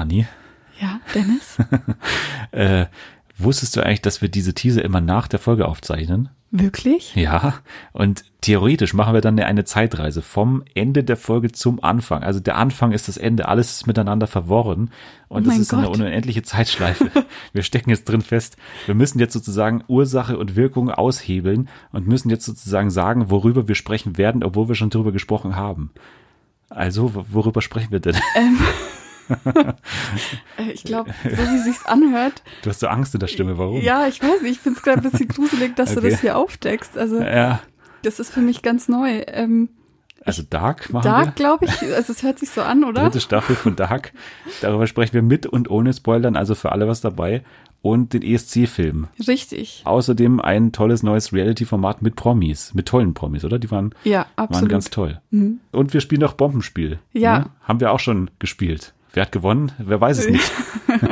Anni, 0.00 0.26
Ja, 0.80 1.00
Dennis? 1.14 1.58
äh, 2.52 2.86
wusstest 3.38 3.76
du 3.76 3.82
eigentlich, 3.84 4.02
dass 4.02 4.22
wir 4.22 4.28
diese 4.28 4.54
Teaser 4.54 4.84
immer 4.84 5.00
nach 5.00 5.28
der 5.28 5.38
Folge 5.38 5.66
aufzeichnen? 5.68 6.28
Wirklich? 6.52 7.14
Ja, 7.14 7.54
und 7.92 8.24
theoretisch 8.40 8.92
machen 8.92 9.14
wir 9.14 9.20
dann 9.20 9.38
eine 9.38 9.64
Zeitreise 9.64 10.20
vom 10.20 10.64
Ende 10.74 11.04
der 11.04 11.16
Folge 11.16 11.52
zum 11.52 11.84
Anfang. 11.84 12.24
Also 12.24 12.40
der 12.40 12.56
Anfang 12.56 12.90
ist 12.90 13.06
das 13.06 13.18
Ende, 13.18 13.46
alles 13.46 13.70
ist 13.70 13.86
miteinander 13.86 14.26
verworren 14.26 14.90
und 15.28 15.42
Oh 15.42 15.44
das 15.44 15.46
mein 15.54 15.60
ist 15.60 15.72
eine 15.72 15.86
Gott. 15.86 16.00
unendliche 16.00 16.42
Zeitschleife. 16.42 17.08
wir 17.52 17.62
stecken 17.62 17.90
jetzt 17.90 18.08
drin 18.08 18.20
fest. 18.20 18.56
Wir 18.86 18.96
müssen 18.96 19.20
jetzt 19.20 19.32
sozusagen 19.32 19.84
Ursache 19.86 20.36
und 20.38 20.56
Wirkung 20.56 20.90
aushebeln 20.90 21.68
und 21.92 22.08
müssen 22.08 22.30
jetzt 22.30 22.46
sozusagen 22.46 22.90
sagen, 22.90 23.30
worüber 23.30 23.68
wir 23.68 23.76
sprechen 23.76 24.18
werden, 24.18 24.42
obwohl 24.42 24.66
wir 24.66 24.74
schon 24.74 24.90
darüber 24.90 25.12
gesprochen 25.12 25.54
haben. 25.54 25.92
Also, 26.68 27.14
wo- 27.14 27.24
worüber 27.30 27.62
sprechen 27.62 27.92
wir 27.92 28.00
denn? 28.00 28.16
Äh, 28.16 28.18
ich 30.72 30.84
glaube, 30.84 31.12
so 31.24 31.36
wie 31.42 31.58
sich's 31.58 31.84
anhört. 31.86 32.42
Du 32.62 32.70
hast 32.70 32.80
so 32.80 32.88
Angst 32.88 33.14
in 33.14 33.20
der 33.20 33.26
Stimme, 33.28 33.58
warum? 33.58 33.80
Ja, 33.80 34.06
ich 34.06 34.22
weiß 34.22 34.42
nicht, 34.42 34.52
ich 34.52 34.60
finde 34.60 34.78
es 34.78 34.82
gerade 34.84 35.02
ein 35.02 35.10
bisschen 35.10 35.28
gruselig, 35.28 35.76
dass 35.76 35.92
du 35.94 36.00
Okay. 36.00 36.10
das 36.10 36.20
hier 36.20 36.36
aufdeckst. 36.36 36.96
Also, 36.98 37.20
Ja, 37.20 37.60
das 38.02 38.20
ist 38.20 38.32
für 38.32 38.40
mich 38.40 38.62
ganz 38.62 38.88
neu. 38.88 39.22
Ähm, 39.26 39.68
also 40.24 40.42
Dark 40.48 40.90
machen 40.92 41.04
Dark, 41.04 41.26
wir. 41.28 41.32
glaube 41.32 41.64
ich, 41.64 41.82
also 41.94 42.12
es 42.12 42.22
hört 42.22 42.38
sich 42.38 42.50
so 42.50 42.60
an, 42.62 42.84
oder? 42.84 43.04
Dritte 43.04 43.20
Staffel 43.20 43.56
von 43.56 43.74
Dark. 43.76 44.12
Darüber 44.60 44.86
sprechen 44.86 45.14
wir 45.14 45.22
mit 45.22 45.46
und 45.46 45.70
ohne 45.70 45.92
Spoilern, 45.94 46.36
also 46.36 46.54
für 46.54 46.72
alle 46.72 46.86
was 46.88 47.00
dabei. 47.00 47.42
Und 47.82 48.12
den 48.12 48.20
ESC-Film. 48.20 49.06
Richtig. 49.26 49.80
Außerdem 49.86 50.38
ein 50.38 50.70
tolles 50.72 51.02
neues 51.02 51.32
Reality-Format 51.32 52.02
mit 52.02 52.14
Promis, 52.14 52.74
mit 52.74 52.84
tollen 52.84 53.14
Promis, 53.14 53.42
oder? 53.42 53.58
Die 53.58 53.70
waren, 53.70 53.94
Ja, 54.04 54.18
waren 54.18 54.26
absolut. 54.36 54.68
Mhm. 54.68 54.72
ganz 54.72 54.90
toll. 54.90 55.20
Und 55.72 55.94
wir 55.94 56.02
spielen 56.02 56.20
noch 56.20 56.34
Bombenspiel. 56.34 56.98
Ja. 57.14 57.38
Ne? 57.38 57.46
Haben 57.62 57.80
wir 57.80 57.90
auch 57.92 58.00
schon 58.00 58.30
gespielt. 58.38 58.92
Wer 59.12 59.22
hat 59.22 59.32
gewonnen? 59.32 59.72
Wer 59.78 60.00
weiß 60.00 60.18
es 60.18 60.28
nicht. 60.28 60.52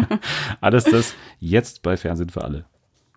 Alles 0.60 0.84
das 0.84 1.14
jetzt 1.40 1.82
bei 1.82 1.96
Fernsehen 1.96 2.30
für 2.30 2.42
alle. 2.44 2.64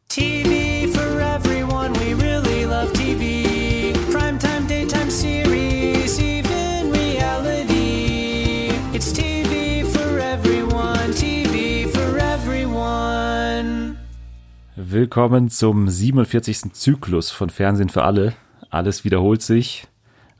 TV 0.10 0.92
for 0.92 1.20
everyone, 1.20 1.94
we 2.00 2.16
really 2.20 2.64
love 2.66 2.92
TV. 2.94 3.94
Primetime, 4.12 4.68
daytime 4.68 5.12
series, 5.12 6.20
even 6.20 6.92
reality. 6.92 8.72
It's 8.94 9.14
TV 9.14 9.86
for 9.86 10.18
everyone, 10.18 11.14
TV 11.14 11.88
for 11.88 12.18
everyone. 12.18 13.98
Willkommen 14.76 15.50
zum 15.50 15.88
47. 15.90 16.74
Zyklus 16.74 17.30
von 17.30 17.52
Fernsehen 17.52 17.90
für 17.90 18.04
alle. 18.04 18.34
Alles 18.72 19.06
wiederholt 19.06 19.44
sich. 19.44 19.88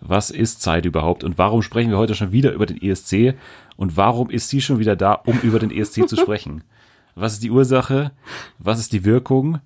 Was 0.02 0.32
ist 0.32 0.62
Zeit 0.62 0.86
überhaupt? 0.86 1.24
Und 1.24 1.38
warum 1.38 1.62
sprechen 1.62 1.92
wir 1.92 1.98
heute 1.98 2.16
schon 2.16 2.32
wieder 2.32 2.52
über 2.52 2.66
den 2.66 2.82
ESC? 2.82 3.36
Und 3.78 3.98
warum 3.98 4.30
ist 4.30 4.50
sie 4.50 4.60
schon 4.60 4.80
wieder 4.80 4.96
da, 4.96 5.14
um 5.14 5.40
über 5.42 5.60
den 5.60 5.72
ESC 5.72 6.10
zu 6.10 6.16
sprechen? 6.18 6.64
Was 7.16 7.34
ist 7.34 7.44
die 7.44 7.52
Ursache? 7.52 8.12
Was 8.58 8.80
ist 8.80 8.94
die 8.94 9.06
Wirkung? 9.06 9.60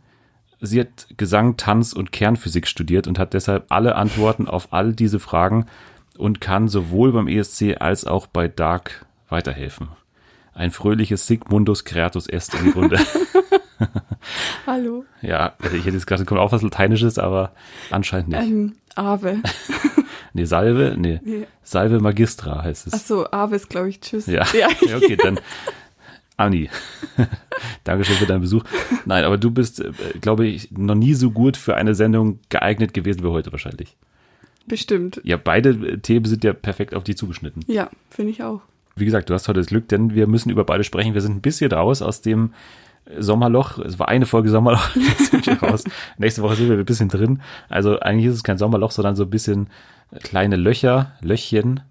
Sie 0.59 0.80
hat 0.80 1.08
Gesang, 1.17 1.58
Tanz 1.58 1.94
und 1.94 2.11
Kernphysik 2.11 2.67
studiert 2.67 3.08
und 3.08 3.17
hat 3.17 3.33
deshalb 3.33 3.66
alle 3.69 3.95
Antworten 3.95 4.47
auf 4.47 4.73
all 4.73 4.94
diese 4.94 5.19
Fragen 5.19 5.66
und 6.17 6.41
kann 6.41 6.67
sowohl 6.67 7.11
beim 7.11 7.28
ESC 7.28 7.78
als 7.80 8.06
auch 8.06 8.28
bei 8.28 8.47
Dark 8.47 9.06
weiterhelfen. 9.30 9.89
Ein 10.53 10.72
fröhliches 10.72 11.28
Sigmundus 11.28 11.83
Creatus 11.86 12.28
Est 12.28 12.53
in 12.56 12.66
die 12.66 12.72
Runde. 12.72 13.00
Hallo. 14.66 15.06
Ja, 15.22 15.53
ich 15.73 15.86
hätte 15.86 15.91
jetzt 15.91 16.08
gerade 16.08 16.25
kommt 16.25 16.39
auch 16.39 16.53
was 16.53 16.61
Lateinisches, 16.61 17.19
aber 17.19 17.52
anscheinend 17.91 18.30
nicht. 18.30 18.41
Ähm, 18.41 18.75
Ave. 18.95 19.41
nee, 20.36 20.45
Salve, 20.45 20.95
nee, 20.97 21.19
Nee. 21.23 21.47
Salve 21.64 22.00
Magistra 22.00 22.64
heißt 22.64 22.88
es. 22.88 22.94
Ach 22.94 23.00
so, 23.00 23.31
Ave 23.31 23.55
ist, 23.55 23.69
glaube 23.69 23.89
ich, 23.89 24.02
Tschüss. 24.02 24.28
Ja, 24.28 24.45
ja. 24.53 24.67
ja 24.88 24.97
okay, 24.97 25.16
dann 25.16 25.39
Anni. 26.38 26.69
Dankeschön 27.86 28.17
für 28.17 28.25
deinen 28.25 28.41
Besuch. 28.41 28.63
Nein, 29.06 29.23
aber 29.23 29.38
du 29.38 29.52
bist, 29.52 29.80
äh, 29.80 29.91
glaube 30.19 30.45
ich, 30.45 30.72
noch 30.72 30.95
nie 30.95 31.13
so 31.13 31.31
gut 31.31 31.56
für 31.56 31.75
eine 31.75 31.95
Sendung 31.95 32.39
geeignet 32.50 32.94
gewesen 32.94 33.23
wie 33.23 33.28
heute 33.28 33.51
wahrscheinlich. 33.51 33.96
Bestimmt. 34.68 35.22
Ja, 35.23 35.38
beide 35.38 35.69
äh, 35.69 35.97
Themen 36.00 36.25
sind 36.25 36.44
ja 36.44 36.53
perfekt 36.53 36.94
auf 36.94 37.03
dich 37.03 37.17
zugeschnitten. 37.17 37.63
Ja, 37.67 37.90
finde 38.09 38.31
ich 38.31 38.44
auch. 38.44 38.62
Wie 38.97 39.06
gesagt, 39.06 39.29
du 39.29 39.34
hast 39.34 39.47
heute 39.47 39.59
das 39.59 39.67
Glück, 39.67 39.88
denn 39.88 40.13
wir 40.16 40.28
müssen 40.28 40.50
über 40.50 40.66
beide 40.66 40.84
sprechen. 40.84 41.13
Wir 41.13 41.22
sind 41.22 41.38
ein 41.38 41.41
bisschen 41.41 41.72
raus 41.72 42.02
aus 42.02 42.22
dem 42.22 42.52
Sommerloch. 43.17 43.78
Es 43.79 44.00
war 44.00 44.09
eine 44.09 44.25
Folge 44.25 44.50
Sommerloch. 44.50 44.90
Jetzt 44.96 45.31
sind 45.31 45.46
wir 45.47 45.62
raus. 45.62 45.84
Nächste 46.17 46.41
Woche 46.41 46.56
sind 46.56 46.69
wir 46.69 46.78
ein 46.78 46.85
bisschen 46.85 47.09
drin. 47.09 47.41
Also 47.69 48.00
eigentlich 48.00 48.28
ist 48.28 48.35
es 48.35 48.44
kein 48.44 48.57
Sommerloch, 48.57 48.91
sondern 48.91 49.16
so 49.16 49.23
ein 49.23 49.29
bisschen 49.29 49.67
kleine 50.23 50.55
Löcher, 50.55 51.13
Löchchen, 51.21 51.81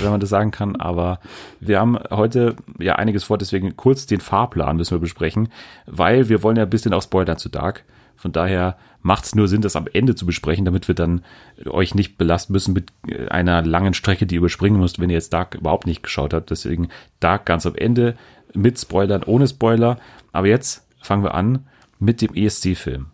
wenn 0.00 0.10
man 0.10 0.20
das 0.20 0.30
sagen 0.30 0.50
kann. 0.50 0.76
Aber 0.76 1.20
wir 1.60 1.80
haben 1.80 1.98
heute 2.10 2.56
ja 2.78 2.96
einiges 2.96 3.24
vor, 3.24 3.38
deswegen 3.38 3.76
kurz 3.76 4.06
den 4.06 4.20
Fahrplan 4.20 4.76
müssen 4.76 4.92
wir 4.92 5.00
besprechen, 5.00 5.48
weil 5.86 6.28
wir 6.28 6.42
wollen 6.42 6.56
ja 6.56 6.64
ein 6.64 6.70
bisschen 6.70 6.94
auch 6.94 7.02
spoilern 7.02 7.38
zu 7.38 7.48
Dark. 7.48 7.84
Von 8.16 8.32
daher 8.32 8.76
macht 9.02 9.24
es 9.24 9.34
nur 9.34 9.46
Sinn, 9.46 9.60
das 9.60 9.76
am 9.76 9.86
Ende 9.92 10.14
zu 10.14 10.26
besprechen, 10.26 10.64
damit 10.64 10.88
wir 10.88 10.94
dann 10.94 11.22
euch 11.66 11.94
nicht 11.94 12.18
belasten 12.18 12.52
müssen 12.52 12.72
mit 12.72 12.92
äh, 13.06 13.28
einer 13.28 13.62
langen 13.62 13.94
Strecke, 13.94 14.26
die 14.26 14.36
ihr 14.36 14.40
überspringen 14.40 14.80
müsst, 14.80 14.98
wenn 14.98 15.10
ihr 15.10 15.14
jetzt 15.14 15.32
Dark 15.32 15.54
überhaupt 15.54 15.86
nicht 15.86 16.02
geschaut 16.02 16.32
habt. 16.32 16.50
Deswegen 16.50 16.88
Dark 17.20 17.46
ganz 17.46 17.66
am 17.66 17.74
Ende 17.74 18.16
mit 18.54 18.80
Spoilern, 18.80 19.22
ohne 19.24 19.46
Spoiler. 19.46 19.98
Aber 20.32 20.48
jetzt 20.48 20.86
fangen 21.00 21.22
wir 21.22 21.34
an 21.34 21.66
mit 21.98 22.20
dem 22.22 22.34
ESC-Film. 22.34 23.06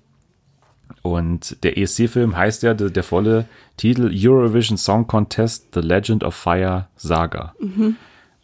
Und 1.02 1.62
der 1.64 1.76
ESC-Film 1.78 2.36
heißt 2.36 2.62
ja, 2.62 2.74
der, 2.74 2.90
der 2.90 3.02
volle 3.02 3.46
Titel 3.76 4.10
Eurovision 4.14 4.78
Song 4.78 5.06
Contest 5.08 5.74
The 5.74 5.80
Legend 5.80 6.22
of 6.22 6.34
Fire 6.34 6.86
Saga. 6.96 7.54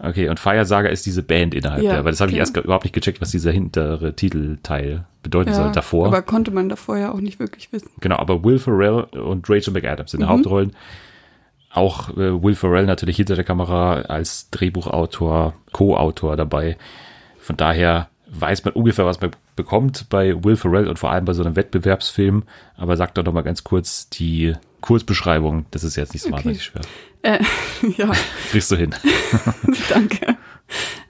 Okay, 0.01 0.29
und 0.29 0.41
Fire 0.41 0.65
Saga 0.65 0.89
ist 0.89 1.07
diese 1.07 1.23
Band 1.23 1.55
innerhalb 1.55 1.83
Ja, 1.83 1.93
der, 1.95 2.05
weil 2.05 2.13
das 2.13 2.21
habe 2.21 2.31
ich 2.31 2.37
genau. 2.37 2.43
erst 2.49 2.57
überhaupt 2.57 2.85
nicht 2.85 2.95
gecheckt, 2.95 3.21
was 3.21 3.31
dieser 3.31 3.53
hintere 3.53 4.15
Titelteil 4.15 5.05
bedeuten 5.23 5.53
soll. 5.55 5.67
Ja, 5.67 5.73
Davor. 5.73 6.07
Aber 6.09 6.23
konnte 6.23 6.51
man 6.51 6.69
davor 6.69 6.97
ja 6.99 7.13
auch 7.13 7.21
nicht 7.21 7.39
wirklich 7.39 7.73
wissen. 7.73 7.91
Genau, 8.01 8.17
aber 8.17 8.43
Will 8.45 8.59
Ferrell 8.59 9.03
und 9.03 9.49
Rachel 9.49 9.73
McAdams 9.73 10.13
Mhm. 10.13 10.21
in 10.21 10.27
den 10.27 10.31
Hauptrollen. 10.33 10.73
Auch 11.73 12.11
äh, 12.17 12.43
Will 12.43 12.55
Ferrell 12.55 12.87
natürlich 12.87 13.17
hinter 13.17 13.35
der 13.37 13.45
Kamera 13.45 14.01
als 14.03 14.51
Drehbuchautor, 14.51 15.55
Co-Autor 15.73 16.37
dabei. 16.37 16.77
Von 17.39 17.57
daher 17.57 18.09
weiß 18.31 18.65
man 18.65 18.75
ungefähr, 18.75 19.05
was 19.07 19.21
man 19.21 19.31
bekommt 19.59 20.07
bei 20.09 20.43
Will 20.43 20.57
Ferrell 20.57 20.89
und 20.89 20.99
vor 20.99 21.11
allem 21.11 21.27
bei 21.27 21.35
so 21.35 21.43
einem 21.43 21.55
Wettbewerbsfilm. 21.57 22.45
Aber 22.79 22.97
sagt 22.97 23.19
doch 23.19 23.25
noch 23.25 23.35
mal 23.35 23.43
ganz 23.43 23.63
kurz 23.65 24.09
die 24.09 24.55
Kurzbeschreibung. 24.81 25.67
Das 25.71 25.85
ist 25.85 25.97
jetzt 25.97 26.15
nicht 26.15 26.23
so 26.23 26.29
Okay. 26.29 26.37
wahnsinnig 26.37 26.65
schwer. 26.65 26.83
Äh, 27.23 27.41
ja, 27.99 28.11
Kriegst 28.51 28.71
du 28.71 28.77
hin. 28.77 28.95
danke. 29.91 30.37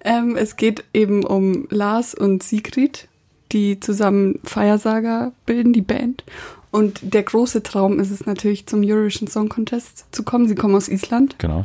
Ähm, 0.03 0.37
es 0.37 0.57
geht 0.57 0.85
eben 0.95 1.25
um 1.25 1.67
Lars 1.71 2.15
und 2.15 2.43
Sigrid, 2.43 3.07
die 3.53 3.79
zusammen 3.79 4.41
Feiersager 4.45 5.33
bilden, 5.47 5.73
die 5.73 5.83
Band. 5.83 6.25
Und 6.71 7.01
der 7.03 7.23
große 7.23 7.63
Traum 7.63 7.99
ist 8.01 8.11
es 8.11 8.27
natürlich, 8.27 8.67
zum 8.67 8.83
Eurovision 8.85 9.29
Song 9.29 9.49
Contest 9.49 10.07
zu 10.13 10.23
kommen. 10.23 10.49
Sie 10.49 10.55
kommen 10.55 10.75
aus 10.75 10.89
Island. 10.89 11.37
Genau. 11.39 11.65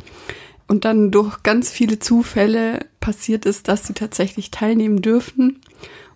Und 0.66 0.86
dann 0.86 1.10
durch 1.10 1.42
ganz 1.42 1.70
viele 1.70 1.98
Zufälle 1.98 2.86
passiert 3.00 3.44
es, 3.44 3.62
dass 3.62 3.86
sie 3.86 3.92
tatsächlich 3.92 4.50
teilnehmen 4.50 5.02
dürfen. 5.02 5.60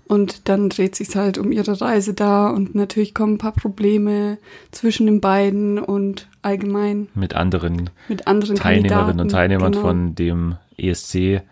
Und 0.09 0.49
dann 0.49 0.71
dreht 0.71 0.97
sich 0.97 1.15
halt 1.15 1.37
um 1.37 1.53
ihre 1.53 1.81
Reise 1.81 2.15
da 2.15 2.49
und 2.49 2.75
natürlich 2.75 3.13
kommen 3.15 3.35
ein 3.35 3.39
paar 3.39 3.53
Probleme 3.53 4.39
zwischen 4.73 5.05
den 5.07 5.21
beiden 5.21 5.79
und 5.79 6.29
allgemein 6.41 7.09
Mit 7.15 7.35
anderen 7.35 7.91
mit 8.09 8.27
anderen 8.27 8.57
Teilnehmerinnen 8.57 9.21
und 9.21 9.29
Teilnehmern 9.31 9.73
genau. 9.73 9.85
von 9.85 10.15
dem 10.15 10.57
ESC. 10.79 11.43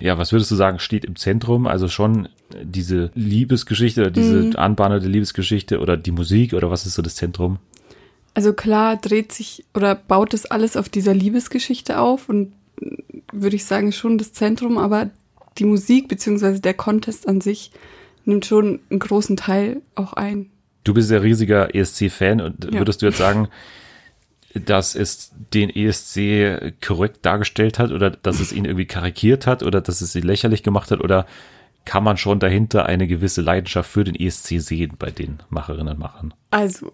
Ja, 0.00 0.18
was 0.18 0.32
würdest 0.32 0.50
du 0.50 0.54
sagen, 0.54 0.78
steht 0.78 1.06
im 1.06 1.16
Zentrum? 1.16 1.66
Also 1.66 1.88
schon 1.88 2.28
diese 2.62 3.10
Liebesgeschichte 3.14 4.02
oder 4.02 4.10
diese 4.10 4.42
Mhm. 4.42 4.56
anbahnende 4.56 5.08
Liebesgeschichte 5.08 5.80
oder 5.80 5.96
die 5.96 6.12
Musik 6.12 6.52
oder 6.52 6.70
was 6.70 6.84
ist 6.86 6.94
so 6.94 7.02
das 7.02 7.16
Zentrum? 7.16 7.58
Also 8.34 8.52
klar 8.52 8.96
dreht 8.96 9.32
sich 9.32 9.64
oder 9.74 9.94
baut 9.94 10.34
das 10.34 10.46
alles 10.46 10.76
auf 10.76 10.88
dieser 10.88 11.14
Liebesgeschichte 11.14 11.98
auf 11.98 12.28
und 12.28 12.52
würde 13.32 13.56
ich 13.56 13.64
sagen 13.64 13.92
schon 13.92 14.18
das 14.18 14.32
Zentrum, 14.32 14.78
aber 14.78 15.10
die 15.58 15.64
Musik 15.64 16.08
beziehungsweise 16.08 16.60
der 16.60 16.74
Contest 16.74 17.28
an 17.28 17.40
sich 17.40 17.70
nimmt 18.24 18.46
schon 18.46 18.80
einen 18.90 18.98
großen 19.00 19.36
Teil 19.36 19.82
auch 19.94 20.12
ein. 20.12 20.50
Du 20.84 20.94
bist 20.94 21.10
ja 21.10 21.18
riesiger 21.18 21.74
ESC-Fan 21.74 22.40
und 22.40 22.64
Ja. 22.66 22.78
würdest 22.80 23.02
du 23.02 23.06
jetzt 23.06 23.18
sagen, 23.18 23.48
dass 24.54 24.94
es 24.94 25.32
den 25.52 25.70
ESC 25.70 26.72
korrekt 26.84 27.18
dargestellt 27.24 27.78
hat 27.78 27.90
oder 27.92 28.10
dass 28.10 28.40
es 28.40 28.52
ihn 28.52 28.64
irgendwie 28.64 28.86
karikiert 28.86 29.46
hat 29.46 29.62
oder 29.62 29.80
dass 29.80 30.00
es 30.00 30.14
ihn 30.16 30.22
lächerlich 30.22 30.62
gemacht 30.62 30.90
hat 30.90 31.00
oder 31.00 31.26
kann 31.88 32.04
man 32.04 32.18
schon 32.18 32.38
dahinter 32.38 32.84
eine 32.84 33.06
gewisse 33.06 33.40
Leidenschaft 33.40 33.90
für 33.90 34.04
den 34.04 34.14
ESC 34.14 34.60
sehen 34.60 34.92
bei 34.98 35.10
den 35.10 35.38
Macherinnen 35.48 35.94
und 35.94 35.98
Machern? 35.98 36.34
Also, 36.50 36.92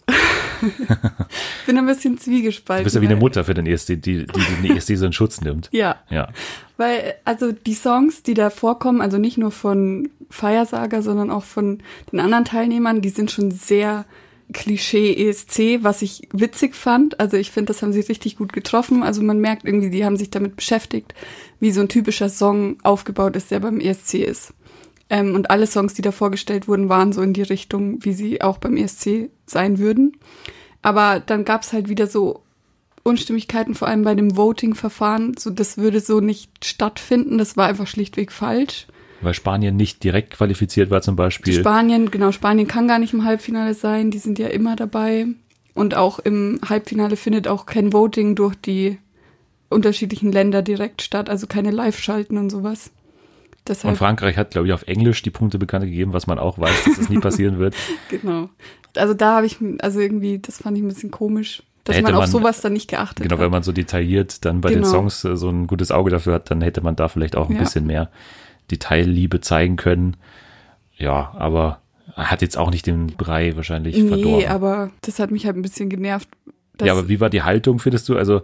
bin 1.67 1.77
ein 1.79 1.87
bisschen 1.87 2.17
zwiegespalten. 2.17 2.83
Du 2.83 2.85
bist 2.85 2.95
ja 2.95 3.03
wie 3.03 3.07
eine 3.07 3.17
weil- 3.17 3.21
Mutter 3.21 3.43
für 3.45 3.55
den 3.55 3.67
ESC, 3.67 3.89
die, 4.01 4.27
die 4.27 4.27
den 4.27 4.77
ESC 4.77 4.97
so 4.97 5.05
in 5.07 5.13
Schutz 5.13 5.41
nimmt. 5.41 5.69
Ja, 5.73 5.97
Ja. 6.11 6.29
weil 6.77 7.15
also 7.25 7.51
die 7.51 7.75
Songs, 7.75 8.23
die 8.23 8.35
da 8.35 8.51
vorkommen, 8.51 9.01
also 9.01 9.19
nicht 9.19 9.37
nur 9.37 9.51
von 9.51 10.11
Feiersager, 10.31 11.03
sondern 11.03 11.31
auch 11.33 11.43
von 11.45 11.83
den 12.13 12.21
anderen 12.21 12.45
Teilnehmern, 12.45 13.01
die 13.01 13.09
sind 13.11 13.33
schon 13.33 13.51
sehr 13.51 14.05
Klischee 14.53 15.13
ESC, 15.29 15.83
was 15.83 16.03
ich 16.03 16.29
witzig 16.33 16.77
fand. 16.77 17.19
Also 17.19 17.37
ich 17.37 17.51
finde, 17.51 17.73
das 17.73 17.83
haben 17.83 17.93
sie 17.93 18.01
richtig 18.01 18.37
gut 18.37 18.53
getroffen. 18.53 19.03
Also 19.03 19.23
man 19.23 19.41
merkt 19.41 19.65
irgendwie, 19.65 19.91
die 19.91 20.05
haben 20.05 20.17
sich 20.17 20.31
damit 20.31 20.55
beschäftigt, 20.55 21.15
wie 21.61 21.73
so 21.73 21.81
ein 21.81 21.89
typischer 21.89 22.29
Song 22.29 22.77
aufgebaut 22.85 23.35
ist, 23.37 23.51
der 23.51 23.59
beim 23.61 23.81
ESC 23.81 24.15
ist. 24.19 24.53
Ähm, 25.11 25.35
und 25.35 25.51
alle 25.51 25.67
Songs, 25.67 25.95
die 25.95 26.03
da 26.03 26.13
vorgestellt 26.13 26.69
wurden, 26.69 26.89
waren 26.89 27.13
so 27.13 27.23
in 27.23 27.33
die 27.33 27.43
Richtung, 27.43 28.05
wie 28.05 28.13
sie 28.13 28.41
auch 28.41 28.59
beim 28.59 28.77
ESC 28.77 29.31
sein 29.47 29.79
würden. 29.79 30.17
Aber 30.83 31.21
dann 31.21 31.45
gab 31.45 31.63
es 31.63 31.73
halt 31.73 31.89
wieder 31.89 32.07
so 32.07 32.43
Unstimmigkeiten, 33.03 33.75
vor 33.75 33.89
allem 33.89 34.03
bei 34.03 34.15
dem 34.15 34.37
Voting-Verfahren. 34.37 35.37
So, 35.39 35.51
das 35.51 35.77
würde 35.77 36.01
so 36.01 36.21
nicht 36.21 36.65
stattfinden. 36.65 37.39
Das 37.39 37.57
war 37.57 37.67
einfach 37.67 37.87
schlichtweg 37.87 38.33
falsch. 38.33 38.87
Weil 39.21 39.35
Spanien 39.35 39.77
nicht 39.77 40.03
direkt 40.03 40.35
qualifiziert 40.35 40.91
war 40.91 41.03
zum 41.03 41.17
Beispiel. 41.17 41.55
Spanien, 41.55 42.11
genau, 42.11 42.33
Spanien 42.33 42.67
kann 42.67 42.89
gar 42.89 42.99
nicht 42.99 43.13
im 43.13 43.25
Halbfinale 43.25 43.75
sein. 43.75 44.11
Die 44.11 44.19
sind 44.19 44.39
ja 44.39 44.49
immer 44.49 44.75
dabei. 44.75 45.27
Und 45.75 45.95
auch 45.95 46.19
im 46.19 46.61
Halbfinale 46.67 47.17
findet 47.17 47.47
auch 47.47 47.67
kein 47.67 47.93
Voting 47.93 48.35
durch 48.35 48.55
die 48.55 48.99
unterschiedlichen 49.69 50.33
Länder 50.33 50.63
direkt 50.63 51.03
statt. 51.03 51.29
Also 51.29 51.47
keine 51.47 51.71
Live-Schalten 51.71 52.39
und 52.39 52.51
sowas. 52.51 52.91
Deshalb, 53.67 53.93
Und 53.93 53.97
Frankreich 53.97 54.37
hat, 54.37 54.51
glaube 54.51 54.67
ich, 54.67 54.73
auf 54.75 54.83
Englisch 54.83 55.23
die 55.23 55.31
Punkte 55.31 55.59
bekannt 55.59 55.87
gegeben, 55.87 56.13
was 56.13 56.27
man 56.27 56.39
auch 56.39 56.59
weiß, 56.59 56.85
dass 56.85 56.97
das 56.99 57.09
nie 57.09 57.19
passieren 57.21 57.59
wird. 57.59 57.75
genau. 58.11 58.51
Also 58.97 59.15
da 59.15 59.37
habe 59.37 59.47
ich, 59.47 59.57
also 59.81 60.01
irgendwie, 60.01 60.39
das 60.39 60.59
fand 60.59 60.77
ich 60.77 60.85
ein 60.85 60.89
bisschen 60.89 61.11
komisch, 61.11 61.63
dass 61.85 61.97
Hätte 61.97 62.05
man 62.05 62.15
auf 62.15 62.21
man- 62.23 62.31
sowas 62.31 62.61
dann 62.61 62.75
nicht 62.75 62.89
geachtet 62.91 63.23
Genau, 63.23 63.39
wenn 63.39 63.47
hat. 63.47 63.51
man 63.53 63.63
so 63.63 63.73
detailliert 63.73 64.45
dann 64.45 64.61
bei 64.61 64.69
den 64.71 64.83
Genau. 64.83 64.91
Songs 64.91 65.25
äh, 65.25 65.37
so 65.37 65.49
ein 65.49 65.67
gutes 65.67 65.91
Auge 65.93 66.11
dafür 66.11 66.35
hat, 66.35 66.51
dann 66.51 66.61
hätte 66.61 66.81
man 66.83 66.95
da 66.97 67.09
vielleicht 67.09 67.37
auch 67.37 67.49
ein 67.49 67.57
Ja. 67.57 67.63
bisschen 67.63 67.87
mehr 67.87 68.11
Detailliebe 68.71 69.41
zeigen 69.41 69.77
können. 69.77 70.17
Ja, 70.97 71.33
aber 71.37 71.81
er 72.17 72.31
hat 72.31 72.43
jetzt 72.43 72.57
auch 72.57 72.71
nicht 72.71 72.87
den 72.87 73.09
Brei 73.09 73.57
wahrscheinlich 73.57 73.97
Nee, 73.97 74.09
verdorben. 74.09 74.49
aber 74.49 74.91
das 75.03 75.19
hat 75.19 75.31
mich 75.31 75.47
halt 75.47 75.57
ein 75.57 75.63
bisschen 75.63 75.89
genervt. 75.89 76.29
ja, 76.83 76.93
aber 76.93 77.09
wie 77.09 77.21
war 77.21 77.31
die 77.31 77.43
Haltung, 77.43 77.79
findest 77.79 78.09
du? 78.09 78.17
Also 78.17 78.43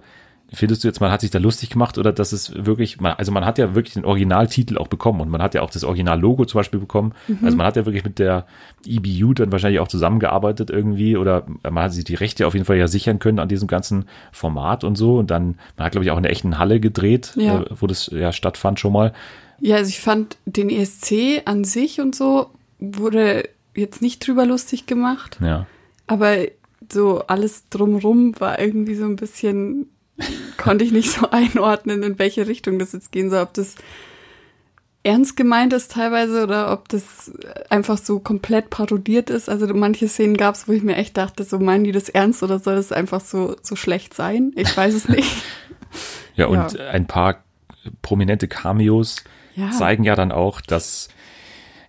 findest 0.52 0.82
du 0.85 0.88
jetzt, 0.88 1.00
man 1.00 1.11
hat 1.11 1.20
sich 1.20 1.31
da 1.31 1.38
lustig 1.38 1.70
gemacht 1.70 1.97
oder 1.99 2.12
dass 2.12 2.32
es 2.32 2.52
wirklich, 2.67 3.00
man, 3.00 3.12
also 3.12 3.31
man 3.32 3.44
hat 3.44 3.58
ja 3.58 3.75
wirklich 3.75 3.94
den 3.94 4.05
Originaltitel 4.05 4.79
auch 4.79 4.88
bekommen 4.88 5.20
und 5.20 5.29
man 5.29 5.41
hat 5.43 5.55
ja 5.55 5.62
auch 5.62 5.70
das 5.70 5.85
Originallogo 5.85 6.44
zum 6.44 6.58
Beispiel 6.58 6.81
bekommen. 6.81 7.14
Mhm. 7.29 7.38
Also 7.44 7.56
man 7.56 7.67
hat 7.67 7.76
ja 7.76 7.87
wirklich 7.87 8.05
mit 8.05 8.19
der 8.19 8.47
EBU 8.85 9.35
dann 9.35 9.52
wahrscheinlich 9.52 9.81
auch 9.81 9.88
zusammengearbeitet 9.88 10.70
irgendwie 10.70 11.17
oder 11.17 11.44
man 11.62 11.85
hat 11.85 11.93
sich 11.93 12.05
die 12.05 12.14
Rechte 12.17 12.47
auf 12.47 12.55
jeden 12.55 12.67
Fall 12.67 12.76
ja 12.79 12.88
sichern 12.88 13.19
können 13.19 13.38
an 13.38 13.49
diesem 13.49 13.69
ganzen 13.69 14.06
Format 14.32 14.82
und 14.85 14.97
so 14.97 15.19
und 15.19 15.31
dann, 15.31 15.56
man 15.76 15.85
hat 15.87 15.93
glaube 15.93 16.05
ich 16.05 16.11
auch 16.11 16.17
in 16.17 16.23
der 16.25 16.32
echten 16.32 16.58
Halle 16.58 16.81
gedreht, 16.81 17.32
Ja. 17.37 17.61
äh, 17.62 17.64
wo 17.79 17.87
das 17.87 18.08
ja 18.12 18.32
stattfand 18.32 18.81
schon 18.81 18.93
mal. 18.93 19.12
Ja, 19.61 19.76
also 19.76 19.88
ich 19.91 20.00
fand 20.00 20.37
den 20.47 20.70
ESC 20.70 21.43
an 21.44 21.64
sich 21.64 22.00
und 22.00 22.14
so 22.14 22.47
wurde 22.79 23.49
jetzt 23.75 24.02
nicht 24.02 24.26
drüber 24.26 24.47
lustig 24.47 24.87
gemacht, 24.87 25.38
Ja. 25.41 25.67
aber 26.06 26.37
so 26.91 27.23
alles 27.29 27.69
drumrum 27.69 28.35
war 28.41 28.58
irgendwie 28.58 28.94
so 28.94 29.05
ein 29.05 29.17
bisschen, 29.17 29.87
konnte 30.56 30.84
ich 30.84 30.93
nicht 30.93 31.11
so 31.11 31.31
einordnen, 31.31 32.02
in 32.02 32.19
welche 32.19 32.46
Richtung 32.46 32.78
das 32.78 32.93
jetzt 32.93 33.12
gehen 33.12 33.31
soll, 33.31 33.43
ob 33.43 33.55
das 33.55 33.75
ernst 35.02 35.34
gemeint 35.37 35.72
ist 35.72 35.93
teilweise 35.93 36.43
oder 36.43 36.72
ob 36.72 36.88
das 36.90 37.32
einfach 37.70 37.96
so 37.96 38.19
komplett 38.20 38.69
parodiert 38.69 39.31
ist. 39.31 39.49
Also 39.49 39.67
manche 39.72 40.08
Szenen 40.08 40.37
gab 40.37 40.55
es, 40.55 40.69
wo 40.69 40.72
ich 40.72 40.82
mir 40.82 40.96
echt 40.96 41.17
dachte, 41.17 41.44
so 41.44 41.58
meinen 41.58 41.84
die 41.84 41.93
das 41.93 42.11
ernst 42.11 42.43
oder 42.43 42.58
soll 42.58 42.76
das 42.76 42.93
einfach 42.93 43.20
so, 43.22 43.56
so 43.62 43.76
schlecht 43.76 44.12
sein? 44.12 44.52
Ich 44.56 44.76
weiß 44.76 44.94
es 44.94 45.08
nicht. 45.08 45.31
Ja, 46.37 46.46
und 46.46 46.75
Ja. 46.75 46.88
ein 46.90 47.06
paar 47.08 47.43
prominente 48.00 48.46
Cameos 48.46 49.25
Ja. 49.56 49.70
zeigen 49.73 50.05
ja 50.05 50.14
dann 50.14 50.31
auch, 50.31 50.61
dass 50.61 51.08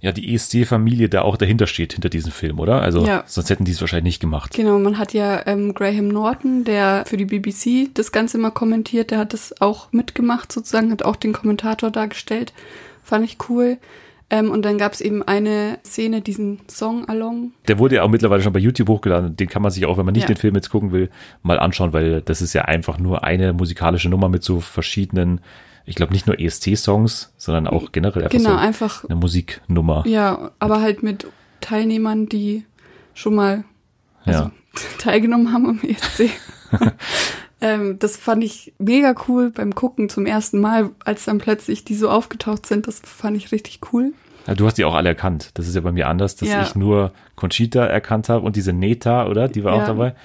ja 0.02 0.12
die 0.12 0.34
ESC-Familie 0.34 1.08
da 1.10 1.22
auch 1.22 1.38
dahinter 1.38 1.68
steht, 1.68 1.94
hinter 1.94 2.10
diesem 2.10 2.32
Film, 2.32 2.60
oder? 2.60 2.82
Also 2.82 3.06
Ja. 3.06 3.24
sonst 3.28 3.50
hätten 3.50 3.66
die 3.66 3.72
es 3.72 3.80
wahrscheinlich 3.82 4.14
nicht 4.16 4.20
gemacht. 4.20 4.54
Genau, 4.54 4.78
man 4.80 4.98
hat 4.98 5.14
ja 5.14 5.46
ähm, 5.48 5.74
Graham 5.74 6.08
Norton, 6.10 6.64
der 6.64 7.04
für 7.08 7.18
die 7.18 7.26
BBC 7.26 7.90
das 7.94 8.12
Ganze 8.12 8.38
mal 8.40 8.50
kommentiert, 8.52 9.12
der 9.12 9.20
hat 9.20 9.34
das 9.34 9.62
auch 9.62 9.92
mitgemacht 9.94 10.52
sozusagen, 10.52 10.92
hat 10.92 11.04
auch 11.04 11.16
den 11.16 11.34
Kommentator 11.34 11.92
dargestellt. 11.92 12.52
Fand 13.04 13.24
ich 13.26 13.38
cool. 13.50 13.78
Ähm, 14.32 14.50
und 14.50 14.64
dann 14.64 14.78
gab 14.78 14.94
es 14.94 15.02
eben 15.02 15.22
eine 15.24 15.78
Szene, 15.86 16.22
diesen 16.22 16.62
Song 16.70 17.08
Along. 17.10 17.52
Der 17.68 17.78
wurde 17.80 17.96
ja 17.98 18.04
auch 18.04 18.10
mittlerweile 18.10 18.42
schon 18.42 18.54
bei 18.54 18.60
YouTube 18.60 18.88
hochgeladen. 18.88 19.36
Den 19.36 19.50
kann 19.50 19.62
man 19.62 19.72
sich 19.72 19.86
auch, 19.86 19.98
wenn 19.98 20.06
man 20.06 20.14
nicht 20.14 20.24
Ja. 20.24 20.28
den 20.34 20.38
Film 20.38 20.56
jetzt 20.56 20.70
gucken 20.70 20.94
will, 20.94 21.10
mal 21.44 21.60
anschauen, 21.60 21.92
weil 21.92 22.22
das 22.22 22.42
ist 22.42 22.54
ja 22.54 22.62
einfach 22.64 22.98
nur 22.98 23.26
eine 23.26 23.52
musikalische 23.52 24.08
Nummer 24.08 24.30
mit 24.30 24.42
so 24.42 24.62
verschiedenen, 24.62 25.42
ich 25.86 25.96
glaube 25.96 26.14
nicht 26.14 26.28
nur 26.28 26.40
ESC-Songs, 26.40 27.34
sondern 27.38 27.68
auch 27.68 27.92
generell 27.92 28.24
einfach 28.24 28.38
Genau, 28.38 28.52
so 28.52 28.56
einfach, 28.58 29.04
eine 29.06 29.16
Musiknummer. 29.16 30.04
ja, 30.08 30.52
aber 30.60 30.82
halt 30.82 31.04
mit 31.04 31.28
Teilnehmern, 31.62 32.28
die 32.28 32.66
schon 33.14 33.36
mal 33.36 33.64
also, 34.26 34.44
Ja. 34.44 34.52
teilgenommen 35.00 35.52
haben 35.54 35.66
am 35.68 35.80
ESC. 35.82 36.30
ähm, 37.62 38.00
das 38.00 38.18
fand 38.18 38.44
ich 38.44 38.74
mega 38.80 39.14
cool 39.28 39.52
beim 39.52 39.76
Gucken 39.76 40.10
zum 40.10 40.26
ersten 40.26 40.60
Mal, 40.60 40.90
als 41.04 41.26
dann 41.26 41.38
plötzlich 41.38 41.84
die 41.86 41.96
so 41.96 42.10
aufgetaucht 42.10 42.66
sind. 42.66 42.88
Das 42.88 43.00
fand 43.04 43.38
ich 43.38 43.52
richtig 43.52 43.80
cool. 43.94 44.14
Ja, 44.48 44.56
Du 44.56 44.66
hast 44.66 44.78
die 44.80 44.86
auch 44.86 44.96
alle 44.96 45.10
erkannt. 45.10 45.52
Das 45.54 45.68
ist 45.68 45.76
ja 45.76 45.82
bei 45.82 45.92
mir 45.92 46.08
anders, 46.08 46.36
dass 46.36 46.50
Ja. 46.50 46.64
ich 46.64 46.74
nur 46.76 47.12
Conchita 47.36 47.86
erkannt 47.86 48.30
habe 48.30 48.46
und 48.46 48.56
diese 48.56 48.74
Neta, 48.74 49.28
oder? 49.28 49.48
Die 49.48 49.64
war 49.64 49.74
auch 49.74 49.86
dabei. 49.86 50.16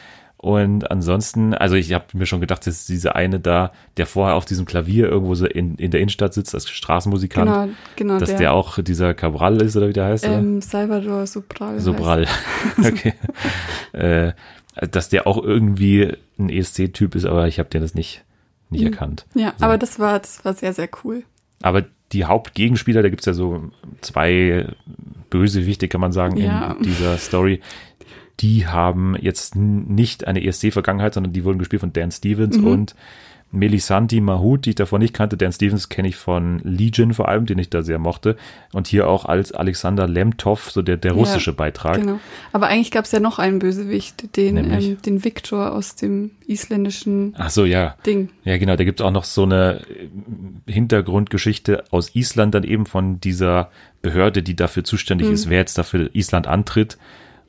Und 0.47 0.89
ansonsten, 0.93 1.55
also 1.55 1.75
ich 1.75 1.93
habe 1.93 2.05
mir 2.13 2.25
schon 2.25 2.41
gedacht, 2.41 2.65
dass 2.69 2.87
diese 2.87 3.17
eine 3.17 3.41
da, 3.41 3.73
der 3.97 4.07
vorher 4.07 4.37
auf 4.37 4.45
diesem 4.45 4.65
Klavier 4.65 5.09
irgendwo 5.09 5.35
so 5.35 5.45
in, 5.45 5.75
in 5.75 5.91
der 5.91 5.99
Innenstadt 5.99 6.35
sitzt 6.35 6.55
als 6.55 6.71
Straßenmusikant, 6.71 7.51
Genau, 7.51 7.69
genau. 7.97 8.19
dass 8.21 8.37
der, 8.37 8.53
auch 8.53 8.79
dieser 8.81 9.13
Cabral 9.13 9.61
ist 9.61 9.77
oder 9.77 9.89
wie 9.89 9.93
der 9.93 10.05
heißt, 10.05 10.25
ähm, 10.25 10.61
Salvador 10.63 11.27
Sobral. 11.27 11.81
Sobral. 11.81 12.27
okay. 12.79 13.15
äh, 13.93 14.35
dass 14.89 15.09
der 15.09 15.27
auch 15.27 15.43
irgendwie 15.43 16.13
ein 16.39 16.49
ESC-Typ 16.49 17.17
ist, 17.17 17.25
aber 17.25 17.49
ich 17.49 17.59
habe 17.59 17.69
den 17.69 17.83
das 17.83 17.97
nicht, 17.97 18.23
nicht 18.71 18.83
Mhm. 18.85 18.93
erkannt. 18.93 19.27
Ja, 19.35 19.53
So. 19.57 19.65
aber 19.65 19.79
das 19.79 19.99
war, 19.99 20.21
das 20.21 20.45
war 20.45 20.55
sehr, 20.55 20.73
sehr 20.73 20.89
cool. 21.03 21.25
Aber 21.61 21.85
die 22.13 22.25
Hauptgegenspieler, 22.25 23.03
da 23.03 23.09
gibt's 23.09 23.27
ja 23.27 23.33
so 23.33 23.73
zwei 24.01 24.69
Bösewichte, 25.29 25.89
kann 25.89 26.01
man 26.01 26.13
sagen, 26.13 26.37
Ja. 26.37 26.77
in 26.79 26.85
dieser 26.85 27.19
Story. 27.19 27.61
Die 28.41 28.67
haben 28.67 29.17
jetzt 29.21 29.57
nicht 29.57 30.27
eine 30.27 30.45
ESC-Vergangenheit, 30.45 31.15
sondern 31.15 31.33
die 31.33 31.45
wurden 31.45 31.59
gespielt 31.59 31.81
von 31.81 31.93
Dan 31.93 32.11
Stevens 32.11 32.59
Mhm. 32.59 32.67
und 32.67 32.95
Melisanti 33.53 34.21
Mahut, 34.21 34.67
die 34.67 34.71
ich 34.71 34.75
davor 34.75 34.99
nicht 34.99 35.15
kannte. 35.15 35.37
Dan 35.37 35.53
Stevens 35.53 35.89
kenne 35.89 36.09
ich 36.09 36.17
von 36.17 36.59
Legion 36.65 37.15
vor 37.15 37.29
allem, 37.29 37.47
den 37.47 37.59
ich 37.59 37.71
da 37.71 37.83
sehr 37.83 37.99
mochte. 38.01 38.37
Und 38.73 38.89
hier 38.89 39.09
auch 39.09 39.25
als 39.25 39.53
Alexander 39.53 40.09
Lemtov, 40.09 40.71
so 40.73 40.83
der, 40.83 40.97
der 40.97 41.13
Ja, 41.13 41.17
russische 41.17 41.53
Beitrag. 41.53 42.01
Genau. 42.01 42.19
Aber 42.53 42.67
eigentlich 42.67 42.91
gab 42.91 43.05
es 43.05 43.13
ja 43.13 43.21
noch 43.21 43.39
einen 43.39 43.61
Bösewicht, 43.61 44.37
den, 44.37 44.57
ähm, 44.59 44.99
den 45.01 45.25
Victor 45.25 45.73
aus 45.73 45.95
dem 45.95 46.33
isländischen 46.47 47.35
Ach 47.39 47.49
so, 47.49 47.65
ja. 47.65 47.95
Ding. 48.05 48.31
Ja, 48.45 48.59
genau, 48.59 48.75
da 48.77 48.83
gibt's 48.85 49.01
auch 49.01 49.13
noch 49.13 49.25
so 49.25 49.45
eine 49.45 49.81
äh, 50.67 50.71
Hintergrundgeschichte 50.73 51.85
aus 51.91 52.15
Island, 52.15 52.55
dann 52.55 52.65
eben 52.65 52.85
von 52.85 53.21
dieser 53.21 53.71
Behörde, 54.03 54.43
die 54.43 54.57
dafür 54.57 54.85
zuständig 54.85 55.29
Mhm. 55.29 55.35
ist, 55.35 55.49
wer 55.51 55.59
jetzt 55.61 55.79
dafür 55.79 56.11
Island 56.15 56.47
antritt. 56.49 56.99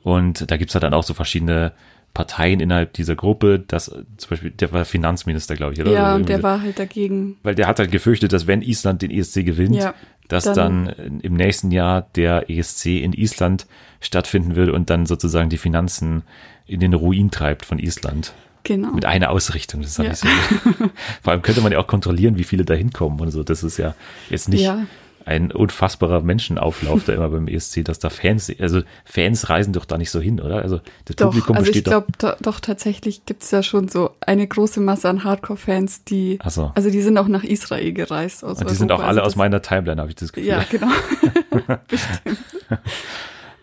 Und 0.08 0.50
da 0.50 0.56
gibt's 0.56 0.74
halt 0.74 0.82
dann 0.84 0.94
auch 0.94 1.02
so 1.04 1.14
verschiedene 1.14 1.72
Parteien 2.14 2.60
innerhalb 2.60 2.94
dieser 2.94 3.14
Gruppe, 3.14 3.62
das 3.66 3.88
äh, 3.88 4.02
zum 4.16 4.30
Beispiel, 4.30 4.50
der 4.50 4.72
war 4.72 4.84
Finanzminister, 4.84 5.54
glaube 5.54 5.74
ich, 5.74 5.80
oder? 5.80 5.92
Ja, 5.92 6.14
und 6.14 6.28
der 6.28 6.42
war 6.42 6.62
halt 6.62 6.78
dagegen. 6.78 7.36
Weil 7.42 7.54
der 7.54 7.66
hat 7.66 7.78
halt 7.78 7.90
gefürchtet, 7.92 8.32
dass 8.32 8.46
wenn 8.46 8.62
Island 8.62 9.02
den 9.02 9.10
ESC 9.10 9.44
gewinnt, 9.44 9.76
Ja, 9.76 9.94
dass 10.26 10.44
dann, 10.44 10.86
dann- 10.96 11.20
im 11.20 11.34
nächsten 11.34 11.70
Jahr 11.70 12.06
der 12.16 12.48
ESC 12.50 13.02
in 13.02 13.12
Island 13.12 13.66
stattfinden 14.00 14.56
würde 14.56 14.72
und 14.72 14.90
dann 14.90 15.06
sozusagen 15.06 15.50
die 15.50 15.58
Finanzen 15.58 16.22
in 16.66 16.80
den 16.80 16.94
Ruin 16.94 17.30
treibt 17.30 17.64
von 17.66 17.78
Island. 17.78 18.32
Genau. 18.64 18.92
Mit 18.92 19.04
einer 19.04 19.30
Ausrichtung, 19.30 19.82
das 19.82 19.98
ist 19.98 19.98
ja. 20.04 20.14
So. 20.14 20.26
Vor 21.22 21.32
allem 21.32 21.42
könnte 21.42 21.60
man 21.60 21.72
ja 21.72 21.78
auch 21.78 21.86
kontrollieren, 21.86 22.36
wie 22.36 22.44
viele 22.44 22.64
da 22.64 22.74
hinkommen 22.74 23.20
und 23.20 23.30
so. 23.30 23.42
Das 23.44 23.62
ist 23.62 23.76
ja 23.78 23.94
jetzt 24.30 24.48
nicht 24.48 24.62
Ja. 24.62 24.86
Ein 25.28 25.52
unfassbarer 25.52 26.22
Menschenauflauf 26.22 27.04
da 27.04 27.12
immer 27.12 27.28
beim 27.28 27.46
ESC, 27.48 27.84
dass 27.84 27.98
da 27.98 28.10
Fans, 28.10 28.50
also 28.58 28.80
Fans 29.04 29.48
reisen 29.50 29.72
doch 29.72 29.84
da 29.84 29.98
nicht 29.98 30.10
so 30.10 30.20
hin, 30.20 30.40
oder? 30.40 30.62
Also 30.62 30.80
das 31.04 31.16
Doch, 31.16 31.26
Publikum 31.26 31.56
also 31.56 31.70
ich 31.70 31.74
besteht 31.74 31.86
doch. 31.86 32.06
glaube, 32.06 32.36
do, 32.38 32.44
doch 32.44 32.60
tatsächlich 32.60 33.26
gibt 33.26 33.42
es 33.42 33.50
ja 33.50 33.62
schon 33.62 33.88
so 33.88 34.10
eine 34.20 34.46
große 34.46 34.80
Masse 34.80 35.08
an 35.08 35.24
Hardcore-Fans, 35.24 36.04
die, 36.04 36.38
so. 36.48 36.72
also 36.74 36.90
die 36.90 37.02
sind 37.02 37.18
auch 37.18 37.28
nach 37.28 37.44
Israel 37.44 37.92
gereist. 37.92 38.42
Aus 38.42 38.60
Und 38.60 38.70
die 38.70 38.74
sind 38.74 38.90
auch 38.90 38.96
Europa. 38.98 39.08
alle 39.10 39.20
Also 39.20 39.28
aus 39.28 39.36
meiner 39.36 39.62
Timeline, 39.62 40.00
habe 40.00 40.10
ich 40.10 40.16
das 40.16 40.32
Gefühl. 40.32 40.48
Ja, 40.58 40.64
genau. 40.70 40.88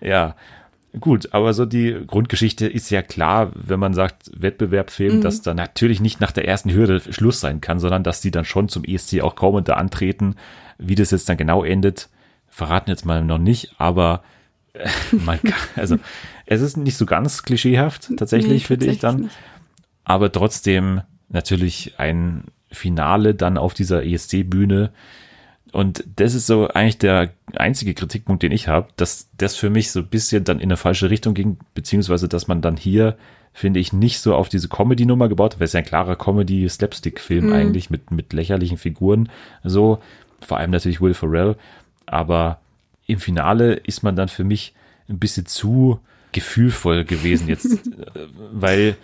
Ja, 0.01 0.35
gut, 0.99 1.29
aber 1.33 1.53
so 1.53 1.65
die 1.65 1.97
Grundgeschichte 2.05 2.67
ist 2.67 2.89
ja 2.89 3.01
klar, 3.01 3.51
wenn 3.55 3.79
man 3.79 3.93
sagt 3.93 4.31
Wettbewerbfilm, 4.35 5.21
dass 5.21 5.41
da 5.41 5.53
natürlich 5.53 5.99
nicht 6.01 6.21
nach 6.21 6.31
der 6.31 6.47
ersten 6.47 6.71
Hürde 6.71 6.99
Schluss 6.99 7.39
sein 7.39 7.61
kann, 7.61 7.79
sondern 7.79 8.03
dass 8.03 8.21
die 8.21 8.31
dann 8.31 8.45
schon 8.45 8.69
zum 8.69 8.83
ESC 8.83 9.21
auch 9.21 9.35
kommen 9.35 9.57
und 9.57 9.67
da 9.67 9.73
antreten. 9.75 10.35
Wie 10.77 10.95
das 10.95 11.11
jetzt 11.11 11.29
dann 11.29 11.37
genau 11.37 11.63
endet, 11.63 12.09
verraten 12.47 12.89
jetzt 12.89 13.05
mal 13.05 13.23
noch 13.23 13.37
nicht, 13.37 13.73
aber 13.77 14.23
äh, 14.73 14.87
man 15.11 15.41
kann, 15.41 15.53
also 15.75 15.97
es 16.45 16.61
ist 16.61 16.77
nicht 16.77 16.97
so 16.97 17.05
ganz 17.05 17.43
klischeehaft, 17.43 18.11
tatsächlich, 18.17 18.63
Nee, 18.63 18.67
finde 18.67 18.85
ich 18.87 18.99
dann. 18.99 19.29
aber 20.03 20.31
trotzdem 20.31 21.01
natürlich 21.29 21.95
ein 21.97 22.43
Finale 22.71 23.35
dann 23.35 23.57
auf 23.57 23.73
dieser 23.73 24.05
ESC-Bühne, 24.05 24.91
Und 25.71 26.03
das 26.15 26.35
ist 26.35 26.47
so 26.47 26.67
eigentlich 26.69 26.99
der 26.99 27.31
einzige 27.55 27.93
Kritikpunkt, 27.93 28.43
den 28.43 28.51
ich 28.51 28.67
habe, 28.67 28.87
dass 28.95 29.29
das 29.37 29.55
für 29.55 29.69
mich 29.69 29.91
so 29.91 29.99
ein 29.99 30.07
bisschen 30.07 30.43
dann 30.43 30.59
in 30.59 30.69
eine 30.69 30.77
falsche 30.77 31.09
Richtung 31.09 31.33
ging, 31.33 31.57
beziehungsweise 31.73 32.29
dass 32.29 32.47
man 32.47 32.61
dann 32.61 32.77
hier, 32.77 33.17
finde 33.53 33.79
ich, 33.79 33.91
nicht 33.91 34.19
so 34.19 34.35
auf 34.35 34.47
diese 34.47 34.69
Comedy-Nummer 34.69 35.27
gebaut 35.27 35.53
hat, 35.53 35.59
weil 35.59 35.65
es 35.65 35.73
ja 35.73 35.79
ein 35.79 35.85
klarer 35.85 36.15
Comedy-Slapstick-Film 36.15 37.47
Mhm. 37.47 37.53
eigentlich 37.53 37.89
mit, 37.89 38.11
mit 38.11 38.31
lächerlichen 38.31 38.77
Figuren, 38.77 39.29
so, 39.63 39.99
vor 40.39 40.57
allem 40.57 40.71
natürlich 40.71 41.01
Will 41.01 41.13
Ferrell, 41.13 41.55
aber 42.05 42.59
im 43.07 43.19
Finale 43.19 43.73
ist 43.73 44.03
man 44.03 44.15
dann 44.15 44.29
für 44.29 44.43
mich 44.43 44.73
ein 45.09 45.19
bisschen 45.19 45.45
zu 45.45 45.99
gefühlvoll 46.31 47.05
gewesen 47.05 47.47
jetzt, 47.47 47.65
äh, 47.87 48.27
weil 48.51 48.95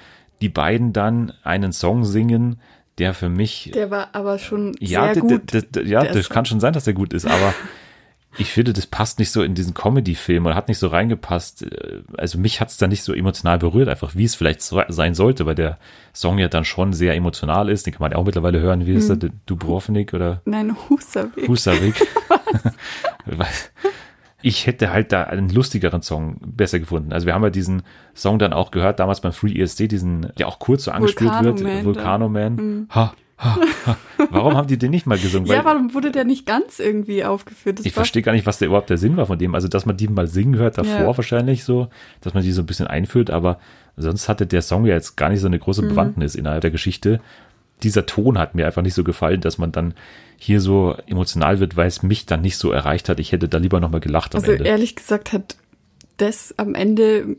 die 0.41 0.49
beiden 0.49 0.91
dann 0.93 1.33
einen 1.43 1.71
Song 1.71 2.03
singen, 2.03 2.59
der 2.97 3.13
für 3.13 3.29
mich 3.29 3.71
Der 3.73 3.89
war 3.91 4.09
aber 4.13 4.37
schon 4.39 4.75
ja, 4.79 5.13
sehr 5.13 5.21
gut. 5.21 5.41
ja, 5.85 6.03
das 6.03 6.29
kann 6.29 6.45
schon 6.45 6.59
sein, 6.59 6.73
dass 6.73 6.83
der 6.83 6.93
gut 6.93 7.13
ist, 7.13 7.25
aber 7.25 7.53
ich 8.37 8.49
finde, 8.51 8.71
das 8.73 8.85
passt 8.87 9.19
nicht 9.19 9.29
so 9.31 9.43
in 9.43 9.55
diesen 9.55 9.73
Comedy-Film 9.73 10.45
oder 10.45 10.55
hat 10.55 10.67
nicht 10.69 10.77
so 10.77 10.87
reingepasst. 10.87 11.63
Äh, 11.63 12.01
Also 12.17 12.37
mich 12.37 12.61
hat 12.61 12.69
es 12.69 12.77
da 12.77 12.87
nicht 12.87 13.03
so 13.03 13.13
emotional 13.13 13.57
berührt, 13.59 13.89
einfach 13.89 14.15
wie 14.15 14.23
es 14.25 14.35
vielleicht 14.35 14.61
so 14.61 14.81
sein 14.87 15.13
sollte, 15.15 15.45
weil 15.45 15.55
der 15.55 15.77
Song 16.13 16.37
ja 16.37 16.47
dann 16.47 16.63
schon 16.65 16.93
sehr 16.93 17.13
emotional 17.15 17.69
ist. 17.69 17.85
Den 17.85 17.93
kann 17.93 18.01
man 18.01 18.11
ja 18.11 18.17
auch 18.17 18.25
mittlerweile 18.25 18.59
hören. 18.61 18.85
Wie 18.85 18.93
ist 18.93 19.09
Hm. 19.09 19.19
der? 19.19 19.29
Dubrovnik 19.45 20.13
oder 20.13 20.41
Nein, 20.45 20.75
Husavik. 20.89 21.47
Husavik? 21.47 21.95
Ich 24.41 24.65
hätte 24.67 24.91
halt 24.91 25.11
da 25.11 25.23
einen 25.23 25.49
lustigeren 25.49 26.01
Song 26.01 26.37
besser 26.45 26.79
gefunden. 26.79 27.13
Also 27.13 27.27
wir 27.27 27.33
haben 27.33 27.43
ja 27.43 27.49
diesen 27.49 27.83
Song 28.15 28.39
dann 28.39 28.53
auch 28.53 28.71
gehört, 28.71 28.99
damals 28.99 29.21
beim 29.21 29.33
Free 29.33 29.59
ESC, 29.59 29.87
diesen, 29.87 30.31
der 30.37 30.47
auch 30.47 30.59
kurz 30.59 30.85
so 30.85 30.91
angespielt 30.91 31.31
Volcano 31.31 31.57
wird, 31.59 31.61
Man 31.63 31.85
Volcano 31.85 32.29
Man. 32.29 32.87
Ha, 32.93 33.13
ha, 33.37 33.57
ha. 33.85 33.97
Warum 34.29 34.55
haben 34.55 34.67
die 34.67 34.77
den 34.77 34.91
nicht 34.91 35.05
mal 35.07 35.17
gesungen? 35.17 35.47
Ja, 35.49 35.65
warum 35.65 35.93
wurde 35.93 36.11
der 36.11 36.23
nicht 36.25 36.45
ganz 36.45 36.79
irgendwie 36.79 37.23
aufgeführt? 37.23 37.79
Das 37.79 37.85
ich 37.85 37.93
verstehe 37.93 38.21
gar 38.21 38.33
nicht, 38.33 38.45
was 38.45 38.59
der 38.59 38.67
überhaupt 38.67 38.89
der 38.89 38.97
Sinn 38.97 39.17
war 39.17 39.25
von 39.25 39.37
dem. 39.39 39.55
Also, 39.55 39.67
dass 39.67 39.85
man 39.85 39.97
die 39.97 40.07
mal 40.07 40.27
singen 40.27 40.55
hört 40.57 40.77
davor 40.77 40.99
Ja. 40.99 41.17
wahrscheinlich 41.17 41.63
so, 41.63 41.87
dass 42.21 42.33
man 42.33 42.43
die 42.43 42.51
so 42.51 42.61
ein 42.61 42.65
bisschen 42.67 42.87
einführt, 42.87 43.29
aber 43.29 43.59
sonst 43.97 44.29
hatte 44.29 44.45
der 44.47 44.61
Song 44.61 44.85
ja 44.85 44.93
jetzt 44.93 45.17
gar 45.17 45.29
nicht 45.29 45.41
so 45.41 45.47
eine 45.47 45.57
Mhm. 45.57 45.61
große 45.61 45.81
Bewandtnis 45.83 46.35
innerhalb 46.35 46.61
der 46.61 46.71
Geschichte. 46.71 47.19
Dieser 47.83 48.05
Ton 48.05 48.37
hat 48.37 48.55
mir 48.55 48.65
einfach 48.65 48.81
nicht 48.81 48.93
so 48.93 49.03
gefallen, 49.03 49.41
dass 49.41 49.57
man 49.57 49.71
dann 49.71 49.93
hier 50.37 50.61
so 50.61 50.95
emotional 51.07 51.59
wird, 51.59 51.77
weil 51.77 51.87
es 51.87 52.03
mich 52.03 52.25
dann 52.25 52.41
nicht 52.41 52.57
so 52.57 52.71
erreicht 52.71 53.09
hat. 53.09 53.19
Ich 53.19 53.31
hätte 53.31 53.47
da 53.47 53.57
lieber 53.57 53.79
nochmal 53.79 54.01
gelacht 54.01 54.33
am 54.35 54.41
Also 54.41 54.51
Ende. 54.53 54.65
ehrlich 54.65 54.95
gesagt 54.95 55.33
hat 55.33 55.55
das 56.17 56.53
am 56.57 56.75
Ende 56.75 57.37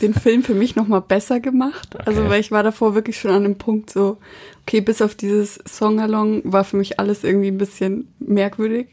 den 0.00 0.12
Film 0.20 0.42
für 0.42 0.54
mich 0.54 0.74
noch 0.76 0.88
mal 0.88 1.00
besser 1.00 1.38
gemacht. 1.40 1.96
Also 2.06 2.22
Okay. 2.22 2.30
weil 2.30 2.40
ich 2.40 2.50
war 2.50 2.62
davor 2.62 2.94
wirklich 2.94 3.18
schon 3.18 3.30
an 3.30 3.42
dem 3.44 3.56
Punkt 3.58 3.90
so, 3.90 4.18
okay, 4.62 4.80
bis 4.80 5.00
auf 5.02 5.14
dieses 5.14 5.60
Songalong 5.64 6.42
war 6.44 6.64
für 6.64 6.76
mich 6.76 6.98
alles 6.98 7.22
irgendwie 7.24 7.48
ein 7.48 7.58
bisschen 7.58 8.08
merkwürdig. 8.18 8.88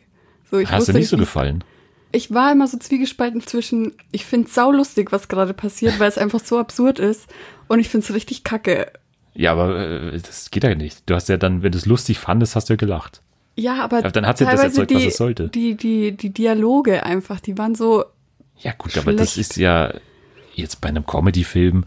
So, 0.51 0.57
ich 0.59 0.69
Hast 0.71 0.87
dir 0.87 0.93
nicht 0.93 1.09
so 1.09 1.17
gefallen? 1.17 1.63
Ich 2.11 2.31
war 2.31 2.51
immer 2.51 2.67
so 2.67 2.77
zwiegespalten 2.77 3.41
zwischen, 3.41 3.93
ich 4.11 4.23
finde 4.25 4.47
es 4.47 4.53
saulustig, 4.53 5.11
was 5.11 5.27
gerade 5.29 5.55
passiert, 5.55 5.99
weil 5.99 6.09
es 6.09 6.19
einfach 6.19 6.39
so 6.41 6.59
absurd 6.59 6.99
ist 6.99 7.25
und 7.67 7.79
ich 7.79 7.89
finde 7.89 8.05
es 8.05 8.13
richtig 8.13 8.43
kacke. 8.43 8.91
Ja, 9.35 9.51
aber 9.51 9.79
äh, 10.13 10.19
das 10.19 10.51
geht 10.51 10.63
ja 10.63 10.75
nicht. 10.75 11.09
Du 11.09 11.15
hast 11.15 11.29
ja 11.29 11.37
dann, 11.37 11.63
wenn 11.63 11.71
du 11.71 11.77
es 11.77 11.85
lustig 11.85 12.19
fandest, 12.19 12.55
hast 12.55 12.69
du 12.69 12.73
ja 12.73 12.77
gelacht. 12.77 13.21
Ja, 13.55 13.83
aber, 13.83 13.99
Aber 13.99 14.11
dann 14.11 14.25
hat 14.25 14.37
sie 14.39 14.45
das 14.45 14.63
erzeugt, 14.63 14.91
was 14.93 15.01
die, 15.01 15.07
es 15.07 15.17
sollte. 15.17 15.49
Die, 15.49 15.75
die, 15.75 16.11
die 16.17 16.31
Dialoge 16.31 17.03
einfach, 17.03 17.39
die 17.39 17.57
waren 17.57 17.75
so, 17.75 18.03
Ja, 18.59 18.73
gut, 18.77 18.97
aber 18.97 19.13
das 19.13 19.33
Schlecht. 19.33 19.51
ist 19.51 19.57
ja 19.57 19.93
jetzt 20.55 20.81
bei 20.81 20.89
einem 20.89 21.05
Comedy-Film 21.05 21.85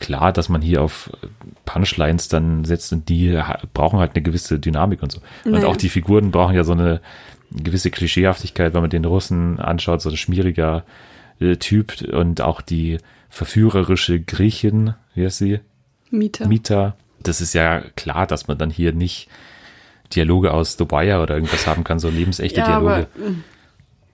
klar, 0.00 0.32
dass 0.32 0.48
man 0.48 0.60
hier 0.60 0.82
auf 0.82 1.10
Punchlines 1.64 2.28
dann 2.28 2.64
setzt 2.64 2.92
und 2.92 3.08
die 3.08 3.40
brauchen 3.74 3.98
halt 3.98 4.14
eine 4.14 4.22
gewisse 4.22 4.58
Dynamik 4.58 5.02
und 5.02 5.12
so. 5.12 5.20
Und 5.44 5.52
Naja. 5.52 5.66
auch 5.66 5.76
die 5.76 5.88
Figuren 5.88 6.30
brauchen 6.30 6.54
ja 6.54 6.64
so 6.64 6.72
eine 6.72 7.00
gewisse 7.52 7.90
Klischeehaftigkeit, 7.90 8.74
wenn 8.74 8.82
man 8.82 8.90
den 8.90 9.04
Russen 9.04 9.58
anschaut, 9.58 10.02
so 10.02 10.10
ein 10.10 10.16
schmieriger 10.16 10.84
äh, 11.40 11.56
Typ 11.56 12.02
und 12.12 12.40
auch 12.40 12.60
die 12.60 12.98
verführerische 13.30 14.20
Griechin, 14.20 14.94
wie 15.14 15.24
heißt 15.24 15.38
sie? 15.38 15.60
Mieter. 16.10 16.46
Mieter. 16.48 16.96
Das 17.22 17.40
ist 17.40 17.52
ja 17.52 17.80
klar, 17.96 18.26
dass 18.26 18.48
man 18.48 18.58
dann 18.58 18.70
hier 18.70 18.92
nicht 18.92 19.28
Dialoge 20.14 20.52
aus 20.52 20.76
Dubai 20.76 21.20
oder 21.20 21.34
irgendwas 21.34 21.66
haben 21.66 21.84
kann, 21.84 21.98
so 21.98 22.08
lebensechte 22.08 22.60
ja, 22.60 22.66
Dialoge. 22.66 23.08
aber 23.14 23.30
mm, 23.30 23.44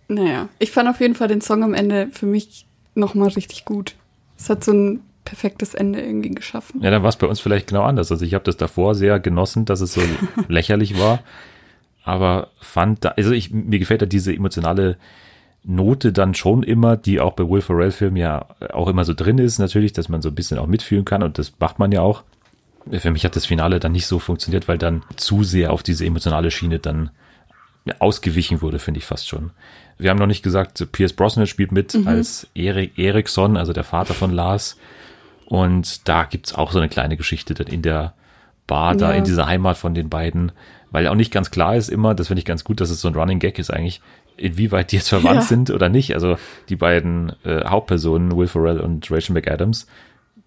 naja, 0.09 0.49
ich 0.59 0.71
fand 0.71 0.89
auf 0.89 1.01
jeden 1.01 1.15
Fall 1.15 1.29
den 1.29 1.41
Song 1.41 1.63
am 1.63 1.75
Ende 1.75 2.09
für 2.13 2.27
mich 2.27 2.67
nochmal 2.95 3.29
richtig 3.29 3.65
gut. 3.65 3.95
Es 4.37 4.51
hat 4.51 4.65
so 4.65 4.73
ein 4.73 5.01
perfektes 5.25 5.75
Ende 5.75 6.01
irgendwie 6.01 6.31
geschaffen. 6.31 6.83
Ja, 6.83 6.91
dann 6.91 7.03
war 7.03 7.09
es 7.09 7.17
bei 7.17 7.27
uns 7.27 7.41
vielleicht 7.41 7.69
genau 7.69 7.83
anders. 7.83 8.11
Also 8.13 8.25
ich 8.25 8.35
habe 8.35 8.45
das 8.45 8.57
davor 8.57 8.95
sehr 8.95 9.21
genossen, 9.21 9.65
dass 9.65 9.81
es 9.81 9.95
so 9.95 10.03
lächerlich 10.49 10.99
war, 10.99 11.21
aber 12.05 12.51
fand 12.61 13.05
da, 13.05 13.11
also 13.11 13.33
ich, 13.33 13.51
mir 13.51 13.79
gefällt 13.79 14.03
da 14.03 14.07
diese 14.07 14.35
emotionale 14.35 14.99
Note 15.65 16.13
dann 16.13 16.35
schon 16.35 16.63
immer, 16.63 16.97
die 16.97 17.21
auch 17.21 17.33
bei 17.33 17.49
Will 17.49 17.63
Ferrell 17.63 17.91
Filmen 17.91 18.17
ja 18.17 18.47
auch 18.73 18.89
immer 18.89 19.05
so 19.05 19.15
drin 19.15 19.39
ist, 19.39 19.59
natürlich, 19.59 19.93
dass 19.93 20.09
man 20.09 20.21
so 20.23 20.29
ein 20.29 20.35
bisschen 20.35 20.59
auch 20.59 20.67
mitfühlen 20.67 21.05
kann 21.05 21.23
und 21.23 21.39
das 21.39 21.53
macht 21.59 21.79
man 21.79 21.91
ja 21.93 22.01
auch. 22.03 22.23
Für 22.91 23.11
mich 23.11 23.25
hat 23.25 23.35
das 23.35 23.47
Finale 23.47 23.81
dann 23.81 23.93
nicht 23.93 24.07
so 24.07 24.19
funktioniert, 24.19 24.69
weil 24.69 24.77
dann 24.77 25.03
zu 25.17 25.43
sehr 25.43 25.73
auf 25.73 25.83
diese 25.83 26.05
emotionale 26.05 26.51
Schiene 26.51 26.79
dann 26.79 27.11
ausgewichen 27.99 28.63
wurde, 28.63 28.79
finde 28.79 28.99
ich 28.99 29.07
fast 29.07 29.29
schon. 29.29 29.51
Wir 29.99 30.11
haben 30.11 30.19
noch 30.19 30.27
nicht 30.27 30.43
gesagt, 30.43 30.91
Pierce 30.93 31.13
Brosnan 31.13 31.47
spielt 31.47 31.73
mit 31.73 31.95
als 32.07 32.49
Erik 32.55 32.99
Eriksson, 32.99 33.57
also 33.57 33.73
der 33.73 33.85
Vater 33.85 34.15
von 34.15 34.31
Lars. 34.33 34.77
Und 35.47 36.09
da 36.09 36.25
gibt's 36.25 36.55
auch 36.55 36.73
so 36.73 36.79
eine 36.79 36.89
kleine 36.89 37.17
Geschichte 37.17 37.55
dann 37.55 37.67
in 37.69 37.83
der 37.83 38.15
Bar, 38.67 38.97
da 38.97 39.11
Ja. 39.13 39.19
in 39.19 39.25
dieser 39.25 39.47
Heimat 39.47 39.77
von 39.77 39.95
den 39.95 40.09
beiden, 40.09 40.53
weil 40.91 41.07
auch 41.09 41.15
nicht 41.15 41.33
ganz 41.33 41.51
klar 41.51 41.77
ist 41.77 41.91
immer, 41.91 42.15
das 42.15 42.29
finde 42.29 42.39
ich 42.39 42.47
ganz 42.47 42.65
gut, 42.65 42.81
dass 42.81 42.89
es 42.91 43.01
so 43.01 43.09
ein 43.09 43.15
Running 43.15 43.39
Gag 43.39 43.59
ist 43.59 43.71
eigentlich, 43.71 44.01
inwieweit 44.37 44.93
die 44.93 44.97
jetzt 44.97 45.09
verwandt 45.09 45.43
Ja. 45.43 45.47
sind 45.47 45.71
oder 45.71 45.89
nicht. 45.89 46.15
Also 46.15 46.37
die 46.69 46.77
beiden 46.77 47.33
äh, 47.45 47.65
Hauptpersonen, 47.67 48.37
Will 48.37 48.47
Ferrell 48.49 48.81
und 48.81 49.11
Rachel 49.11 49.35
McAdams. 49.35 49.87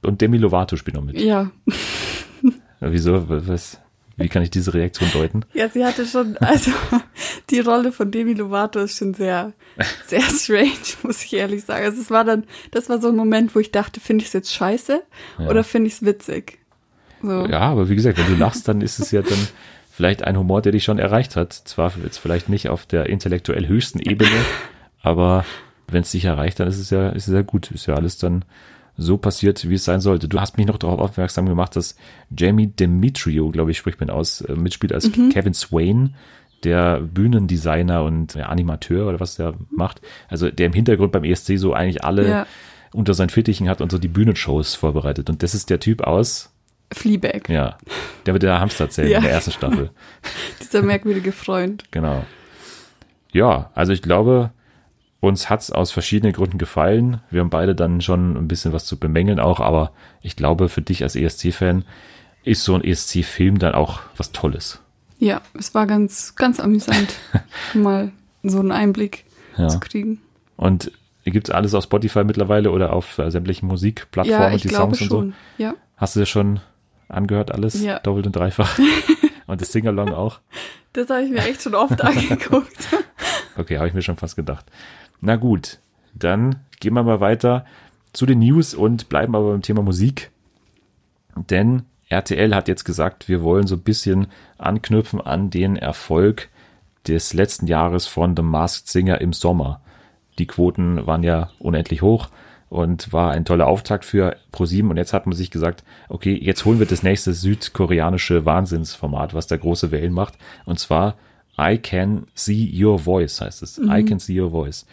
Und 0.04 0.22
Demi 0.22 0.38
Lovato 0.38 0.76
spielt 0.76 0.96
noch 0.96 1.04
mit. 1.04 1.20
Ja. 1.20 1.50
Wieso? 2.80 3.26
Was? 3.28 3.80
Wie 4.20 4.30
kann 4.30 4.42
ich 4.42 4.50
diese 4.50 4.74
Reaktion 4.74 5.10
deuten? 5.14 5.42
Ja, 5.54 5.70
sie 5.70 5.86
hatte 5.86 6.06
schon, 6.06 6.38
also 6.38 6.72
die 7.52 7.60
Rolle 7.60 7.92
von 7.92 8.10
Demi 8.10 8.34
Lovato 8.34 8.80
ist 8.80 8.98
schon 8.98 9.14
sehr, 9.14 9.54
sehr 10.08 10.22
strange, 10.22 10.72
muss 11.04 11.24
ich 11.24 11.34
ehrlich 11.34 11.64
sagen. 11.64 11.86
Also 11.86 12.02
es 12.02 12.10
war 12.10 12.24
dann, 12.24 12.46
das 12.72 12.90
war 12.90 13.00
so 13.00 13.10
ein 13.10 13.16
Moment, 13.16 13.54
wo 13.54 13.60
ich 13.60 13.72
dachte, 13.72 14.00
finde 14.00 14.24
ich 14.24 14.28
es 14.30 14.34
jetzt 14.34 14.54
scheiße 14.54 15.04
Ja. 15.40 15.48
oder 15.48 15.64
finde 15.64 15.88
ich 15.88 15.94
es 15.94 16.06
witzig? 16.06 16.58
So. 17.22 17.46
Ja, 17.46 17.60
aber 17.62 17.90
wie 17.90 17.96
gesagt, 17.96 18.18
wenn 18.18 18.28
du 18.28 18.36
lachst, 18.36 18.68
dann 18.68 18.82
ist 18.82 19.00
es 19.00 19.12
ja 19.12 19.22
dann 19.22 19.38
vielleicht 19.98 20.24
ein 20.24 20.38
Humor, 20.38 20.62
der 20.62 20.72
dich 20.72 20.84
schon 20.84 21.00
erreicht 21.00 21.36
hat. 21.36 21.52
Zwar 21.54 21.92
jetzt 22.04 22.18
vielleicht 22.20 22.50
nicht 22.50 22.70
auf 22.70 22.86
der 22.86 23.08
intellektuell 23.08 23.68
höchsten 23.68 24.00
Ebene, 24.00 24.30
aber 25.02 25.44
wenn 25.90 26.04
es 26.04 26.12
dich 26.12 26.26
erreicht, 26.26 26.60
dann 26.60 26.68
ist 26.68 26.80
es 26.80 26.92
ja, 26.92 27.10
ist 27.10 27.28
es 27.28 27.34
ja 27.34 27.42
gut. 27.42 27.72
Ist 27.72 27.88
ja 27.88 27.96
alles 27.96 28.18
dann 28.20 28.46
so 28.96 29.18
passiert, 29.18 29.68
wie 29.70 29.74
es 29.76 29.86
sein 29.86 30.00
sollte. 30.02 30.28
Du 30.28 30.40
hast 30.40 30.58
mich 30.58 30.68
noch 30.68 30.78
darauf 30.78 31.00
aufmerksam 31.00 31.48
gemacht, 31.48 31.76
dass 31.76 31.96
Jamie 32.36 32.68
Demetrio, 32.68 33.50
glaube 33.50 33.72
ich, 33.72 33.78
spricht 33.80 34.00
man 34.00 34.10
aus, 34.12 34.42
äh, 34.42 34.56
mitspielt 34.56 34.94
als 34.94 35.12
Kevin 35.12 35.54
Swain, 35.56 36.14
der 36.64 37.00
Bühnendesigner 37.02 38.04
und 38.04 38.36
ja, 38.36 38.48
Animateur 38.48 39.08
oder 39.08 39.20
was 39.20 39.36
der 39.36 39.56
macht. 39.70 40.02
Also 40.28 40.50
der 40.52 40.68
im 40.68 40.74
Hintergrund 40.74 41.12
beim 41.12 41.24
ESC 41.24 41.58
so 41.58 41.74
eigentlich 41.74 42.04
alle 42.04 42.28
Ja. 42.30 42.48
unter 42.94 43.14
seinen 43.14 43.30
Fittichen 43.30 43.68
hat 43.70 43.82
und 43.82 43.92
so 43.92 43.98
die 43.98 44.08
Bühnenshows 44.08 44.76
vorbereitet. 44.76 45.30
Und 45.30 45.42
das 45.44 45.54
ist 45.56 45.70
der 45.70 45.80
Typ 45.80 46.02
aus, 46.02 46.52
Fleabag, 46.94 47.50
ja, 47.50 47.78
der 48.26 48.34
mit 48.34 48.44
der 48.44 48.60
Hamsterzelle 48.60 49.10
Ja. 49.10 49.18
in 49.18 49.24
der 49.24 49.34
ersten 49.34 49.52
Staffel. 49.52 49.90
dieser 50.62 50.82
merkwürdige 50.82 51.32
Freund. 51.32 51.84
Genau. 51.92 52.26
Ja, 53.34 53.72
also 53.76 53.92
ich 53.92 54.02
glaube, 54.02 54.52
uns 55.20 55.50
hat's 55.50 55.72
aus 55.72 55.92
verschiedenen 55.92 56.34
Gründen 56.34 56.58
gefallen. 56.58 57.22
Wir 57.30 57.42
haben 57.42 57.50
beide 57.50 57.76
dann 57.76 58.02
schon 58.02 58.38
ein 58.38 58.48
bisschen 58.48 58.72
was 58.74 58.86
zu 58.86 58.98
bemängeln 58.98 59.40
auch, 59.40 59.60
aber 59.60 59.92
ich 60.22 60.36
glaube, 60.36 60.70
für 60.70 60.82
dich 60.82 61.04
als 61.04 61.16
ESC-Fan 61.16 61.84
ist 62.44 62.64
so 62.64 62.76
ein 62.76 62.84
ESC-Film 62.84 63.60
dann 63.60 63.74
auch 63.76 64.00
was 64.16 64.32
Tolles. 64.32 64.80
Ja, 65.20 65.42
es 65.58 65.74
war 65.76 65.88
ganz, 65.88 66.36
ganz 66.36 66.60
amüsant, 66.60 67.16
mal 67.74 68.12
so 68.44 68.60
einen 68.60 68.72
Einblick 68.72 69.26
Ja. 69.58 69.68
zu 69.68 69.80
kriegen. 69.80 70.22
Und 70.56 70.92
gibt's 71.26 71.50
alles 71.50 71.74
auf 71.74 71.84
Spotify 71.84 72.24
mittlerweile 72.24 72.72
oder 72.72 72.94
auf 72.94 73.18
äh, 73.18 73.30
sämtlichen 73.30 73.68
Musikplattformen, 73.68 74.52
Ja, 74.54 74.58
die 74.58 74.70
Songs 74.70 75.02
und 75.02 75.10
so? 75.10 75.32
Ja. 75.58 75.74
Hast 75.98 76.16
du 76.16 76.22
das 76.22 76.30
schon 76.30 76.62
angehört 77.10 77.52
alles? 77.52 77.82
Ja. 77.82 78.00
Doppelt 78.00 78.28
und 78.28 78.36
dreifach. 78.36 78.78
und 79.48 79.62
das 79.62 79.72
Singalong 79.72 80.14
auch? 80.14 80.40
Das 80.94 81.10
habe 81.10 81.24
ich 81.24 81.32
mir 81.32 81.46
echt 81.46 81.62
schon 81.62 81.76
oft 81.76 82.02
angeguckt. 82.04 82.88
Okay, 83.58 83.78
habe 83.78 83.88
ich 83.88 83.94
mir 83.94 84.02
schon 84.02 84.18
fast 84.18 84.36
gedacht. 84.36 84.66
Na 85.22 85.36
gut, 85.36 85.80
dann 86.14 86.58
gehen 86.80 86.94
wir 86.94 87.04
mal 87.04 87.20
weiter 87.20 87.66
zu 88.14 88.26
den 88.26 88.40
News 88.40 88.74
und 88.74 89.10
bleiben 89.10 89.36
aber 89.36 89.52
beim 89.52 89.62
Thema 89.62 89.82
Musik. 89.82 90.32
Denn 91.36 91.84
RTL 92.10 92.56
hat 92.56 92.68
jetzt 92.68 92.84
gesagt, 92.84 93.28
wir 93.28 93.44
wollen 93.44 93.68
so 93.68 93.76
ein 93.76 93.82
bisschen 93.82 94.28
anknüpfen 94.58 95.22
an 95.22 95.50
den 95.50 95.76
Erfolg 95.76 96.50
des 97.08 97.34
letzten 97.34 97.68
Jahres 97.68 98.08
von 98.08 98.36
The 98.36 98.42
Masked 98.42 98.88
Singer 98.88 99.22
im 99.22 99.34
Sommer. 99.34 99.82
Die 100.40 100.48
Quoten 100.48 101.06
waren 101.06 101.24
ja 101.24 101.50
unendlich 101.60 102.02
hoch 102.02 102.30
und 102.70 103.14
war 103.14 103.32
ein 103.32 103.46
toller 103.46 103.68
Auftakt 103.68 104.06
für 104.06 104.36
ProSieben 104.52 104.92
und 104.92 104.98
jetzt 104.98 105.14
hat 105.14 105.26
man 105.26 105.36
sich 105.36 105.52
gesagt, 105.52 105.84
okay, 106.10 106.38
jetzt 106.42 106.66
holen 106.66 106.80
wir 106.80 106.86
das 106.86 107.04
nächste 107.04 107.34
südkoreanische 107.34 108.46
Wahnsinnsformat, 108.46 109.34
was 109.34 109.48
da 109.48 109.58
große 109.58 109.92
Wellen 109.92 110.14
macht 110.14 110.36
und 110.66 110.80
zwar 110.80 111.16
I 111.60 111.78
Can 111.78 112.28
See 112.36 112.72
Your 112.74 113.00
Voice 113.00 113.42
heißt 113.42 113.64
es. 113.64 113.80
I 113.80 114.04
Can 114.04 114.20
See 114.20 114.40
Your 114.40 114.52
Voice. 114.52 114.86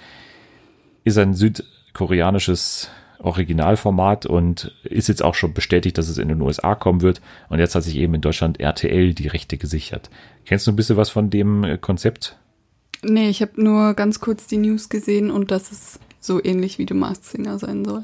Ist 1.05 1.19
ein 1.19 1.35
südkoreanisches 1.35 2.89
Originalformat 3.19 4.27
und 4.27 4.75
ist 4.83 5.09
jetzt 5.09 5.23
auch 5.23 5.35
schon 5.35 5.55
bestätigt, 5.55 5.99
dass 5.99 6.09
es 6.09 6.19
in 6.19 6.29
den 6.29 6.41
USA 6.41 6.75
kommen 6.75 7.03
wird. 7.03 7.21
Und 7.49 7.59
jetzt 7.59 7.75
hat 7.75 7.83
sich 7.83 7.97
eben 7.97 8.15
in 8.15 8.21
Deutschland 8.21 8.61
RTL 8.61 9.15
die 9.15 9.29
Rechte 9.29 9.59
gesichert. 9.59 10.11
Kennst 10.47 10.67
du 10.67 10.73
ein 10.73 10.77
bisschen 10.77 10.97
was 10.97 11.11
von 11.11 11.31
dem 11.31 11.79
Konzept? 11.81 12.37
Nee, 13.03 13.29
ich 13.29 13.43
habe 13.43 13.63
nur 13.63 13.95
ganz 13.95 14.21
kurz 14.21 14.47
die 14.47 14.57
News 14.57 14.89
gesehen 14.89 15.31
und 15.31 15.51
dass 15.51 15.71
es 15.71 15.99
so 16.27 16.43
ähnlich 16.43 16.79
wie 16.79 16.87
The 16.89 16.95
Masked 16.95 17.25
Singer 17.25 17.59
sein 17.59 17.85
soll. 17.85 18.03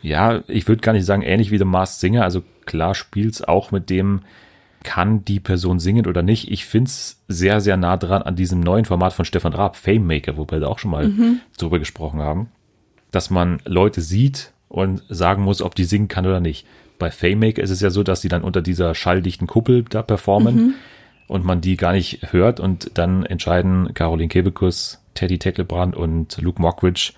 Ja, 0.00 0.42
ich 0.48 0.66
würde 0.66 0.80
gar 0.80 0.92
nicht 0.92 1.06
sagen 1.06 1.22
ähnlich 1.22 1.50
wie 1.50 1.58
The 1.58 1.64
Masked 1.64 2.00
Singer. 2.00 2.24
Also 2.24 2.42
klar 2.66 2.94
spielt's 2.94 3.42
auch 3.42 3.70
mit 3.70 3.88
dem, 3.88 4.22
kann 4.82 5.24
die 5.24 5.40
Person 5.40 5.78
singen 5.78 6.06
oder 6.06 6.22
nicht. 6.22 6.50
Ich 6.50 6.66
find's 6.66 7.22
sehr, 7.28 7.60
sehr 7.60 7.76
nah 7.76 7.96
dran 7.96 8.22
an 8.22 8.36
diesem 8.36 8.60
neuen 8.60 8.84
Format 8.84 9.12
von 9.12 9.24
Stefan 9.24 9.52
Raab, 9.52 9.76
Fame 9.76 10.06
Maker, 10.06 10.36
wo 10.36 10.46
wir 10.50 10.60
da 10.60 10.68
auch 10.68 10.78
schon 10.78 10.90
mal 10.90 11.12
drüber 11.56 11.78
gesprochen 11.78 12.20
haben, 12.20 12.48
dass 13.10 13.30
man 13.30 13.60
Leute 13.64 14.00
sieht 14.00 14.52
und 14.68 15.02
sagen 15.08 15.42
muss, 15.42 15.62
ob 15.62 15.74
die 15.74 15.84
singen 15.84 16.08
kann 16.08 16.26
oder 16.26 16.40
nicht. 16.40 16.66
Bei 16.98 17.10
Fame 17.10 17.38
Maker 17.38 17.62
ist 17.62 17.70
es 17.70 17.80
ja 17.80 17.90
so, 17.90 18.02
dass 18.02 18.20
die 18.20 18.28
dann 18.28 18.42
unter 18.42 18.62
dieser 18.62 18.94
schalldichten 18.94 19.46
Kuppel 19.46 19.84
da 19.84 20.02
performen 20.02 20.74
und 21.28 21.44
man 21.44 21.60
die 21.60 21.76
gar 21.76 21.92
nicht 21.92 22.32
hört 22.32 22.60
und 22.60 22.90
dann 22.94 23.24
entscheiden 23.24 23.94
Caroline 23.94 24.28
Kebekus, 24.28 25.00
Teddy 25.14 25.38
Tecklebrand 25.38 25.96
und 25.96 26.40
Luke 26.40 26.60
Mockridge, 26.60 27.12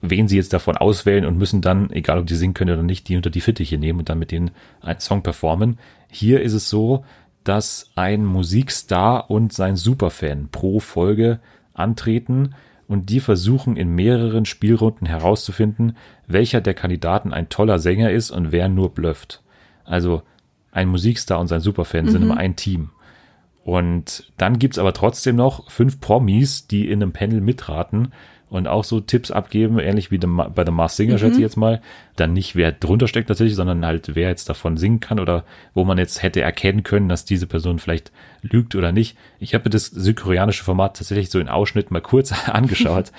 wen 0.00 0.28
sie 0.28 0.36
jetzt 0.36 0.52
davon 0.52 0.76
auswählen 0.76 1.24
und 1.24 1.38
müssen 1.38 1.60
dann, 1.60 1.90
egal 1.90 2.18
ob 2.18 2.26
die 2.26 2.36
singen 2.36 2.54
können 2.54 2.74
oder 2.74 2.82
nicht, 2.82 3.08
die 3.08 3.16
unter 3.16 3.30
die 3.30 3.40
Fittiche 3.40 3.78
nehmen 3.78 4.00
und 4.00 4.08
dann 4.08 4.18
mit 4.18 4.30
denen 4.30 4.50
einen 4.80 5.00
Song 5.00 5.22
performen. 5.22 5.78
Hier 6.10 6.40
ist 6.40 6.52
es 6.52 6.68
so, 6.68 7.04
dass 7.44 7.90
ein 7.96 8.24
Musikstar 8.24 9.30
und 9.30 9.52
sein 9.52 9.76
Superfan 9.76 10.48
pro 10.50 10.80
Folge 10.80 11.40
antreten 11.74 12.54
und 12.86 13.10
die 13.10 13.20
versuchen 13.20 13.76
in 13.76 13.94
mehreren 13.94 14.44
Spielrunden 14.44 15.06
herauszufinden, 15.06 15.96
welcher 16.26 16.60
der 16.60 16.74
Kandidaten 16.74 17.32
ein 17.32 17.48
toller 17.48 17.78
Sänger 17.78 18.10
ist 18.10 18.30
und 18.30 18.52
wer 18.52 18.68
nur 18.68 18.94
blufft. 18.94 19.42
Also 19.84 20.22
ein 20.72 20.88
Musikstar 20.88 21.40
und 21.40 21.48
sein 21.48 21.60
Superfan 21.60 22.08
sind 22.08 22.22
immer 22.22 22.36
ein 22.36 22.56
Team. 22.56 22.90
Und 23.64 24.32
dann 24.38 24.58
gibt's 24.58 24.78
aber 24.78 24.94
trotzdem 24.94 25.36
noch 25.36 25.70
fünf 25.70 26.00
Promis, 26.00 26.66
die 26.66 26.88
in 26.90 27.02
einem 27.02 27.12
Panel 27.12 27.40
mitraten 27.40 28.12
und 28.50 28.66
auch 28.66 28.84
so 28.84 29.00
Tipps 29.00 29.30
abgeben, 29.30 29.78
ähnlich 29.78 30.10
wie 30.10 30.18
bei 30.18 30.64
The 30.64 30.72
Mars 30.72 30.96
Singer, 30.96 31.18
schätze 31.18 31.36
ich 31.36 31.42
jetzt 31.42 31.56
mal. 31.56 31.80
Dann 32.16 32.32
nicht, 32.32 32.56
wer 32.56 32.72
drunter 32.72 33.06
steckt 33.06 33.28
tatsächlich, 33.28 33.54
sondern 33.54 33.84
halt, 33.84 34.14
wer 34.14 34.28
jetzt 34.28 34.48
davon 34.48 34.76
singen 34.76 35.00
kann 35.00 35.20
oder 35.20 35.44
wo 35.74 35.84
man 35.84 35.98
jetzt 35.98 36.22
hätte 36.22 36.40
erkennen 36.40 36.82
können, 36.82 37.08
dass 37.08 37.24
diese 37.24 37.46
Person 37.46 37.78
vielleicht 37.78 38.10
lügt 38.42 38.74
oder 38.74 38.92
nicht. 38.92 39.16
Ich 39.38 39.54
habe 39.54 39.64
mir 39.64 39.70
das 39.70 39.86
südkoreanische 39.86 40.64
Format 40.64 40.96
tatsächlich 40.96 41.30
so 41.30 41.38
in 41.38 41.48
Ausschnitt 41.48 41.90
mal 41.90 42.00
kurz 42.00 42.32
angeschaut. 42.48 43.12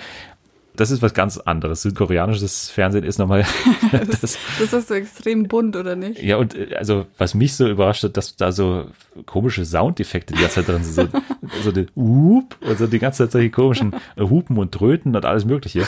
Das 0.79 0.91
ist 0.91 1.01
was 1.01 1.13
ganz 1.13 1.37
anderes. 1.37 1.81
Südkoreanisches 1.81 2.69
Fernsehen 2.69 3.03
ist 3.03 3.19
nochmal 3.19 3.45
das, 3.91 4.37
Das 4.59 4.71
ist 4.71 4.87
so 4.87 4.93
extrem 4.93 5.49
bunt, 5.49 5.75
oder 5.75 5.97
nicht? 5.97 6.21
ja, 6.23 6.37
und 6.37 6.55
äh, 6.55 6.73
also, 6.75 7.05
was 7.17 7.33
mich 7.33 7.53
so 7.57 7.67
überrascht 7.67 8.03
hat, 8.05 8.15
dass 8.15 8.37
da 8.37 8.53
so 8.53 8.85
komische 9.25 9.65
Soundeffekte 9.65 10.33
die 10.33 10.39
ganze 10.39 10.63
Zeit 10.63 10.69
drin 10.69 10.83
sind. 10.85 11.11
So, 11.11 11.19
so 11.65 11.71
die 11.73 11.87
Hup 11.97 12.55
und 12.61 12.77
so 12.77 12.87
die 12.87 12.99
ganze 12.99 13.23
Zeit 13.23 13.33
solche 13.33 13.49
komischen 13.49 13.93
Hupen 14.17 14.57
und 14.57 14.71
Tröten 14.71 15.17
und 15.17 15.25
alles 15.25 15.43
Mögliche. 15.43 15.85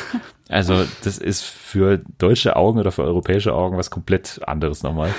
Also, 0.50 0.84
das 1.06 1.18
ist 1.18 1.44
für 1.44 2.02
deutsche 2.18 2.58
Augen 2.58 2.78
oder 2.78 2.92
für 2.92 3.04
europäische 3.04 3.54
Augen 3.54 3.78
was 3.78 3.92
komplett 3.92 4.42
anderes 4.46 4.84
nochmal. 4.84 5.14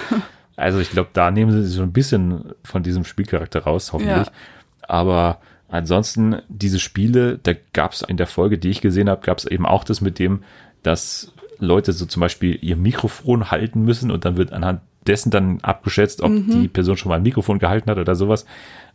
Also, 0.55 0.81
ich 0.81 0.91
glaube, 0.91 1.09
da 1.15 1.31
nehmen 1.31 1.51
sie 1.51 1.67
so 1.67 1.83
ein 1.83 1.95
bisschen 1.95 2.53
von 2.63 2.83
diesem 2.83 3.05
Spielcharakter 3.05 3.61
raus, 3.61 3.95
hoffentlich. 3.95 4.27
Ja. 4.27 4.33
Aber 4.87 5.39
ansonsten, 5.73 6.37
diese 6.49 6.79
Spiele, 6.79 7.39
da 7.43 7.53
gab 7.73 7.93
es 7.93 8.03
in 8.03 8.17
der 8.17 8.27
Folge, 8.27 8.59
die 8.59 8.71
ich 8.71 8.81
gesehen 8.81 9.09
habe, 9.09 9.25
gab 9.25 9.39
es 9.39 9.45
eben 9.45 9.67
auch 9.67 9.85
das 9.85 10.01
mit 10.01 10.19
dem, 10.19 10.45
dass 10.83 11.33
Leute 11.59 11.93
so 11.93 12.07
zum 12.07 12.21
Beispiel 12.21 12.59
ihr 12.61 12.77
Mikrofon 12.77 13.51
halten 13.51 13.83
müssen 13.83 14.11
und 14.11 14.25
dann 14.25 14.37
wird 14.37 14.53
anhand 14.53 14.81
dessen 15.07 15.31
dann 15.31 15.61
abgeschätzt, 15.63 16.23
ob 16.23 16.31
die 16.33 16.69
Person 16.69 16.97
schon 16.97 17.11
mal 17.11 17.17
ein 17.17 17.23
Mikrofon 17.25 17.59
gehalten 17.59 17.91
hat 17.91 17.99
oder 17.99 18.15
sowas. 18.15 18.47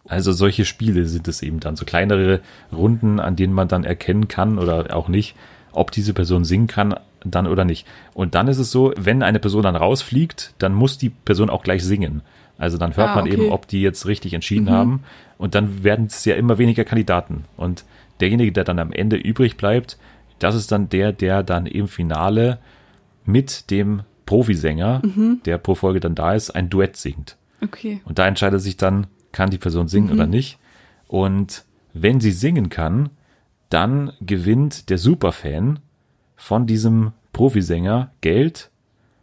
Also 0.07 0.31
solche 0.31 0.63
Spiele 0.63 1.05
sind 1.05 1.27
es 1.27 1.41
eben 1.41 1.59
dann, 1.59 1.75
so 1.75 1.83
kleinere 1.83 2.39
Runden, 2.71 3.19
an 3.19 3.35
denen 3.35 3.53
man 3.53 3.67
dann 3.67 3.83
erkennen 3.83 4.29
kann 4.29 4.57
oder 4.57 4.95
auch 4.95 5.09
nicht, 5.09 5.35
ob 5.73 5.91
diese 5.91 6.13
Person 6.13 6.45
singen 6.45 6.67
kann 6.67 6.95
dann 7.25 7.47
oder 7.47 7.65
nicht. 7.65 7.85
Und 8.13 8.35
dann 8.35 8.47
ist 8.47 8.57
es 8.57 8.71
so, 8.71 8.93
wenn 8.97 9.21
eine 9.21 9.39
Person 9.39 9.63
dann 9.63 9.75
rausfliegt, 9.75 10.53
dann 10.59 10.73
muss 10.73 10.97
die 10.97 11.09
Person 11.09 11.49
auch 11.49 11.63
gleich 11.63 11.83
singen. 11.83 12.21
Also 12.57 12.77
dann 12.77 12.95
hört 12.97 13.09
Ah, 13.09 13.15
man 13.15 13.25
okay. 13.25 13.33
eben, 13.33 13.51
ob 13.51 13.67
die 13.67 13.81
jetzt 13.81 14.05
richtig 14.07 14.33
entschieden 14.33 14.69
haben. 14.69 15.03
Und 15.37 15.53
dann 15.55 15.83
werden 15.83 16.07
es 16.07 16.25
ja 16.25 16.35
immer 16.35 16.57
weniger 16.57 16.83
Kandidaten. 16.83 17.45
Und 17.55 17.85
derjenige, 18.19 18.51
der 18.51 18.63
dann 18.63 18.79
am 18.79 18.91
Ende 18.91 19.15
übrig 19.15 19.57
bleibt, 19.57 19.97
das 20.39 20.55
ist 20.55 20.71
dann 20.71 20.89
der, 20.89 21.13
der 21.13 21.43
dann 21.43 21.65
im 21.67 21.87
Finale 21.87 22.59
mit 23.25 23.69
dem 23.69 24.01
Profisänger, 24.25 25.01
der 25.45 25.57
pro 25.57 25.75
Folge 25.75 25.99
dann 25.99 26.15
da 26.15 26.33
ist, 26.33 26.51
ein 26.51 26.69
Duett 26.69 26.95
singt. 26.97 27.37
Okay. 27.63 28.01
Und 28.05 28.19
da 28.19 28.27
entscheidet 28.27 28.61
sich 28.61 28.77
dann, 28.77 29.07
kann 29.31 29.49
die 29.49 29.57
Person 29.57 29.87
singen 29.87 30.11
oder 30.11 30.25
nicht. 30.27 30.57
Und 31.07 31.63
wenn 31.93 32.19
sie 32.19 32.31
singen 32.31 32.69
kann, 32.69 33.09
dann 33.69 34.11
gewinnt 34.21 34.89
der 34.89 34.97
Superfan 34.97 35.79
von 36.35 36.65
diesem 36.67 37.11
Profisänger 37.33 38.11
Geld. 38.21 38.69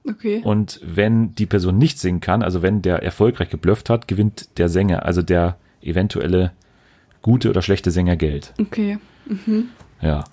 Okay. 0.06 0.42
Und 0.44 0.80
wenn 0.84 1.34
die 1.34 1.46
Person 1.46 1.78
nicht 1.78 1.98
singen 1.98 2.20
kann, 2.20 2.42
also 2.42 2.60
wenn 2.62 2.82
der 2.82 3.02
erfolgreich 3.02 3.48
geblufft 3.48 3.88
hat, 3.88 4.06
gewinnt 4.08 4.58
der 4.58 4.68
Sänger, 4.68 5.04
also 5.04 5.22
der 5.22 5.56
eventuelle 5.80 6.52
gute 7.22 7.48
oder 7.50 7.62
schlechte 7.62 7.90
Sänger 7.90 8.16
Geld. 8.16 8.52
Okay. 8.60 8.98
Ja, 10.02 10.24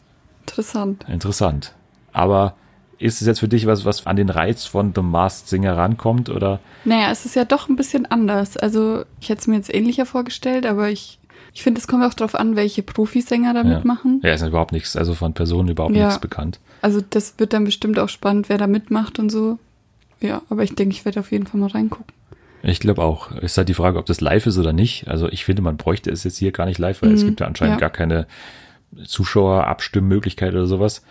Interessant. 0.41 1.05
interessant. 1.07 1.73
Aber 2.11 2.55
ist 2.97 3.21
es 3.21 3.27
jetzt 3.27 3.39
für 3.39 3.47
dich 3.47 3.65
was, 3.65 3.85
was 3.85 4.05
an 4.05 4.17
den 4.17 4.29
Reiz 4.29 4.65
von 4.65 4.91
The 4.93 5.01
Masked 5.01 5.47
Singer 5.47 5.77
rankommt 5.77 6.29
oder? 6.29 6.59
Naja, 6.83 7.09
es 7.09 7.25
ist 7.25 7.35
ja 7.35 7.45
doch 7.45 7.69
ein 7.69 7.75
bisschen 7.77 8.05
anders. 8.05 8.57
Also, 8.57 9.05
ich 9.21 9.29
hätte 9.29 9.39
es 9.41 9.47
mir 9.47 9.55
jetzt 9.55 9.73
ähnlicher 9.73 10.05
vorgestellt, 10.05 10.65
aber 10.65 10.89
ich, 10.89 11.17
ich 11.53 11.63
finde, 11.63 11.79
es 11.79 11.87
kommt 11.87 12.03
auch 12.03 12.13
darauf 12.13 12.35
an, 12.35 12.55
welche 12.55 12.81
Profisänger 12.81 13.53
da 13.53 13.63
mitmachen. 13.63 14.21
Ja, 14.23 14.33
ist 14.33 14.41
überhaupt 14.41 14.71
nichts, 14.71 14.95
also 14.95 15.13
von 15.15 15.33
Personen 15.33 15.69
überhaupt 15.69 15.95
Ja. 15.95 16.05
nichts 16.05 16.21
bekannt. 16.21 16.59
Also, 16.81 17.01
das 17.07 17.35
wird 17.37 17.53
dann 17.53 17.65
bestimmt 17.65 17.99
auch 17.99 18.09
spannend, 18.09 18.49
wer 18.49 18.57
da 18.57 18.67
mitmacht 18.67 19.19
und 19.19 19.29
so. 19.29 19.59
Ja, 20.21 20.41
aber 20.49 20.63
ich 20.63 20.75
denke, 20.75 20.93
ich 20.95 21.03
werde 21.03 21.19
auf 21.19 21.31
jeden 21.31 21.47
Fall 21.47 21.59
mal 21.59 21.69
reingucken. 21.69 22.13
Ich 22.63 22.79
glaube 22.79 23.01
auch. 23.01 23.31
Ist 23.31 23.57
halt 23.57 23.69
die 23.69 23.73
Frage, 23.73 23.97
ob 23.97 24.05
das 24.05 24.21
live 24.21 24.45
ist 24.45 24.57
oder 24.57 24.71
nicht. 24.71 25.07
Also 25.07 25.27
ich 25.27 25.45
finde, 25.45 25.61
man 25.61 25.77
bräuchte 25.77 26.11
es 26.11 26.23
jetzt 26.23 26.37
hier 26.37 26.51
gar 26.51 26.67
nicht 26.67 26.77
live, 26.77 27.01
weil 27.01 27.11
es 27.11 27.25
gibt 27.25 27.39
ja 27.39 27.47
anscheinend 27.47 27.75
ja. 27.75 27.79
gar 27.79 27.89
keine 27.89 28.27
Zuschauerabstimmmöglichkeit 29.03 30.53
oder 30.53 30.67
sowas. 30.67 31.03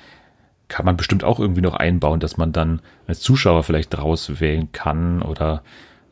Kann 0.68 0.86
man 0.86 0.96
bestimmt 0.96 1.24
auch 1.24 1.40
irgendwie 1.40 1.60
noch 1.60 1.74
einbauen, 1.74 2.20
dass 2.20 2.36
man 2.36 2.52
dann 2.52 2.80
als 3.08 3.20
Zuschauer 3.20 3.64
vielleicht 3.64 3.98
rauswählen 3.98 4.70
kann 4.70 5.22
oder 5.22 5.62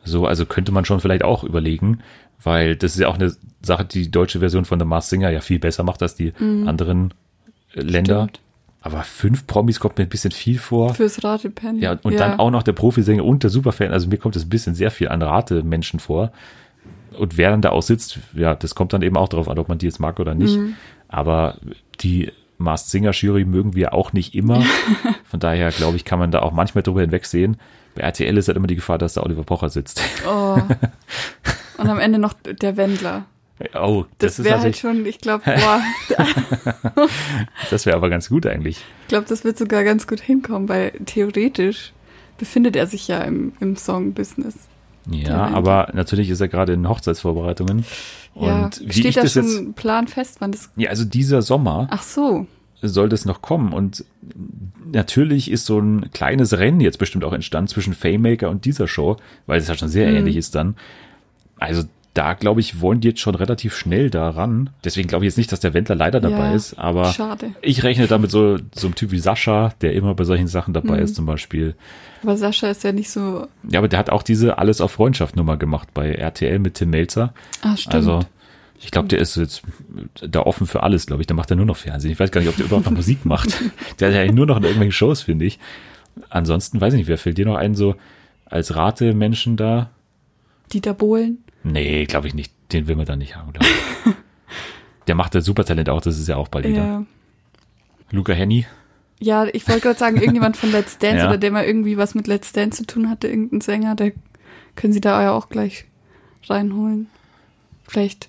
so. 0.02 0.26
Also 0.26 0.46
könnte 0.46 0.72
man 0.72 0.84
schon 0.84 1.00
vielleicht 1.00 1.22
auch 1.22 1.44
überlegen, 1.44 2.00
weil 2.42 2.76
das 2.76 2.92
ist 2.92 3.00
ja 3.00 3.08
auch 3.08 3.16
eine 3.16 3.32
Sache, 3.62 3.84
die 3.84 4.02
die 4.02 4.10
deutsche 4.10 4.38
Version 4.38 4.64
von 4.64 4.78
The 4.78 4.84
Mars 4.84 5.10
Singer 5.10 5.30
ja 5.30 5.40
viel 5.40 5.58
besser 5.58 5.82
macht 5.82 6.02
als 6.02 6.14
die 6.14 6.32
anderen 6.36 7.14
äh, 7.74 7.80
Länder. 7.80 8.24
Stimmt. 8.24 8.40
Aber 8.80 9.02
fünf 9.02 9.46
Promis 9.46 9.80
kommt 9.80 9.98
mir 9.98 10.04
ein 10.04 10.08
bisschen 10.08 10.30
viel 10.30 10.58
vor. 10.58 10.94
Fürs 10.94 11.24
Ratepanel. 11.24 11.82
Ja, 11.82 11.98
und 12.02 12.18
dann 12.18 12.38
auch 12.38 12.50
noch 12.50 12.62
der 12.62 12.72
Profisänger 12.72 13.24
und 13.24 13.42
der 13.42 13.50
Superfan. 13.50 13.90
Also 13.90 14.08
mir 14.08 14.18
kommt 14.18 14.36
das 14.36 14.44
ein 14.44 14.48
bisschen 14.48 14.74
sehr 14.74 14.90
viel 14.90 15.08
an 15.08 15.20
Rate-Menschen 15.20 15.98
vor. 15.98 16.32
Und 17.18 17.36
wer 17.36 17.50
dann 17.50 17.60
da 17.60 17.70
aussitzt, 17.70 18.20
ja, 18.34 18.54
das 18.54 18.76
kommt 18.76 18.92
dann 18.92 19.02
eben 19.02 19.16
auch 19.16 19.28
darauf 19.28 19.48
an, 19.48 19.58
ob 19.58 19.68
man 19.68 19.78
die 19.78 19.86
jetzt 19.86 19.98
mag 19.98 20.20
oder 20.20 20.34
nicht. 20.34 20.56
Mhm. 20.56 20.76
Aber 21.08 21.58
die 22.00 22.30
Masked 22.58 22.90
Singer 22.90 23.10
Jury 23.10 23.44
mögen 23.44 23.74
wir 23.74 23.94
auch 23.94 24.12
nicht 24.12 24.34
immer. 24.34 24.62
Von 25.24 25.40
daher, 25.40 25.70
glaube 25.70 25.96
ich, 25.96 26.04
kann 26.04 26.20
man 26.20 26.30
da 26.30 26.40
auch 26.40 26.52
manchmal 26.52 26.82
drüber 26.82 27.00
hinwegsehen. 27.00 27.56
Bei 27.96 28.02
RTL 28.02 28.36
ist 28.36 28.46
halt 28.46 28.56
immer 28.56 28.68
die 28.68 28.76
Gefahr, 28.76 28.98
dass 28.98 29.14
da 29.14 29.22
Oliver 29.22 29.42
Pocher 29.42 29.70
sitzt. 29.70 30.00
Oh. 30.28 30.58
Und 31.78 31.88
am 31.88 31.98
Ende 31.98 32.18
noch 32.18 32.34
der 32.34 32.76
Wendler. 32.76 33.24
Oh, 33.74 34.04
Das, 34.18 34.36
das, 34.36 34.44
wäre 34.44 34.54
halt 34.60 34.76
natürlich, 34.76 34.80
schon, 34.80 35.06
ich 35.06 35.18
glaube, 35.18 35.42
boah, 35.46 35.80
das 37.70 37.86
wäre 37.86 37.96
aber 37.96 38.08
ganz 38.10 38.28
gut 38.28 38.46
eigentlich. 38.46 38.78
ich 39.02 39.08
glaube, 39.08 39.26
das 39.28 39.44
wird 39.44 39.58
sogar 39.58 39.84
ganz 39.84 40.06
gut 40.06 40.20
hinkommen, 40.20 40.68
weil 40.68 40.92
theoretisch 41.06 41.92
befindet 42.38 42.76
er 42.76 42.86
sich 42.86 43.08
ja 43.08 43.20
im, 43.22 43.52
im 43.60 43.76
Song-Business. 43.76 44.54
Ja, 45.10 45.46
aber 45.48 45.90
natürlich 45.94 46.28
ist 46.30 46.40
er 46.40 46.48
gerade 46.48 46.74
in 46.74 46.88
Hochzeitsvorbereitungen. 46.88 47.84
Ja, 48.34 48.66
Und 48.66 48.80
wie 48.84 48.92
steht 48.92 49.04
ich 49.06 49.14
da 49.16 49.22
das 49.22 49.32
schon 49.32 49.44
jetzt, 49.48 49.74
Plan 49.76 50.06
fest, 50.06 50.36
wann 50.40 50.52
das. 50.52 50.70
ja, 50.76 50.90
also 50.90 51.04
dieser 51.04 51.40
Sommer, 51.42 51.88
Ach 51.90 52.02
so. 52.02 52.46
soll 52.82 53.08
das 53.08 53.24
noch 53.24 53.40
kommen. 53.42 53.72
Und 53.72 54.04
natürlich 54.92 55.50
ist 55.50 55.64
so 55.66 55.78
ein 55.78 56.10
kleines 56.12 56.58
Rennen 56.58 56.80
jetzt 56.80 56.98
bestimmt 56.98 57.24
auch 57.24 57.32
entstanden 57.32 57.68
zwischen 57.68 57.94
Faymaker 57.94 58.50
und 58.50 58.66
dieser 58.66 58.86
Show, 58.86 59.16
weil 59.46 59.58
es 59.60 59.66
ja 59.68 59.74
schon 59.74 59.88
sehr 59.88 60.10
Mhm. 60.10 60.16
ähnlich 60.18 60.36
ist 60.36 60.54
dann. 60.54 60.76
Also 61.58 61.84
da, 62.14 62.34
glaube 62.34 62.60
ich, 62.60 62.80
wollen 62.80 63.00
die 63.00 63.08
jetzt 63.08 63.20
schon 63.20 63.36
relativ 63.36 63.76
schnell 63.76 64.10
daran. 64.10 64.70
Deswegen 64.82 65.06
glaube 65.08 65.24
ich 65.24 65.30
jetzt 65.30 65.36
nicht, 65.36 65.52
dass 65.52 65.60
der 65.60 65.72
Wendler 65.74 65.94
leider 65.94 66.18
dabei 66.20 66.48
Ja, 66.50 66.54
ist, 66.54 66.74
aber 66.78 67.12
Schade. 67.12 67.52
ich 67.62 67.84
rechne 67.84 68.08
damit 68.08 68.30
so, 68.32 68.58
so 68.74 68.88
einem 68.88 68.94
Typ 68.96 69.12
wie 69.12 69.20
Sascha, 69.20 69.72
der 69.82 69.92
immer 69.94 70.14
bei 70.14 70.24
solchen 70.24 70.48
Sachen 70.48 70.74
dabei 70.74 70.96
Mhm. 70.96 71.02
ist 71.04 71.14
zum 71.14 71.26
Beispiel. 71.26 71.76
Aber 72.22 72.36
Sascha 72.36 72.68
ist 72.70 72.82
ja 72.82 72.90
nicht 72.90 73.10
so. 73.10 73.46
Ja, 73.70 73.78
aber 73.78 73.86
der 73.88 74.00
hat 74.00 74.10
auch 74.10 74.24
diese 74.24 74.58
Alles 74.58 74.80
auf 74.80 74.90
Freundschaft 74.92 75.36
Nummer 75.36 75.56
gemacht 75.56 75.88
bei 75.94 76.10
RTL 76.12 76.58
mit 76.58 76.74
Tim 76.74 76.90
Melzer. 76.90 77.32
Ah, 77.62 77.76
stimmt. 77.76 77.94
Also 77.94 78.20
Ich 78.80 78.92
glaube, 78.92 79.08
der 79.08 79.18
ist 79.18 79.36
jetzt 79.36 79.62
da 80.22 80.40
offen 80.42 80.66
für 80.68 80.84
alles, 80.84 81.06
glaube 81.06 81.22
ich. 81.22 81.26
Der 81.26 81.34
macht 81.36 81.50
ja 81.50 81.56
nur 81.56 81.66
noch 81.66 81.76
Fernsehen. 81.76 82.12
Ich 82.12 82.20
weiß 82.20 82.30
gar 82.30 82.40
nicht, 82.40 82.48
ob 82.50 82.56
der 82.56 82.66
überhaupt 82.66 82.86
noch 82.86 82.92
Musik 82.92 83.24
macht. 83.24 83.48
Der 84.00 84.08
hat 84.08 84.14
ja 84.14 84.32
nur 84.32 84.46
noch 84.46 84.56
in 84.58 84.62
irgendwelchen 84.62 84.92
Shows, 84.92 85.22
finde 85.22 85.46
ich. 85.46 85.58
Ansonsten 86.30 86.80
weiß 86.80 86.94
ich 86.94 86.98
nicht, 86.98 87.08
wer 87.08 87.18
fällt 87.18 87.38
dir 87.38 87.46
noch 87.46 87.56
ein, 87.56 87.74
so 87.74 87.96
als 88.46 88.76
Ratemenschen 88.76 89.56
da? 89.56 89.90
Dieter 90.72 90.94
Bohlen. 90.94 91.38
Nee, 91.62 92.06
glaube 92.06 92.28
ich 92.28 92.34
nicht. 92.34 92.52
Den 92.72 92.86
will 92.86 92.96
man 92.96 93.06
da 93.06 93.16
nicht 93.16 93.36
haben, 93.36 93.52
glaube 93.52 93.66
ich. 93.66 94.12
Der 95.06 95.14
macht 95.14 95.34
das 95.34 95.44
Supertalent 95.46 95.88
auch, 95.88 96.00
das 96.02 96.18
ist 96.18 96.28
ja 96.28 96.36
auch 96.36 96.48
bald 96.48 96.66
wieder. 96.66 96.84
Ja. 96.84 97.04
Luca 98.10 98.32
Henny. 98.34 98.66
Ja, 99.20 99.46
ich 99.46 99.66
wollte 99.66 99.80
gerade 99.80 99.98
sagen, 99.98 100.16
irgendjemand 100.18 100.56
von 100.56 100.70
Let's 100.70 100.98
Dance 100.98 101.18
Ja. 101.18 101.28
oder 101.28 101.38
der 101.38 101.50
mal 101.50 101.64
irgendwie 101.64 101.96
was 101.96 102.14
mit 102.14 102.26
Let's 102.26 102.52
Dance 102.52 102.78
zu 102.78 102.86
tun 102.86 103.08
hatte, 103.10 103.26
irgendein 103.28 103.60
Sänger, 103.62 103.94
der 103.94 104.12
können 104.76 104.92
Sie 104.92 105.00
da 105.00 105.22
ja 105.22 105.32
auch 105.32 105.48
gleich 105.48 105.86
reinholen. 106.46 107.08
Vielleicht 107.86 108.28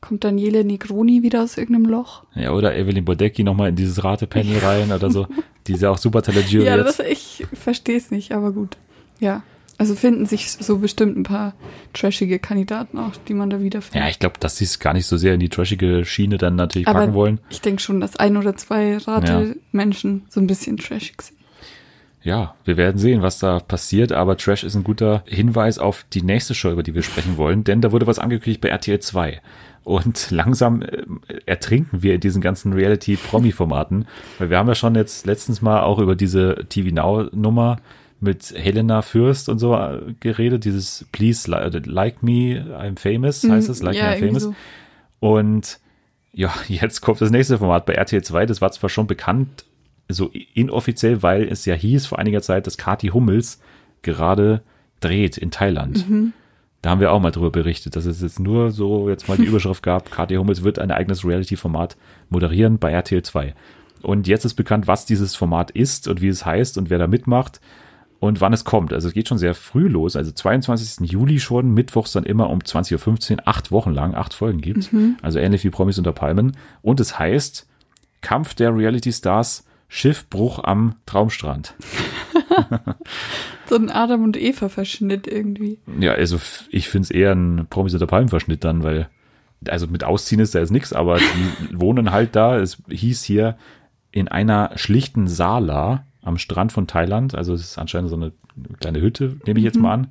kommt 0.00 0.24
Daniele 0.24 0.64
Negroni 0.64 1.22
wieder 1.22 1.42
aus 1.42 1.56
irgendeinem 1.58 1.90
Loch. 1.90 2.24
Ja, 2.34 2.52
oder 2.52 2.74
Evelyn 2.76 3.04
Bodecki 3.04 3.44
nochmal 3.44 3.68
in 3.68 3.76
dieses 3.76 4.02
Ratepanel 4.02 4.58
rein 4.58 4.90
oder 4.92 5.10
so. 5.10 5.26
Die 5.66 5.72
ist 5.74 5.82
ja 5.82 5.90
auch 5.90 5.98
Supertalent-Jury 5.98 6.64
Ja, 6.66 6.76
jetzt. 6.76 6.98
das, 7.00 7.06
ich 7.06 7.46
verstehe 7.52 7.96
es 7.98 8.10
nicht, 8.10 8.32
aber 8.32 8.52
gut. 8.52 8.76
Ja. 9.20 9.42
Also 9.78 9.94
finden 9.94 10.26
sich 10.26 10.50
so 10.50 10.78
bestimmt 10.78 11.16
ein 11.16 11.22
paar 11.22 11.54
trashige 11.92 12.40
Kandidaten 12.40 12.98
auch, 12.98 13.12
die 13.28 13.34
man 13.34 13.48
da 13.48 13.60
wiederfindet. 13.60 14.02
Ja, 14.02 14.10
ich 14.10 14.18
glaube, 14.18 14.34
dass 14.40 14.56
sie 14.56 14.64
es 14.64 14.80
gar 14.80 14.92
nicht 14.92 15.06
so 15.06 15.16
sehr 15.16 15.34
in 15.34 15.40
die 15.40 15.48
trashige 15.48 16.04
Schiene 16.04 16.36
dann 16.36 16.56
natürlich 16.56 16.88
aber 16.88 17.00
packen 17.00 17.14
wollen. 17.14 17.40
ich 17.48 17.60
denke 17.60 17.80
schon, 17.80 18.00
dass 18.00 18.16
ein 18.16 18.36
oder 18.36 18.56
zwei 18.56 18.96
Rate-Menschen 18.96 20.22
so 20.28 20.40
ein 20.40 20.48
bisschen 20.48 20.78
trashig 20.78 21.22
sind. 21.22 21.38
Ja, 22.22 22.54
wir 22.64 22.76
werden 22.76 22.98
sehen, 22.98 23.22
was 23.22 23.38
da 23.38 23.60
passiert, 23.60 24.10
aber 24.10 24.36
Trash 24.36 24.64
ist 24.64 24.74
ein 24.74 24.82
guter 24.82 25.22
Hinweis 25.26 25.78
auf 25.78 26.04
die 26.12 26.22
nächste 26.22 26.54
Show, 26.54 26.70
über 26.70 26.82
die 26.82 26.94
wir 26.94 27.02
sprechen 27.02 27.36
wollen, 27.36 27.62
denn 27.62 27.80
da 27.80 27.92
wurde 27.92 28.06
was 28.08 28.18
angekündigt 28.18 28.60
bei 28.60 28.68
RTL 28.68 28.98
2. 28.98 29.40
Und 29.84 30.30
langsam 30.32 30.82
äh, 30.82 31.04
ertrinken 31.46 32.02
wir 32.02 32.14
in 32.14 32.20
diesen 32.20 32.42
ganzen 32.42 32.72
Reality-Promi-Formaten, 32.72 34.06
weil 34.38 34.50
wir 34.50 34.58
haben 34.58 34.68
ja 34.68 34.74
schon 34.74 34.96
jetzt 34.96 35.26
letztens 35.26 35.62
mal 35.62 35.82
auch 35.82 36.00
über 36.00 36.16
diese 36.16 36.66
TV 36.68 36.92
Now-Nummer 36.92 37.78
mit 38.20 38.52
Helena 38.56 39.02
Fürst 39.02 39.48
und 39.48 39.58
so 39.58 39.74
äh, 39.76 40.14
geredet, 40.20 40.64
dieses 40.64 41.06
Please 41.12 41.48
li- 41.50 41.82
Like 41.84 42.22
Me, 42.22 42.64
I'm 42.80 42.98
Famous, 42.98 43.44
heißt 43.48 43.68
es, 43.68 43.82
Like 43.82 43.96
ja, 43.96 44.10
Me, 44.10 44.16
I'm 44.16 44.26
Famous. 44.26 44.42
so. 44.42 44.54
Und 45.20 45.78
ja, 46.32 46.52
jetzt 46.68 47.00
kommt 47.00 47.20
das 47.20 47.30
nächste 47.30 47.58
Format 47.58 47.86
bei 47.86 47.94
RTL 47.94 48.22
2. 48.22 48.46
Das 48.46 48.60
war 48.60 48.70
zwar 48.72 48.90
schon 48.90 49.06
bekannt, 49.06 49.64
so 50.08 50.30
inoffiziell, 50.54 51.22
weil 51.22 51.44
es 51.44 51.64
ja 51.66 51.74
hieß 51.74 52.06
vor 52.06 52.18
einiger 52.18 52.40
Zeit, 52.42 52.66
dass 52.66 52.78
Kati 52.78 53.08
Hummels 53.08 53.60
gerade 54.02 54.62
dreht 55.00 55.36
in 55.38 55.50
Thailand. 55.50 56.04
Da 56.82 56.90
haben 56.90 57.00
wir 57.00 57.12
auch 57.12 57.20
mal 57.20 57.30
drüber 57.30 57.50
berichtet, 57.50 57.94
dass 57.96 58.06
es 58.06 58.22
jetzt 58.22 58.40
nur 58.40 58.70
so 58.70 59.08
jetzt 59.10 59.28
mal 59.28 59.36
die 59.36 59.44
Überschrift 59.46 59.82
gab, 59.82 60.10
Kati 60.10 60.36
Hummels 60.36 60.62
wird 60.64 60.78
ein 60.78 60.90
eigenes 60.90 61.24
Reality-Format 61.24 61.96
moderieren 62.30 62.78
bei 62.78 62.90
RTL 62.92 63.22
2. 63.22 63.54
Und 64.02 64.26
jetzt 64.28 64.44
ist 64.44 64.54
bekannt, 64.54 64.86
was 64.86 65.04
dieses 65.06 65.34
Format 65.34 65.72
ist 65.72 66.08
und 66.08 66.20
wie 66.20 66.28
es 66.28 66.46
heißt 66.46 66.78
und 66.78 66.88
wer 66.88 66.98
da 66.98 67.06
mitmacht 67.08 67.60
und 68.20 68.40
wann 68.40 68.52
es 68.52 68.64
kommt. 68.64 68.92
Also 68.92 69.08
es 69.08 69.14
geht 69.14 69.28
schon 69.28 69.38
sehr 69.38 69.54
früh 69.54 69.88
los, 69.88 70.16
also 70.16 70.32
22. 70.32 71.10
Juli 71.10 71.38
schon, 71.38 71.72
mittwochs 71.72 72.12
dann 72.12 72.24
immer 72.24 72.50
um 72.50 72.60
20.15 72.60 73.32
Uhr, 73.32 73.38
acht 73.44 73.70
Wochen 73.70 73.92
lang, 73.92 74.14
acht 74.14 74.34
Folgen 74.34 74.60
gibt's. 74.60 74.90
Also 75.22 75.38
ähnlich 75.38 75.64
wie 75.64 75.70
Promis 75.70 75.98
unter 75.98 76.12
Palmen. 76.12 76.56
Und 76.82 77.00
es 77.00 77.18
heißt 77.18 77.68
Kampf 78.20 78.54
der 78.54 78.74
Reality 78.76 79.12
Stars, 79.12 79.64
Schiffbruch 79.88 80.62
am 80.64 80.96
Traumstrand. 81.06 81.74
So 83.68 83.76
ein 83.76 83.90
Adam 83.90 84.24
und 84.24 84.36
Eva 84.40 84.70
Verschnitt 84.70 85.26
irgendwie. 85.26 85.78
Ja, 86.00 86.12
also 86.12 86.40
ich 86.70 86.88
finde 86.88 87.04
es 87.04 87.10
eher 87.10 87.32
ein 87.32 87.66
Promis 87.68 87.92
unter 87.92 88.06
Palmen 88.06 88.30
Verschnitt 88.30 88.64
dann, 88.64 88.82
weil 88.82 89.10
also 89.68 89.86
mit 89.86 90.04
Ausziehen 90.04 90.40
ist 90.40 90.54
da 90.54 90.60
jetzt 90.60 90.70
nichts, 90.70 90.92
aber 90.94 91.18
die 91.18 91.72
wohnen 91.78 92.10
halt 92.10 92.34
da. 92.34 92.58
Es 92.58 92.78
hieß 92.88 93.22
hier 93.24 93.58
in 94.10 94.28
einer 94.28 94.70
schlichten 94.76 95.28
Sala 95.28 96.06
am 96.22 96.38
Strand 96.38 96.72
von 96.72 96.86
Thailand, 96.86 97.34
also 97.34 97.54
es 97.54 97.60
ist 97.62 97.78
anscheinend 97.78 98.10
so 98.10 98.16
eine 98.16 98.32
kleine 98.80 99.00
Hütte, 99.00 99.36
nehme 99.46 99.58
ich 99.60 99.64
jetzt 99.64 99.78
mal 99.78 99.92
an, 99.94 100.06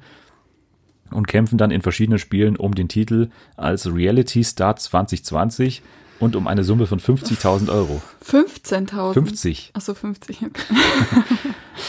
und 1.11 1.27
kämpfen 1.27 1.57
dann 1.57 1.71
in 1.71 1.81
verschiedenen 1.81 2.19
Spielen 2.19 2.57
um 2.57 2.75
den 2.75 2.87
Titel 2.89 3.29
als 3.55 3.91
Reality 3.93 4.43
Star 4.43 4.75
2020 4.75 5.81
und 6.19 6.35
um 6.35 6.47
eine 6.47 6.63
Summe 6.63 6.87
von 6.87 6.99
50.000 6.99 7.69
Euro. 7.71 8.01
15.000. 8.25 9.13
50. 9.13 9.71
Achso, 9.73 9.93
50. 9.93 10.37
Okay. 10.43 10.51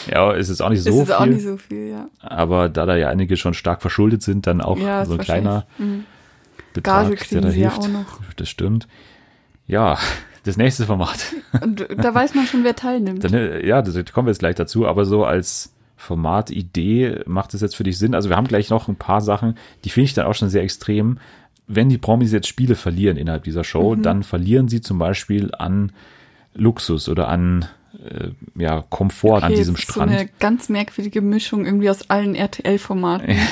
Ja, 0.06 0.32
ist 0.32 0.50
jetzt 0.50 0.60
auch 0.60 0.68
nicht 0.68 0.82
so 0.82 0.90
das 0.90 0.98
ist 1.00 1.06
viel. 1.06 1.14
auch 1.14 1.24
nicht 1.26 1.42
so 1.42 1.56
viel, 1.56 1.88
ja. 1.88 2.08
aber 2.20 2.68
da 2.68 2.84
da 2.84 2.94
ja 2.94 3.08
einige 3.08 3.38
schon 3.38 3.54
stark 3.54 3.80
verschuldet 3.80 4.22
sind, 4.22 4.46
dann 4.46 4.60
auch 4.60 4.78
Ja, 4.78 5.06
so 5.06 5.14
ein 5.14 5.18
kleiner. 5.18 5.66
Mhm. 5.78 6.04
Betrag, 6.74 7.26
der 7.30 7.40
da 7.40 7.48
hilft. 7.48 7.78
auch 7.78 7.88
noch. 7.88 8.20
Das 8.36 8.50
stimmt. 8.50 8.86
Ja, 9.66 9.98
das 10.44 10.56
nächste 10.56 10.86
Format. 10.86 11.18
Und 11.60 11.86
da 11.96 12.14
weiß 12.14 12.34
man 12.34 12.46
schon, 12.46 12.64
wer 12.64 12.76
teilnimmt. 12.76 13.24
Dann, 13.24 13.34
äh, 13.34 13.66
ja, 13.66 13.82
das, 13.82 13.94
da 13.94 14.02
kommen 14.02 14.26
wir 14.26 14.32
jetzt 14.32 14.38
gleich 14.40 14.54
dazu, 14.56 14.86
aber 14.86 15.04
so 15.04 15.24
als 15.24 15.72
Formatidee 15.96 17.20
macht 17.26 17.54
es 17.54 17.60
jetzt 17.60 17.76
für 17.76 17.84
dich 17.84 17.98
Sinn. 17.98 18.14
Also 18.14 18.28
wir 18.28 18.36
haben 18.36 18.46
gleich 18.46 18.70
noch 18.70 18.88
ein 18.88 18.96
paar 18.96 19.20
Sachen, 19.20 19.56
die 19.84 19.90
finde 19.90 20.04
ich 20.06 20.14
dann 20.14 20.26
auch 20.26 20.34
schon 20.34 20.48
sehr 20.48 20.62
extrem. 20.62 21.18
Wenn 21.66 21.88
die 21.88 21.98
Promis 21.98 22.32
jetzt 22.32 22.46
Spiele 22.48 22.74
verlieren 22.76 23.16
innerhalb 23.16 23.44
dieser 23.44 23.64
Show, 23.64 23.94
Mhm. 23.96 24.02
dann 24.02 24.22
verlieren 24.22 24.68
sie 24.68 24.80
zum 24.80 24.98
Beispiel 24.98 25.50
an 25.58 25.92
Luxus 26.54 27.08
oder 27.08 27.28
an 27.28 27.66
äh, 28.04 28.28
ja, 28.54 28.82
Komfort 28.88 29.38
an 29.42 29.44
Okay, 29.52 29.56
diesem 29.56 29.74
es 29.74 29.80
ist 29.80 29.90
Strand. 29.90 30.12
So 30.12 30.18
eine 30.18 30.28
ganz 30.38 30.68
merkwürdige 30.68 31.20
Mischung 31.20 31.64
irgendwie 31.66 31.90
aus 31.90 32.08
allen 32.10 32.34
RTL-Formaten. 32.34 33.34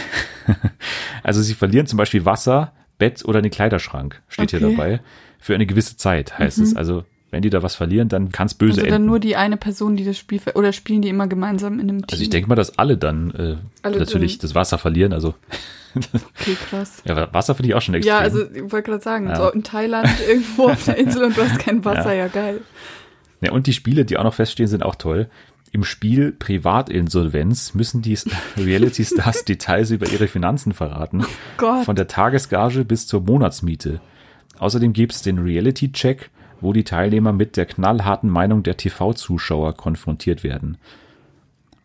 Also 1.25 1.43
sie 1.43 1.55
verlieren 1.55 1.87
zum 1.89 1.97
Beispiel 1.97 2.25
Wasser, 2.25 2.73
Bett 2.99 3.25
oder 3.25 3.43
den 3.43 3.51
Kleiderschrank, 3.51 4.23
steht 4.29 4.51
hier 4.51 4.61
Okay. 4.63 4.73
Mhm. 4.73 4.77
dabei. 4.77 5.01
Für 5.47 5.55
eine 5.55 5.65
gewisse 5.67 5.97
Zeit 5.97 6.41
heißt 6.41 6.59
es. 6.59 6.75
Also 6.75 7.05
wenn 7.31 7.41
die 7.41 7.51
da 7.51 7.63
was 7.63 7.77
verlieren, 7.77 8.09
dann 8.09 8.33
kann 8.33 8.49
es 8.49 8.55
böse 8.55 8.73
Also 8.73 8.81
enden. 8.81 8.93
dann 8.93 9.07
nur 9.07 9.21
die 9.21 9.37
eine 9.37 9.57
Person, 9.57 9.97
die 9.97 10.05
das 10.05 10.19
Spiel 10.19 10.41
oder 10.57 10.73
spielen 10.73 11.03
die 11.03 11.09
immer 11.09 11.29
gemeinsam 11.29 11.75
in 11.75 11.89
einem 11.89 11.99
Team. 12.01 12.07
also 12.11 12.23
ich 12.23 12.31
denke 12.31 12.49
mal, 12.49 12.57
dass 12.57 12.79
alle 12.81 12.97
dann 12.99 13.31
äh, 13.31 13.57
Alle 13.83 13.99
natürlich 14.01 14.39
dann- 14.39 14.43
das 14.49 14.55
Wasser 14.57 14.77
verlieren. 14.79 15.13
Also 15.13 15.35
Okay, 15.95 16.57
krass. 16.69 17.01
ja, 17.05 17.33
Wasser 17.33 17.55
finde 17.55 17.69
ich 17.69 17.75
auch 17.77 17.81
schon 17.81 17.95
extrem. 17.95 18.13
Ja, 18.15 18.19
also 18.19 18.43
ich 18.43 18.73
wollte 18.73 18.91
gerade 18.91 19.03
sagen, 19.05 19.29
Ja. 19.29 19.37
so 19.37 19.51
in 19.53 19.63
Thailand 19.63 20.09
irgendwo 20.29 20.69
auf 20.69 20.85
der 20.85 20.97
Insel 20.99 21.23
und 21.25 21.37
du 21.37 21.43
hast 21.43 21.61
kein 21.61 21.85
Wasser, 21.85 22.13
ja, 22.13 22.27
geil. 22.27 22.61
Ja, 23.41 23.53
und 23.53 23.69
die 23.69 23.73
Spiele, 23.73 24.05
die 24.05 24.19
auch 24.19 24.25
noch 24.25 24.35
feststehen, 24.35 24.69
sind 24.69 24.83
auch 24.83 24.97
toll. 24.97 25.29
Im 25.71 25.85
Spiel 25.85 26.33
Privatinsolvenz 26.33 27.75
müssen 27.75 28.03
die 28.03 28.19
Reality 28.57 29.05
Stars 29.05 29.45
Details 29.45 29.91
über 29.91 30.09
ihre 30.11 30.27
Finanzen 30.29 30.73
verraten. 30.73 31.25
Gott. 31.57 31.85
Von 31.85 31.97
der 31.97 32.09
Tagesgage 32.09 32.85
bis 32.85 33.07
zur 33.07 33.21
Monatsmiete. 33.21 34.01
Außerdem 34.59 34.93
gibt's 34.93 35.23
den 35.23 35.39
Reality-Check, 35.39 36.31
wo 36.61 36.73
die 36.73 36.85
Teilnehmer 36.85 37.33
mit 37.33 37.57
der 37.57 37.67
knallharten 37.67 38.31
Meinung 38.31 38.63
der 38.63 38.77
TV-Zuschauer 38.77 39.75
konfrontiert 39.77 40.43
werden. 40.45 40.79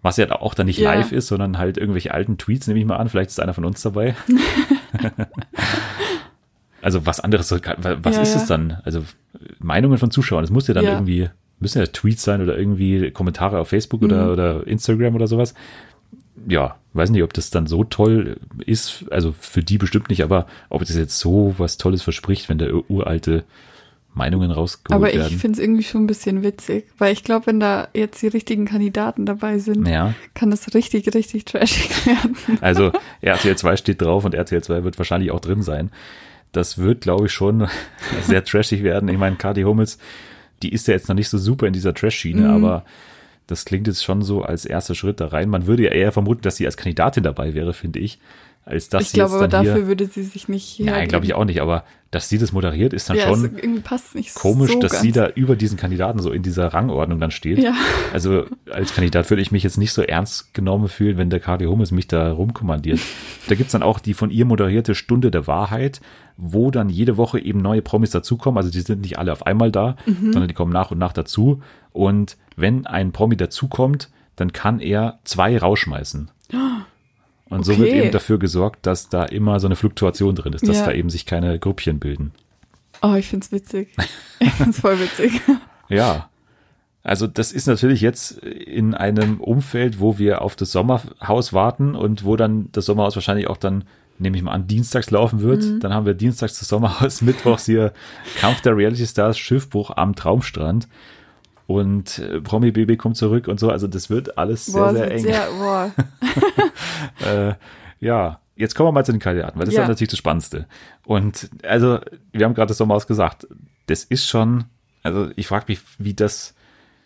Was 0.01 0.17
ja 0.17 0.31
auch 0.31 0.53
dann 0.55 0.65
nicht 0.65 0.79
Ja. 0.79 0.93
live 0.93 1.11
ist, 1.11 1.27
sondern 1.27 1.57
halt 1.57 1.77
irgendwelche 1.77 2.13
alten 2.13 2.37
Tweets, 2.37 2.67
nehme 2.67 2.79
ich 2.79 2.85
mal 2.85 2.97
an. 2.97 3.09
Vielleicht 3.09 3.29
ist 3.29 3.39
einer 3.39 3.53
von 3.53 3.65
uns 3.65 3.81
dabei. 3.81 4.15
also 6.81 7.05
was 7.05 7.19
anderes, 7.19 7.51
was 7.51 8.15
Ja, 8.15 8.21
ist 8.21 8.35
ja. 8.35 8.41
es 8.41 8.47
dann? 8.47 8.77
Also 8.83 9.03
Meinungen 9.59 9.97
von 9.97 10.11
Zuschauern, 10.11 10.43
das 10.43 10.51
muss 10.51 10.67
ja 10.67 10.73
dann 10.73 10.85
Ja. 10.85 10.93
irgendwie, 10.93 11.29
müssen 11.59 11.79
ja 11.79 11.85
Tweets 11.85 12.23
sein 12.23 12.41
oder 12.41 12.57
irgendwie 12.57 13.11
Kommentare 13.11 13.59
auf 13.59 13.69
Facebook 13.69 14.01
oder, 14.01 14.25
Mhm. 14.25 14.31
oder 14.31 14.67
Instagram 14.67 15.15
oder 15.15 15.27
sowas. 15.27 15.53
Ja, 16.47 16.75
weiß 16.93 17.09
nicht, 17.11 17.23
ob 17.23 17.33
das 17.33 17.49
dann 17.51 17.67
so 17.67 17.83
toll 17.83 18.37
ist, 18.65 19.05
also 19.11 19.33
für 19.39 19.63
die 19.63 19.77
bestimmt 19.77 20.09
nicht, 20.09 20.23
aber 20.23 20.47
ob 20.69 20.81
das 20.81 20.95
jetzt 20.95 21.19
so 21.19 21.55
was 21.57 21.77
Tolles 21.77 22.01
verspricht, 22.01 22.49
wenn 22.49 22.57
da 22.57 22.67
uralte 22.89 23.43
Meinungen 24.13 24.51
rausgeholt 24.51 24.93
Aber 24.93 25.09
ich 25.09 25.19
werden. 25.19 25.39
finde 25.39 25.57
es 25.57 25.63
irgendwie 25.63 25.83
schon 25.83 26.03
ein 26.03 26.07
bisschen 26.07 26.43
witzig, 26.43 26.85
weil 26.97 27.13
ich 27.13 27.23
glaube, 27.23 27.47
wenn 27.47 27.61
da 27.61 27.87
jetzt 27.93 28.21
die 28.21 28.27
richtigen 28.27 28.65
Kandidaten 28.65 29.25
dabei 29.25 29.57
sind, 29.57 29.87
Ja, 29.87 30.13
kann 30.33 30.51
das 30.51 30.73
richtig, 30.73 31.13
richtig 31.15 31.45
trashig 31.45 32.05
werden. 32.05 32.35
also 32.59 32.91
RTL 33.21 33.55
2 33.55 33.77
steht 33.77 34.01
drauf 34.01 34.25
und 34.25 34.33
RTL 34.33 34.61
2 34.61 34.83
wird 34.83 34.97
wahrscheinlich 34.97 35.31
auch 35.31 35.39
drin 35.39 35.61
sein. 35.61 35.91
Das 36.51 36.77
wird, 36.77 36.99
glaube 37.01 37.27
ich, 37.27 37.31
schon 37.31 37.67
sehr 38.23 38.43
trashig 38.43 38.83
werden. 38.83 39.07
Ich 39.07 39.17
meine, 39.17 39.37
Kati 39.37 39.61
Hummels, 39.61 39.97
die 40.61 40.73
ist 40.73 40.89
ja 40.89 40.93
jetzt 40.93 41.07
noch 41.07 41.15
nicht 41.15 41.29
so 41.29 41.37
super 41.37 41.65
in 41.67 41.73
dieser 41.73 41.93
Trash-Schiene, 41.93 42.41
Mhm. 42.49 42.53
aber 42.65 42.83
das 43.51 43.65
klingt 43.65 43.87
jetzt 43.87 44.03
schon 44.03 44.21
so 44.21 44.41
als 44.41 44.65
erster 44.65 44.95
Schritt 44.95 45.19
da 45.19 45.27
rein. 45.27 45.49
Man 45.49 45.67
würde 45.67 45.83
ja 45.83 45.91
eher 45.91 46.11
vermuten, 46.11 46.41
dass 46.41 46.55
sie 46.55 46.65
als 46.65 46.77
Kandidatin 46.77 47.23
dabei 47.23 47.53
wäre, 47.53 47.73
finde 47.73 47.99
ich, 47.99 48.19
als 48.63 48.89
dass 48.89 49.03
ich 49.03 49.09
sie 49.09 49.13
glaube 49.15 49.31
jetzt 49.31 49.37
aber 49.37 49.47
dann 49.47 49.65
dafür 49.65 49.81
hier. 49.81 49.87
würde 49.87 50.05
sie 50.05 50.23
sich 50.23 50.47
nicht 50.47 50.79
Nein, 50.79 51.07
glaube 51.07 51.25
ich 51.25 51.33
auch 51.33 51.45
nicht, 51.45 51.61
aber 51.61 51.83
dass 52.11 52.27
sie 52.29 52.37
das 52.37 52.51
moderiert, 52.51 52.91
ist 52.93 53.09
dann 53.09 53.17
ja, 53.17 53.27
schon 53.27 53.49
es 53.95 54.33
komisch, 54.33 54.73
so 54.73 54.79
dass 54.79 54.91
ganz. 54.91 55.01
sie 55.01 55.11
da 55.13 55.29
über 55.29 55.55
diesen 55.55 55.77
Kandidaten 55.77 56.19
so 56.19 56.31
in 56.31 56.43
dieser 56.43 56.67
Rangordnung 56.67 57.19
dann 57.19 57.31
steht. 57.31 57.57
Ja. 57.59 57.73
Also 58.13 58.45
als 58.69 58.93
Kandidat 58.93 59.29
würde 59.29 59.41
ich 59.41 59.51
mich 59.51 59.63
jetzt 59.63 59.77
nicht 59.77 59.93
so 59.93 60.01
ernst 60.01 60.53
genommen 60.53 60.89
fühlen, 60.89 61.17
wenn 61.17 61.29
der 61.29 61.39
Kati 61.39 61.65
Hummels 61.65 61.91
mich 61.91 62.07
da 62.07 62.31
rumkommandiert. 62.33 62.99
Da 63.47 63.55
gibt's 63.55 63.71
dann 63.71 63.81
auch 63.81 63.99
die 63.99 64.13
von 64.13 64.29
ihr 64.29 64.43
moderierte 64.45 64.93
Stunde 64.93 65.31
der 65.31 65.47
Wahrheit, 65.47 66.01
wo 66.37 66.69
dann 66.69 66.89
jede 66.89 67.15
Woche 67.17 67.39
eben 67.39 67.61
neue 67.61 67.81
Promis 67.81 68.11
dazukommen. 68.11 68.57
Also 68.57 68.69
die 68.69 68.81
sind 68.81 69.01
nicht 69.01 69.17
alle 69.17 69.31
auf 69.31 69.45
einmal 69.47 69.71
da, 69.71 69.95
Mhm. 70.05 70.33
sondern 70.33 70.47
die 70.49 70.53
kommen 70.53 70.73
nach 70.73 70.91
und 70.91 70.97
nach 70.97 71.13
dazu. 71.13 71.61
Und 71.93 72.35
wenn 72.61 72.85
ein 72.85 73.11
Promi 73.11 73.35
dazukommt, 73.37 74.09
dann 74.35 74.53
kann 74.53 74.79
er 74.79 75.19
zwei 75.23 75.57
rausschmeißen. 75.57 76.31
Und 77.49 77.65
so 77.65 77.77
wird 77.77 77.89
Okay. 77.89 77.99
eben 78.03 78.11
dafür 78.11 78.39
gesorgt, 78.39 78.85
dass 78.85 79.09
da 79.09 79.25
immer 79.25 79.59
so 79.59 79.67
eine 79.67 79.75
Fluktuation 79.75 80.35
drin 80.35 80.53
ist, 80.53 80.67
dass 80.67 80.77
Ja. 80.79 80.85
da 80.85 80.91
eben 80.93 81.09
sich 81.09 81.25
keine 81.25 81.59
Grüppchen 81.59 81.99
bilden. 81.99 82.31
Oh, 83.01 83.15
ich 83.15 83.27
find's 83.27 83.51
witzig. 83.51 83.89
Ich 84.39 84.51
find's 84.53 84.79
voll 84.79 84.99
witzig. 84.99 85.41
Ja. 85.89 86.29
Also 87.03 87.27
das 87.27 87.51
ist 87.51 87.67
natürlich 87.67 88.01
jetzt 88.01 88.31
in 88.39 88.93
einem 88.93 89.39
Umfeld, 89.41 89.99
wo 89.99 90.17
wir 90.17 90.41
auf 90.41 90.55
das 90.55 90.71
Sommerhaus 90.71 91.51
warten 91.53 91.95
und 91.95 92.23
wo 92.25 92.35
dann 92.35 92.69
das 92.71 92.85
Sommerhaus 92.85 93.15
wahrscheinlich 93.15 93.47
auch 93.47 93.57
dann, 93.57 93.83
nehme 94.17 94.37
ich 94.37 94.43
mal 94.43 94.51
an, 94.51 94.67
dienstags 94.67 95.09
laufen 95.11 95.41
wird. 95.41 95.63
Mhm. 95.63 95.79
Dann 95.79 95.93
haben 95.93 96.05
wir 96.05 96.13
dienstags 96.13 96.57
das 96.59 96.67
Sommerhaus, 96.69 97.21
mittwochs 97.21 97.65
hier 97.65 97.91
Kampf 98.39 98.61
der 98.61 98.77
Reality 98.77 99.05
Stars, 99.05 99.37
Schiffbruch 99.37 99.91
am 99.95 100.15
Traumstrand. 100.15 100.87
Und 101.73 102.19
äh, 102.19 102.41
Promi 102.41 102.71
Baby 102.71 102.97
kommt 102.97 103.17
zurück 103.17 103.47
und 103.47 103.59
so. 103.59 103.69
Also 103.69 103.87
das 103.87 104.09
wird 104.09 104.37
alles 104.37 104.65
sehr, 104.65 104.81
boah, 104.81 104.93
sehr 104.93 105.11
eng. 105.11 105.19
sehr, 105.19 105.47
boah. 105.57 105.91
äh, 107.25 107.53
ja, 107.99 108.39
jetzt 108.55 108.75
kommen 108.75 108.87
wir 108.87 108.91
mal 108.91 109.05
zu 109.05 109.11
den 109.11 109.19
Kandidaten, 109.21 109.57
weil 109.57 109.65
das 109.65 109.73
ist 109.73 109.77
Ja. 109.77 109.83
ja 109.83 109.87
natürlich 109.89 110.09
das 110.09 110.19
Spannendste. 110.19 110.65
Und 111.05 111.49
also, 111.63 111.99
wir 112.31 112.45
haben 112.45 112.53
gerade 112.53 112.67
das 112.69 112.77
Sommerhaus 112.77 113.07
gesagt, 113.07 113.47
das 113.87 114.03
ist 114.03 114.27
schon, 114.27 114.65
also 115.03 115.29
ich 115.35 115.47
frage 115.47 115.65
mich, 115.67 115.81
wie 115.97 116.13
das, 116.13 116.53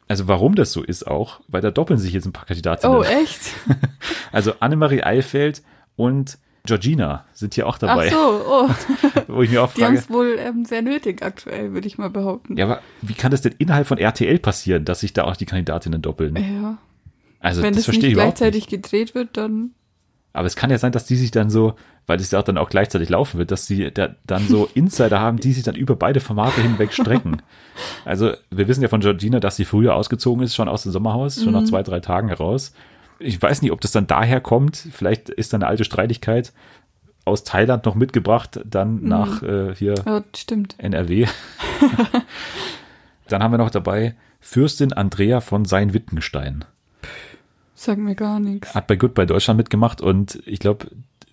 also 0.08 0.28
warum 0.28 0.56
das 0.56 0.72
so 0.72 0.84
ist 0.84 1.08
auch, 1.08 1.42
weil 1.48 1.62
da 1.62 1.72
doppeln 1.72 2.00
sich 2.00 2.14
jetzt 2.14 2.26
ein 2.26 2.34
paar 2.34 2.46
Kandidatinnen. 2.46 2.96
Oh, 2.98 3.04
echt? 3.04 3.40
Also 4.32 4.54
Annemarie 4.60 5.02
Eilfeld 5.04 5.64
und 5.96 6.38
Georgina 6.66 7.26
sind 7.34 7.54
hier 7.54 7.68
auch 7.68 7.78
dabei, 7.78 8.10
Ach 8.10 8.14
so, 8.14 8.42
oh. 8.48 8.70
wo 9.36 9.42
ich 9.42 9.50
mir 9.52 9.64
auch 9.64 9.74
Die 9.74 9.84
haben 9.84 9.96
frage, 9.96 9.98
es 9.98 10.10
wohl 10.10 10.38
ähm, 10.40 10.66
sehr 10.66 10.82
nötig 10.82 11.24
aktuell, 11.24 11.74
würde 11.74 11.88
ich 11.88 11.98
mal 11.98 12.10
behaupten. 12.10 12.58
ja, 12.58 12.66
aber 12.66 12.82
wie 13.02 13.14
kann 13.14 13.32
das 13.32 13.42
denn 13.42 13.54
innerhalb 13.58 13.88
von 13.88 13.98
RTL 13.98 14.40
passieren, 14.40 14.86
dass 14.86 15.00
sich 15.02 15.14
da 15.14 15.24
auch 15.26 15.36
die 15.36 15.46
Kandidatinnen 15.46 16.02
doppeln? 16.02 16.36
Ja. 16.36 16.78
Also 17.40 17.62
Wenn 17.62 17.74
das 17.74 17.80
das 17.80 17.86
verstehe 17.86 18.02
nicht 18.04 18.08
ich 18.10 18.14
überhaupt 18.14 18.40
nicht. 18.42 18.52
gleichzeitig 18.52 18.68
gedreht 18.68 19.16
wird, 19.16 19.38
dann. 19.38 19.72
Aber 20.34 20.48
es 20.48 20.56
kann 20.58 20.70
ja 20.70 20.78
sein, 20.78 20.92
dass 20.92 21.06
die 21.06 21.16
sich 21.16 21.32
dann 21.32 21.50
so, 21.50 21.76
weil 22.08 22.20
es 22.20 22.32
ja 22.32 22.40
auch 22.40 22.44
dann 22.44 22.58
auch 22.58 22.70
gleichzeitig 22.70 23.08
laufen 23.08 23.38
wird, 23.38 23.52
dass 23.52 23.68
sie 23.68 23.90
da, 23.92 24.16
dann 24.28 24.46
so 24.48 24.68
Insider 24.74 25.20
haben, 25.22 25.38
die 25.38 25.54
sich 25.54 25.64
dann 25.64 25.76
über 25.76 25.96
beide 25.96 26.20
Formate 26.20 26.62
hinweg 26.62 26.92
strecken. 26.92 27.42
Also 28.04 28.32
wir 28.52 28.68
wissen 28.68 28.82
ja 28.82 28.90
von 28.90 29.00
Georgina, 29.00 29.40
dass 29.40 29.56
sie 29.56 29.64
früher 29.66 29.96
ausgezogen 29.96 30.44
ist, 30.44 30.56
schon 30.56 30.68
aus 30.68 30.84
dem 30.84 30.92
Sommerhaus, 30.92 31.42
schon 31.42 31.54
nach 31.54 31.64
zwei, 31.64 31.84
drei 31.84 32.00
Tagen 32.02 32.28
heraus. 32.28 32.74
Ich 33.20 33.42
weiß 33.42 33.62
nicht, 33.62 33.72
ob 33.72 33.82
das 33.82 33.92
dann 33.92 34.08
daher 34.08 34.42
kommt. 34.42 34.76
Vielleicht 34.92 35.30
ist 35.30 35.54
da 35.54 35.58
eine 35.58 35.68
alte 35.68 35.84
Streitigkeit 35.86 36.54
aus 37.24 37.44
Thailand 37.44 37.86
noch 37.86 37.96
mitgebracht, 37.96 38.60
dann 38.66 39.04
nach 39.04 39.42
äh, 39.42 39.74
hier 39.76 39.96
Ja, 40.06 40.24
stimmt. 40.36 40.76
NRW. 40.78 41.26
dann 43.28 43.42
haben 43.44 43.52
wir 43.52 43.58
noch 43.58 43.72
dabei 43.72 44.16
Fürstin 44.40 44.94
Andrea 44.94 45.42
von 45.42 45.66
Sein-Wittgenstein 45.66 46.66
Sag 47.74 47.98
mir 47.98 48.16
gar 48.16 48.40
nichts. 48.40 48.74
hat 48.76 48.88
bei 48.88 48.96
Goodbye 48.96 49.26
Deutschland 49.26 49.58
mitgemacht 49.58 50.02
und 50.02 50.42
ich 50.46 50.60
glaube, 50.60 50.88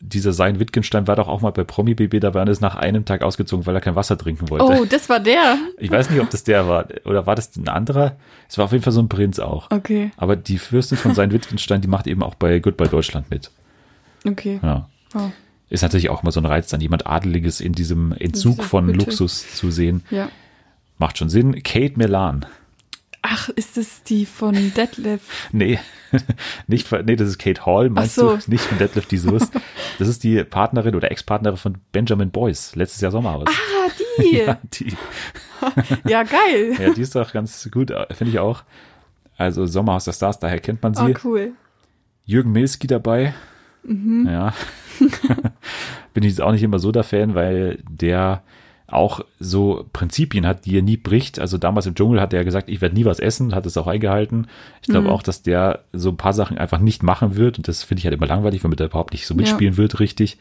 dieser 0.05 0.33
Sein 0.33 0.59
Wittgenstein 0.59 1.07
war 1.07 1.15
doch 1.17 1.29
auch 1.29 1.41
mal 1.43 1.53
bei 1.53 1.63
Promi 1.63 1.95
BB 1.95 2.19
dabei 2.21 2.43
und 2.43 2.49
ist 2.49 2.61
nach 2.61 2.75
einem 2.75 3.05
Tag 3.05 3.23
ausgezogen, 3.23 3.67
weil 3.67 3.75
er 3.75 3.81
kein 3.81 3.95
Wasser 3.95 4.19
trinken 4.19 4.51
wollte. 4.51 4.65
Oh, 4.65 4.85
das 4.85 5.09
war 5.09 5.21
der. 5.21 5.57
Ich 5.79 5.91
weiß 5.91 6.11
nicht, 6.11 6.21
ob 6.21 6.29
das 6.29 6.43
der 6.45 6.67
war 6.67 6.87
oder 7.05 7.27
war 7.27 7.37
das 7.37 7.57
ein 7.57 7.69
anderer? 7.69 8.17
Es 8.49 8.59
war 8.59 8.65
auf 8.65 8.73
jeden 8.73 8.83
Fall 8.83 8.93
so 8.93 9.01
ein 9.01 9.09
Prinz 9.09 9.39
auch. 9.39 9.71
Okay, 9.71 10.11
Aber 10.17 10.35
die 10.37 10.59
Fürstin 10.59 10.99
von 10.99 11.15
Sein 11.15 11.33
Wittgenstein, 11.33 11.81
die 11.81 11.89
macht 11.89 12.07
eben 12.09 12.23
auch 12.23 12.35
bei 12.35 12.59
Goodbye 12.59 12.89
Deutschland 12.89 13.31
mit. 13.31 13.51
okay. 14.27 14.59
Ja. 14.63 14.89
Wow. 15.13 15.31
Ist 15.71 15.83
natürlich 15.83 16.11
auch 16.11 16.23
mal 16.23 16.33
so 16.33 16.41
ein 16.41 16.47
Reiz, 16.47 16.69
dann 16.69 16.81
jemand 16.81 17.07
Adeliges 17.07 17.61
in 17.61 17.73
diesem 17.73 18.13
Entzug 18.13 18.63
von. 18.63 18.93
Luxus 18.93 19.55
zu 19.55 19.71
sehen. 19.71 20.03
Ja. 20.11 20.29
Macht 20.99 21.17
schon 21.17 21.31
Sinn. 21.31 21.63
Kate 21.63 21.95
Melan. 21.97 22.45
Ach, 23.25 23.49
ist 23.51 23.77
das 23.77 24.03
die 24.03 24.27
von 24.27 24.55
Detlef? 24.75 25.21
Nee, 25.53 25.79
nicht, 26.67 26.89
von- 26.89 27.05
nee, 27.05 27.15
das 27.17 27.29
ist 27.29 27.39
Kate 27.39 27.65
Hall, 27.65 27.89
meinst 27.89 28.17
so. 28.17 28.37
du? 28.37 28.51
Nicht 28.51 28.65
von 28.65 28.79
Deadlift 28.79 29.11
die 29.11 29.19
Soest. 29.19 29.53
Das 29.99 30.09
ist 30.09 30.25
die 30.25 30.43
Partnerin 30.43 30.95
oder 30.97 31.11
Ex-Partnerin 31.11 31.57
von 31.59 31.79
Benjamin 31.93 32.31
Boyce, 32.31 32.75
letztes 32.75 33.01
Jahr 33.03 33.13
Sommerhaus. 33.13 33.45
Ah, 33.47 33.91
die. 34.21 34.37
Ja, 34.37 34.45
Ja, 34.45 34.59
die, 36.25 36.31
geil. 36.31 36.75
ja, 36.81 36.93
die 36.93 37.03
ist 37.03 37.15
doch 37.15 37.33
ganz 37.33 37.69
gut, 37.71 37.93
finde 38.11 38.33
ich 38.33 38.39
auch. 38.41 38.65
Also 39.37 39.67
Sommerhaus 39.67 40.05
der 40.07 40.13
Stars, 40.13 40.39
daher 40.41 40.59
kennt 40.61 40.83
man 40.83 40.97
Oh, 40.97 41.07
sie. 41.07 41.15
cool. 41.25 41.53
Jürgen 42.25 42.51
Milski 42.53 42.87
dabei. 42.87 43.35
Mhm. 43.85 44.27
Ja. 44.29 44.55
Bin 46.15 46.23
ich 46.25 46.31
jetzt 46.31 46.41
auch 46.41 46.53
nicht 46.53 46.63
immer 46.63 46.79
so 46.79 46.91
der 46.93 47.05
Fan, 47.05 47.35
weil 47.35 47.79
der 47.89 48.43
auch 48.93 49.21
so 49.41 49.87
Prinzipien 49.93 50.47
hat, 50.47 50.67
die 50.67 50.77
er 50.77 50.83
nie 50.83 50.97
bricht. 50.97 51.39
Also 51.39 51.59
damals 51.59 51.87
im 51.87 51.95
Dschungel 51.95 52.21
hat 52.21 52.33
er 52.33 52.45
gesagt, 52.45 52.69
ich 52.69 52.81
werde 52.81 52.95
nie 52.95 53.05
was 53.05 53.19
essen, 53.21 53.55
hat 53.55 53.67
es 53.67 53.77
auch 53.77 53.87
eingehalten. 53.87 54.47
Ich 54.83 54.89
glaube 54.89 55.07
Mhm. 55.09 55.13
auch, 55.13 55.23
dass 55.23 55.43
der 55.43 55.85
so 55.93 56.11
ein 56.11 56.17
paar 56.17 56.33
Sachen 56.33 56.59
einfach 56.59 56.79
nicht 56.79 57.03
machen 57.03 57.37
wird. 57.37 57.59
Und 57.59 57.69
das 57.69 57.83
finde 57.83 58.01
ich 58.01 58.05
halt 58.07 58.15
immer 58.15 58.27
langweilig, 58.27 58.63
wenn 58.65 58.73
er 58.73 58.87
überhaupt 58.87 59.13
nicht 59.13 59.27
so 59.27 59.35
mitspielen 59.35 59.77
wird, 59.77 60.01
richtig. 60.01 60.39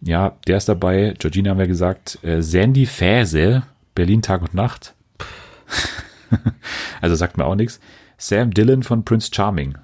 Ja, 0.00 0.36
der 0.46 0.56
ist 0.58 0.68
dabei. 0.68 1.14
Georgina 1.18 1.50
haben 1.50 1.58
wir 1.58 1.66
gesagt. 1.66 2.18
Äh, 2.22 2.42
Sandy 2.42 2.86
Fäse, 2.86 3.64
Berlin 3.94 4.22
Tag 4.22 4.42
und 4.42 4.54
Nacht. 4.54 4.94
also 7.00 7.14
sagt 7.14 7.36
mir 7.38 7.44
auch 7.46 7.54
nichts. 7.54 7.80
Sam 8.16 8.52
Dillon 8.52 8.82
von 8.82 9.04
Prince 9.04 9.30
Charming. 9.32 9.74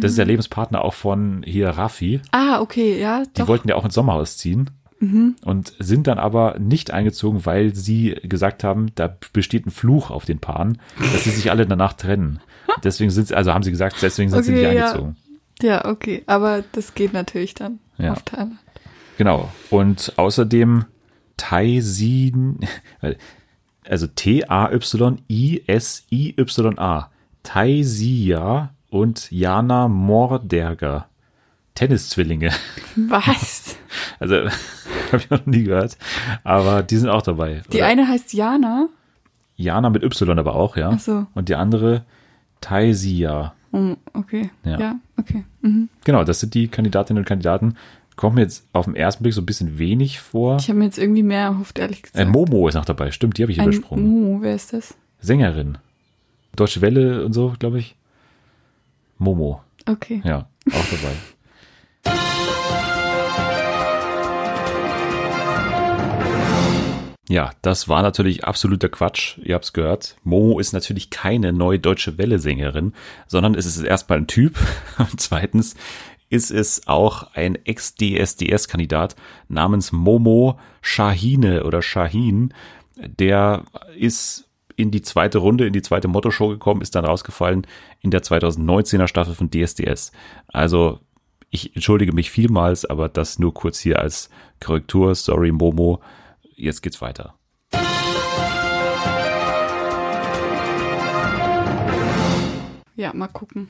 Das 0.00 0.10
ist 0.10 0.18
der 0.18 0.24
Lebenspartner 0.26 0.82
auch 0.84 0.94
von 0.94 1.44
hier 1.46 1.68
Raffi. 1.68 2.20
Ah, 2.32 2.60
okay, 2.60 3.00
ja, 3.00 3.22
Die 3.22 3.40
doch. 3.42 3.46
wollten 3.46 3.68
ja 3.68 3.76
auch 3.76 3.84
ins 3.84 3.94
Sommerhaus 3.94 4.36
ziehen 4.36 4.70
und 5.00 5.72
sind 5.78 6.08
dann 6.08 6.18
aber 6.18 6.58
nicht 6.58 6.90
eingezogen, 6.90 7.46
weil 7.46 7.72
sie 7.74 8.16
gesagt 8.24 8.64
haben, 8.64 8.88
da 8.96 9.16
besteht 9.32 9.64
ein 9.66 9.70
Fluch 9.70 10.10
auf 10.10 10.24
den 10.24 10.40
Paaren, 10.40 10.78
dass 11.12 11.22
sie 11.24 11.30
sich 11.30 11.50
alle 11.52 11.66
danach 11.66 11.92
trennen. 11.92 12.40
Deswegen 12.84 13.10
sind 13.10 13.28
sie, 13.28 13.34
also 13.36 13.54
haben 13.54 13.62
sie 13.62 13.70
gesagt, 13.70 13.96
deswegen 14.02 14.28
sind 14.30 14.42
sie 14.44 14.52
Okay, 14.52 14.66
nicht 14.66 14.74
ja. 14.74 14.86
eingezogen. 14.86 15.16
Ja, 15.62 15.84
okay. 15.86 16.22
Aber 16.26 16.62
das 16.72 16.94
geht 16.94 17.12
natürlich 17.12 17.54
dann 17.54 17.78
Ja. 17.96 18.12
auf 18.12 18.22
Thailand. 18.22 18.56
Genau. 19.16 19.50
Und 19.70 20.12
außerdem 20.16 20.84
Taisin, 21.36 22.60
also 23.88 24.06
T-A-Y-I-S-I-Y-A. 25.78 27.10
Taisia 27.42 28.74
und 28.90 29.30
Jana 29.30 29.88
Morderger. 29.88 31.06
Tenniszwillinge. 31.78 32.50
Was? 32.96 33.76
Also, 34.20 34.34
habe 35.12 35.16
ich 35.18 35.30
noch 35.30 35.46
nie 35.46 35.62
gehört. 35.64 35.96
Aber 36.44 36.82
die 36.82 36.96
sind 36.96 37.08
auch 37.08 37.22
dabei. 37.22 37.62
Die 37.72 37.78
Oder 37.78 37.86
eine 37.86 38.06
heißt 38.08 38.32
Jana. 38.34 38.88
Jana 39.56 39.90
mit 39.90 40.02
Y 40.02 40.38
aber 40.38 40.54
auch, 40.56 40.76
ja. 40.76 40.90
Ach 40.92 40.98
so. 41.00 41.26
Und 41.34 41.48
die 41.48 41.54
andere 41.54 42.04
Taisia. 42.60 43.54
Oh, 43.72 43.94
okay. 44.12 44.50
Ja. 44.64 44.78
Ja, 44.78 44.96
okay. 45.16 45.44
Mhm. 45.62 45.88
Genau, 46.04 46.24
das 46.24 46.40
sind 46.40 46.54
die 46.54 46.68
Kandidatinnen 46.68 47.22
und 47.22 47.26
Kandidaten. 47.28 47.76
Kommt 48.16 48.34
mir 48.34 48.42
jetzt 48.42 48.66
auf 48.72 48.86
den 48.86 48.96
ersten 48.96 49.22
Blick 49.22 49.34
so 49.34 49.40
ein 49.40 49.46
bisschen 49.46 49.78
wenig 49.78 50.18
vor. 50.20 50.56
Ich 50.58 50.68
habe 50.68 50.78
mir 50.80 50.86
jetzt 50.86 50.98
irgendwie 50.98 51.22
mehr 51.22 51.42
erhofft, 51.44 51.78
ehrlich 51.78 51.98
Äh, 52.00 52.10
gesagt. 52.10 52.30
Momo 52.30 52.68
ist 52.68 52.74
noch 52.74 52.84
dabei, 52.84 53.10
stimmt, 53.12 53.38
die 53.38 53.42
habe 53.42 53.52
ich 53.52 53.60
Ein 53.60 53.68
übersprungen. 53.68 54.04
Mo, 54.34 54.38
wer 54.42 54.54
ist 54.54 54.72
das? 54.72 54.96
Sängerin. 55.20 55.78
Deutsche 56.56 56.80
Welle 56.80 57.24
und 57.24 57.32
so, 57.32 57.54
glaube 57.58 57.78
ich. 57.78 57.96
Momo, 59.18 59.62
Okay. 59.86 60.20
ja, 60.24 60.46
auch 60.70 60.86
dabei. 60.90 61.14
Ja, 67.28 67.50
das 67.60 67.88
war 67.88 68.00
natürlich 68.00 68.44
absoluter 68.44 68.88
Quatsch. 68.88 69.36
Ihr 69.38 69.54
habt's 69.54 69.74
gehört. 69.74 70.16
Momo 70.24 70.58
ist 70.58 70.72
natürlich 70.72 71.10
keine 71.10 71.52
neue 71.52 71.78
deutsche 71.78 72.16
Welle-Sängerin, 72.16 72.94
sondern 73.26 73.54
es 73.54 73.66
ist 73.66 73.82
erstmal 73.82 74.18
ein 74.18 74.26
Typ. 74.26 74.58
Und 74.98 75.20
zweitens 75.20 75.74
ist 76.30 76.50
es 76.50 76.88
auch 76.88 77.34
ein 77.34 77.56
Ex-DSDS-Kandidat 77.64 79.14
namens 79.48 79.92
Momo 79.92 80.58
Shahine 80.80 81.64
oder 81.64 81.82
Shahin. 81.82 82.54
Der 82.96 83.64
ist 83.96 84.48
in 84.76 84.90
die 84.90 85.02
zweite 85.02 85.38
Runde, 85.38 85.66
in 85.66 85.72
die 85.72 85.82
zweite 85.82 86.08
Motto-Show 86.08 86.48
gekommen, 86.48 86.80
ist 86.80 86.94
dann 86.94 87.04
rausgefallen 87.04 87.66
in 88.00 88.10
der 88.10 88.22
2019er 88.22 89.08
Staffel 89.08 89.34
von 89.34 89.50
DSDS. 89.50 90.12
Also 90.48 91.00
ich 91.50 91.74
entschuldige 91.74 92.12
mich 92.12 92.30
vielmals, 92.30 92.84
aber 92.84 93.08
das 93.08 93.38
nur 93.38 93.54
kurz 93.54 93.78
hier 93.78 94.00
als 94.00 94.28
Korrektur. 94.60 95.14
Sorry, 95.14 95.52
Momo. 95.52 96.00
Jetzt 96.56 96.82
geht's 96.82 97.00
weiter. 97.00 97.34
Ja, 102.96 103.12
mal 103.14 103.28
gucken, 103.28 103.68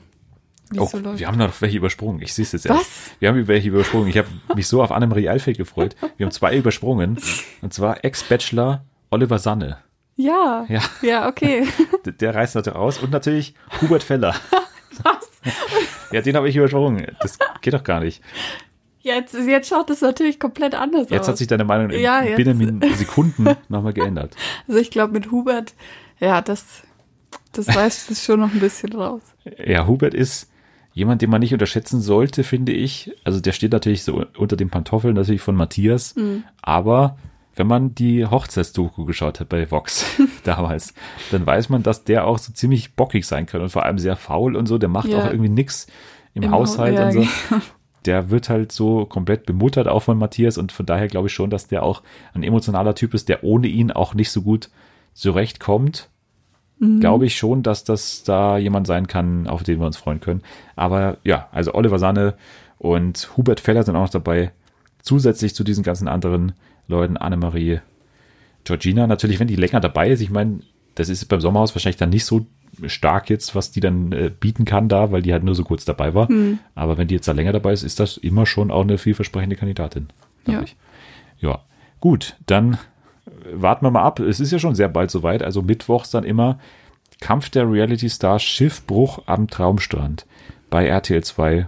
wie 0.71 0.79
Oh, 0.79 0.85
es 0.85 0.91
so 0.91 0.97
läuft. 0.97 1.19
wir 1.19 1.27
haben 1.27 1.37
noch 1.37 1.61
welche 1.61 1.77
übersprungen. 1.77 2.21
Ich 2.21 2.33
sehe 2.33 2.43
es 2.43 2.51
jetzt 2.51 2.65
erst. 2.65 2.79
Was? 2.79 3.11
Wir 3.19 3.29
haben 3.29 3.47
welche 3.47 3.69
übersprungen. 3.69 4.07
Ich 4.07 4.17
habe 4.17 4.27
mich 4.55 4.67
so 4.67 4.81
auf 4.81 4.91
Annemarie 4.91 5.29
Eilfeld 5.29 5.57
gefreut. 5.57 5.95
Wir 6.17 6.25
haben 6.25 6.31
zwei 6.31 6.57
übersprungen. 6.57 7.19
Und 7.61 7.73
zwar 7.73 8.03
Ex-Bachelor 8.03 8.83
Oliver 9.11 9.37
Sanne. 9.37 9.77
Ja. 10.15 10.65
Ja. 10.67 10.81
Ja, 11.03 11.27
okay. 11.27 11.67
D- 12.05 12.11
Der 12.13 12.33
reißt 12.33 12.55
natürlich 12.55 12.77
raus. 12.77 12.97
Und 12.97 13.11
natürlich 13.11 13.53
Hubert 13.81 14.01
Feller. 14.03 14.33
Was? 15.03 15.29
Ja, 16.11 16.21
den 16.21 16.35
habe 16.35 16.49
ich 16.49 16.55
übersprungen. 16.55 17.07
Das 17.21 17.37
geht 17.61 17.73
doch 17.73 17.83
gar 17.83 17.99
nicht. 17.99 18.21
Jetzt, 19.01 19.33
jetzt 19.33 19.69
schaut 19.69 19.89
es 19.89 20.01
natürlich 20.01 20.39
komplett 20.39 20.75
anders 20.75 21.09
Jetzt 21.09 21.21
aus. 21.21 21.27
hat 21.29 21.37
sich 21.37 21.47
deine 21.47 21.63
Meinung 21.63 21.89
in 21.89 22.01
Ja, 22.01 22.21
jetzt- 22.21 22.35
binnen 22.35 22.81
Sekunden 22.95 23.47
nochmal 23.69 23.93
geändert. 23.93 24.35
also 24.67 24.79
ich 24.79 24.91
glaube 24.91 25.13
mit 25.13 25.31
Hubert, 25.31 25.73
ja, 26.19 26.41
das, 26.41 26.83
das 27.53 27.73
reißt 27.75 28.11
es 28.11 28.23
schon 28.25 28.41
noch 28.41 28.51
ein 28.53 28.59
bisschen 28.59 28.93
raus. 28.93 29.21
Ja, 29.65 29.87
Hubert 29.87 30.13
ist 30.13 30.51
jemand, 30.91 31.21
den 31.21 31.29
man 31.29 31.39
nicht 31.39 31.53
unterschätzen 31.53 32.01
sollte, 32.01 32.43
finde 32.43 32.73
ich. 32.73 33.15
Also 33.23 33.39
der 33.39 33.53
steht 33.53 33.71
natürlich 33.71 34.03
so 34.03 34.25
unter 34.37 34.57
den 34.57 34.69
Pantoffeln 34.69 35.15
natürlich 35.15 35.41
von 35.41 35.55
Matthias, 35.55 36.13
aber 36.61 37.17
wenn 37.59 37.67
man 37.67 37.93
die 37.93 38.25
Hochzeitsdoku 38.25 39.03
geschaut 39.05 39.39
hat 39.39 39.49
bei 39.49 39.69
Vox 39.69 40.05
damals, 40.43 40.93
dann 41.29 41.45
weiß 41.45 41.69
man, 41.69 41.83
dass 41.83 42.05
der 42.05 42.25
auch 42.25 42.37
so 42.39 42.53
ziemlich 42.53 42.95
bockig 42.95 43.27
sein 43.27 43.45
kann 43.45 43.61
und 43.61 43.69
vor 43.69 43.83
allem 43.83 43.99
sehr 43.99 44.15
faul 44.15 44.55
und 44.55 44.65
so. 44.65 44.77
Der 44.77 44.89
macht 44.89 45.09
Ja. 45.09 45.19
auch 45.19 45.25
irgendwie 45.29 45.49
nix 45.49 45.85
im, 46.33 46.43
Im 46.43 46.51
Hau- 46.51 46.59
Haushalt 46.61 46.95
ja, 46.97 47.05
und 47.07 47.11
so. 47.11 47.19
genau. 47.19 47.61
Der 48.05 48.29
wird 48.29 48.47
halt 48.49 48.71
so 48.71 49.05
komplett 49.05 49.45
bemuttert 49.45 49.89
auch 49.89 49.99
von 50.03 50.17
Matthias 50.17 50.57
und 50.57 50.71
von 50.71 50.85
daher 50.85 51.07
glaube 51.09 51.27
ich 51.27 51.33
schon, 51.33 51.49
dass 51.49 51.67
der 51.67 51.83
auch 51.83 52.01
ein 52.33 52.43
emotionaler 52.43 52.95
Typ 52.95 53.13
ist, 53.13 53.27
der 53.27 53.43
ohne 53.43 53.67
ihn 53.67 53.91
auch 53.91 54.13
nicht 54.13 54.31
so 54.31 54.41
gut 54.41 54.69
zurechtkommt. 55.13 56.09
Glaube 57.01 57.25
ich 57.25 57.35
schon, 57.35 57.61
dass 57.61 57.83
das 57.83 58.23
da 58.23 58.57
jemand 58.57 58.87
sein 58.87 59.07
kann, 59.07 59.47
auf 59.47 59.63
den 59.63 59.79
wir 59.81 59.85
uns 59.85 59.97
freuen 59.97 60.21
können. 60.21 60.43
Aber 60.77 61.17
ja, 61.25 61.49
also 61.51 61.73
Oliver 61.73 61.99
Sanne 61.99 62.35
und 62.77 63.31
Hubert 63.35 63.59
Feller 63.59 63.83
sind 63.83 63.97
auch 63.97 64.03
noch 64.03 64.09
dabei. 64.09 64.53
Zusätzlich 65.01 65.53
zu 65.55 65.65
diesen 65.65 65.83
ganzen 65.83 66.07
anderen 66.07 66.53
Leuten, 66.89 67.15
Annemarie, 67.17 67.79
Georgina, 68.65 69.07
natürlich, 69.07 69.39
wenn 69.39 69.47
die 69.47 69.55
länger 69.55 69.79
dabei 69.79 70.09
ist, 70.09 70.21
ich 70.21 70.29
meine, 70.29 70.59
das 70.95 71.07
ist 71.07 71.25
beim 71.25 71.39
Sommerhaus 71.39 71.73
wahrscheinlich 71.73 71.97
dann 71.97 72.09
nicht 72.09 72.25
so 72.25 72.45
stark 72.85 73.29
jetzt, 73.29 73.55
was 73.55 73.71
die 73.71 73.79
dann 73.79 74.11
äh, 74.11 74.31
bieten 74.37 74.65
kann 74.65 74.89
da, 74.89 75.11
weil 75.11 75.21
die 75.21 75.31
halt 75.31 75.43
nur 75.43 75.55
so 75.55 75.63
kurz 75.63 75.85
dabei 75.85 76.13
war. 76.13 76.27
Aber 76.75 76.97
wenn 76.97 77.07
die 77.07 77.15
jetzt 77.15 77.27
da 77.27 77.31
länger 77.31 77.53
dabei 77.53 77.71
ist, 77.73 77.83
ist 77.83 77.99
das 77.99 78.17
immer 78.17 78.45
schon 78.45 78.69
auch 78.71 78.81
eine 78.81 78.97
vielversprechende 78.97 79.55
Kandidatin. 79.55 80.07
Ja. 80.45 80.61
Ich. 80.61 80.75
Ja, 81.39 81.61
gut, 81.99 82.35
dann 82.45 82.73
äh, 82.73 82.77
warten 83.53 83.85
wir 83.85 83.91
mal 83.91 84.03
ab. 84.03 84.19
Es 84.19 84.39
ist 84.39 84.51
ja 84.51 84.59
schon 84.59 84.75
sehr 84.75 84.89
bald 84.89 85.09
soweit, 85.11 85.41
also 85.41 85.61
mittwochs 85.61 86.11
dann 86.11 86.23
immer 86.23 86.59
Kampf 87.21 87.49
der 87.49 87.69
Reality 87.69 88.09
Stars 88.09 88.43
Schiffbruch 88.43 89.23
am 89.25 89.47
Traumstrand 89.47 90.25
bei 90.69 90.87
RTL 90.87 91.23
2 91.23 91.67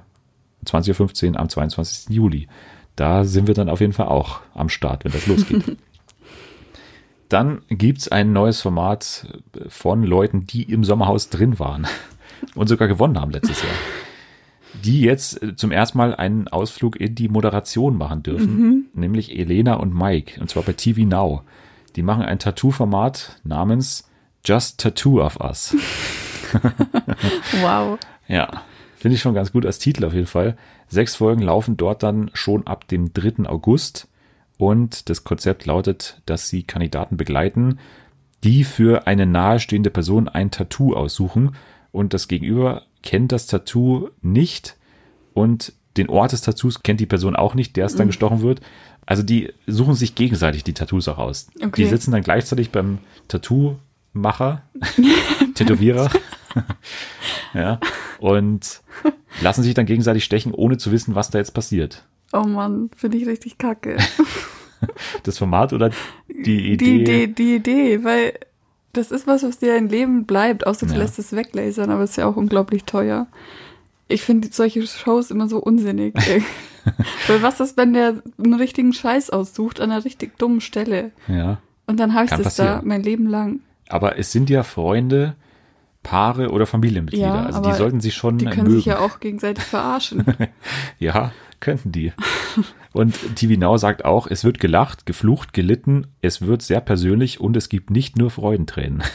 20.15 0.66 1.32
Uhr 1.32 1.40
am 1.40 1.50
22. 1.50 2.16
Juli. 2.16 2.48
Da 2.96 3.24
sind 3.24 3.48
wir 3.48 3.54
dann 3.54 3.70
auf 3.70 3.82
jeden 3.82 3.94
Fall 3.94 4.08
auch 4.08 4.42
am 4.54 4.70
Start, 4.70 5.06
wenn 5.06 5.12
das 5.12 5.28
losgeht. 5.28 5.78
Dann 7.30 7.62
gibt's 7.70 8.10
ein 8.10 8.34
neues 8.34 8.60
Format 8.60 9.40
von 9.70 10.04
Leuten, 10.04 10.46
die 10.46 10.64
im 10.64 10.84
Sommerhaus 10.84 11.30
drin 11.30 11.60
waren 11.60 11.88
und 12.56 12.68
sogar 12.68 12.90
gewonnen 12.90 13.20
haben 13.20 13.32
letztes 13.32 13.62
Jahr. 13.62 13.72
Die 14.84 15.02
jetzt 15.02 15.42
äh, 15.42 15.56
zum 15.56 15.72
ersten 15.72 15.98
Mal 15.98 16.14
einen 16.14 16.50
Ausflug 16.50 17.00
in 17.00 17.16
die 17.16 17.30
Moderation 17.30 17.98
machen 17.98 18.24
dürfen, 18.24 18.90
nämlich 18.94 19.38
Elena 19.38 19.76
und 19.76 19.94
Mike, 19.94 20.42
und 20.42 20.50
zwar 20.50 20.64
bei 20.64 20.74
TV 20.74 21.02
Now. 21.02 21.44
Die 21.96 22.04
machen 22.04 22.24
ein 22.24 22.40
Tattoo-Format 22.40 23.40
namens 23.46 24.10
Just 24.44 24.80
Tattoo 24.80 25.22
of 25.22 25.40
Us. 25.40 25.76
Wow. 27.62 27.98
Ja, 28.28 28.64
finde 28.98 29.16
ich 29.16 29.22
schon 29.22 29.34
ganz 29.34 29.54
gut 29.54 29.66
als 29.66 29.80
Titel 29.80 30.04
auf 30.04 30.14
jeden 30.14 30.28
Fall. 30.28 30.58
Sechs 30.92 31.16
Folgen 31.16 31.42
laufen 31.42 31.78
dort 31.78 32.04
dann 32.04 32.30
schon 32.34 32.68
ab 32.68 32.86
dem 32.90 33.14
3. 33.14 33.48
August 33.50 34.10
und 34.58 35.10
das 35.10 35.24
Konzept 35.24 35.66
lautet, 35.66 36.22
dass 36.26 36.50
sie 36.50 36.64
Kandidaten 36.64 37.16
begleiten, 37.16 37.80
die 38.44 38.66
für 38.66 39.08
eine 39.08 39.26
nahestehende 39.26 39.90
Person 39.90 40.28
ein 40.28 40.52
Tattoo 40.52 40.94
aussuchen 40.94 41.56
und 41.94 42.14
das 42.14 42.28
Gegenüber 42.28 42.84
kennt 43.04 43.32
das 43.32 43.48
Tattoo 43.48 44.10
nicht 44.22 44.76
und 45.34 45.72
den 45.96 46.10
Ort 46.10 46.34
des 46.34 46.42
Tattoos 46.42 46.84
kennt 46.84 47.00
die 47.00 47.06
Person 47.06 47.38
auch 47.38 47.56
nicht, 47.56 47.78
der 47.78 47.86
es 47.86 47.96
dann 47.96 48.08
gestochen 48.08 48.42
wird. 48.42 48.60
Also 49.06 49.24
die 49.24 49.54
suchen 49.68 49.96
sich 49.96 50.14
gegenseitig 50.14 50.66
die 50.66 50.74
Tattoos 50.74 51.08
auch 51.08 51.20
aus. 51.20 51.48
Okay. 51.56 51.84
Die 51.84 51.86
sitzen 51.86 52.12
dann 52.12 52.22
gleichzeitig 52.22 52.72
beim 52.72 52.98
Tattoo-Macher, 53.30 54.64
Tätowierer. 55.56 56.12
ja, 57.54 57.80
und 58.20 58.82
lassen 59.42 59.64
sich 59.64 59.74
dann 59.74 59.86
gegenseitig 59.86 60.24
stechen, 60.24 60.54
ohne 60.54 60.78
zu 60.78 60.92
wissen, 60.92 61.16
was 61.16 61.30
da 61.30 61.38
jetzt 61.40 61.54
passiert. 61.54 62.04
Oh 62.34 62.44
Mann, 62.44 62.90
finde 62.96 63.18
ich 63.18 63.28
richtig 63.28 63.58
kacke. 63.58 63.98
Das 65.22 65.38
Format 65.38 65.74
oder 65.74 65.92
die 66.28 66.72
Idee? 66.72 66.86
Die 66.86 67.02
Idee, 67.04 67.28
die 67.28 67.56
Idee, 67.58 68.04
weil 68.04 68.34
das 68.94 69.12
ist 69.12 69.28
was, 69.28 69.44
was 69.44 69.60
dir 69.60 69.76
ein 69.76 69.90
Leben 69.90 70.26
bleibt, 70.26 70.66
außer 70.66 70.88
du 70.88 70.94
Ja. 70.94 71.00
lässt 71.02 71.20
es 71.20 71.34
weglasern, 71.36 71.92
aber 71.92 72.02
es 72.02 72.12
ist 72.12 72.16
ja 72.16 72.26
auch 72.26 72.36
unglaublich 72.36 72.86
teuer. 72.86 73.28
Ich 74.08 74.24
finde 74.24 74.50
solche 74.52 74.86
Shows 74.88 75.30
immer 75.30 75.48
so 75.48 75.60
unsinnig. 75.60 76.16
weil 77.28 77.44
was 77.44 77.60
ist, 77.60 77.78
wenn 77.78 77.94
der 77.94 78.24
einen 78.44 78.56
richtigen 78.56 78.92
Scheiß 78.92 79.30
aussucht 79.30 79.80
an 79.80 79.92
einer 79.92 80.04
richtig 80.04 80.40
dummen 80.40 80.62
Stelle? 80.62 81.12
Ja. 81.28 81.60
Und 81.86 82.00
dann 82.00 82.16
habe 82.16 82.26
ich 82.26 82.32
das 82.32 82.40
da 82.40 82.46
passieren. 82.66 82.88
mein 82.88 83.04
Leben 83.04 83.28
lang. 83.28 83.60
Aber 83.88 84.18
es 84.18 84.32
sind 84.32 84.50
ja 84.50 84.64
Freunde, 84.64 85.36
Paare 86.04 86.50
oder 86.52 86.66
Familienmitglieder. 86.66 87.28
Ja, 87.28 87.46
also 87.46 87.62
die 87.62 87.74
sollten 87.74 88.02
sich 88.02 88.16
schon 88.16 88.38
Die 88.40 88.46
können 88.46 88.64
mögen. 88.64 88.76
sich 88.78 88.86
ja 88.86 89.00
auch 89.00 89.20
gegenseitig 89.20 89.64
verarschen. 89.64 90.26
Ja, 91.00 91.32
könnten 91.60 91.92
die. 91.92 92.12
Und 92.92 93.36
TV 93.36 93.60
Now 93.60 93.78
sagt 93.78 94.04
auch, 94.04 94.26
es 94.28 94.44
wird 94.44 94.60
gelacht, 94.60 95.06
geflucht, 95.06 95.54
gelitten, 95.54 96.08
es 96.22 96.42
wird 96.42 96.62
sehr 96.64 96.82
persönlich 96.82 97.40
und 97.40 97.56
es 97.56 97.70
gibt 97.70 97.90
nicht 97.92 98.18
nur 98.18 98.32
Freudentränen. 98.32 99.04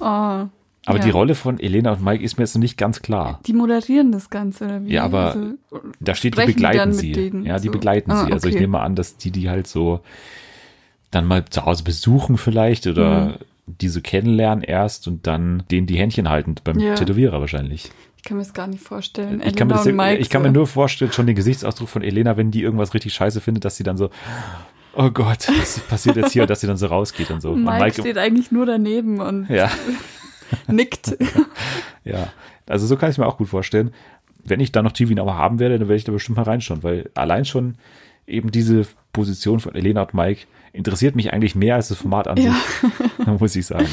Oh, 0.00 0.04
Aber 0.06 0.50
ja. 0.86 0.98
die 0.98 1.10
Rolle 1.10 1.34
von 1.34 1.58
Elena 1.60 1.92
und 1.92 2.02
Mike 2.02 2.22
ist 2.22 2.36
mir 2.36 2.42
jetzt 2.44 2.54
noch 2.54 2.60
nicht 2.60 2.76
ganz 2.76 3.00
klar. 3.00 3.40
Die 3.46 3.52
moderieren 3.54 4.12
das 4.12 4.28
Ganze, 4.30 4.64
oder 4.66 4.84
wie? 4.84 4.92
Ja, 4.92 5.04
aber 5.04 5.32
Also, 5.32 5.54
Da 6.00 6.14
steht, 6.14 6.36
die 6.36 6.40
die 6.40 6.52
begleiten 6.52 6.90
mit 6.90 6.98
sie. 6.98 7.12
denen 7.12 7.44
ja, 7.46 7.58
die 7.58 7.68
so? 7.68 7.72
begleiten 7.72 8.10
Ah, 8.10 8.26
sie. 8.26 8.32
Also 8.32 8.48
ich 8.48 8.54
okay. 8.54 8.62
nehme 8.62 8.80
an, 8.80 8.94
dass 8.96 9.16
die 9.16 9.30
die 9.30 9.48
halt 9.48 9.66
so 9.66 10.00
dann 11.10 11.24
mal 11.26 11.44
zu 11.46 11.64
Hause 11.64 11.84
besuchen 11.84 12.36
vielleicht 12.36 12.86
oder 12.86 13.26
Mhm. 13.26 13.34
Die 13.66 13.88
so 13.88 14.00
kennenlernen 14.00 14.62
erst 14.62 15.08
und 15.08 15.26
dann 15.26 15.64
denen 15.70 15.86
die 15.86 15.96
Händchen 15.96 16.28
halten 16.28 16.54
beim 16.64 16.78
Ja. 16.78 16.94
Tätowierer 16.94 17.40
wahrscheinlich. 17.40 17.90
ich 18.16 18.24
kann 18.24 18.36
mir 18.36 18.42
das 18.42 18.52
gar 18.54 18.66
nicht 18.66 18.82
vorstellen. 18.82 19.42
Ich 19.44 19.56
kann, 19.56 19.68
mir, 19.68 19.74
das, 19.74 19.86
Mike 19.86 20.16
ich 20.18 20.30
kann 20.30 20.42
mir 20.42 20.50
nur 20.50 20.66
vorstellen, 20.66 21.12
schon 21.12 21.26
den 21.26 21.36
Gesichtsausdruck 21.36 21.88
von 21.88 22.02
Elena, 22.02 22.36
wenn 22.36 22.50
die 22.50 22.62
irgendwas 22.62 22.94
richtig 22.94 23.14
scheiße 23.14 23.40
findet, 23.40 23.64
dass 23.64 23.76
sie 23.76 23.82
dann 23.84 23.96
so, 23.96 24.10
oh 24.94 25.10
Gott, 25.10 25.48
was 25.58 25.80
passiert 25.80 26.16
jetzt 26.16 26.32
hier? 26.32 26.42
Und 26.42 26.50
dass 26.50 26.60
sie 26.60 26.66
dann 26.66 26.76
so 26.76 26.86
rausgeht 26.86 27.30
und 27.30 27.40
so. 27.40 27.52
Und 27.52 27.64
Mike, 27.64 28.00
steht 28.00 28.18
eigentlich 28.18 28.50
nur 28.52 28.66
daneben 28.66 29.20
und 29.20 29.48
ja, 29.48 29.70
nickt. 30.68 31.16
ja. 32.04 32.28
Also 32.66 32.86
so 32.86 32.96
kann 32.96 33.10
ich 33.10 33.18
mir 33.18 33.26
auch 33.26 33.36
gut 33.38 33.48
vorstellen. 33.48 33.92
Wenn 34.42 34.60
ich 34.60 34.72
da 34.72 34.82
noch 34.82 34.92
TV 34.92 35.14
Now 35.14 35.32
haben 35.34 35.58
werde, 35.58 35.78
dann 35.78 35.88
werde 35.88 35.96
ich 35.96 36.04
da 36.04 36.12
bestimmt 36.12 36.36
mal 36.36 36.44
reinschauen, 36.44 36.82
weil 36.82 37.10
allein 37.14 37.44
schon 37.44 37.76
eben 38.26 38.50
diese 38.50 38.86
Position 39.12 39.60
von 39.60 39.74
Elena 39.74 40.02
und 40.02 40.14
Mike 40.14 40.46
interessiert 40.72 41.14
mich 41.14 41.32
eigentlich 41.32 41.54
mehr 41.54 41.76
als 41.76 41.88
das 41.88 41.98
Format 41.98 42.26
an 42.26 42.36
Ja. 42.36 42.54
muss 43.38 43.56
ich 43.56 43.66
sagen. 43.66 43.88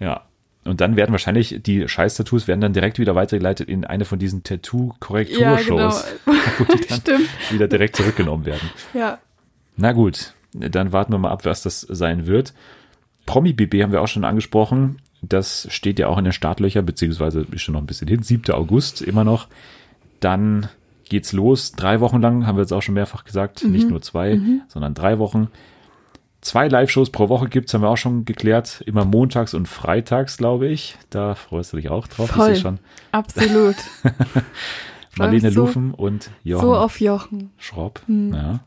Ja. 0.00 0.22
Und 0.64 0.80
dann 0.80 0.96
werden 0.96 1.12
wahrscheinlich 1.12 1.60
die 1.62 1.86
Scheiß-Tattoos 1.86 2.48
werden 2.48 2.62
dann 2.62 2.72
direkt 2.72 2.98
wieder 2.98 3.14
weitergeleitet 3.14 3.68
in 3.68 3.84
eine 3.84 4.06
von 4.06 4.18
diesen 4.18 4.38
ja, 4.38 4.56
genau. 4.56 4.62
Tattoo-Korrekturshows, 4.62 6.04
wo 6.24 6.64
die 6.64 6.86
dann 6.86 7.00
Stimmt. 7.00 7.28
wieder 7.50 7.68
direkt 7.68 7.96
zurückgenommen 7.96 8.46
werden. 8.46 8.70
Ja. 8.94 9.18
Na 9.76 9.92
gut, 9.92 10.32
dann 10.54 10.92
warten 10.92 11.12
wir 11.12 11.18
mal 11.18 11.30
ab, 11.30 11.44
was 11.44 11.62
das 11.62 11.82
sein 11.82 12.26
wird. 12.26 12.54
Promi-BB 13.26 13.82
haben 13.82 13.92
wir 13.92 14.00
auch 14.00 14.08
schon 14.08 14.24
angesprochen. 14.24 15.02
Das 15.20 15.66
steht 15.70 15.98
ja 15.98 16.08
auch 16.08 16.18
in 16.18 16.24
den 16.24 16.32
Startlöchern, 16.32 16.86
beziehungsweise 16.86 17.46
ist 17.50 17.62
schon 17.62 17.74
noch 17.74 17.82
ein 17.82 17.86
bisschen 17.86 18.08
hin. 18.08 18.22
7. 18.22 18.54
August 18.54 19.02
immer 19.02 19.24
noch. 19.24 19.48
Dann 20.20 20.68
geht's 21.08 21.32
los. 21.32 21.72
Drei 21.72 22.00
Wochen 22.00 22.20
lang, 22.20 22.46
haben 22.46 22.56
wir 22.56 22.62
jetzt 22.62 22.72
auch 22.72 22.82
schon 22.82 22.94
mehrfach 22.94 23.24
gesagt. 23.24 23.64
Nicht 23.64 23.88
nur 23.88 24.02
zwei, 24.02 24.40
sondern 24.68 24.94
drei 24.94 25.18
Wochen. 25.18 25.48
Zwei 26.44 26.68
Live-Shows 26.68 27.08
pro 27.08 27.30
Woche 27.30 27.48
gibt's, 27.48 27.72
haben 27.72 27.80
wir 27.80 27.88
auch 27.88 27.96
schon 27.96 28.26
geklärt. 28.26 28.82
Immer 28.84 29.06
montags 29.06 29.54
und 29.54 29.66
freitags, 29.66 30.36
glaube 30.36 30.68
ich. 30.68 30.96
Da 31.08 31.34
freust 31.34 31.72
du 31.72 31.78
dich 31.78 31.88
auch 31.88 32.06
drauf. 32.06 32.28
Voll. 32.30 32.52
Ich 32.52 32.58
schon. 32.60 32.78
Absolut. 33.12 33.76
Marlene 35.16 35.50
so- 35.50 35.62
Lufen 35.62 35.92
und 35.92 36.30
Jochen. 36.42 36.60
So 36.66 36.76
auf 36.76 37.00
Jochen. 37.00 37.50
Schropp. 37.56 38.02
Ja. 38.08 38.60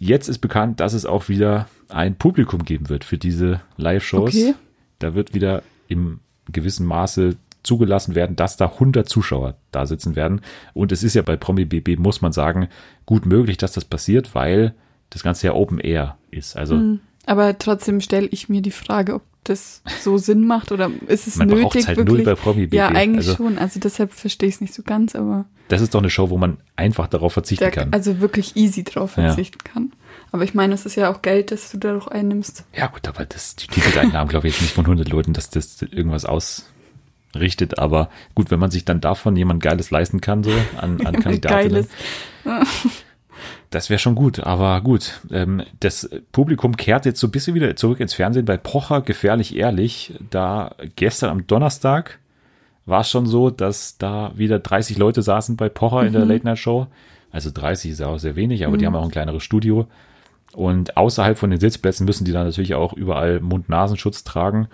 Jetzt 0.00 0.28
ist 0.28 0.38
bekannt, 0.38 0.80
dass 0.80 0.94
es 0.94 1.06
auch 1.06 1.28
wieder 1.28 1.68
ein 1.90 2.16
Publikum 2.16 2.64
geben 2.64 2.88
wird 2.88 3.04
für 3.04 3.18
diese 3.18 3.60
Live-Shows. 3.76 4.30
Okay. 4.34 4.54
Da 4.98 5.14
wird 5.14 5.32
wieder 5.32 5.62
im 5.86 6.18
gewissen 6.50 6.86
Maße 6.86 7.36
zugelassen 7.62 8.16
werden, 8.16 8.34
dass 8.34 8.56
da 8.56 8.66
100 8.66 9.08
Zuschauer 9.08 9.54
da 9.70 9.86
sitzen 9.86 10.16
werden. 10.16 10.40
Und 10.72 10.90
es 10.90 11.04
ist 11.04 11.14
ja 11.14 11.22
bei 11.22 11.36
Promi 11.36 11.66
BB, 11.66 12.00
muss 12.00 12.20
man 12.20 12.32
sagen, 12.32 12.66
gut 13.06 13.26
möglich, 13.26 13.58
dass 13.58 13.72
das 13.74 13.84
passiert, 13.84 14.34
weil 14.34 14.74
das 15.14 15.22
Ganze 15.22 15.46
ja 15.46 15.54
Open 15.54 15.78
Air 15.80 16.16
ist. 16.30 16.56
Also 16.56 16.74
Hm. 16.76 17.00
Aber 17.26 17.56
trotzdem 17.58 18.02
stelle 18.02 18.26
ich 18.26 18.50
mir 18.50 18.60
die 18.60 18.70
Frage, 18.70 19.14
ob 19.14 19.22
das 19.44 19.80
so 20.02 20.18
Sinn 20.18 20.46
macht 20.46 20.72
oder 20.72 20.90
ist 21.06 21.26
es 21.26 21.36
man 21.36 21.48
nötig 21.48 21.62
braucht 21.62 21.86
halt 21.88 21.98
null 21.98 22.06
wirklich? 22.06 22.24
bei 22.26 22.34
Promi 22.34 22.66
BB. 22.66 22.74
ja, 22.74 22.88
eigentlich 22.88 23.26
also, 23.28 23.36
schon. 23.36 23.58
Also 23.58 23.80
deshalb 23.80 24.12
verstehe 24.12 24.48
ich 24.48 24.56
es 24.56 24.60
nicht 24.60 24.74
so 24.74 24.82
ganz, 24.82 25.14
aber 25.14 25.46
Das 25.68 25.80
ist 25.80 25.94
doch 25.94 26.00
eine 26.00 26.10
Show, 26.10 26.28
wo 26.30 26.36
man 26.36 26.58
einfach 26.76 27.06
darauf 27.08 27.32
verzichten 27.32 27.64
der, 27.64 27.70
kann. 27.70 27.92
also 27.92 28.20
wirklich 28.20 28.56
easy 28.56 28.84
drauf 28.84 29.16
Ja. 29.16 29.24
verzichten 29.28 29.58
kann. 29.64 29.92
Aber 30.32 30.44
ich 30.44 30.52
meine, 30.54 30.74
es 30.74 30.84
ist 30.84 30.96
ja 30.96 31.10
auch 31.12 31.22
Geld, 31.22 31.50
das 31.52 31.70
du 31.70 31.78
dadurch 31.78 32.08
einnimmst. 32.08 32.64
Ja, 32.76 32.88
gut, 32.88 33.06
aber 33.08 33.24
das, 33.24 33.54
die 33.56 33.68
Ticketeinnahmen, 33.68 34.28
glaube 34.28 34.48
ich, 34.48 34.54
jetzt 34.54 34.62
nicht 34.62 34.74
von 34.74 34.84
100 34.84 35.08
Leuten, 35.08 35.32
dass 35.32 35.48
das 35.50 35.80
irgendwas 35.82 36.24
ausrichtet. 36.24 37.78
Aber 37.78 38.10
gut, 38.34 38.50
wenn 38.50 38.58
man 38.60 38.70
sich 38.70 38.84
dann 38.84 39.00
davon 39.00 39.36
jemand 39.36 39.62
Geiles 39.62 39.90
leisten 39.90 40.20
kann, 40.20 40.42
so 40.42 40.50
an, 40.76 41.06
an 41.06 41.14
Kandidatinnen, 41.22 41.86
Geiles. 42.44 42.64
das 43.74 43.90
wäre 43.90 43.98
schon 43.98 44.14
gut. 44.14 44.40
Aber 44.40 44.80
gut, 44.80 45.20
ähm, 45.30 45.62
das 45.80 46.08
Publikum 46.32 46.76
kehrt 46.76 47.04
jetzt 47.06 47.20
so 47.20 47.26
ein 47.26 47.30
bisschen 47.30 47.54
wieder 47.54 47.74
zurück 47.76 48.00
ins 48.00 48.14
Fernsehen 48.14 48.44
bei 48.44 48.56
Pocher, 48.56 49.02
gefährlich 49.02 49.56
ehrlich. 49.56 50.14
Da 50.30 50.74
gestern 50.96 51.30
am 51.30 51.46
Donnerstag 51.46 52.18
war 52.86 53.00
es 53.00 53.10
schon 53.10 53.26
so, 53.26 53.50
dass 53.50 53.98
da 53.98 54.32
wieder 54.36 54.58
30 54.58 54.98
Leute 54.98 55.22
saßen 55.22 55.56
bei 55.56 55.68
Pocher 55.68 56.06
in 56.06 56.12
der 56.12 56.22
Mhm. 56.24 56.30
Late 56.30 56.44
Night 56.44 56.58
Show. 56.58 56.86
Also 57.30 57.50
30 57.52 57.90
ist 57.92 58.02
auch 58.02 58.18
sehr 58.18 58.36
wenig, 58.36 58.66
aber 58.66 58.76
die 58.76 58.86
haben 58.86 58.94
auch 58.94 59.04
ein 59.04 59.10
kleineres 59.10 59.42
Studio. 59.42 59.86
Und 60.52 60.96
außerhalb 60.96 61.36
von 61.36 61.50
den 61.50 61.58
Sitzplätzen 61.58 62.06
müssen 62.06 62.24
die 62.24 62.30
dann 62.32 62.46
natürlich 62.46 62.74
auch 62.74 62.92
überall 62.92 63.40
Mund-Nasenschutz 63.40 64.22
tragen. 64.22 64.68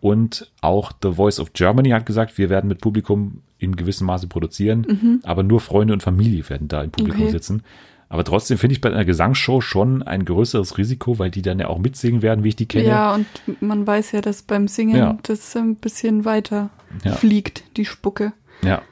Und 0.00 0.52
auch 0.60 0.92
The 1.02 1.12
Voice 1.12 1.40
of 1.40 1.54
Germany 1.54 1.88
hat 1.90 2.06
gesagt, 2.06 2.38
wir 2.38 2.50
werden 2.50 2.68
mit 2.68 2.80
Publikum 2.80 3.40
in 3.58 3.74
gewissem 3.74 4.06
Maße 4.06 4.26
produzieren, 4.28 5.20
aber 5.24 5.42
nur 5.42 5.60
Freunde 5.60 5.94
und 5.94 6.02
Familie 6.02 6.48
werden 6.50 6.68
da 6.68 6.82
im 6.82 6.90
Publikum 6.90 7.22
Okay. 7.22 7.32
sitzen. 7.32 7.62
Aber 8.08 8.22
trotzdem 8.24 8.58
finde 8.58 8.74
ich 8.74 8.80
bei 8.80 8.90
einer 8.90 9.04
Gesangsshow 9.04 9.60
schon 9.60 10.02
ein 10.02 10.24
größeres 10.24 10.78
Risiko, 10.78 11.18
weil 11.18 11.30
die 11.30 11.42
dann 11.42 11.58
ja 11.58 11.68
auch 11.68 11.78
mitsingen 11.78 12.22
werden, 12.22 12.44
wie 12.44 12.48
ich 12.50 12.56
die 12.56 12.66
kenne. 12.66 12.86
Ja, 12.86 13.14
und 13.14 13.26
man 13.60 13.86
weiß 13.86 14.12
ja, 14.12 14.20
dass 14.20 14.42
beim 14.42 14.68
Singen 14.68 14.96
Ja. 14.96 15.18
das 15.22 15.56
ein 15.56 15.76
bisschen 15.76 16.24
weiter 16.24 16.70
Ja. 17.04 17.12
fliegt, 17.12 17.64
die 17.76 17.84
Spucke. 17.84 18.32
Ja. 18.62 18.82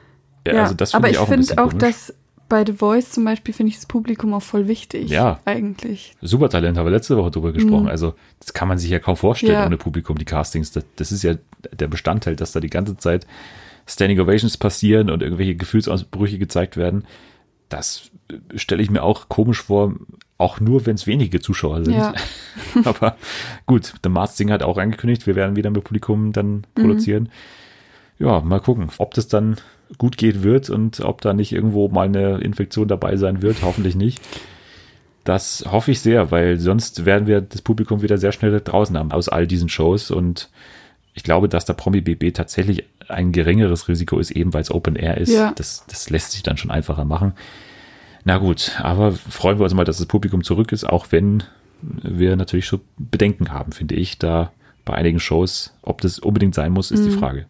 ja, 0.45 0.63
also 0.63 0.73
das 0.73 0.93
aber 0.93 1.07
finde 1.07 1.17
ich 1.17 1.49
ich 1.49 1.49
finde 1.49 1.63
auch, 1.63 1.73
dass 1.73 2.13
bei 2.49 2.65
The 2.65 2.73
Voice 2.73 3.09
zum 3.11 3.23
Beispiel 3.23 3.53
finde 3.53 3.69
ich 3.71 3.77
das 3.77 3.85
Publikum 3.87 4.33
auch 4.33 4.41
voll 4.41 4.67
wichtig. 4.67 5.09
Ja. 5.09 5.39
Eigentlich. 5.45 6.13
Supertalent, 6.21 6.77
haben 6.77 6.85
wir 6.85 6.91
letzte 6.91 7.15
Woche 7.17 7.31
drüber 7.31 7.51
gesprochen. 7.53 7.87
Also, 7.87 8.13
das 8.39 8.53
kann 8.53 8.67
man 8.67 8.77
sich 8.77 8.89
ja 8.91 8.99
kaum 8.99 9.15
vorstellen 9.15 9.53
Mhm. 9.53 9.59
Ja. 9.59 9.65
ohne 9.67 9.77
Publikum, 9.77 10.17
die 10.17 10.25
Castings. 10.25 10.71
Das, 10.71 10.83
das 10.97 11.11
ist 11.11 11.23
ja 11.23 11.35
der 11.71 11.87
Bestandteil, 11.87 12.35
dass 12.35 12.51
da 12.51 12.59
die 12.59 12.69
ganze 12.69 12.97
Zeit 12.97 13.25
Standing 13.87 14.19
Ovations 14.19 14.57
passieren 14.57 15.09
und 15.09 15.23
irgendwelche 15.23 15.55
Gefühlsausbrüche 15.55 16.37
gezeigt 16.37 16.77
werden. 16.77 17.05
Das 17.73 18.11
äh, 18.29 18.57
stelle 18.57 18.83
ich 18.83 18.89
mir 18.89 19.03
auch 19.03 19.29
komisch 19.29 19.61
vor, 19.63 19.95
auch 20.37 20.59
nur, 20.59 20.85
wenn 20.85 20.95
es 20.95 21.07
wenige 21.07 21.39
Zuschauer 21.39 21.83
sind. 21.83 21.95
Ja. 21.95 22.13
Aber 22.83 23.17
gut, 23.65 23.93
The 24.03 24.09
Masked 24.09 24.37
Singer 24.37 24.53
hat 24.53 24.63
auch 24.63 24.77
angekündigt, 24.77 25.25
wir 25.25 25.35
werden 25.35 25.55
wieder 25.55 25.69
mit 25.69 25.83
Publikum 25.83 26.33
dann 26.33 26.65
produzieren. 26.75 27.29
Ja, 28.19 28.41
mal 28.41 28.59
gucken, 28.59 28.89
ob 28.99 29.13
das 29.13 29.27
dann 29.27 29.57
gut 29.97 30.17
geht 30.17 30.43
wird 30.43 30.69
und 30.69 31.01
ob 31.01 31.21
da 31.21 31.33
nicht 31.33 31.51
irgendwo 31.51 31.87
mal 31.87 32.07
eine 32.07 32.37
Infektion 32.37 32.87
dabei 32.87 33.17
sein 33.17 33.41
wird. 33.41 33.63
Hoffentlich 33.63 33.95
nicht. 33.95 34.21
Das 35.23 35.65
hoffe 35.69 35.91
ich 35.91 36.01
sehr, 36.01 36.31
weil 36.31 36.59
sonst 36.59 37.05
werden 37.05 37.27
wir 37.27 37.41
das 37.41 37.61
Publikum 37.61 38.01
wieder 38.01 38.17
sehr 38.17 38.33
schnell 38.33 38.59
draußen 38.59 38.97
haben 38.97 39.11
aus 39.11 39.29
all 39.29 39.47
diesen 39.47 39.69
Shows 39.69 40.11
und 40.11 40.49
ich 41.13 41.23
glaube, 41.23 41.47
dass 41.49 41.65
der 41.65 41.73
Promi 41.73 42.01
BB 42.01 42.33
tatsächlich 42.33 42.85
ein 43.07 43.31
geringeres 43.31 43.87
Risiko 43.87 44.19
ist, 44.19 44.31
eben 44.31 44.53
weil 44.53 44.61
es 44.61 44.71
Open 44.71 44.95
Air 44.95 45.17
ist. 45.17 45.31
Ja. 45.31 45.51
Das, 45.55 45.85
das 45.87 46.09
lässt 46.09 46.31
sich 46.31 46.43
dann 46.43 46.57
schon 46.57 46.71
einfacher 46.71 47.05
machen. 47.05 47.33
Na 48.25 48.37
gut, 48.37 48.77
aber 48.81 49.11
freuen 49.11 49.59
wir 49.59 49.65
uns 49.65 49.73
mal, 49.73 49.83
dass 49.83 49.97
das 49.97 50.05
Publikum 50.07 50.43
zurück 50.43 50.71
ist, 50.71 50.85
auch 50.85 51.07
wenn 51.11 51.43
wir 51.81 52.35
natürlich 52.35 52.65
schon 52.65 52.81
Bedenken 52.97 53.51
haben, 53.51 53.73
finde 53.73 53.95
ich, 53.95 54.17
da 54.17 54.51
bei 54.85 54.93
einigen 54.93 55.19
Shows, 55.19 55.73
ob 55.81 56.01
das 56.01 56.19
unbedingt 56.19 56.55
sein 56.55 56.71
muss, 56.71 56.91
ist 56.91 57.05
die 57.05 57.11
Frage. 57.11 57.45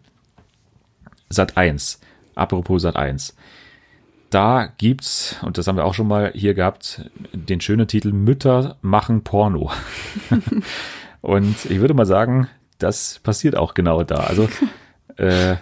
Sat 1.28 1.56
1. 1.56 2.00
Apropos 2.34 2.82
Sat 2.82 2.96
1. 2.96 3.34
Da 4.30 4.68
gibt's, 4.78 5.36
und 5.42 5.58
das 5.58 5.68
haben 5.68 5.76
wir 5.76 5.84
auch 5.84 5.94
schon 5.94 6.08
mal 6.08 6.32
hier 6.34 6.54
gehabt, 6.54 7.08
den 7.32 7.60
schönen 7.60 7.86
Titel 7.86 8.12
Mütter 8.12 8.76
machen 8.82 9.22
Porno. 9.22 9.70
und 11.20 11.64
ich 11.66 11.80
würde 11.80 11.94
mal 11.94 12.06
sagen, 12.06 12.48
das 12.78 13.20
passiert 13.22 13.56
auch 13.56 13.74
genau 13.74 14.02
da. 14.02 14.16
Also 14.16 14.48
äh, 15.16 15.56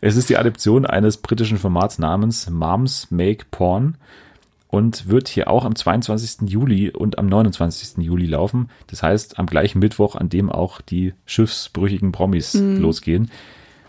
es 0.00 0.16
ist 0.16 0.28
die 0.30 0.36
Adaption 0.36 0.86
eines 0.86 1.16
britischen 1.18 1.58
Formats 1.58 1.98
namens 1.98 2.48
Moms 2.50 3.10
Make 3.10 3.46
Porn 3.50 3.96
und 4.68 5.08
wird 5.08 5.28
hier 5.28 5.48
auch 5.48 5.64
am 5.64 5.74
22. 5.74 6.48
Juli 6.48 6.90
und 6.90 7.18
am 7.18 7.26
29. 7.26 8.04
Juli 8.04 8.26
laufen. 8.26 8.68
Das 8.88 9.02
heißt, 9.02 9.38
am 9.38 9.46
gleichen 9.46 9.78
Mittwoch, 9.78 10.14
an 10.14 10.28
dem 10.28 10.50
auch 10.50 10.80
die 10.80 11.14
schiffsbrüchigen 11.26 12.12
Promis 12.12 12.54
losgehen. 12.54 13.30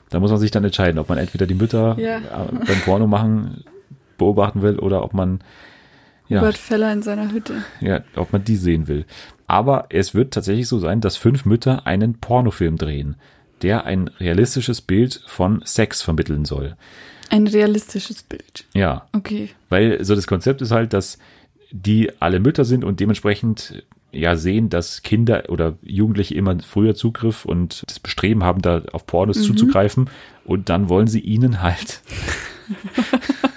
Da 0.10 0.20
muss 0.20 0.32
man 0.32 0.40
sich 0.40 0.52
dann 0.52 0.64
entscheiden, 0.64 0.98
ob 0.98 1.10
man 1.10 1.18
entweder 1.20 1.46
die 1.46 1.54
Mütter 1.54 1.96
Ja. 2.00 2.18
äh, 2.18 2.22
beim 2.66 2.82
Porno 2.86 3.06
machen 3.08 3.64
beobachten 4.18 4.62
will 4.62 4.80
oder 4.80 5.04
ob 5.04 5.14
man 5.14 5.42
ja, 6.30 6.40
Hubert 6.40 6.58
Feller 6.58 6.94
in 6.94 7.02
seiner 7.02 7.32
Hütte. 7.32 7.64
ja, 7.82 8.02
ob 8.16 8.32
man 8.32 8.44
die 8.44 8.56
sehen 8.56 8.88
will. 8.88 9.06
Aber 9.48 9.88
es 9.90 10.14
wird 10.16 10.34
tatsächlich 10.34 10.68
so 10.68 10.80
sein, 10.80 11.02
dass 11.02 11.18
fünf 11.18 11.44
Mütter 11.46 11.86
einen 11.88 12.20
Pornofilm 12.20 12.78
drehen, 12.78 13.16
der 13.62 13.86
ein 13.86 14.08
realistisches 14.20 14.80
Bild 14.82 15.22
von 15.28 15.62
Sex 15.66 16.02
vermitteln 16.02 16.46
soll. 16.46 16.76
Ein 17.32 17.46
realistisches 17.48 18.24
Bild. 18.24 18.66
Ja, 18.74 19.08
Okay. 19.14 19.50
weil 19.70 20.04
so 20.04 20.16
das 20.16 20.26
Konzept 20.28 20.62
ist 20.62 20.72
halt, 20.72 20.94
dass 20.94 21.18
die 21.72 22.12
alle 22.20 22.40
Mütter 22.40 22.64
sind 22.66 22.84
und 22.84 23.00
dementsprechend 23.00 23.84
ja 24.12 24.36
sehen, 24.38 24.70
dass 24.70 25.04
Kinder 25.04 25.44
oder 25.50 25.78
Jugendliche 25.84 26.34
immer 26.34 26.58
früher 26.62 26.96
Zugriff 26.96 27.46
und 27.46 27.84
das 27.86 28.00
Bestreben 28.00 28.44
haben, 28.44 28.62
da 28.64 28.82
auf 28.92 29.06
Pornos 29.06 29.44
zuzugreifen 29.44 30.10
und 30.46 30.70
dann 30.70 30.90
wollen 30.90 31.06
sie 31.06 31.20
ihnen 31.20 31.62
halt 31.62 32.02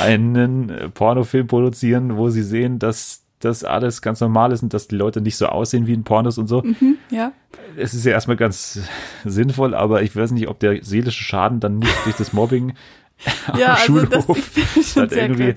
einen 0.00 0.70
äh, 0.70 0.88
Pornofilm 0.88 1.46
produzieren, 1.46 2.16
wo 2.16 2.28
sie 2.30 2.42
sehen, 2.42 2.78
dass 2.78 3.22
das 3.40 3.62
alles 3.62 4.02
ganz 4.02 4.20
normal 4.20 4.50
ist 4.52 4.62
und 4.64 4.74
dass 4.74 4.88
die 4.88 4.96
Leute 4.96 5.20
nicht 5.20 5.36
so 5.36 5.46
aussehen 5.46 5.86
wie 5.86 5.92
in 5.94 6.02
Pornos 6.04 6.38
und 6.38 6.48
so. 6.48 6.64
Ja. 7.10 7.32
Es 7.76 7.94
ist 7.94 8.04
ja 8.04 8.10
erstmal 8.12 8.36
ganz 8.36 8.80
sinnvoll, 9.24 9.74
aber 9.74 10.02
ich 10.02 10.14
weiß 10.16 10.32
nicht, 10.32 10.48
ob 10.48 10.58
der 10.58 10.82
seelische 10.84 11.22
Schaden 11.22 11.60
dann 11.60 11.78
nicht 11.78 11.94
durch 12.04 12.16
das 12.16 12.32
Mobbing 12.32 12.74
Ja, 13.56 13.74
am 13.86 13.96
also 13.96 14.06
das 14.06 14.24
Schulhof 14.24 14.38
finde 14.44 14.86
schon 14.86 15.08
dann 15.08 15.18
irgendwie- 15.18 15.54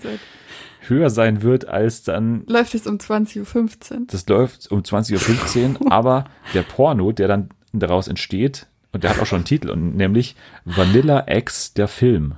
höher 0.88 1.10
sein 1.12 1.42
wird 1.44 1.68
als 1.68 2.04
dann 2.04 2.44
Läuft 2.48 2.74
es 2.76 2.86
um 2.88 2.98
20.15 2.98 3.92
Uhr. 3.94 4.00
das 4.08 4.28
läuft 4.28 4.72
um 4.72 4.82
20.15 4.82 5.80
Uhr, 5.80 5.92
aber 5.92 6.26
der 6.54 6.64
Porno, 6.64 7.12
der 7.12 7.28
dann 7.28 7.50
daraus 7.72 8.08
entsteht, 8.08 8.68
und 8.92 9.04
der 9.04 9.12
hat 9.12 9.20
auch 9.20 9.26
schon 9.28 9.38
einen 9.38 9.46
Titel, 9.46 9.70
und 9.70 9.96
nämlich 9.96 10.36
Vanilla 10.66 11.26
X, 11.28 11.74
der 11.74 11.88
Film. 11.88 12.36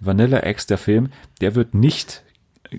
Vanilla 0.00 0.46
X, 0.46 0.66
der 0.66 0.78
Film, 0.78 1.08
der 1.40 1.54
wird 1.54 1.74
nicht 1.74 2.22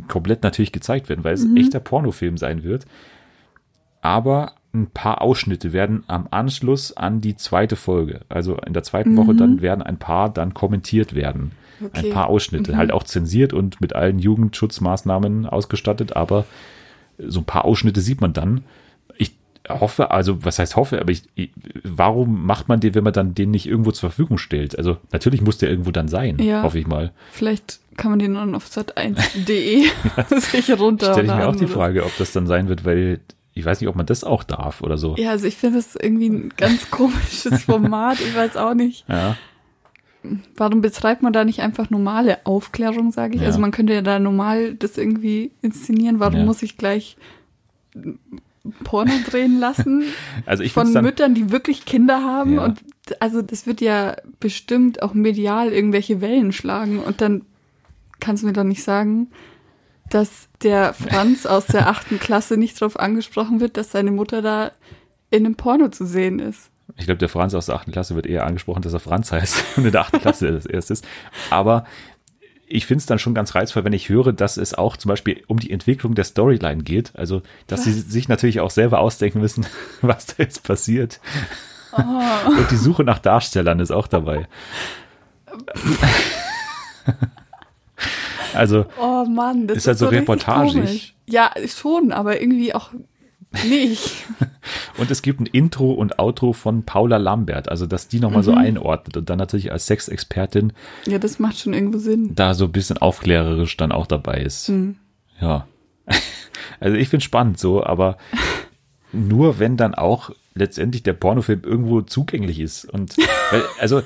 komplett 0.07 0.43
natürlich 0.43 0.71
gezeigt 0.71 1.09
werden, 1.09 1.23
weil 1.23 1.33
es 1.33 1.43
ein 1.43 1.57
echter 1.57 1.79
Pornofilm 1.79 2.37
sein 2.37 2.63
wird. 2.63 2.85
Aber 4.01 4.53
ein 4.73 4.87
paar 4.87 5.21
Ausschnitte 5.21 5.73
werden 5.73 6.03
am 6.07 6.27
Anschluss 6.29 6.95
an 6.95 7.21
die 7.21 7.35
zweite 7.35 7.75
Folge, 7.75 8.21
also 8.29 8.55
in 8.57 8.73
der 8.73 8.83
zweiten 8.83 9.17
Woche, 9.17 9.33
dann 9.35 9.61
werden 9.61 9.81
ein 9.81 9.97
paar 9.97 10.29
dann 10.31 10.53
kommentiert 10.53 11.15
werden. 11.15 11.51
Ein 11.81 11.87
Okay. 11.87 12.11
paar 12.11 12.27
Ausschnitte, 12.27 12.75
halt 12.77 12.91
auch 12.91 13.03
zensiert 13.03 13.53
und 13.53 13.79
mit 13.81 13.95
allen 13.95 14.19
Jugendschutzmaßnahmen 14.19 15.45
ausgestattet, 15.45 16.15
aber 16.15 16.45
so 17.17 17.39
ein 17.39 17.45
paar 17.45 17.65
Ausschnitte 17.65 18.01
sieht 18.01 18.21
man 18.21 18.33
dann. 18.33 18.63
Hoffe, 19.67 20.11
also 20.11 20.43
was 20.45 20.57
heißt 20.57 20.75
hoffe, 20.75 20.99
aber 20.99 21.11
ich, 21.11 21.23
warum 21.83 22.45
macht 22.45 22.69
man 22.69 22.79
den, 22.79 22.95
wenn 22.95 23.03
man 23.03 23.13
dann 23.13 23.35
den 23.35 23.51
nicht 23.51 23.67
irgendwo 23.67 23.91
zur 23.91 24.09
Verfügung 24.09 24.37
stellt? 24.37 24.77
Also 24.77 24.97
natürlich 25.11 25.41
muss 25.41 25.57
der 25.57 25.69
irgendwo 25.69 25.91
dann 25.91 26.07
sein, 26.07 26.39
Ja. 26.39 26.63
hoffe 26.63 26.79
ich 26.79 26.87
mal. 26.87 27.11
Vielleicht 27.31 27.79
kann 27.97 28.11
man 28.11 28.19
den 28.19 28.35
dann 28.35 28.55
auf 28.55 28.65
sat1.de 28.67 29.85
sich 30.39 30.79
runter. 30.79 31.13
Stelle 31.13 31.27
ich 31.27 31.33
mir 31.35 31.47
auch 31.47 31.55
die 31.55 31.67
Frage, 31.67 32.05
ob 32.05 32.15
das 32.17 32.31
dann 32.31 32.47
sein 32.47 32.67
wird, 32.69 32.85
weil 32.85 33.19
ich 33.53 33.65
weiß 33.65 33.81
nicht, 33.81 33.89
ob 33.89 33.95
man 33.95 34.05
das 34.05 34.23
auch 34.23 34.43
darf 34.43 34.81
oder 34.81 34.97
so. 34.97 35.15
Ja, 35.17 35.31
also 35.31 35.45
ich 35.45 35.57
finde 35.57 35.77
das 35.77 35.95
irgendwie 35.95 36.29
ein 36.29 36.53
ganz 36.55 36.89
komisches 36.91 37.63
Format. 37.65 38.19
Ich 38.21 38.35
weiß 38.35 38.55
auch 38.57 38.73
nicht. 38.73 39.05
Ja, 39.09 39.35
Warum 40.57 40.81
betreibt 40.81 41.21
man 41.23 41.31
da 41.31 41.45
nicht 41.45 41.61
einfach 41.61 41.89
normale 41.89 42.45
Aufklärung, 42.45 43.11
sage 43.13 43.35
ich? 43.35 43.41
Ja. 43.41 43.47
Also 43.47 43.59
man 43.59 43.71
könnte 43.71 43.93
ja 43.93 44.01
da 44.01 44.19
normal 44.19 44.75
das 44.75 44.97
irgendwie 44.97 45.51
inszenieren. 45.61 46.19
Warum 46.19 46.39
Ja. 46.39 46.45
muss 46.45 46.61
ich 46.61 46.77
gleich 46.77 47.15
Porno 48.71 49.13
drehen 49.29 49.59
lassen 49.59 50.03
also 50.45 50.63
ich 50.63 50.73
von 50.73 50.91
Müttern, 50.91 51.33
die 51.33 51.51
wirklich 51.51 51.85
Kinder 51.85 52.23
haben? 52.23 52.55
Ja. 52.55 52.65
Und 52.65 52.79
also 53.19 53.41
das 53.41 53.67
wird 53.67 53.81
ja 53.81 54.15
bestimmt 54.39 55.01
auch 55.01 55.13
medial 55.13 55.73
irgendwelche 55.73 56.21
Wellen 56.21 56.51
schlagen. 56.51 56.99
Und 56.99 57.21
dann 57.21 57.43
kannst 58.19 58.43
du 58.43 58.47
mir 58.47 58.53
doch 58.53 58.63
nicht 58.63 58.83
sagen, 58.83 59.29
dass 60.09 60.49
der 60.63 60.93
Franz 60.93 61.45
aus 61.45 61.67
der 61.67 61.87
achten 61.87 62.19
Klasse 62.19 62.57
nicht 62.57 62.79
darauf 62.81 62.99
angesprochen 62.99 63.59
wird, 63.59 63.77
dass 63.77 63.91
seine 63.91 64.11
Mutter 64.11 64.41
da 64.41 64.71
in 65.29 65.45
einem 65.45 65.55
Porno 65.55 65.89
zu 65.89 66.05
sehen 66.05 66.39
ist. 66.39 66.71
ich 66.97 67.05
glaube, 67.05 67.19
der 67.19 67.29
Franz 67.29 67.53
aus 67.53 67.67
der 67.67 67.75
achten 67.75 67.91
Klasse 67.91 68.15
wird 68.15 68.25
eher 68.25 68.45
angesprochen, 68.45 68.81
dass 68.81 68.93
er 68.93 68.99
Franz 68.99 69.31
heißt 69.31 69.63
und 69.77 69.85
in 69.85 69.91
der 69.91 70.01
achten 70.01 70.19
Klasse 70.19 70.51
das 70.51 70.65
erst 70.65 70.91
ist. 70.91 71.05
Aber 71.51 71.85
ich 72.69 72.85
finde 72.85 72.99
es 73.01 73.05
dann 73.07 73.19
schon 73.19 73.33
ganz 73.33 73.55
reizvoll, 73.55 73.83
wenn 73.83 73.93
ich 73.93 74.09
höre, 74.09 74.31
dass 74.31 74.57
es 74.57 74.73
auch 74.75 74.95
zum 74.95 75.09
Beispiel 75.09 75.43
um 75.47 75.59
die 75.59 75.71
Entwicklung 75.71 76.13
der 76.15 76.23
Storyline 76.23 76.83
geht. 76.83 77.11
Also, 77.15 77.41
dass 77.67 77.83
sie 77.83 77.91
sich 77.91 78.29
natürlich 78.29 78.59
auch 78.59 78.69
selber 78.69 78.99
ausdenken 78.99 79.39
müssen, 79.41 79.65
was 80.01 80.27
da 80.27 80.35
jetzt 80.37 80.63
passiert. 80.63 81.19
Oh. 81.91 82.01
Und 82.47 82.69
die 82.69 82.77
Suche 82.77 83.03
nach 83.03 83.19
Darstellern 83.19 83.79
ist 83.79 83.91
auch 83.91 84.07
dabei. 84.07 84.47
Also, 88.53 88.85
Oh 88.99 89.25
Mann, 89.25 89.67
das 89.67 89.77
Ist 89.77 89.83
ist, 89.83 89.87
halt 89.87 89.97
so 89.99 90.07
reportagig. 90.07 90.73
komisch. 90.73 91.15
Ja, 91.27 91.51
schon, 91.67 92.11
aber 92.11 92.41
irgendwie 92.41 92.73
auch 92.73 92.89
nicht. 93.51 94.25
und 94.97 95.09
es 95.11 95.21
gibt 95.21 95.39
ein 95.39 95.45
Intro 95.45 95.91
und 95.91 96.19
Outro 96.19 96.53
von 96.53 96.83
Paula 96.83 97.17
Lambert, 97.17 97.69
also 97.69 97.85
dass 97.85 98.07
die 98.07 98.19
nochmal 98.19 98.43
so 98.43 98.53
einordnet 98.53 99.17
und 99.17 99.29
dann 99.29 99.37
natürlich 99.37 99.71
als 99.71 99.87
Sexexpertin 99.87 100.73
ja, 101.05 101.19
das 101.19 101.39
macht 101.39 101.59
schon 101.59 101.73
irgendwo 101.73 101.97
Sinn. 101.97 102.35
da 102.35 102.53
so 102.53 102.65
ein 102.65 102.71
bisschen 102.71 102.97
aufklärerisch 102.97 103.75
dann 103.77 103.91
auch 103.91 104.07
dabei 104.07 104.41
ist. 104.41 104.67
Hm. 104.67 104.95
Ja. 105.39 105.67
Also 106.81 106.97
ich 106.97 107.09
finde 107.09 107.23
spannend 107.23 107.57
so, 107.57 107.83
aber 107.83 108.17
nur 109.11 109.59
wenn 109.59 109.77
dann 109.77 109.95
auch 109.95 110.31
letztendlich 110.53 111.03
der 111.03 111.13
Pornofilm 111.13 111.61
irgendwo 111.63 112.01
zugänglich 112.01 112.59
ist. 112.59 112.85
Und 112.85 113.17
weil, 113.51 113.63
also 113.79 114.01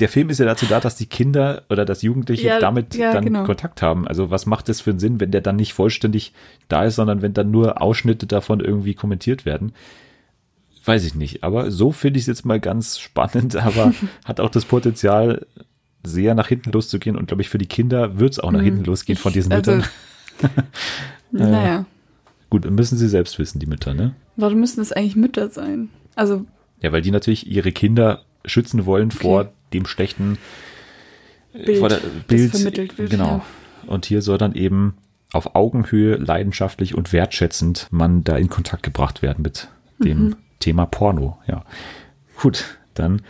der 0.00 0.08
Film 0.08 0.28
ist 0.28 0.38
ja 0.38 0.46
dazu 0.46 0.66
da, 0.66 0.80
dass 0.80 0.96
die 0.96 1.06
Kinder 1.06 1.62
oder 1.70 1.84
dass 1.84 2.02
Jugendliche 2.02 2.48
Ja, 2.48 2.58
damit 2.58 2.94
ja, 2.96 3.12
dann 3.12 3.24
genau. 3.24 3.44
Kontakt 3.44 3.80
haben. 3.80 4.08
Also 4.08 4.30
was 4.30 4.46
macht 4.46 4.68
das 4.68 4.80
für 4.80 4.90
einen 4.90 4.98
Sinn, 4.98 5.20
wenn 5.20 5.30
der 5.30 5.40
dann 5.40 5.56
nicht 5.56 5.72
vollständig 5.72 6.32
da 6.68 6.84
ist, 6.84 6.96
sondern 6.96 7.22
wenn 7.22 7.32
dann 7.32 7.50
nur 7.50 7.80
Ausschnitte 7.80 8.26
davon 8.26 8.60
irgendwie 8.60 8.94
kommentiert 8.94 9.44
werden? 9.44 9.72
Weiß 10.84 11.04
ich 11.04 11.14
nicht. 11.14 11.44
Aber 11.44 11.70
so 11.70 11.92
finde 11.92 12.18
ich 12.18 12.24
es 12.24 12.26
jetzt 12.26 12.44
mal 12.44 12.60
ganz 12.60 12.98
spannend, 12.98 13.56
aber 13.64 13.94
hat 14.24 14.40
auch 14.40 14.50
das 14.50 14.64
Potenzial, 14.64 15.46
sehr 16.06 16.34
nach 16.34 16.48
hinten 16.48 16.70
loszugehen. 16.72 17.16
Und 17.16 17.28
glaube 17.28 17.42
ich, 17.42 17.48
für 17.48 17.58
die 17.58 17.66
Kinder 17.66 18.18
wird 18.18 18.32
es 18.32 18.40
auch 18.40 18.52
nach 18.52 18.60
hinten 18.60 18.84
losgehen 18.84 19.18
von 19.18 19.32
diesen 19.32 19.52
also, 19.52 19.76
Müttern. 19.76 19.90
Naja, 21.30 21.86
Gut, 22.50 22.70
müssen 22.70 22.96
sie 22.96 23.08
selbst 23.08 23.40
wissen, 23.40 23.58
die 23.58 23.66
Mütter, 23.66 23.94
ne? 23.94 24.14
warum 24.36 24.60
müssen 24.60 24.78
das 24.78 24.92
eigentlich 24.92 25.16
Mütter 25.16 25.50
sein? 25.50 25.88
Also, 26.14 26.44
Ja, 26.80 26.92
weil 26.92 27.02
die 27.02 27.10
natürlich 27.10 27.50
ihre 27.50 27.72
Kinder 27.72 28.22
schützen 28.44 28.86
wollen 28.86 29.10
vor 29.10 29.52
dem 29.74 29.86
schlechten 29.86 30.38
Bild, 31.52 31.78
vor 31.78 31.88
der, 31.88 32.00
Bild. 32.26 32.50
vermittelt 32.50 32.98
wird, 32.98 33.10
Genau. 33.10 33.44
Und 33.86 34.06
hier 34.06 34.22
soll 34.22 34.38
dann 34.38 34.54
eben 34.54 34.96
auf 35.32 35.54
Augenhöhe, 35.54 36.16
leidenschaftlich 36.16 36.94
und 36.94 37.12
wertschätzend 37.12 37.88
man 37.90 38.24
da 38.24 38.36
in 38.36 38.48
Kontakt 38.48 38.82
gebracht 38.82 39.20
werden 39.22 39.42
mit 39.42 39.68
dem 39.98 40.18
Mhm. 40.28 40.36
Thema 40.60 40.86
Porno. 40.86 41.38
Ja. 41.46 41.64
Gut, 42.40 42.78
dann 42.94 43.22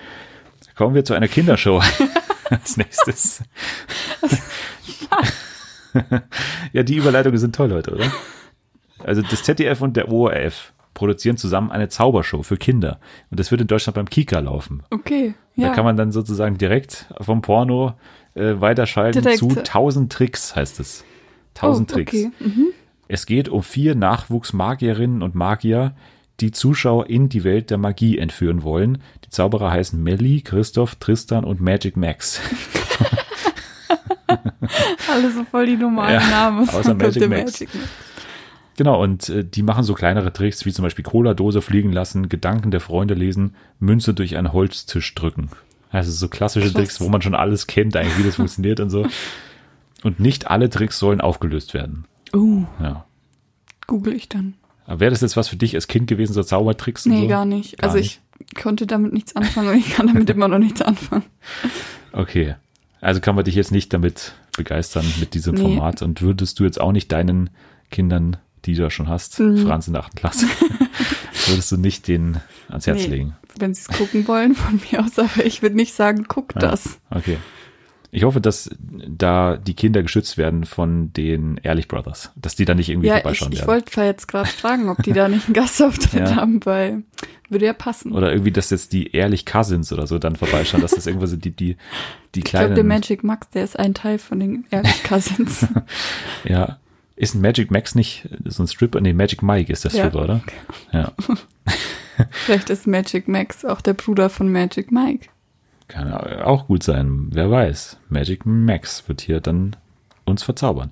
kommen 0.76 0.94
wir 0.94 1.04
zu 1.04 1.14
einer 1.14 1.28
Kindershow 1.28 1.82
als 2.50 2.76
nächstes. 2.76 3.42
ja, 6.72 6.82
die 6.82 6.96
Überleitungen 6.96 7.38
sind 7.38 7.54
toll 7.54 7.72
heute, 7.72 7.92
oder? 7.94 8.10
Also 9.02 9.22
das 9.22 9.42
ZDF 9.42 9.80
und 9.80 9.96
der 9.96 10.10
ORF 10.10 10.72
produzieren 10.94 11.36
zusammen 11.36 11.70
eine 11.72 11.88
Zaubershow 11.88 12.42
für 12.42 12.56
Kinder. 12.56 13.00
Und 13.30 13.40
das 13.40 13.50
wird 13.50 13.60
in 13.60 13.66
Deutschland 13.66 13.94
beim 13.96 14.08
Kika 14.08 14.38
laufen. 14.40 14.82
okay. 14.90 15.34
Ja. 15.56 15.68
Da 15.68 15.74
kann 15.74 15.84
man 15.84 15.96
dann 15.96 16.10
sozusagen 16.12 16.58
direkt 16.58 17.06
vom 17.20 17.42
Porno 17.42 17.94
äh, 18.34 18.54
weiterschalten 18.60 19.22
Direkt. 19.22 19.38
zu 19.38 19.48
1000 19.50 20.12
Tricks, 20.12 20.56
heißt 20.56 20.80
es. 20.80 21.04
1000 21.54 21.90
oh, 21.90 21.94
Tricks. 21.94 22.12
Okay. 22.12 22.30
Mhm. 22.40 22.66
Es 23.06 23.26
geht 23.26 23.48
um 23.48 23.62
vier 23.62 23.94
Nachwuchsmagierinnen 23.94 25.22
und 25.22 25.34
Magier, 25.34 25.94
die 26.40 26.50
Zuschauer 26.50 27.08
in 27.08 27.28
die 27.28 27.44
Welt 27.44 27.70
der 27.70 27.78
Magie 27.78 28.18
entführen 28.18 28.64
wollen. 28.64 28.98
Die 29.24 29.30
Zauberer 29.30 29.70
heißen 29.70 30.02
Melly, 30.02 30.40
Christoph, 30.40 30.96
Tristan 30.96 31.44
und 31.44 31.60
Magic 31.60 31.96
Max. 31.96 32.40
Alle 35.08 35.30
so 35.30 35.44
voll 35.44 35.66
die 35.66 35.76
normalen 35.76 36.20
Ja, 36.20 36.28
Namen. 36.28 36.68
außer 36.68 36.94
Magic 36.96 37.28
Max. 37.28 37.60
Magic 37.60 37.74
Max. 37.74 37.88
Genau, 38.76 39.00
und 39.02 39.28
äh, 39.28 39.44
die 39.44 39.62
machen 39.62 39.84
so 39.84 39.94
kleinere 39.94 40.32
Tricks, 40.32 40.64
wie 40.64 40.72
zum 40.72 40.82
Beispiel 40.82 41.04
Cola-Dose 41.04 41.62
fliegen 41.62 41.92
lassen, 41.92 42.28
Gedanken 42.28 42.70
der 42.70 42.80
Freunde 42.80 43.14
lesen, 43.14 43.54
Münze 43.78 44.14
durch 44.14 44.36
einen 44.36 44.52
Holztisch 44.52 45.14
drücken. 45.14 45.50
Also 45.90 46.10
so 46.10 46.28
klassische 46.28 46.66
Krass. 46.66 46.74
Tricks, 46.74 47.00
wo 47.00 47.08
man 47.08 47.22
schon 47.22 47.34
alles 47.36 47.66
kennt, 47.68 47.96
eigentlich 47.96 48.18
wie 48.18 48.24
das 48.24 48.36
funktioniert 48.36 48.80
und 48.80 48.90
so. 48.90 49.06
Und 50.02 50.18
nicht 50.20 50.50
alle 50.50 50.68
Tricks 50.70 50.98
sollen 50.98 51.20
aufgelöst 51.20 51.72
werden. 51.72 52.04
Uh, 52.34 52.64
Ja. 52.82 53.04
google 53.86 54.12
ich 54.14 54.28
dann. 54.28 54.54
Wäre 54.86 55.10
das 55.12 55.20
jetzt 55.22 55.36
was 55.36 55.48
für 55.48 55.56
dich 55.56 55.74
als 55.76 55.86
Kind 55.88 56.08
gewesen, 56.08 56.34
so 56.34 56.42
Zaubertricks 56.42 57.06
Nee, 57.06 57.22
so? 57.22 57.28
gar 57.28 57.44
nicht. 57.46 57.78
Gar 57.78 57.88
also 57.88 57.98
ich 57.98 58.20
konnte 58.60 58.86
damit 58.86 59.12
nichts 59.14 59.34
anfangen 59.36 59.68
und 59.70 59.76
ich 59.78 59.94
kann 59.94 60.08
damit 60.08 60.28
immer 60.28 60.48
noch 60.48 60.58
nichts 60.58 60.82
anfangen. 60.82 61.24
Okay. 62.12 62.54
Also 63.00 63.20
kann 63.20 63.34
man 63.34 63.44
dich 63.44 63.54
jetzt 63.56 63.72
nicht 63.72 63.92
damit 63.92 64.34
begeistern 64.56 65.04
mit 65.18 65.34
diesem 65.34 65.54
Nee. 65.56 65.62
Format 65.62 66.00
und 66.02 66.22
würdest 66.22 66.60
du 66.60 66.64
jetzt 66.64 66.80
auch 66.80 66.92
nicht 66.92 67.10
deinen 67.10 67.50
Kindern, 67.90 68.36
die 68.66 68.74
du 68.74 68.82
ja 68.82 68.90
schon 68.90 69.08
hast, 69.08 69.38
Mhm. 69.40 69.58
Franz 69.66 69.86
in 69.86 69.92
der 69.94 70.02
achten 70.04 70.16
Klasse, 70.16 70.46
würdest 71.46 71.70
du 71.72 71.76
nicht 71.76 72.08
den 72.08 72.38
ans 72.68 72.86
Herz 72.86 73.02
Nee. 73.02 73.06
legen? 73.08 73.36
Wenn 73.58 73.72
sie 73.74 73.82
es 73.88 73.96
gucken 73.96 74.26
wollen, 74.26 74.54
von 74.54 74.80
mir 74.90 75.04
aus, 75.04 75.18
aber 75.18 75.44
ich 75.44 75.62
würde 75.62 75.76
nicht 75.76 75.94
sagen, 75.94 76.24
guck 76.28 76.54
Ja, 76.54 76.60
das. 76.60 76.98
Okay. 77.10 77.36
Ich 78.10 78.22
hoffe, 78.22 78.40
dass 78.40 78.70
da 78.80 79.56
die 79.56 79.74
Kinder 79.74 80.02
geschützt 80.04 80.38
werden 80.38 80.64
von 80.66 81.12
den 81.14 81.58
Ehrlich 81.64 81.88
Brothers, 81.88 82.30
dass 82.36 82.54
die 82.54 82.64
da 82.64 82.74
nicht 82.76 82.88
irgendwie 82.88 83.08
Ja, 83.08 83.16
ich, 83.16 83.22
vorbeischauen 83.22 83.50
ich 83.52 83.58
werden. 83.58 83.68
wollte 83.68 83.90
zwar 83.90 84.04
jetzt 84.04 84.28
gerade 84.28 84.48
fragen, 84.48 84.88
ob 84.88 85.02
die 85.02 85.12
da 85.12 85.28
nicht 85.28 85.46
einen 85.46 85.54
Gastauftritt 85.54 86.28
Ja. 86.30 86.36
haben, 86.36 86.64
weil 86.64 87.02
würde 87.48 87.66
ja 87.66 87.72
passen. 87.72 88.12
Oder 88.12 88.30
irgendwie, 88.32 88.52
dass 88.52 88.70
jetzt 88.70 88.92
die 88.92 89.12
Ehrlich 89.16 89.44
Cousins 89.46 89.92
oder 89.92 90.06
so 90.06 90.20
dann 90.20 90.36
vorbeischauen, 90.36 90.80
dass 90.80 90.92
das 90.92 91.08
irgendwo 91.08 91.26
sind, 91.26 91.44
die, 91.44 91.50
die, 91.50 91.76
die 92.36 92.38
ich 92.40 92.44
glaube, 92.44 92.66
kleinen. 92.66 92.74
der 92.76 92.84
Magic 92.84 93.24
Max, 93.24 93.50
der 93.50 93.64
ist 93.64 93.76
ein 93.78 93.94
Teil 93.94 94.18
von 94.20 94.38
den 94.38 94.64
Ehrlich 94.70 95.02
Cousins. 95.02 95.66
ja. 96.44 96.78
Ist 97.16 97.34
ein 97.34 97.40
Magic 97.40 97.70
Max 97.70 97.94
nicht 97.94 98.28
so 98.44 98.62
ein 98.62 98.66
Stripper? 98.66 99.00
Nee, 99.00 99.12
Magic 99.12 99.42
Mike 99.42 99.72
ist 99.72 99.84
der 99.84 99.92
Ja. 99.92 99.98
Stripper, 100.08 100.24
oder? 100.24 100.40
Ja. 100.92 101.12
Vielleicht 102.30 102.70
ist 102.70 102.86
Magic 102.86 103.28
Max 103.28 103.64
auch 103.64 103.80
der 103.80 103.94
Bruder 103.94 104.30
von 104.30 104.50
Magic 104.50 104.90
Mike. 104.90 105.28
Kann 105.88 106.12
auch 106.12 106.66
gut 106.66 106.82
sein. 106.82 107.28
Wer 107.30 107.50
weiß. 107.50 107.98
Magic 108.08 108.46
Max 108.46 109.08
wird 109.08 109.20
hier 109.20 109.40
dann 109.40 109.76
uns 110.24 110.42
verzaubern. 110.42 110.90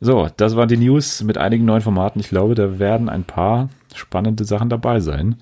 So, 0.00 0.28
das 0.36 0.56
waren 0.56 0.68
die 0.68 0.76
News 0.76 1.22
mit 1.22 1.38
einigen 1.38 1.64
neuen 1.64 1.80
Formaten. 1.80 2.20
Ich 2.20 2.28
glaube, 2.28 2.54
da 2.54 2.78
werden 2.78 3.08
ein 3.08 3.24
paar 3.24 3.70
spannende 3.94 4.44
Sachen 4.44 4.68
dabei 4.68 5.00
sein, 5.00 5.36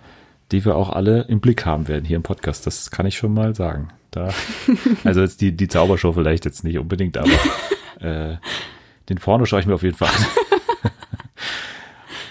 die 0.52 0.64
wir 0.64 0.76
auch 0.76 0.90
alle 0.90 1.22
im 1.22 1.40
Blick 1.40 1.66
haben 1.66 1.88
werden 1.88 2.04
hier 2.04 2.16
im 2.16 2.22
Podcast. 2.22 2.66
Das 2.66 2.90
kann 2.90 3.06
ich 3.06 3.16
schon 3.16 3.34
mal 3.34 3.54
sagen. 3.56 3.88
Da, 4.12 4.28
also 5.04 5.22
jetzt 5.22 5.40
die, 5.40 5.56
die 5.56 5.66
Zaubershow 5.66 6.12
vielleicht 6.12 6.44
jetzt 6.44 6.62
nicht 6.62 6.78
unbedingt, 6.78 7.16
aber 7.18 7.30
äh, 8.00 8.36
den 9.08 9.18
Porno 9.18 9.44
schaue 9.46 9.60
ich 9.60 9.66
mir 9.66 9.74
auf 9.74 9.82
jeden 9.82 9.96
Fall 9.96 10.08
an. 10.08 10.90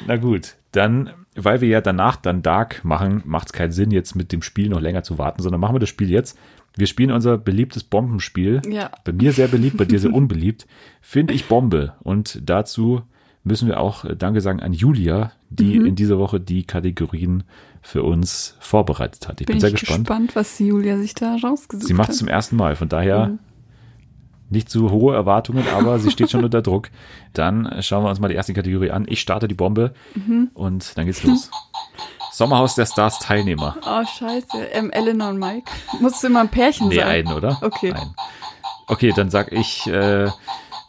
Na 0.07 0.17
gut, 0.17 0.55
dann, 0.71 1.11
weil 1.35 1.61
wir 1.61 1.67
ja 1.69 1.81
danach 1.81 2.15
dann 2.17 2.41
Dark 2.41 2.83
machen, 2.83 3.21
macht 3.25 3.47
es 3.47 3.53
keinen 3.53 3.71
Sinn, 3.71 3.91
jetzt 3.91 4.15
mit 4.15 4.31
dem 4.31 4.41
Spiel 4.41 4.69
noch 4.69 4.81
länger 4.81 5.03
zu 5.03 5.17
warten, 5.17 5.41
sondern 5.41 5.61
machen 5.61 5.75
wir 5.75 5.79
das 5.79 5.89
Spiel 5.89 6.09
jetzt. 6.09 6.37
Wir 6.75 6.87
spielen 6.87 7.11
unser 7.11 7.37
beliebtes 7.37 7.83
Bombenspiel. 7.83 8.61
Ja. 8.67 8.89
Bei 9.05 9.13
mir 9.13 9.31
sehr 9.31 9.47
beliebt, 9.47 9.77
bei 9.77 9.85
dir 9.85 9.99
sehr 9.99 10.11
unbeliebt. 10.13 10.65
Finde 11.01 11.33
ich 11.33 11.45
Bombe. 11.45 11.93
Und 12.01 12.39
dazu 12.49 13.03
müssen 13.43 13.67
wir 13.67 13.79
auch 13.79 14.05
äh, 14.05 14.15
Danke 14.15 14.41
sagen 14.41 14.59
an 14.59 14.73
Julia, 14.73 15.33
die 15.51 15.79
Mhm. 15.79 15.85
in 15.85 15.95
dieser 15.95 16.17
Woche 16.17 16.39
die 16.39 16.63
Kategorien 16.63 17.43
für 17.83 18.01
uns 18.01 18.57
vorbereitet 18.59 19.27
hat. 19.27 19.39
Ich 19.39 19.45
bin, 19.45 19.55
Bin, 19.55 19.61
sehr 19.61 19.69
ich 19.69 19.75
gespannt. 19.81 20.07
gespannt. 20.07 20.35
was 20.35 20.57
Julia 20.57 20.97
sich 20.97 21.13
da 21.13 21.35
rausgesucht 21.35 21.85
Sie 21.87 21.93
macht 21.93 22.09
es 22.09 22.15
hat. 22.15 22.19
zum 22.19 22.27
ersten 22.27 22.55
Mal, 22.55 22.75
von 22.75 22.89
daher 22.89 23.27
Mhm. 23.27 23.39
Nicht 24.53 24.69
zu 24.69 24.89
hohe 24.91 25.13
Erwartungen, 25.15 25.65
aber 25.75 25.99
sie 25.99 26.09
steht 26.11 26.31
schon 26.31 26.43
unter 26.45 26.61
Druck. 26.61 26.89
Dann 27.33 27.81
schauen 27.81 28.03
wir 28.05 28.09
uns 28.09 28.19
mal 28.21 28.29
die 28.29 28.35
erste 28.35 28.53
Kategorie 28.53 28.91
an. 28.91 29.05
Ich 29.09 29.19
starte 29.19 29.47
die 29.49 29.55
Bombe 29.55 29.93
Mhm. 30.15 30.51
und 30.53 30.97
dann 30.97 31.05
geht's 31.05 31.23
los. 31.23 31.51
Sommerhaus 32.31 32.75
der 32.75 32.85
Stars 32.87 33.19
Teilnehmer. 33.19 33.75
Oh, 33.85 34.03
scheiße. 34.05 34.63
Ähm, 34.71 34.89
Eleanor 34.91 35.29
und 35.29 35.39
Mike. 35.39 35.69
Musst 35.99 36.23
du 36.23 36.27
immer 36.27 36.39
ein 36.39 36.49
Pärchen 36.49 36.87
Nee, 36.87 36.95
sein? 36.95 37.07
einen, 37.07 37.33
oder? 37.33 37.59
Okay. 37.61 37.91
Einen. 37.93 38.15
Okay, 38.87 39.11
dann 39.15 39.29
sag 39.29 39.51
ich 39.51 39.85
äh, 39.87 40.29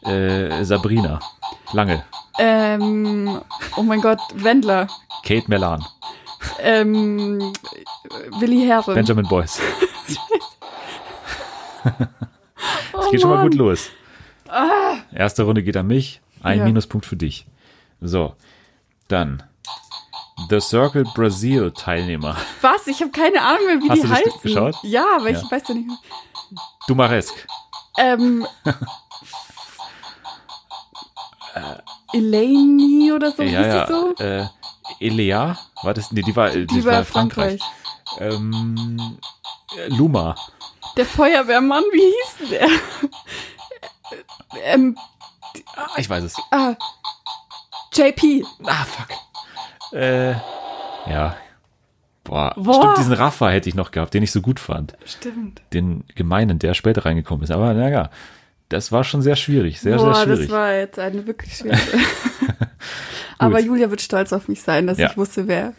äh, 0.05 0.65
Sabrina. 0.65 1.19
Lange. 1.73 2.05
Ähm, 2.39 3.41
oh 3.77 3.83
mein 3.83 4.01
Gott, 4.01 4.21
Wendler. 4.35 4.87
Kate 5.25 5.45
Melan. 5.49 5.85
Ähm, 6.61 7.53
Willi 8.39 8.65
Herren. 8.67 8.95
Benjamin 8.95 9.27
Boyce. 9.29 9.61
oh, 12.93 12.99
Es 13.05 13.11
geht 13.11 13.21
schon 13.21 13.31
mal 13.31 13.37
Mann. 13.39 13.51
gut 13.51 13.55
los. 13.59 13.91
Erste 15.13 15.43
Runde 15.45 15.63
geht 15.63 15.77
an 15.77 15.87
mich. 15.87 16.21
Ein 16.43 16.59
Ja. 16.59 16.65
Minuspunkt 16.65 17.07
für 17.07 17.17
dich. 17.17 17.47
So. 18.01 18.35
Dann. 19.09 19.43
The 20.51 20.61
Circle 20.61 21.05
Brazil 21.15 21.71
Teilnehmer. 21.73 22.37
Was? 22.61 22.87
Ich 22.87 23.01
habe 23.01 23.11
keine 23.13 23.41
Ahnung 23.41 23.67
mehr, 23.67 23.81
wie 23.81 23.89
Hast 23.91 23.99
die 24.03 24.03
du 24.03 24.09
das 24.09 24.19
heißen. 24.19 24.41
geschaut? 24.43 24.77
Ja, 24.83 25.05
aber 25.17 25.31
Ja. 25.31 25.41
ich 25.41 25.51
weiß 25.51 25.63
ja 25.69 25.75
nicht 25.75 25.87
mehr. 25.87 25.97
Dumaresk. 26.87 27.47
Ähm, 27.97 28.47
Eleni 32.13 33.13
oder 33.13 33.33
so, 33.33 33.43
ja, 33.43 33.67
ja. 33.67 33.87
so? 33.87 34.15
Äh, 34.17 34.47
Elea? 35.01 35.57
War 35.83 35.95
das? 35.95 36.13
Nee, 36.13 36.23
die 36.23 36.35
war, 36.37 36.51
die, 36.51 36.67
Die 36.67 36.85
war, 36.85 37.05
Frankreich. 37.05 37.61
Frankreich. 38.07 38.35
Ähm, 38.39 39.19
äh, 39.77 39.89
Luma. 39.89 40.35
Der 40.97 41.05
Feuerwehrmann, 41.07 41.83
wie 41.93 42.01
hieß 42.01 42.37
denn 42.41 42.51
der? 42.51 42.69
ähm, 44.65 44.97
Ah, 45.77 45.89
ich 45.97 46.09
weiß 46.11 46.25
es. 46.25 46.35
ah, 46.51 46.75
JP. 47.93 48.45
Ah, 48.65 48.85
fuck. 48.85 49.09
Äh, 49.93 50.33
ja. 50.33 51.37
Boah, 52.25 52.55
Boah. 52.57 52.75
stimmt, 52.75 52.99
diesen 52.99 53.13
Rafa 53.13 53.51
hätte 53.51 53.69
ich 53.69 53.75
noch 53.75 53.91
gehabt, 53.91 54.15
den 54.15 54.23
ich 54.23 54.33
so 54.33 54.41
gut 54.41 54.59
fand. 54.59 54.97
Stimmt. 55.05 55.61
Den 55.73 56.05
gemeinen, 56.15 56.59
der 56.59 56.75
später 56.75 57.05
reingekommen 57.05 57.45
ist. 57.45 57.51
Aber 57.51 57.75
naja, 57.75 58.11
das 58.69 58.91
war 58.93 59.05
schon 59.05 59.21
sehr 59.23 59.37
schwierig, 59.37 59.81
sehr, 59.81 59.97
Boah, 59.97 60.15
sehr 60.15 60.25
schwierig. 60.25 60.49
das 60.49 60.51
war 60.57 60.73
jetzt 60.73 60.99
eine 60.99 61.27
wirklich 61.27 61.57
schwere. 61.57 61.79
Aber 63.39 63.61
Julia 63.61 63.91
wird 63.91 64.01
stolz 64.01 64.33
auf 64.33 64.49
mich 64.49 64.63
sein, 64.63 64.87
dass 64.87 64.99
Ja. 64.99 65.11
ich 65.11 65.17
wusste, 65.17 65.47
wer 65.49 65.75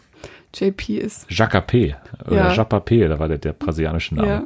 JP 0.54 0.98
ist. 0.98 1.28
Jacapé 1.28 1.96
oder 2.26 2.36
Ja. 2.36 2.62
Japapé, 2.62 3.08
da 3.08 3.18
war 3.18 3.28
der, 3.28 3.38
der 3.38 3.52
brasilianische 3.52 4.14
Name. 4.14 4.28
Ja. 4.28 4.44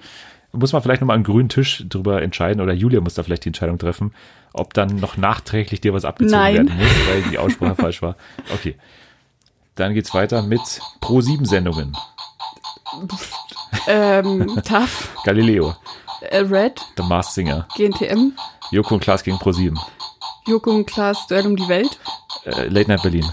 Muss 0.52 0.72
man 0.72 0.82
vielleicht 0.82 1.00
nochmal 1.00 1.16
am 1.16 1.22
grünen 1.22 1.48
Tisch 1.48 1.84
drüber 1.88 2.22
entscheiden 2.22 2.60
oder 2.60 2.72
Julia 2.72 3.00
muss 3.00 3.14
da 3.14 3.22
vielleicht 3.22 3.44
die 3.44 3.50
Entscheidung 3.50 3.78
treffen, 3.78 4.12
ob 4.52 4.74
dann 4.74 4.96
noch 4.96 5.16
nachträglich 5.16 5.80
dir 5.80 5.94
was 5.94 6.04
abgezogen 6.04 6.40
Nein. 6.40 6.54
werden 6.54 6.76
muss, 6.76 7.08
weil 7.08 7.22
die 7.30 7.38
Aussprache 7.38 7.74
falsch 7.76 8.02
war. 8.02 8.16
Okay. 8.52 8.76
Dann 9.76 9.94
geht's 9.94 10.12
weiter 10.12 10.42
mit 10.42 10.60
Pro-7-Sendungen. 11.00 11.96
Ähm, 13.86 14.60
TAF, 14.64 15.10
Galileo, 15.24 15.74
äh, 16.20 16.38
Red, 16.38 16.80
The 16.96 17.02
Masked 17.04 17.34
Singer, 17.34 17.66
GNTM, 17.76 18.32
Joko 18.72 18.94
und 18.94 19.00
Klaas 19.00 19.22
gegen 19.22 19.36
Pro7, 19.38 19.78
Joko 20.46 20.70
und 20.72 20.86
Klaas 20.86 21.26
Duell 21.28 21.46
um 21.46 21.56
die 21.56 21.68
Welt, 21.68 21.98
äh, 22.44 22.68
Late 22.68 22.90
Night 22.90 23.02
Berlin, 23.02 23.26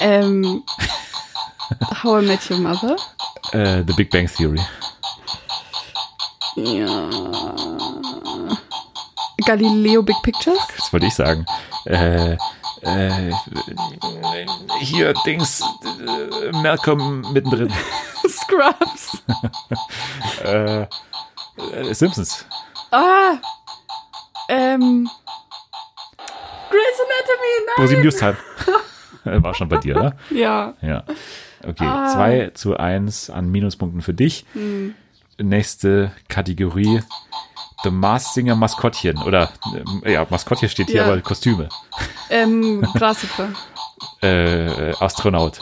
ähm, 0.00 0.62
How 2.02 2.22
I 2.22 2.26
Met 2.26 2.50
Your 2.50 2.58
Mother, 2.58 2.96
äh, 3.52 3.82
The 3.86 3.94
Big 3.94 4.10
Bang 4.10 4.26
Theory, 4.26 4.60
ja, 6.56 7.10
Galileo 9.44 10.02
Big 10.02 10.16
Pictures, 10.22 10.58
das 10.76 10.92
wollte 10.92 11.06
ich 11.06 11.14
sagen. 11.14 11.44
Äh, 11.86 12.36
äh, 12.82 13.32
hier, 14.80 15.12
Dings, 15.26 15.62
äh, 15.62 16.52
Malcolm 16.52 17.22
mittendrin. 17.32 17.72
Scrubs, 18.28 19.22
äh, 20.44 20.82
äh, 20.82 20.86
Simpsons, 21.92 22.46
ah, 22.92 23.34
ähm, 24.48 25.08
Grey's 26.70 26.98
Anatomy, 27.00 27.90
Pro7 27.90 27.92
nein! 27.94 28.02
Newstime. 28.02 28.36
War 29.42 29.54
schon 29.54 29.68
bei 29.68 29.76
dir, 29.78 29.96
oder? 29.96 30.16
Ja, 30.30 30.74
Ja. 30.80 31.04
Okay, 31.64 31.84
Ah. 31.86 32.08
2 32.12 32.50
zu 32.54 32.76
1 32.76 33.30
an 33.30 33.48
Minuspunkten 33.50 34.02
für 34.02 34.14
dich. 34.14 34.44
Hm. 34.52 34.94
Nächste 35.42 36.12
Kategorie. 36.28 37.02
The 37.84 37.90
Masked 37.90 38.34
Singer 38.34 38.54
Maskottchen. 38.54 39.18
Oder, 39.22 39.50
ähm, 39.74 40.02
ja, 40.06 40.24
Maskottchen 40.30 40.68
steht 40.68 40.86
hier, 40.88 40.98
Ja. 41.02 41.06
aber 41.06 41.20
Kostüme. 41.20 41.68
ähm, 42.30 42.80
Grashüpfer, 42.94 43.48
Äh, 44.22 44.90
äh, 44.90 44.94
Astronaut. 45.00 45.58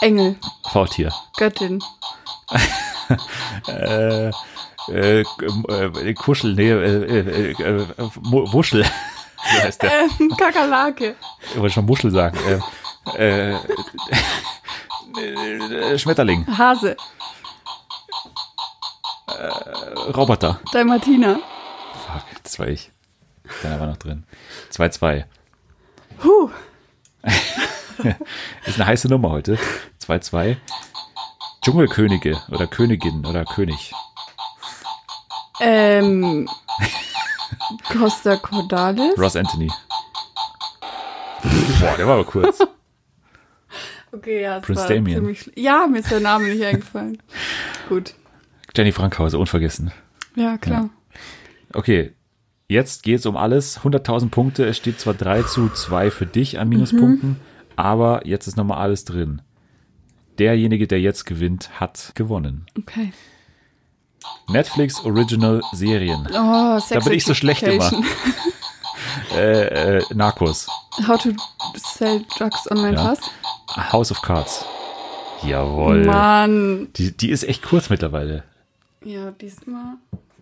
Engel, 0.00 0.36
Faultier. 0.70 1.12
Göttin, 1.38 1.82
Äh, 3.68 4.30
äh, 4.90 5.20
äh, 5.20 6.14
Kuschel, 6.14 6.54
nee, 6.54 6.70
äh, 6.70 7.04
äh, 7.20 7.52
äh, 7.52 7.86
Wuschel. 8.30 8.84
Wie 9.54 9.60
heißt 9.62 9.82
der? 9.82 9.90
ähm, 10.20 10.34
Kakerlake, 10.36 11.14
Ich 11.52 11.58
wollte 11.58 11.74
schon 11.74 11.86
Muschel 11.86 12.10
sagen. 12.10 12.36
Äh, 13.16 13.52
äh, 13.52 13.56
äh, 19.28 20.10
Roboter. 20.12 20.60
Dalmatiner, 20.72 21.40
Fuck, 22.06 22.42
das 22.42 22.58
war 22.58 22.68
ich. 22.68 22.90
Deiner 23.62 23.80
war 23.80 23.86
noch 23.86 23.96
drin. 23.96 24.24
2-2. 24.72 25.24
huh, 26.22 26.50
Ist 28.66 28.76
eine 28.76 28.86
heiße 28.86 29.08
Nummer 29.08 29.30
heute. 29.30 29.58
2-2. 30.06 30.56
Dschungelkönige 31.64 32.40
oder 32.50 32.66
Königin 32.66 33.26
oder 33.26 33.44
König. 33.44 33.92
ähm, 35.60 36.48
Costa 37.92 38.36
Cordalis, 38.36 39.18
Ross 39.18 39.34
Anthony. 39.36 39.70
Boah, 41.80 41.96
der 41.96 42.06
war 42.06 42.14
aber 42.14 42.24
kurz. 42.24 42.58
Okay, 44.12 44.42
ja, 44.42 44.60
Prince 44.60 44.82
war 44.82 44.88
Damien. 44.88 45.36
Ja, 45.54 45.86
mir 45.86 45.98
ist 45.98 46.10
der 46.10 46.20
Name 46.20 46.48
nicht 46.48 46.64
eingefallen. 46.64 47.20
Gut. 47.88 48.14
Jenny 48.76 48.92
Frankhauser, 48.92 49.38
unvergessen. 49.38 49.90
Ja, 50.36 50.56
klar. 50.58 50.90
Okay, 51.72 52.12
jetzt 52.68 53.02
geht's 53.02 53.26
um 53.26 53.36
alles. 53.36 53.80
100.000 53.80 54.30
Punkte. 54.30 54.64
Es 54.66 54.76
steht 54.76 55.00
zwar 55.00 55.14
3 55.14 55.42
zu 55.42 55.68
2 55.68 56.10
für 56.10 56.26
dich 56.26 56.58
an 56.58 56.68
Minuspunkten, 56.68 57.36
aber 57.76 58.26
jetzt 58.26 58.46
ist 58.46 58.56
nochmal 58.56 58.78
alles 58.78 59.04
drin. 59.04 59.42
Derjenige, 60.38 60.86
der 60.86 61.00
jetzt 61.00 61.24
gewinnt, 61.24 61.80
hat 61.80 62.12
gewonnen. 62.14 62.66
Okay. 62.78 63.12
Netflix 64.48 65.04
Original 65.04 65.62
Serien. 65.72 66.28
Oh, 66.32 66.78
Sex 66.78 66.88
Da 66.90 67.00
bin 67.00 67.16
ich 67.18 67.24
so 67.24 67.34
schlecht 67.34 67.62
Education. 67.62 68.04
Äh, 69.34 69.98
äh, 69.98 70.02
Narcos. 70.14 70.68
How 71.06 71.20
to 71.20 71.30
sell 71.76 72.24
drugs 72.38 72.70
online 72.70 72.94
Ja. 72.96 73.04
fast. 73.04 73.30
House 73.92 74.10
of 74.10 74.22
Cards. 74.22 74.64
Jawohl. 75.42 76.04
Mann. 76.04 76.88
Die, 76.96 77.14
die 77.16 77.30
ist 77.30 77.44
echt 77.44 77.62
kurz 77.62 77.90
mittlerweile. 77.90 78.44
Ja, 79.04 79.30
diesmal. 79.30 79.94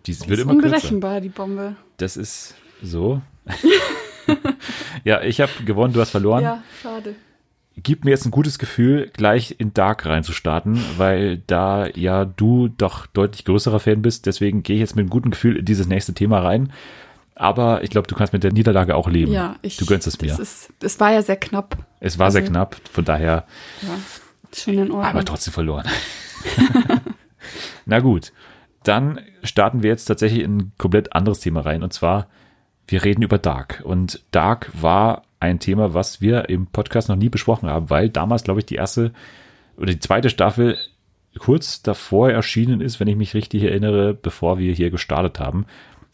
Die 0.05 0.13
Die 0.13 0.19
wird 0.29 0.39
ist 0.39 0.43
immer 0.43 0.53
kürzer. 0.53 0.65
unberechenbar, 0.67 1.21
die 1.21 1.29
Bombe. 1.29 1.75
Das 1.97 2.17
ist 2.17 2.55
so. 2.81 3.21
ja, 5.03 5.21
ich 5.21 5.41
habe 5.41 5.51
gewonnen, 5.65 5.93
du 5.93 6.01
hast 6.01 6.11
verloren. 6.11 6.43
Ja, 6.43 6.63
schade. 6.81 7.15
Gib 7.83 8.05
mir 8.05 8.11
jetzt 8.11 8.25
ein 8.25 8.31
gutes 8.31 8.57
Gefühl, 8.57 9.11
gleich 9.13 9.55
in 9.59 9.73
Dark 9.73 10.05
reinzustarten, 10.07 10.83
weil 10.97 11.43
da 11.45 11.85
ja 11.93 12.25
du 12.25 12.69
doch 12.69 13.05
deutlich 13.05 13.45
größerer 13.45 13.79
Fan 13.79 14.01
bist. 14.01 14.25
Deswegen 14.25 14.63
gehe 14.63 14.75
ich 14.77 14.79
jetzt 14.79 14.95
mit 14.95 15.03
einem 15.03 15.11
guten 15.11 15.29
Gefühl 15.29 15.57
in 15.57 15.65
dieses 15.65 15.87
nächste 15.87 16.13
Thema 16.13 16.39
rein. 16.39 16.73
Aber 17.35 17.83
ich 17.83 17.91
glaube, 17.91 18.07
du 18.07 18.15
kannst 18.15 18.33
mit 18.33 18.43
der 18.43 18.51
Niederlage 18.51 18.95
auch 18.95 19.07
leben. 19.07 19.31
Ja, 19.31 19.57
ich. 19.61 19.77
du 19.77 19.85
gönnst 19.85 20.07
es 20.07 20.19
mir. 20.19 20.29
Das, 20.29 20.39
ist, 20.39 20.69
das 20.79 20.99
war 20.99 21.11
ja 21.11 21.21
sehr 21.21 21.35
knapp. 21.35 21.77
es 21.99 22.17
war 22.17 22.31
sehr 22.31 22.41
also- 22.41 22.51
knapp, 22.51 22.75
von 22.91 23.05
daher 23.05 23.45
Ja, 23.83 23.89
ist 24.51 24.63
schon 24.63 24.73
in 24.73 24.79
Ordnung. 24.89 25.03
aber 25.03 25.23
trotzdem 25.23 25.53
verloren. 25.53 25.85
Na 27.85 27.99
gut, 27.99 28.33
dann 28.83 29.19
starten 29.43 29.83
wir 29.83 29.89
jetzt 29.89 30.05
tatsächlich 30.05 30.43
in 30.43 30.57
ein 30.57 30.71
komplett 30.77 31.13
anderes 31.13 31.39
Thema 31.39 31.61
rein. 31.61 31.83
Und 31.83 31.93
zwar, 31.93 32.27
wir 32.87 33.03
reden 33.03 33.21
über 33.21 33.37
Dark. 33.37 33.81
Und 33.83 34.23
Dark 34.31 34.71
war 34.79 35.23
ein 35.39 35.59
Thema, 35.59 35.93
was 35.93 36.21
wir 36.21 36.49
im 36.49 36.67
Podcast 36.67 37.09
noch 37.09 37.15
nie 37.15 37.29
besprochen 37.29 37.69
haben, 37.69 37.89
weil 37.89 38.09
damals, 38.09 38.43
glaube 38.43 38.59
ich, 38.59 38.65
die 38.65 38.75
erste 38.75 39.11
oder 39.77 39.87
die 39.87 39.99
zweite 39.99 40.29
Staffel 40.29 40.77
kurz 41.37 41.83
davor 41.83 42.31
erschienen 42.31 42.81
ist, 42.81 42.99
wenn 42.99 43.07
ich 43.07 43.15
mich 43.15 43.33
richtig 43.33 43.63
erinnere, 43.63 44.13
bevor 44.13 44.57
wir 44.57 44.73
hier 44.73 44.89
gestartet 44.89 45.39
haben. 45.39 45.65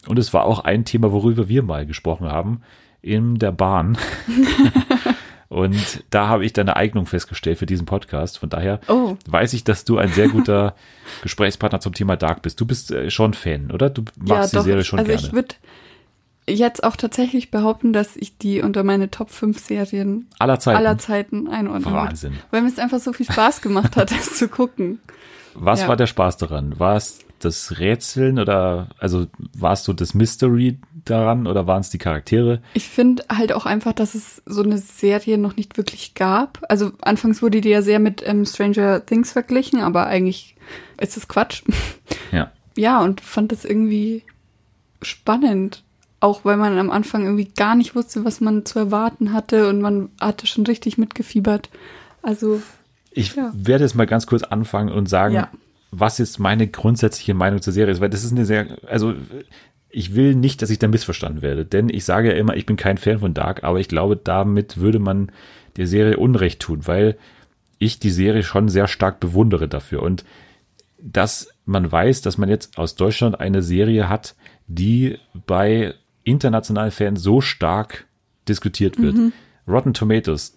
Und 0.06 0.18
es 0.18 0.34
war 0.34 0.44
auch 0.44 0.60
ein 0.60 0.84
Thema, 0.84 1.12
worüber 1.12 1.48
wir 1.48 1.62
mal 1.62 1.86
gesprochen 1.86 2.28
haben, 2.28 2.60
in 3.00 3.38
der 3.38 3.52
Bahn. 3.52 3.96
Und 5.54 6.02
da 6.10 6.26
habe 6.28 6.44
ich 6.44 6.52
deine 6.52 6.74
Eignung 6.76 7.06
festgestellt 7.06 7.58
für 7.58 7.66
diesen 7.66 7.86
Podcast. 7.86 8.38
Von 8.38 8.48
daher 8.50 8.80
Oh. 8.88 9.16
weiß 9.26 9.52
ich, 9.52 9.62
dass 9.64 9.84
du 9.84 9.98
ein 9.98 10.08
sehr 10.08 10.28
guter 10.28 10.74
Gesprächspartner 11.22 11.80
zum 11.80 11.94
Thema 11.94 12.16
Dark 12.16 12.42
bist. 12.42 12.60
Du 12.60 12.66
bist 12.66 12.90
äh, 12.90 13.08
schon 13.10 13.34
Fan, 13.34 13.70
oder? 13.70 13.88
Du 13.90 14.02
magst 14.20 14.52
die 14.54 14.60
Serie 14.60 14.82
schon 14.84 14.98
also 14.98 15.10
gerne. 15.12 15.26
ich 15.26 15.32
würde 15.32 15.54
jetzt 16.46 16.82
auch 16.84 16.96
tatsächlich 16.96 17.50
behaupten, 17.50 17.92
dass 17.92 18.16
ich 18.16 18.36
die 18.36 18.60
unter 18.62 18.82
meine 18.84 19.10
Top 19.10 19.30
5 19.30 19.58
Serien 19.58 20.26
aller 20.38 20.58
Zeiten. 20.58 20.76
aller 20.78 20.98
Zeiten 20.98 21.48
einordnen 21.48 21.84
würde. 21.84 21.96
Wahnsinn. 22.08 22.34
Weil 22.50 22.62
mir 22.62 22.68
es 22.68 22.78
einfach 22.78 22.98
so 22.98 23.12
viel 23.12 23.26
Spaß 23.30 23.62
gemacht 23.62 23.96
hat, 23.96 24.10
das 24.10 24.36
zu 24.36 24.48
gucken. 24.48 24.98
Was 25.54 25.82
Ja. 25.82 25.88
war 25.88 25.96
der 25.96 26.06
Spaß 26.08 26.36
daran? 26.36 26.78
War 26.80 26.96
es 26.96 27.20
das 27.38 27.78
Rätseln 27.78 28.38
oder 28.38 28.88
also 28.98 29.26
war 29.56 29.72
es 29.74 29.84
so 29.84 29.92
das 29.92 30.14
Mystery 30.14 30.78
daran 31.04 31.46
oder 31.46 31.66
waren 31.66 31.80
es 31.80 31.90
die 31.90 31.98
Charaktere? 31.98 32.60
Ich 32.74 32.88
finde 32.88 33.24
halt 33.30 33.52
auch 33.52 33.66
einfach, 33.66 33.92
dass 33.92 34.14
es 34.14 34.42
so 34.46 34.62
eine 34.62 34.78
Serie 34.78 35.38
noch 35.38 35.56
nicht 35.56 35.76
wirklich 35.76 36.14
gab. 36.14 36.62
Also 36.68 36.92
anfangs 37.02 37.42
wurde 37.42 37.60
die 37.60 37.68
ja 37.70 37.82
sehr 37.82 37.98
mit 37.98 38.22
ähm, 38.26 38.44
Stranger 38.46 39.04
Things 39.04 39.32
verglichen, 39.32 39.80
aber 39.80 40.06
eigentlich 40.06 40.56
ist 41.00 41.16
es 41.16 41.28
Quatsch. 41.28 41.62
Ja. 42.32 42.50
ja, 42.76 43.00
und 43.02 43.20
fand 43.20 43.52
das 43.52 43.64
irgendwie 43.64 44.22
spannend. 45.02 45.82
Auch 46.20 46.44
weil 46.44 46.56
man 46.56 46.78
am 46.78 46.90
Anfang 46.90 47.24
irgendwie 47.24 47.50
gar 47.54 47.74
nicht 47.74 47.94
wusste, 47.94 48.24
was 48.24 48.40
man 48.40 48.64
zu 48.64 48.78
erwarten 48.78 49.32
hatte 49.32 49.68
und 49.68 49.80
man 49.82 50.08
hatte 50.20 50.46
schon 50.46 50.64
richtig 50.66 50.96
mitgefiebert. 50.98 51.68
Also, 52.22 52.62
Ich 53.10 53.34
Ja. 53.36 53.52
werde 53.54 53.84
jetzt 53.84 53.94
mal 53.94 54.06
ganz 54.06 54.26
kurz 54.26 54.42
anfangen 54.42 54.88
und 54.90 55.08
sagen, 55.08 55.34
Ja. 55.34 55.48
was 55.90 56.18
jetzt 56.18 56.38
meine 56.40 56.66
grundsätzliche 56.66 57.34
Meinung 57.34 57.60
zur 57.62 57.72
Serie 57.72 57.92
ist, 57.92 58.00
weil 58.00 58.08
das 58.10 58.24
ist 58.24 58.32
eine 58.32 58.44
sehr, 58.46 58.78
also 58.88 59.14
ich 59.94 60.16
will 60.16 60.34
nicht, 60.34 60.60
dass 60.60 60.70
ich 60.70 60.80
da 60.80 60.88
missverstanden 60.88 61.40
werde, 61.40 61.64
denn 61.64 61.88
ich 61.88 62.04
sage 62.04 62.32
ja 62.32 62.34
immer, 62.34 62.56
ich 62.56 62.66
bin 62.66 62.76
kein 62.76 62.98
Fan 62.98 63.20
von 63.20 63.32
Dark, 63.32 63.62
aber 63.62 63.78
ich 63.78 63.88
glaube, 63.88 64.16
damit 64.16 64.78
würde 64.78 64.98
man 64.98 65.30
der 65.76 65.86
Serie 65.86 66.16
Unrecht 66.16 66.60
tun, 66.60 66.80
weil 66.86 67.16
ich 67.78 68.00
die 68.00 68.10
Serie 68.10 68.42
schon 68.42 68.68
sehr 68.68 68.88
stark 68.88 69.20
bewundere 69.20 69.68
dafür 69.68 70.02
und 70.02 70.24
dass 71.00 71.48
man 71.64 71.90
weiß, 71.90 72.22
dass 72.22 72.38
man 72.38 72.48
jetzt 72.48 72.76
aus 72.76 72.96
Deutschland 72.96 73.38
eine 73.38 73.62
Serie 73.62 74.08
hat, 74.08 74.34
die 74.66 75.18
bei 75.46 75.94
internationalen 76.24 76.90
Fans 76.90 77.22
so 77.22 77.40
stark 77.40 78.06
diskutiert 78.48 79.00
wird. 79.00 79.16
Rotten 79.68 79.94
Tomatoes 79.94 80.54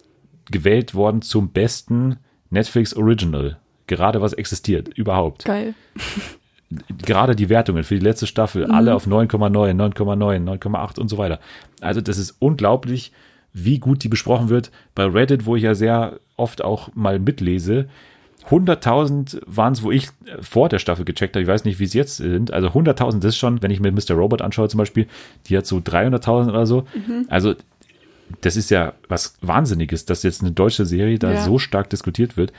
gewählt 0.50 0.94
worden 0.94 1.22
zum 1.22 1.50
besten 1.50 2.16
Netflix 2.50 2.94
Original, 2.94 3.58
gerade 3.86 4.20
was 4.20 4.32
existiert, 4.32 4.88
überhaupt. 4.88 5.44
geil. 5.44 5.74
Gerade 7.04 7.34
die 7.34 7.48
Wertungen 7.48 7.82
für 7.84 7.94
die 7.94 8.04
letzte 8.04 8.26
Staffel, 8.26 8.66
alle 8.66 8.94
auf 8.94 9.06
9,9, 9.06 9.74
9,9, 9.74 10.58
9,8 10.60 10.98
und 10.98 11.08
so 11.08 11.16
weiter. 11.16 11.40
Also 11.80 12.00
das 12.00 12.18
ist 12.18 12.36
unglaublich, 12.40 13.12
wie 13.54 13.78
gut 13.78 14.04
die 14.04 14.08
besprochen 14.08 14.50
wird. 14.50 14.70
Bei 14.94 15.04
Reddit, 15.06 15.46
wo 15.46 15.56
ich 15.56 15.62
ja 15.62 15.74
sehr 15.74 16.20
oft 16.36 16.62
auch 16.62 16.90
mal 16.94 17.18
mitlese, 17.18 17.88
100.000 18.50 19.40
waren 19.46 19.72
es, 19.72 19.82
wo 19.82 19.90
ich 19.90 20.08
vor 20.40 20.68
der 20.68 20.78
Staffel 20.78 21.04
gecheckt 21.04 21.34
habe. 21.36 21.42
Ich 21.42 21.48
weiß 21.48 21.64
nicht, 21.64 21.80
wie 21.80 21.84
es 21.84 21.94
jetzt 21.94 22.16
sind. 22.16 22.52
Also 22.52 22.68
100.000 22.68 23.14
das 23.20 23.30
ist 23.34 23.36
schon, 23.36 23.62
wenn 23.62 23.70
ich 23.70 23.80
mir 23.80 23.92
Mr. 23.92 24.12
Robot 24.14 24.42
anschaue 24.42 24.68
zum 24.68 24.78
Beispiel, 24.78 25.06
die 25.46 25.56
hat 25.56 25.66
so 25.66 25.78
300.000 25.78 26.48
oder 26.50 26.66
so. 26.66 26.86
Also 27.28 27.54
das 28.40 28.56
ist 28.56 28.70
ja 28.70 28.92
was 29.08 29.36
Wahnsinniges, 29.40 30.04
dass 30.04 30.22
jetzt 30.22 30.42
eine 30.42 30.52
deutsche 30.52 30.84
Serie 30.86 31.18
da 31.18 31.32
Ja. 31.32 31.42
so 31.42 31.58
stark 31.58 31.90
diskutiert 31.90 32.36
wird. 32.36 32.52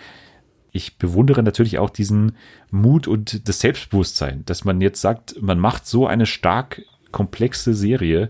Ich 0.72 0.98
bewundere 0.98 1.44
natürlich 1.44 1.80
auch 1.80 1.90
diesen 1.90 2.34
Mut 2.72 3.08
und 3.08 3.48
das 3.48 3.60
Selbstbewusstsein, 3.60 4.44
dass 4.46 4.66
man 4.66 4.82
jetzt 4.82 5.02
sagt, 5.02 5.42
man 5.42 5.60
macht 5.60 5.88
so 5.88 6.06
eine 6.08 6.26
stark 6.26 6.84
komplexe 7.12 7.74
Serie, 7.74 8.30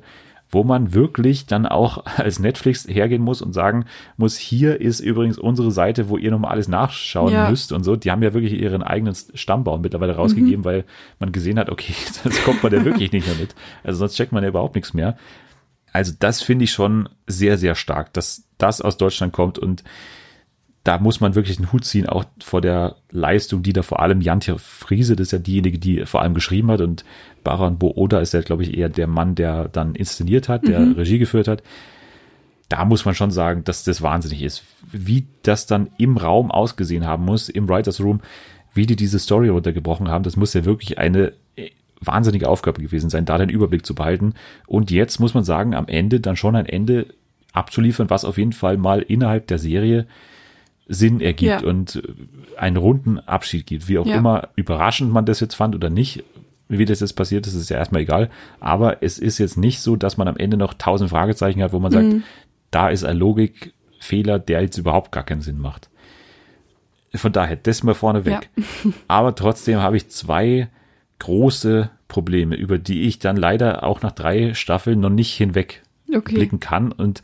wo 0.51 0.63
man 0.63 0.93
wirklich 0.93 1.45
dann 1.45 1.65
auch 1.67 2.05
als 2.17 2.39
Netflix 2.39 2.87
hergehen 2.87 3.21
muss 3.21 3.41
und 3.41 3.53
sagen 3.53 3.85
muss, 4.17 4.37
hier 4.37 4.81
ist 4.81 4.99
übrigens 4.99 5.37
unsere 5.37 5.71
Seite, 5.71 6.09
wo 6.09 6.17
ihr 6.17 6.31
nochmal 6.31 6.51
alles 6.51 6.67
nachschauen 6.67 7.33
Ja. 7.33 7.49
müsst 7.49 7.71
und 7.71 7.83
so. 7.83 7.95
Die 7.95 8.09
haben 8.09 8.23
ja 8.23 8.33
wirklich 8.33 8.53
ihren 8.53 8.81
eigenen 8.81 9.15
Stammbaum 9.35 9.81
mittlerweile 9.81 10.15
rausgegeben, 10.15 10.65
weil 10.65 10.85
man 11.19 11.31
gesehen 11.31 11.59
hat, 11.59 11.69
okay, 11.69 11.93
sonst 12.23 12.43
kommt 12.43 12.63
man 12.63 12.73
ja 12.73 12.83
wirklich 12.83 13.11
nicht 13.11 13.27
mehr 13.27 13.35
mit. 13.35 13.53
Also 13.83 13.99
sonst 13.99 14.15
checkt 14.15 14.31
man 14.31 14.43
ja 14.43 14.49
überhaupt 14.49 14.75
nichts 14.75 14.93
mehr. 14.93 15.17
Also 15.91 16.13
das 16.19 16.41
finde 16.41 16.65
ich 16.65 16.71
schon 16.71 17.09
sehr, 17.27 17.57
sehr 17.57 17.75
stark, 17.75 18.13
dass 18.13 18.43
das 18.57 18.79
aus 18.81 18.97
Deutschland 18.97 19.33
kommt 19.33 19.59
und 19.59 19.83
da 20.83 20.97
muss 20.97 21.19
man 21.19 21.35
wirklich 21.35 21.57
einen 21.57 21.71
Hut 21.71 21.85
ziehen, 21.85 22.07
auch 22.07 22.23
vor 22.41 22.61
der 22.61 22.95
Leistung, 23.11 23.63
die 23.63 23.73
da 23.73 23.81
vor 23.81 23.99
allem 23.99 24.21
Jantje 24.21 24.57
Friese, 24.57 25.15
das 25.15 25.27
ist 25.27 25.31
ja 25.31 25.39
diejenige, 25.39 25.77
die 25.77 26.05
vor 26.05 26.21
allem 26.21 26.33
geschrieben 26.33 26.71
hat 26.71 26.81
und 26.81 27.03
Baran 27.43 27.77
Booda 27.77 28.19
ist 28.19 28.33
ja, 28.33 28.41
glaube 28.41 28.63
ich, 28.63 28.77
eher 28.77 28.89
der 28.89 29.07
Mann, 29.07 29.35
der 29.35 29.67
dann 29.67 29.95
inszeniert 29.95 30.47
hat, 30.47 30.67
der 30.67 30.97
Regie 30.97 31.19
geführt 31.19 31.47
hat. 31.47 31.63
Da 32.69 32.85
muss 32.85 33.03
man 33.03 33.15
schon 33.15 33.31
sagen, 33.31 33.63
dass 33.63 33.83
das 33.83 34.01
wahnsinnig 34.01 34.43
ist. 34.43 34.63
Wie 34.91 35.25
das 35.43 35.65
dann 35.65 35.89
im 35.97 36.17
Raum 36.17 36.51
ausgesehen 36.51 37.05
haben 37.05 37.25
muss, 37.25 37.49
im 37.49 37.67
Writers 37.67 37.99
Room, 37.99 38.21
wie 38.73 38.85
die 38.85 38.95
diese 38.95 39.19
Story 39.19 39.49
runtergebrochen 39.49 40.07
haben, 40.07 40.23
das 40.23 40.35
muss 40.35 40.53
ja 40.53 40.65
wirklich 40.65 40.97
eine 40.97 41.33
äh, 41.55 41.71
wahnsinnige 41.99 42.47
Aufgabe 42.47 42.81
gewesen 42.81 43.09
sein, 43.09 43.25
da 43.25 43.37
den 43.37 43.49
Überblick 43.49 43.85
zu 43.85 43.95
behalten. 43.95 44.33
Und 44.67 44.91
jetzt 44.91 45.19
muss 45.19 45.33
man 45.33 45.43
sagen, 45.43 45.73
am 45.73 45.87
Ende 45.87 46.19
dann 46.19 46.35
schon 46.35 46.55
ein 46.55 46.67
Ende 46.67 47.07
abzuliefern, 47.53 48.09
was 48.09 48.25
auf 48.25 48.37
jeden 48.37 48.53
Fall 48.53 48.77
mal 48.77 49.01
innerhalb 49.01 49.47
der 49.47 49.57
Serie 49.57 50.05
Sinn 50.91 51.21
ergibt 51.21 51.61
Ja. 51.61 51.67
und 51.67 51.95
äh, 51.97 52.01
einen 52.59 52.75
runden 52.77 53.19
Abschied 53.19 53.65
gibt. 53.67 53.87
Wie 53.87 53.97
auch 53.99 54.05
Ja. 54.07 54.15
immer 54.17 54.49
überraschend 54.55 55.11
man 55.13 55.25
das 55.25 55.39
jetzt 55.39 55.53
fand 55.55 55.75
oder 55.75 55.89
nicht, 55.89 56.23
wie 56.67 56.85
das 56.85 56.99
jetzt 56.99 57.13
passiert 57.13 57.47
ist, 57.47 57.53
ist 57.53 57.69
ja 57.69 57.77
erstmal 57.77 58.01
egal. 58.01 58.29
Aber 58.59 59.01
es 59.01 59.17
ist 59.19 59.37
jetzt 59.37 59.57
nicht 59.57 59.79
so, 59.81 59.95
dass 59.95 60.17
man 60.17 60.27
am 60.27 60.37
Ende 60.37 60.57
noch 60.57 60.73
tausend 60.73 61.09
Fragezeichen 61.09 61.61
hat, 61.63 61.73
wo 61.73 61.79
man 61.79 61.91
Mhm. 61.91 61.95
sagt, 62.11 62.23
da 62.71 62.89
ist 62.89 63.03
ein 63.03 63.17
Logikfehler, 63.17 64.39
der 64.39 64.61
jetzt 64.61 64.77
überhaupt 64.77 65.11
gar 65.11 65.23
keinen 65.23 65.41
Sinn 65.41 65.59
macht. 65.59 65.89
Von 67.15 67.31
daher, 67.31 67.55
das 67.55 67.81
mal 67.83 67.95
vorne 67.95 68.25
weg. 68.25 68.49
Aber 69.07 69.33
trotzdem 69.33 69.79
habe 69.79 69.97
ich 69.97 70.09
zwei 70.09 70.67
große 71.17 71.89
Probleme, 72.07 72.55
über 72.55 72.77
die 72.77 73.03
ich 73.03 73.19
dann 73.19 73.35
leider 73.35 73.83
auch 73.83 74.01
nach 74.01 74.11
drei 74.11 74.53
Staffeln 74.53 74.99
noch 74.99 75.09
nicht 75.09 75.33
hinweg 75.35 75.81
Okay. 76.13 76.33
blicken 76.35 76.59
kann 76.59 76.91
und 76.91 77.21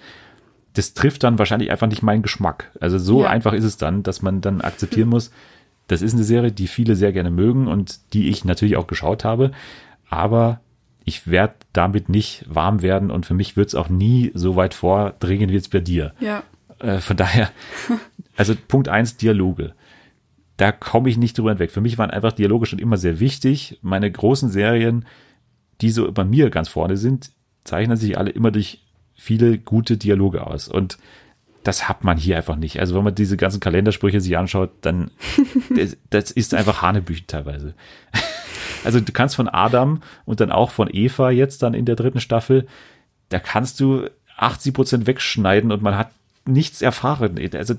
das 0.76 0.94
trifft 0.94 1.24
dann 1.24 1.40
wahrscheinlich 1.40 1.72
einfach 1.72 1.88
nicht 1.88 2.04
meinen 2.04 2.22
Geschmack. 2.22 2.72
Also 2.80 2.98
so 3.00 3.24
Ja. 3.24 3.30
einfach 3.30 3.54
ist 3.54 3.64
es 3.64 3.78
dann, 3.78 4.04
dass 4.04 4.22
man 4.22 4.42
dann 4.42 4.62
akzeptieren 4.62 5.10
muss, 5.10 5.32
das 5.88 6.02
ist 6.02 6.14
eine 6.14 6.24
Serie, 6.24 6.52
die 6.52 6.68
viele 6.68 6.96
sehr 6.96 7.12
gerne 7.14 7.30
mögen 7.32 7.68
und 7.68 8.14
die 8.14 8.30
ich 8.30 8.46
natürlich 8.46 8.76
auch 8.78 8.88
geschaut 8.88 9.24
habe, 9.24 9.52
aber 10.10 10.60
ich 11.04 11.28
werde 11.28 11.54
damit 11.74 12.10
nicht 12.10 12.46
warm 12.48 12.82
werden 12.82 13.12
und 13.12 13.26
für 13.26 13.36
mich 13.36 13.56
wird 13.56 13.68
es 13.70 13.76
auch 13.76 13.90
nie 13.90 14.32
so 14.34 14.56
weit 14.56 14.74
vordringen 14.74 15.50
wie 15.50 15.54
jetzt 15.54 15.72
bei 15.72 15.80
dir. 15.80 16.14
Ja. 16.20 16.44
Äh, 16.80 16.98
von 17.00 17.16
daher, 17.18 17.52
also 18.38 18.54
Punkt 18.68 18.88
eins 18.90 19.18
Dialoge. 19.18 19.74
Da 20.58 20.72
komme 20.72 21.10
ich 21.10 21.18
nicht 21.18 21.38
drüber 21.38 21.52
hinweg. 21.52 21.70
Für 21.72 21.82
mich 21.82 21.98
waren 21.98 22.10
einfach 22.12 22.32
Dialoge 22.32 22.66
schon 22.66 22.80
immer 22.80 22.98
sehr 22.98 23.20
wichtig. 23.20 23.78
Meine 23.82 24.10
großen 24.10 24.50
Serien, 24.50 25.06
die 25.82 25.90
so 25.92 26.12
bei 26.12 26.24
mir 26.24 26.50
ganz 26.50 26.70
vorne 26.70 26.98
sind, 26.98 27.32
zeichnen 27.66 27.98
sich 27.98 28.18
alle 28.18 28.32
immer 28.32 28.52
durch 28.52 28.82
viele 29.16 29.57
gute 29.57 29.97
Dialoge 29.97 30.45
aus. 30.45 30.68
Und 30.68 30.97
das 31.63 31.89
hat 31.89 32.03
man 32.03 32.18
hier 32.18 32.38
einfach 32.38 32.55
nicht. 32.55 32.80
Also 32.80 32.95
wenn 32.95 33.03
man 33.03 33.16
diese 33.16 33.38
ganzen 33.38 33.59
Kalendersprüche 33.59 34.22
sich 34.22 34.38
anschaut, 34.38 34.72
dann 34.82 35.11
das, 35.76 35.97
das 36.09 36.32
ist 36.32 36.53
einfach 36.53 36.82
Hanebüchen 36.82 37.28
teilweise. 37.28 37.74
Also 38.84 38.99
du 38.99 39.11
kannst 39.11 39.36
von 39.36 39.47
Adam 39.47 40.01
und 40.26 40.41
dann 40.41 40.51
auch 40.51 40.70
von 40.70 40.88
Eva 40.91 41.32
jetzt 41.32 41.63
dann 41.63 41.74
in 41.74 41.86
der 41.86 41.95
dritten 41.95 42.20
Staffel, 42.20 42.68
da 43.30 43.39
kannst 43.39 43.80
du 43.80 44.07
80 44.38 44.76
Prozent 44.76 45.07
wegschneiden 45.07 45.72
und 45.72 45.82
man 45.82 45.97
hat 45.97 46.11
nichts 46.45 46.84
erfahren. 46.84 47.39
Also 47.55 47.74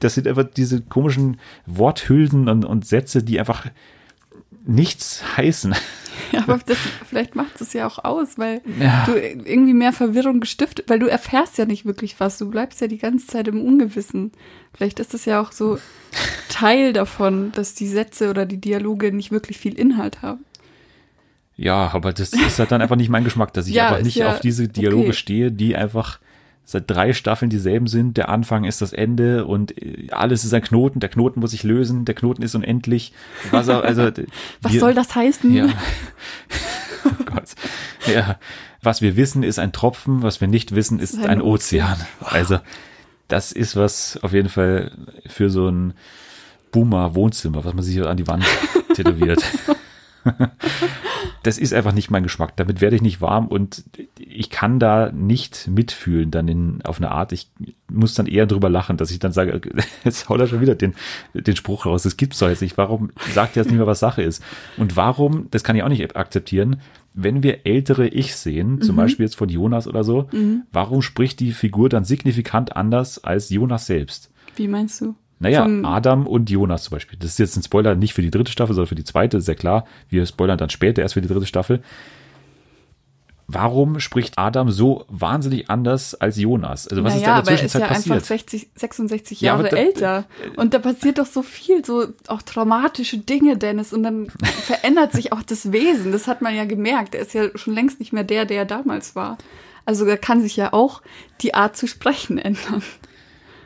das 0.00 0.14
sind 0.14 0.26
einfach 0.26 0.44
diese 0.44 0.80
komischen 0.80 1.38
Worthülsen 1.66 2.48
und, 2.48 2.64
und 2.64 2.86
Sätze, 2.86 3.22
die 3.22 3.38
einfach 3.38 3.66
nichts 4.64 5.22
heißen. 5.36 5.74
Ja, 6.32 6.42
aber 6.48 6.58
das, 6.64 6.78
vielleicht 7.08 7.34
macht 7.34 7.60
es 7.60 7.72
ja 7.72 7.86
auch 7.86 8.04
aus, 8.04 8.38
weil 8.38 8.60
Ja. 8.80 9.04
du 9.06 9.12
irgendwie 9.18 9.74
mehr 9.74 9.92
Verwirrung 9.92 10.40
gestiftet, 10.40 10.88
weil 10.88 10.98
du 10.98 11.06
erfährst 11.06 11.58
ja 11.58 11.64
nicht 11.64 11.84
wirklich 11.84 12.18
was. 12.20 12.38
Du 12.38 12.50
bleibst 12.50 12.80
ja 12.80 12.86
die 12.86 12.98
ganze 12.98 13.26
Zeit 13.26 13.48
im 13.48 13.60
Ungewissen. 13.60 14.32
Vielleicht 14.74 15.00
ist 15.00 15.14
es 15.14 15.24
ja 15.24 15.40
auch 15.40 15.52
so 15.52 15.78
Teil 16.48 16.92
davon, 16.92 17.52
dass 17.52 17.74
die 17.74 17.86
Sätze 17.88 18.30
oder 18.30 18.46
die 18.46 18.60
Dialoge 18.60 19.12
nicht 19.12 19.30
wirklich 19.32 19.58
viel 19.58 19.74
Inhalt 19.78 20.22
haben. 20.22 20.44
Ja, 21.56 21.90
aber 21.92 22.12
das 22.12 22.32
ist 22.32 22.58
halt 22.58 22.72
dann 22.72 22.80
einfach 22.80 22.96
nicht 22.96 23.10
mein 23.10 23.24
Geschmack, 23.24 23.52
dass 23.52 23.66
ich 23.68 23.74
Ja, 23.74 23.88
einfach 23.88 24.02
nicht 24.04 24.16
ja 24.16 24.30
auf 24.30 24.40
diese 24.40 24.68
Dialoge 24.68 25.08
okay. 25.08 25.12
stehe, 25.12 25.52
die 25.52 25.76
einfach 25.76 26.18
seit 26.64 26.90
drei 26.90 27.12
Staffeln 27.12 27.50
dieselben 27.50 27.86
sind. 27.86 28.16
Der 28.16 28.28
Anfang 28.28 28.64
ist 28.64 28.80
das 28.82 28.92
Ende 28.92 29.44
und 29.46 29.76
äh, 29.80 30.08
alles 30.10 30.44
ist 30.44 30.54
ein 30.54 30.62
Knoten. 30.62 31.00
Der 31.00 31.08
Knoten 31.08 31.40
muss 31.40 31.50
sich 31.50 31.62
lösen. 31.64 32.04
Der 32.04 32.14
Knoten 32.14 32.42
ist 32.42 32.54
unendlich. 32.54 33.12
Was, 33.50 33.68
auch, 33.68 33.82
also, 33.82 34.10
Was 34.62 34.72
wir- 34.72 34.80
soll 34.80 34.94
das 34.94 35.14
heißen? 35.14 35.52
Ja. 35.52 35.66
oh 37.04 37.24
Gott. 37.24 37.50
Ja. 38.12 38.38
Was 38.80 39.00
wir 39.02 39.16
wissen, 39.16 39.42
ist 39.42 39.58
ein 39.58 39.72
Tropfen. 39.72 40.22
Was 40.22 40.40
wir 40.40 40.48
nicht 40.48 40.74
wissen, 40.74 40.98
ist 40.98 41.16
ein 41.18 41.26
ein 41.26 41.42
Ozean. 41.42 41.96
Also, 42.20 42.58
das 43.28 43.52
ist 43.52 43.76
was 43.76 44.18
auf 44.22 44.32
jeden 44.32 44.48
Fall 44.48 44.92
für 45.26 45.50
so 45.50 45.68
ein 45.68 45.94
Boomer-Wohnzimmer, 46.72 47.64
was 47.64 47.74
man 47.74 47.82
sich 47.84 48.02
an 48.02 48.16
die 48.16 48.26
Wand 48.26 48.44
tätowiert. 48.94 49.42
das 51.42 51.58
ist 51.58 51.74
einfach 51.74 51.92
nicht 51.92 52.10
mein 52.10 52.22
Geschmack. 52.22 52.56
Damit 52.56 52.80
werde 52.80 52.96
ich 52.96 53.02
nicht 53.02 53.20
warm 53.20 53.48
und 53.48 53.84
ich 54.18 54.50
kann 54.50 54.78
da 54.78 55.10
nicht 55.12 55.68
mitfühlen 55.68 56.30
dann 56.30 56.48
in, 56.48 56.82
auf 56.84 56.98
eine 56.98 57.10
Art. 57.10 57.32
Ich 57.32 57.50
muss 57.90 58.14
dann 58.14 58.26
eher 58.26 58.46
drüber 58.46 58.68
lachen, 58.68 58.96
dass 58.96 59.10
ich 59.10 59.18
dann 59.18 59.32
sage, 59.32 59.60
jetzt 60.04 60.28
haut 60.28 60.40
er 60.40 60.46
schon 60.46 60.60
wieder 60.60 60.74
den, 60.74 60.94
den 61.34 61.56
Spruch 61.56 61.86
raus. 61.86 62.02
Das 62.02 62.16
gibt's 62.16 62.38
doch 62.38 62.48
jetzt 62.48 62.62
nicht. 62.62 62.78
Warum 62.78 63.10
sagt 63.32 63.56
er 63.56 63.62
jetzt 63.62 63.70
nicht 63.70 63.78
mehr, 63.78 63.86
was 63.86 64.00
Sache 64.00 64.22
ist? 64.22 64.42
Und 64.76 64.96
warum, 64.96 65.48
das 65.50 65.64
kann 65.64 65.76
ich 65.76 65.82
auch 65.82 65.88
nicht 65.88 66.16
akzeptieren, 66.16 66.80
wenn 67.14 67.42
wir 67.42 67.66
ältere 67.66 68.08
Ich 68.08 68.34
sehen, 68.36 68.80
zum 68.80 68.96
Beispiel 68.96 69.26
jetzt 69.26 69.36
von 69.36 69.50
Jonas 69.50 69.86
oder 69.86 70.02
so, 70.02 70.28
warum 70.72 71.02
spricht 71.02 71.40
die 71.40 71.52
Figur 71.52 71.90
dann 71.90 72.04
signifikant 72.04 72.74
anders 72.74 73.22
als 73.22 73.50
Jonas 73.50 73.84
selbst? 73.84 74.30
Wie 74.56 74.66
meinst 74.66 75.00
du? 75.02 75.14
Naja, 75.42 75.64
Vom- 75.64 75.84
Adam 75.84 76.26
und 76.26 76.48
Jonas 76.50 76.84
zum 76.84 76.92
Beispiel. 76.92 77.18
Das 77.18 77.30
ist 77.30 77.38
jetzt 77.38 77.56
ein 77.56 77.62
Spoiler 77.62 77.94
nicht 77.94 78.14
für 78.14 78.22
die 78.22 78.30
dritte 78.30 78.50
Staffel, 78.52 78.74
sondern 78.74 78.88
für 78.88 78.94
die 78.94 79.04
zweite, 79.04 79.36
ist 79.36 79.48
ja 79.48 79.54
klar. 79.54 79.84
Wir 80.08 80.24
spoilern 80.24 80.56
dann 80.56 80.70
später 80.70 81.02
erst 81.02 81.14
für 81.14 81.20
die 81.20 81.28
dritte 81.28 81.46
Staffel. 81.46 81.82
Warum 83.48 84.00
spricht 84.00 84.38
Adam 84.38 84.70
so 84.70 85.04
wahnsinnig 85.08 85.68
anders 85.68 86.14
als 86.14 86.38
Jonas? 86.38 86.88
Also 86.88 87.04
was 87.04 87.16
ist 87.16 87.22
da 87.26 87.26
naja, 87.26 87.38
in 87.40 87.44
der 87.44 87.44
aber 87.44 87.48
er 87.48 87.54
ist 87.54 87.60
Zwischenzeit 87.72 87.82
ja 87.82 87.88
passiert? 87.88 88.14
einfach 88.14 88.26
60, 88.26 88.68
66 88.76 89.40
Ja, 89.42 89.54
aber 89.54 89.64
Jahre 89.64 89.74
da- 89.74 89.76
äh, 89.76 89.84
älter. 89.84 90.24
Und 90.56 90.72
da 90.74 90.78
passiert 90.78 91.18
doch 91.18 91.26
so 91.26 91.42
viel, 91.42 91.84
so 91.84 92.06
auch 92.28 92.40
traumatische 92.42 93.18
Dinge, 93.18 93.58
Dennis. 93.58 93.92
Und 93.92 94.04
dann 94.04 94.28
verändert 94.64 95.12
sich 95.12 95.32
auch 95.32 95.42
das 95.42 95.70
Wesen. 95.72 96.12
Das 96.12 96.28
hat 96.28 96.40
man 96.40 96.54
ja 96.54 96.64
gemerkt. 96.64 97.14
Er 97.14 97.22
ist 97.22 97.34
ja 97.34 97.48
schon 97.56 97.74
längst 97.74 97.98
nicht 98.00 98.12
mehr 98.14 98.24
der, 98.24 98.46
der 98.46 98.58
er 98.58 98.64
damals 98.64 99.16
war. 99.16 99.36
Also 99.84 100.06
da 100.06 100.16
kann 100.16 100.40
sich 100.40 100.56
ja 100.56 100.72
auch 100.72 101.02
die 101.42 101.52
Art 101.52 101.76
zu 101.76 101.86
sprechen 101.88 102.38
ändern. 102.38 102.82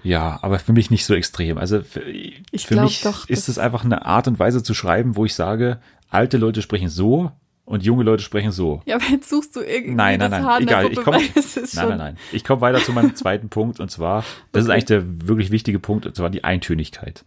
Ja, 0.07 0.39
aber 0.43 0.59
für 0.59 0.73
mich 0.73 0.91
nicht 0.91 1.05
so 1.05 1.15
extrem. 1.15 1.59
Also 1.59 1.83
für, 1.83 2.01
Ich 2.03 2.67
für 2.67 2.81
mich 2.81 3.03
doch, 3.03 3.29
ist 3.29 3.49
das- 3.49 3.57
es 3.57 3.59
einfach 3.59 3.85
eine 3.85 4.07
Art 4.07 4.29
und 4.29 4.39
Weise 4.39 4.63
zu 4.63 4.73
schreiben, 4.75 5.17
wo 5.17 5.25
ich 5.25 5.35
sage, 5.35 5.79
alte 6.11 6.37
Leute 6.37 6.63
sprechen 6.63 6.89
so 6.89 7.33
und 7.65 7.83
junge 7.83 8.05
Leute 8.05 8.23
sprechen 8.23 8.53
so. 8.53 8.83
Ja, 8.87 8.97
aber 8.97 9.07
jetzt 9.11 9.29
suchst 9.29 9.57
du 9.57 9.61
irgendwie 9.61 9.95
Nein, 9.97 10.21
nein, 10.21 10.31
nein, 10.31 10.45
Haar 10.45 10.61
egal. 10.61 10.93
Ich 10.93 10.99
komme, 11.03 11.21
ist 11.35 11.75
nein, 11.75 11.89
nein, 11.89 11.99
nein. 11.99 12.17
Ich 12.33 12.45
komme 12.45 12.61
weiter 12.61 12.79
zu 12.83 12.93
meinem 12.93 13.17
zweiten 13.17 13.49
Punkt 13.49 13.81
und 13.81 13.91
zwar, 13.91 14.25
das 14.53 14.63
ist 14.63 14.69
Okay. 14.69 14.73
eigentlich 14.75 14.85
der 14.85 15.29
wirklich 15.29 15.51
wichtige 15.51 15.81
Punkt 15.81 16.07
und 16.07 16.15
zwar 16.15 16.31
die 16.31 16.45
Eintönigkeit. 16.45 17.25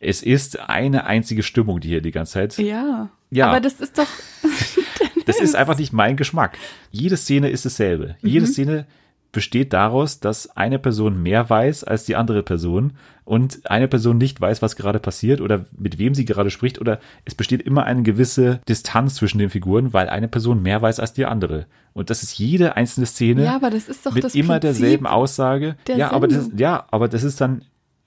Es 0.00 0.22
ist 0.22 0.58
eine 0.68 1.04
einzige 1.06 1.42
Stimmung, 1.42 1.78
die 1.80 1.88
hier 1.88 2.00
die 2.00 2.10
ganze 2.10 2.32
Zeit. 2.32 2.56
Ja. 2.58 3.10
Ja. 3.30 3.48
Aber 3.48 3.60
das 3.60 3.74
ist 3.74 3.96
doch, 3.98 4.08
Das 5.26 5.38
ist 5.40 5.54
einfach 5.54 5.78
nicht 5.78 5.92
mein 5.92 6.16
Geschmack. 6.16 6.58
Jede 6.90 7.16
Szene 7.16 7.50
ist 7.50 7.64
dasselbe. 7.64 8.16
Jede 8.22 8.46
Mhm. 8.46 8.50
Szene 8.50 8.86
besteht 9.32 9.72
daraus, 9.72 10.20
dass 10.20 10.56
eine 10.56 10.78
Person 10.78 11.22
mehr 11.22 11.48
weiß 11.48 11.84
als 11.84 12.04
die 12.04 12.16
andere 12.16 12.42
Person 12.42 12.94
und 13.24 13.60
eine 13.70 13.86
Person 13.86 14.18
nicht 14.18 14.40
weiß, 14.40 14.60
was 14.60 14.76
gerade 14.76 14.98
passiert 14.98 15.40
oder 15.40 15.66
mit 15.76 15.98
wem 15.98 16.14
sie 16.14 16.24
gerade 16.24 16.50
spricht 16.50 16.80
oder 16.80 16.98
es 17.24 17.34
besteht 17.34 17.62
immer 17.62 17.84
eine 17.84 18.02
gewisse 18.02 18.60
Distanz 18.68 19.14
zwischen 19.14 19.38
den 19.38 19.50
Figuren, 19.50 19.92
weil 19.92 20.08
eine 20.08 20.28
Person 20.28 20.62
mehr 20.62 20.82
weiß 20.82 20.98
als 20.98 21.12
die 21.12 21.26
andere. 21.26 21.66
Und 21.92 22.10
das 22.10 22.22
ist 22.22 22.38
jede 22.38 22.76
einzelne 22.76 23.06
Szene 23.06 23.44
ja, 23.44 23.54
aber 23.54 23.70
das 23.70 23.88
ist 23.88 24.04
doch 24.04 24.14
mit 24.14 24.24
immer 24.34 24.58
Prinzip. 24.58 24.60
derselben 24.60 25.06
Aussage. 25.06 25.76
der 25.86 25.96
Ja, 25.96 26.10
aber 26.12 26.26
das, 26.26 26.50
ja, 26.56 26.86
aber 26.90 27.08
das 27.08 27.22
ist 27.22 27.40
dann, 27.40 27.62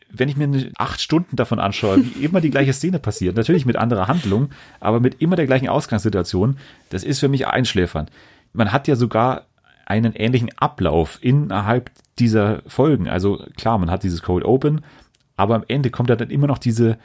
wenn 0.09 0.29
ich 0.29 0.35
mir 0.35 0.71
acht 0.77 1.01
Stunden 1.01 1.35
davon 1.35 1.59
anschaue, 1.59 2.03
wie 2.03 2.25
immer 2.25 2.41
die 2.41 2.51
gleiche 2.51 2.73
Szene 2.73 2.99
passiert, 2.99 3.35
natürlich 3.37 3.65
mit 3.65 3.77
anderer 3.77 4.07
Handlung, 4.07 4.49
aber 4.79 4.99
mit 4.99 5.21
immer 5.21 5.37
der 5.37 5.47
gleichen 5.47 5.69
Ausgangssituation, 5.69 6.57
das 6.89 7.03
ist 7.03 7.19
für 7.19 7.29
mich 7.29 7.47
einschläfernd. 7.47 8.11
Man 8.51 8.71
hat 8.71 8.87
ja 8.87 8.95
sogar 8.95 9.47
einen 9.85 10.13
ähnlichen 10.13 10.51
Ablauf 10.57 11.19
innerhalb 11.21 11.91
dieser 12.19 12.61
Folgen. 12.67 13.07
Also 13.07 13.45
klar, 13.57 13.77
man 13.77 13.91
hat 13.91 14.03
dieses 14.03 14.21
Cold 14.21 14.45
Open, 14.45 14.81
aber 15.35 15.55
am 15.55 15.63
Ende 15.67 15.89
kommt 15.89 16.09
da 16.09 16.15
dann 16.15 16.29
immer 16.29 16.47
noch 16.47 16.57
diese 16.57 16.97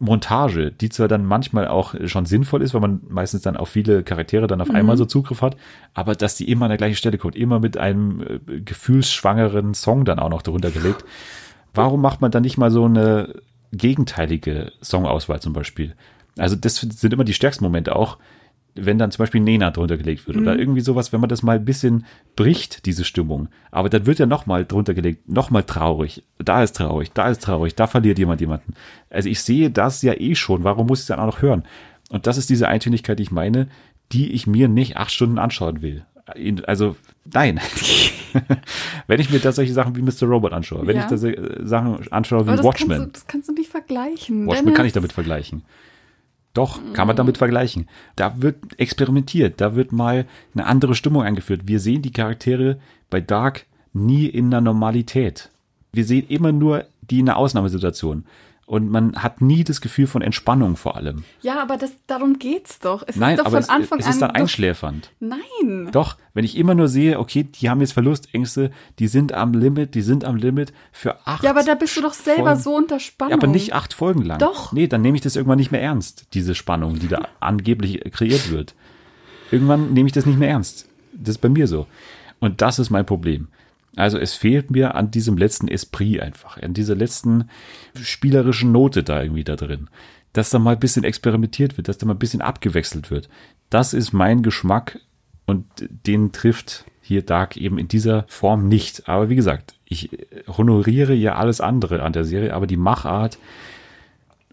Montage, 0.00 0.70
die 0.70 0.90
zwar 0.90 1.08
dann 1.08 1.24
manchmal 1.24 1.66
auch 1.66 1.94
schon 2.04 2.24
sinnvoll 2.24 2.62
ist, 2.62 2.72
weil 2.72 2.80
man 2.80 3.00
meistens 3.08 3.42
dann 3.42 3.56
auf 3.56 3.68
viele 3.68 4.04
Charaktere 4.04 4.46
dann 4.46 4.60
auf 4.60 4.70
einmal 4.70 4.96
so 4.96 5.04
Zugriff 5.04 5.42
hat, 5.42 5.56
aber 5.92 6.14
dass 6.14 6.36
die 6.36 6.50
immer 6.50 6.66
an 6.66 6.70
der 6.70 6.78
gleichen 6.78 6.96
Stelle 6.96 7.18
kommt, 7.18 7.34
immer 7.34 7.58
mit 7.58 7.76
einem 7.76 8.22
äh, 8.22 8.60
gefühlsschwangeren 8.60 9.74
Song 9.74 10.04
dann 10.04 10.20
auch 10.20 10.30
noch 10.30 10.42
darunter 10.42 10.70
gelegt. 10.70 11.04
Warum 11.74 12.00
macht 12.00 12.20
man 12.20 12.30
dann 12.30 12.42
nicht 12.42 12.58
mal 12.58 12.70
so 12.70 12.84
eine 12.84 13.34
gegenteilige 13.72 14.72
Songauswahl 14.80 15.40
zum 15.40 15.52
Beispiel? 15.52 15.94
Also 16.36 16.54
das 16.54 16.76
sind 16.76 17.12
immer 17.12 17.24
die 17.24 17.34
stärksten 17.34 17.64
Momente 17.64 17.96
auch, 17.96 18.18
wenn 18.84 18.98
dann 18.98 19.10
zum 19.10 19.22
Beispiel 19.22 19.40
Nena 19.40 19.70
drunter 19.70 19.96
gelegt 19.96 20.26
wird 20.26 20.36
oder 20.36 20.58
irgendwie 20.58 20.80
sowas, 20.80 21.12
wenn 21.12 21.20
man 21.20 21.28
das 21.28 21.42
mal 21.42 21.56
ein 21.56 21.64
bisschen 21.64 22.04
bricht, 22.36 22.86
diese 22.86 23.04
Stimmung. 23.04 23.48
Aber 23.70 23.88
dann 23.88 24.06
wird 24.06 24.18
ja 24.18 24.26
nochmal 24.26 24.64
drunter 24.64 24.94
gelegt, 24.94 25.28
nochmal 25.28 25.62
traurig. 25.64 26.24
Da 26.38 26.62
ist 26.62 26.76
traurig, 26.76 27.12
da 27.12 27.28
ist 27.28 27.42
traurig, 27.42 27.74
da 27.74 27.86
verliert 27.86 28.18
jemand 28.18 28.40
jemanden. 28.40 28.74
Also 29.10 29.28
ich 29.28 29.40
sehe 29.42 29.70
das 29.70 30.02
ja 30.02 30.14
eh 30.14 30.34
schon. 30.34 30.64
Warum 30.64 30.86
muss 30.86 30.98
ich 31.00 31.02
es 31.04 31.06
dann 31.08 31.20
auch 31.20 31.26
noch 31.26 31.42
hören? 31.42 31.64
Und 32.10 32.26
das 32.26 32.38
ist 32.38 32.50
diese 32.50 32.68
Eintönigkeit, 32.68 33.18
die 33.18 33.24
ich 33.24 33.30
meine, 33.32 33.68
die 34.12 34.32
ich 34.32 34.46
mir 34.46 34.68
nicht 34.68 34.96
acht 34.96 35.10
Stunden 35.10 35.38
anschauen 35.38 35.82
will. 35.82 36.04
Also, 36.66 36.96
nein. 37.32 37.58
wenn 39.06 39.20
ich 39.20 39.30
mir 39.30 39.38
da 39.38 39.52
solche 39.52 39.72
Sachen 39.72 39.96
wie 39.96 40.02
Mr. 40.02 40.24
Robot 40.28 40.52
anschaue, 40.52 40.86
wenn 40.86 40.96
Ja. 40.96 41.02
ich 41.10 41.20
da 41.20 41.26
äh, 41.26 41.66
Sachen 41.66 42.10
anschaue 42.12 42.42
wie 42.46 42.50
das 42.50 42.56
kannst, 42.60 42.64
Watchmen. 42.64 42.98
du, 42.98 43.06
das 43.12 43.26
kannst 43.26 43.48
du 43.48 43.52
nicht 43.54 43.70
vergleichen. 43.70 44.46
Watchmen 44.46 44.64
Dennis. 44.66 44.76
kann 44.76 44.86
ich 44.86 44.92
damit 44.92 45.12
vergleichen. 45.12 45.62
Doch, 46.54 46.80
kann 46.92 47.06
man 47.06 47.16
damit 47.16 47.38
vergleichen. 47.38 47.88
Da 48.16 48.40
wird 48.40 48.56
experimentiert, 48.78 49.60
da 49.60 49.76
wird 49.76 49.92
mal 49.92 50.26
eine 50.54 50.66
andere 50.66 50.94
Stimmung 50.94 51.22
eingeführt. 51.22 51.62
Wir 51.66 51.78
sehen 51.78 52.02
die 52.02 52.12
Charaktere 52.12 52.78
bei 53.10 53.20
Dark 53.20 53.66
nie 53.92 54.26
in 54.26 54.46
einer 54.46 54.60
Normalität. 54.60 55.50
Wir 55.92 56.04
sehen 56.04 56.26
immer 56.28 56.52
nur 56.52 56.84
die 57.02 57.20
in 57.20 57.28
einer 57.28 57.38
Ausnahmesituation. 57.38 58.24
Und 58.68 58.90
man 58.90 59.16
hat 59.22 59.40
nie 59.40 59.64
das 59.64 59.80
Gefühl 59.80 60.06
von 60.06 60.20
Entspannung 60.20 60.76
vor 60.76 60.94
allem. 60.94 61.24
Ja, 61.40 61.62
aber 61.62 61.78
das, 61.78 61.90
darum 62.06 62.38
geht's 62.38 62.78
doch. 62.80 63.02
Es 63.06 63.16
Nein, 63.16 63.30
ist 63.32 63.38
doch 63.40 63.46
aber 63.46 63.56
von 63.56 63.60
es, 63.62 63.68
Anfang 63.70 63.98
es 64.00 64.06
ist 64.08 64.20
dann 64.20 64.28
an. 64.28 64.34
doch- 64.34 64.40
einschläfernd. 64.42 65.10
Nein. 65.20 65.88
Doch, 65.90 66.18
wenn 66.34 66.44
ich 66.44 66.54
immer 66.54 66.74
nur 66.74 66.86
sehe, 66.88 67.18
okay, 67.18 67.44
die 67.44 67.70
haben 67.70 67.80
jetzt 67.80 67.94
Verlustängste, 67.94 68.70
die 68.98 69.08
sind 69.08 69.32
am 69.32 69.54
Limit, 69.54 69.94
die 69.94 70.02
sind 70.02 70.22
am 70.22 70.36
Limit 70.36 70.74
für 70.92 71.26
acht. 71.26 71.42
Ja, 71.42 71.48
aber 71.52 71.62
da 71.62 71.76
bist 71.76 71.96
du 71.96 72.02
doch 72.02 72.12
selber 72.12 72.42
Folgen. 72.50 72.60
so 72.60 72.76
unter 72.76 73.00
Spannung. 73.00 73.30
Ja, 73.30 73.36
aber 73.38 73.46
nicht 73.46 73.72
acht 73.72 73.94
Folgen 73.94 74.20
lang. 74.20 74.38
Doch. 74.38 74.70
Nee, 74.72 74.86
dann 74.86 75.00
nehme 75.00 75.16
ich 75.16 75.22
das 75.22 75.34
irgendwann 75.34 75.56
nicht 75.58 75.72
mehr 75.72 75.80
ernst, 75.80 76.26
diese 76.34 76.54
Spannung, 76.54 76.98
die 76.98 77.08
da 77.08 77.26
angeblich 77.40 78.02
kreiert 78.12 78.50
wird. 78.50 78.74
Irgendwann 79.50 79.94
nehme 79.94 80.08
ich 80.08 80.12
das 80.12 80.26
nicht 80.26 80.38
mehr 80.38 80.50
ernst. 80.50 80.86
Das 81.14 81.36
ist 81.36 81.40
bei 81.40 81.48
mir 81.48 81.66
so. 81.68 81.86
Und 82.38 82.60
das 82.60 82.78
ist 82.78 82.90
mein 82.90 83.06
Problem. 83.06 83.48
Also 83.98 84.18
es 84.18 84.34
fehlt 84.34 84.70
mir 84.70 84.94
an 84.94 85.10
diesem 85.10 85.36
letzten 85.36 85.68
Esprit 85.68 86.20
einfach, 86.20 86.56
an 86.62 86.74
dieser 86.74 86.94
letzten 86.94 87.50
spielerischen 88.00 88.70
Note 88.72 89.02
da 89.02 89.22
irgendwie 89.22 89.44
da 89.44 89.56
drin. 89.56 89.88
Dass 90.32 90.50
da 90.50 90.58
mal 90.58 90.74
ein 90.74 90.80
bisschen 90.80 91.04
experimentiert 91.04 91.76
wird, 91.76 91.88
dass 91.88 91.98
da 91.98 92.06
mal 92.06 92.14
ein 92.14 92.18
bisschen 92.18 92.42
abgewechselt 92.42 93.10
wird. 93.10 93.28
Das 93.70 93.94
ist 93.94 94.12
mein 94.12 94.42
Geschmack 94.42 95.00
und 95.46 95.64
den 96.06 96.32
trifft 96.32 96.84
hier 97.02 97.22
Dark 97.22 97.56
eben 97.56 97.78
in 97.78 97.88
dieser 97.88 98.24
Form 98.28 98.68
nicht. 98.68 99.08
Aber 99.08 99.30
wie 99.30 99.36
gesagt, 99.36 99.74
ich 99.86 100.10
honoriere 100.46 101.14
ja 101.14 101.34
alles 101.36 101.60
andere 101.60 102.02
an 102.02 102.12
der 102.12 102.24
Serie, 102.24 102.54
aber 102.54 102.66
die 102.66 102.76
Machart 102.76 103.38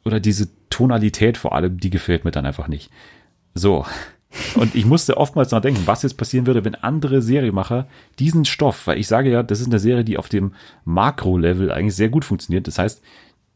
oder 0.06 0.20
diese 0.20 0.48
Tonalität 0.70 1.38
vor 1.38 1.54
allem, 1.54 1.80
die 1.80 1.90
gefällt 1.90 2.26
mir 2.26 2.32
dann 2.32 2.46
einfach 2.46 2.68
nicht. 2.68 2.90
So. 3.54 3.86
Und 4.56 4.76
ich 4.76 4.86
musste 4.86 5.18
oftmals 5.18 5.52
noch 5.52 5.62
denken, 5.62 5.84
was 5.86 6.04
jetzt 6.04 6.18
passieren 6.18 6.48
würde, 6.48 6.66
wenn 6.66 6.76
andere 6.76 7.22
Serienmacher 7.22 7.88
diesen 8.20 8.46
Stoff, 8.46 8.88
weil 8.88 9.00
ich 9.00 9.08
sage 9.08 9.32
ja, 9.32 9.44
das 9.44 9.60
ist 9.60 9.68
eine 9.68 9.80
Serie, 9.80 10.04
die 10.04 10.18
auf 10.18 10.30
dem 10.30 10.54
Makro-Level 10.84 11.72
eigentlich 11.72 11.96
sehr 11.96 12.10
gut 12.10 12.26
funktioniert. 12.26 12.68
Das 12.68 12.78
heißt, 12.78 13.02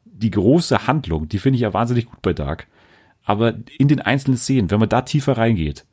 die 0.06 0.32
große 0.32 0.88
Handlung, 0.88 1.30
die 1.30 1.40
finde 1.40 1.56
ich 1.56 1.62
ja 1.62 1.74
wahnsinnig 1.74 2.06
gut 2.06 2.22
bei 2.22 2.34
Dark. 2.34 2.68
Aber 3.24 3.54
in 3.78 3.88
den 3.88 4.02
einzelnen 4.02 4.38
Szenen, 4.38 4.72
wenn 4.72 4.80
man 4.80 4.90
da 4.90 5.02
tiefer 5.02 5.38
reingeht, 5.38 5.86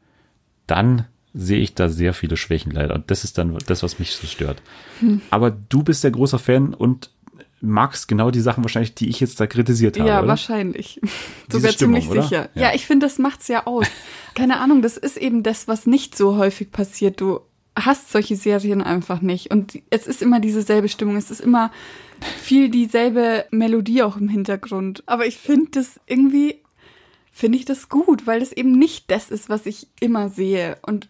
dann 0.66 1.06
sehe 1.34 1.60
ich 1.60 1.74
da 1.74 1.88
sehr 1.88 2.14
viele 2.14 2.36
Schwächen 2.36 2.72
leider. 2.72 2.94
Und 2.94 3.10
das 3.10 3.24
ist 3.24 3.36
dann 3.38 3.56
das, 3.66 3.82
was 3.82 3.98
mich 3.98 4.12
so 4.12 4.26
stört. 4.26 4.62
Aber 5.30 5.50
du 5.50 5.82
bist 5.82 6.02
der 6.02 6.10
großer 6.10 6.38
Fan 6.38 6.72
und 6.72 7.10
magst 7.60 8.08
genau 8.08 8.30
die 8.30 8.40
Sachen 8.40 8.62
wahrscheinlich, 8.64 8.94
die 8.94 9.08
ich 9.08 9.20
jetzt 9.20 9.40
da 9.40 9.46
kritisiert 9.46 9.98
habe. 9.98 10.08
Ja, 10.08 10.18
oder? 10.18 10.28
wahrscheinlich. 10.28 11.00
Diese 11.46 11.58
Sogar 11.58 11.72
Stimmung, 11.72 12.00
ziemlich 12.00 12.10
oder? 12.10 12.22
sicher. 12.22 12.48
Ja. 12.54 12.62
Ja, 12.62 12.74
ich 12.74 12.86
finde, 12.86 13.06
das 13.06 13.18
macht's 13.18 13.48
ja 13.48 13.66
aus. 13.66 13.86
Keine 14.34 14.58
Ahnung, 14.60 14.82
das 14.82 14.96
ist 14.96 15.16
eben 15.16 15.42
das, 15.42 15.68
was 15.68 15.86
nicht 15.86 16.16
so 16.16 16.36
häufig 16.36 16.70
passiert. 16.70 17.20
Du 17.20 17.40
hast 17.74 18.10
solche 18.10 18.36
Serien 18.36 18.82
einfach 18.82 19.20
nicht. 19.20 19.50
Und 19.50 19.78
es 19.90 20.06
ist 20.06 20.22
immer 20.22 20.40
dieselbe 20.40 20.88
Stimmung. 20.88 21.16
Es 21.16 21.30
ist 21.30 21.40
immer 21.40 21.70
viel 22.42 22.70
dieselbe 22.70 23.46
Melodie 23.50 24.02
auch 24.02 24.16
im 24.16 24.28
Hintergrund. 24.28 25.02
Aber 25.06 25.26
ich 25.26 25.36
finde 25.36 25.70
das 25.72 26.00
irgendwie, 26.06 26.62
finde 27.30 27.58
ich 27.58 27.64
das 27.64 27.88
gut, 27.88 28.26
weil 28.26 28.40
das 28.40 28.52
eben 28.52 28.72
nicht 28.72 29.10
das 29.10 29.30
ist, 29.30 29.48
was 29.48 29.66
ich 29.66 29.88
immer 30.00 30.28
sehe. 30.28 30.78
Und 30.82 31.08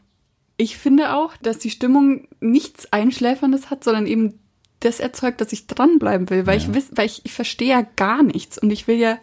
ich 0.57 0.79
finde 0.79 1.15
auch, 1.15 1.37
dass 1.37 1.59
die 1.59 1.71
Stimmung 1.71 2.29
nichts 2.41 2.93
Einschläferndes 2.93 3.71
hat, 3.71 3.85
sondern 3.85 4.07
eben 4.07 4.39
das 4.87 5.01
erzeugt, 5.01 5.41
dass 5.41 5.53
ich 5.53 5.67
dranbleiben 5.67 6.31
will, 6.31 6.47
weil 6.47 6.59
ich 6.59 6.73
wiss, 6.73 6.91
weil 6.95 7.07
ich, 7.07 7.23
ich 7.25 7.33
verstehe 7.33 7.71
ja 7.71 7.87
gar 7.97 8.23
nichts 8.23 8.59
und 8.59 8.71
ich 8.71 8.89
will 8.89 8.97
ja 8.97 9.19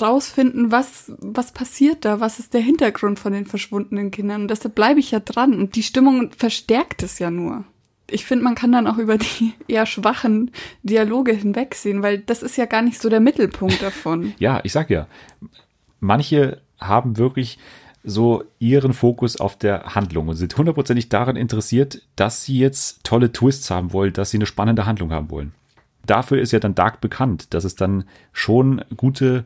rausfinden, 0.00 0.72
was, 0.72 1.12
was 1.18 1.52
passiert 1.52 2.04
da, 2.04 2.20
was 2.20 2.38
ist 2.38 2.54
der 2.54 2.60
Hintergrund 2.60 3.18
von 3.18 3.32
den 3.32 3.46
verschwundenen 3.46 4.10
Kindern 4.10 4.42
und 4.42 4.48
deshalb 4.48 4.74
bleibe 4.74 5.00
ich 5.00 5.10
ja 5.10 5.20
dran 5.20 5.54
und 5.54 5.76
die 5.76 5.82
Stimmung 5.82 6.30
verstärkt 6.36 7.02
es 7.02 7.18
ja 7.18 7.30
nur. 7.30 7.64
Ich 8.10 8.26
finde, 8.26 8.44
man 8.44 8.54
kann 8.54 8.72
dann 8.72 8.86
auch 8.86 8.98
über 8.98 9.18
die 9.18 9.54
eher 9.68 9.86
schwachen 9.86 10.50
Dialoge 10.82 11.32
hinwegsehen, 11.32 12.02
weil 12.02 12.18
das 12.18 12.42
ist 12.42 12.56
ja 12.56 12.66
gar 12.66 12.82
nicht 12.82 13.00
so 13.00 13.08
der 13.08 13.20
Mittelpunkt 13.20 13.82
davon. 13.82 14.34
Ja, 14.38 14.60
ich 14.62 14.72
sag 14.72 14.90
ja, 14.90 15.06
manche 16.00 16.60
haben 16.80 17.16
wirklich 17.16 17.58
so 18.04 18.44
ihren 18.58 18.92
Fokus 18.92 19.36
auf 19.36 19.56
der 19.56 19.94
Handlung 19.94 20.28
und 20.28 20.36
sind 20.36 20.56
hundertprozentig 20.56 21.08
daran 21.08 21.36
interessiert, 21.36 22.02
dass 22.16 22.44
sie 22.44 22.58
jetzt 22.58 23.02
tolle 23.02 23.32
Twists 23.32 23.70
haben 23.70 23.92
wollen, 23.94 24.12
dass 24.12 24.30
sie 24.30 24.36
eine 24.36 24.46
spannende 24.46 24.84
Handlung 24.84 25.10
haben 25.10 25.30
wollen. 25.30 25.52
Dafür 26.04 26.38
ist 26.38 26.52
ja 26.52 26.60
dann 26.60 26.74
Dark 26.74 27.00
bekannt, 27.00 27.54
dass 27.54 27.64
es 27.64 27.76
dann 27.76 28.04
schon 28.32 28.84
gute, 28.94 29.44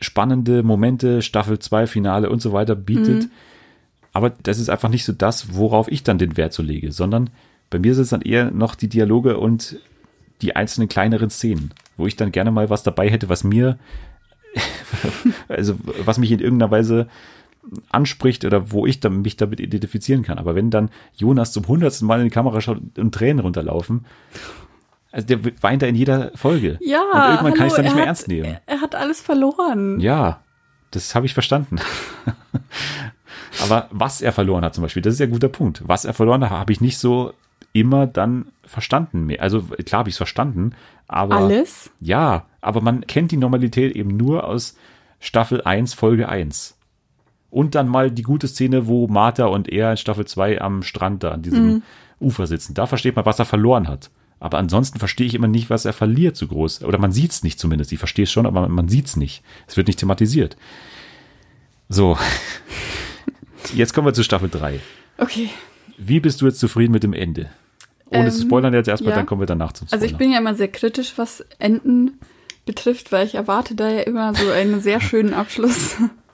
spannende 0.00 0.62
Momente, 0.62 1.20
Staffel 1.20 1.58
2, 1.58 1.86
Finale 1.86 2.30
und 2.30 2.40
so 2.40 2.54
weiter 2.54 2.74
bietet. 2.74 3.28
Aber 4.14 4.30
das 4.30 4.58
ist 4.58 4.70
einfach 4.70 4.88
nicht 4.88 5.04
so 5.04 5.12
das, 5.12 5.54
worauf 5.54 5.88
ich 5.88 6.02
dann 6.02 6.16
den 6.16 6.38
Wert 6.38 6.54
so 6.54 6.62
lege, 6.62 6.92
sondern 6.92 7.28
bei 7.68 7.78
mir 7.78 7.94
sind 7.94 8.04
es 8.04 8.10
dann 8.10 8.22
eher 8.22 8.50
noch 8.50 8.74
die 8.74 8.88
Dialoge 8.88 9.36
und 9.36 9.76
die 10.40 10.56
einzelnen 10.56 10.88
kleineren 10.88 11.28
Szenen, 11.28 11.72
wo 11.98 12.06
ich 12.06 12.16
dann 12.16 12.32
gerne 12.32 12.50
mal 12.50 12.70
was 12.70 12.82
dabei 12.82 13.10
hätte, 13.10 13.28
was 13.28 13.44
mir 13.44 13.78
also 15.48 15.76
was 16.04 16.16
mich 16.16 16.32
in 16.32 16.40
irgendeiner 16.40 16.70
Weise 16.70 17.08
anspricht 17.90 18.44
oder 18.44 18.70
wo 18.70 18.86
ich 18.86 19.00
dann 19.00 19.22
mich 19.22 19.36
damit 19.36 19.60
identifizieren 19.60 20.22
kann. 20.22 20.38
Aber 20.38 20.54
wenn 20.54 20.70
dann 20.70 20.90
Jonas 21.14 21.52
zum 21.52 21.66
hundertsten 21.66 22.06
Mal 22.06 22.20
in 22.20 22.26
die 22.26 22.30
Kamera 22.30 22.60
schaut 22.60 22.80
und 22.96 23.14
Tränen 23.14 23.40
runterlaufen, 23.40 24.06
also 25.12 25.26
der 25.26 25.38
weint 25.62 25.82
da 25.82 25.86
in 25.86 25.94
jeder 25.94 26.32
Folge. 26.34 26.78
Ja, 26.80 27.00
und 27.00 27.30
irgendwann 27.30 27.54
kann 27.54 27.66
ich 27.66 27.72
es 27.72 27.76
dann 27.76 27.86
hallo, 27.86 27.94
nicht 27.94 27.94
mehr 27.94 28.04
er 28.04 28.08
ernst 28.08 28.22
hat, 28.22 28.28
nehmen. 28.28 28.56
Er 28.66 28.80
hat 28.80 28.94
alles 28.94 29.20
verloren. 29.20 30.00
Ja, 30.00 30.40
das 30.90 31.14
habe 31.14 31.26
ich 31.26 31.34
verstanden. 31.34 31.76
Aber 33.62 33.88
was 33.90 34.20
er 34.20 34.32
verloren 34.32 34.64
hat 34.64 34.74
zum 34.74 34.82
Beispiel, 34.82 35.02
das 35.02 35.14
ist 35.14 35.20
ja 35.20 35.26
ein 35.26 35.32
guter 35.32 35.48
Punkt. 35.48 35.82
Was 35.86 36.04
er 36.04 36.12
verloren 36.12 36.42
hat, 36.42 36.50
habe 36.50 36.72
ich 36.72 36.80
nicht 36.80 36.98
so 36.98 37.32
immer 37.72 38.06
dann 38.06 38.46
verstanden 38.64 39.26
mehr. 39.26 39.42
Also 39.42 39.62
klar 39.62 40.00
habe 40.00 40.08
ich 40.08 40.14
es 40.14 40.18
verstanden, 40.18 40.72
aber 41.08 41.36
Alles? 41.36 41.90
ja, 42.00 42.46
aber 42.60 42.80
man 42.80 43.06
kennt 43.06 43.30
die 43.30 43.36
Normalität 43.36 43.94
eben 43.94 44.16
nur 44.16 44.44
aus 44.44 44.76
Staffel 45.20 45.62
1, 45.62 45.94
Folge 45.94 46.28
1. 46.28 46.75
Und 47.50 47.74
dann 47.74 47.88
mal 47.88 48.10
die 48.10 48.22
gute 48.22 48.48
Szene, 48.48 48.86
wo 48.86 49.06
Martha 49.06 49.46
und 49.46 49.68
er 49.68 49.92
in 49.92 49.96
Staffel 49.96 50.26
2 50.26 50.60
am 50.60 50.82
Strand 50.82 51.22
da 51.22 51.30
an 51.30 51.42
diesem 51.42 51.82
Ufer 52.20 52.46
sitzen. 52.46 52.74
Da 52.74 52.86
versteht 52.86 53.16
man, 53.16 53.24
was 53.24 53.38
er 53.38 53.44
verloren 53.44 53.88
hat. 53.88 54.10
Aber 54.38 54.58
ansonsten 54.58 54.98
verstehe 54.98 55.26
ich 55.26 55.34
immer 55.34 55.48
nicht, 55.48 55.70
was 55.70 55.84
er 55.84 55.92
verliert 55.92 56.36
so 56.36 56.46
groß. 56.46 56.84
Oder 56.84 56.98
man 56.98 57.12
sieht 57.12 57.30
es 57.30 57.42
nicht 57.42 57.58
zumindest. 57.58 57.92
Ich 57.92 57.98
verstehe 57.98 58.24
es 58.24 58.32
schon, 58.32 58.46
aber 58.46 58.68
man 58.68 58.88
sieht 58.88 59.06
es 59.06 59.16
nicht. 59.16 59.42
Es 59.66 59.76
wird 59.76 59.86
nicht 59.86 59.98
thematisiert. 59.98 60.56
So. 61.88 62.18
Jetzt 63.74 63.94
kommen 63.94 64.06
wir 64.06 64.14
zu 64.14 64.22
Staffel 64.22 64.50
3. 64.50 64.80
Okay. 65.18 65.50
Wie 65.98 66.20
bist 66.20 66.42
du 66.42 66.46
jetzt 66.46 66.60
zufrieden 66.60 66.92
mit 66.92 67.02
dem 67.02 67.14
Ende? 67.14 67.48
Ohne 68.10 68.30
zu 68.30 68.42
Ähm, 68.42 68.46
spoilern 68.48 68.74
jetzt 68.74 68.86
erstmal, 68.86 69.10
ja. 69.10 69.16
dann 69.16 69.26
kommen 69.26 69.40
wir 69.40 69.46
danach 69.46 69.72
zum 69.72 69.88
Spoiler. 69.88 70.02
Also 70.02 70.12
ich 70.12 70.18
bin 70.18 70.30
ja 70.30 70.38
immer 70.38 70.54
sehr 70.54 70.68
kritisch, 70.68 71.14
was 71.16 71.40
Enden 71.58 72.20
betrifft, 72.66 73.12
weil 73.12 73.26
ich 73.26 73.34
erwarte 73.34 73.74
da 73.74 73.88
ja 73.88 74.00
immer 74.00 74.34
so 74.34 74.50
einen 74.50 74.80
sehr 74.80 75.00
schönen 75.00 75.32
Abschluss. 75.32 75.96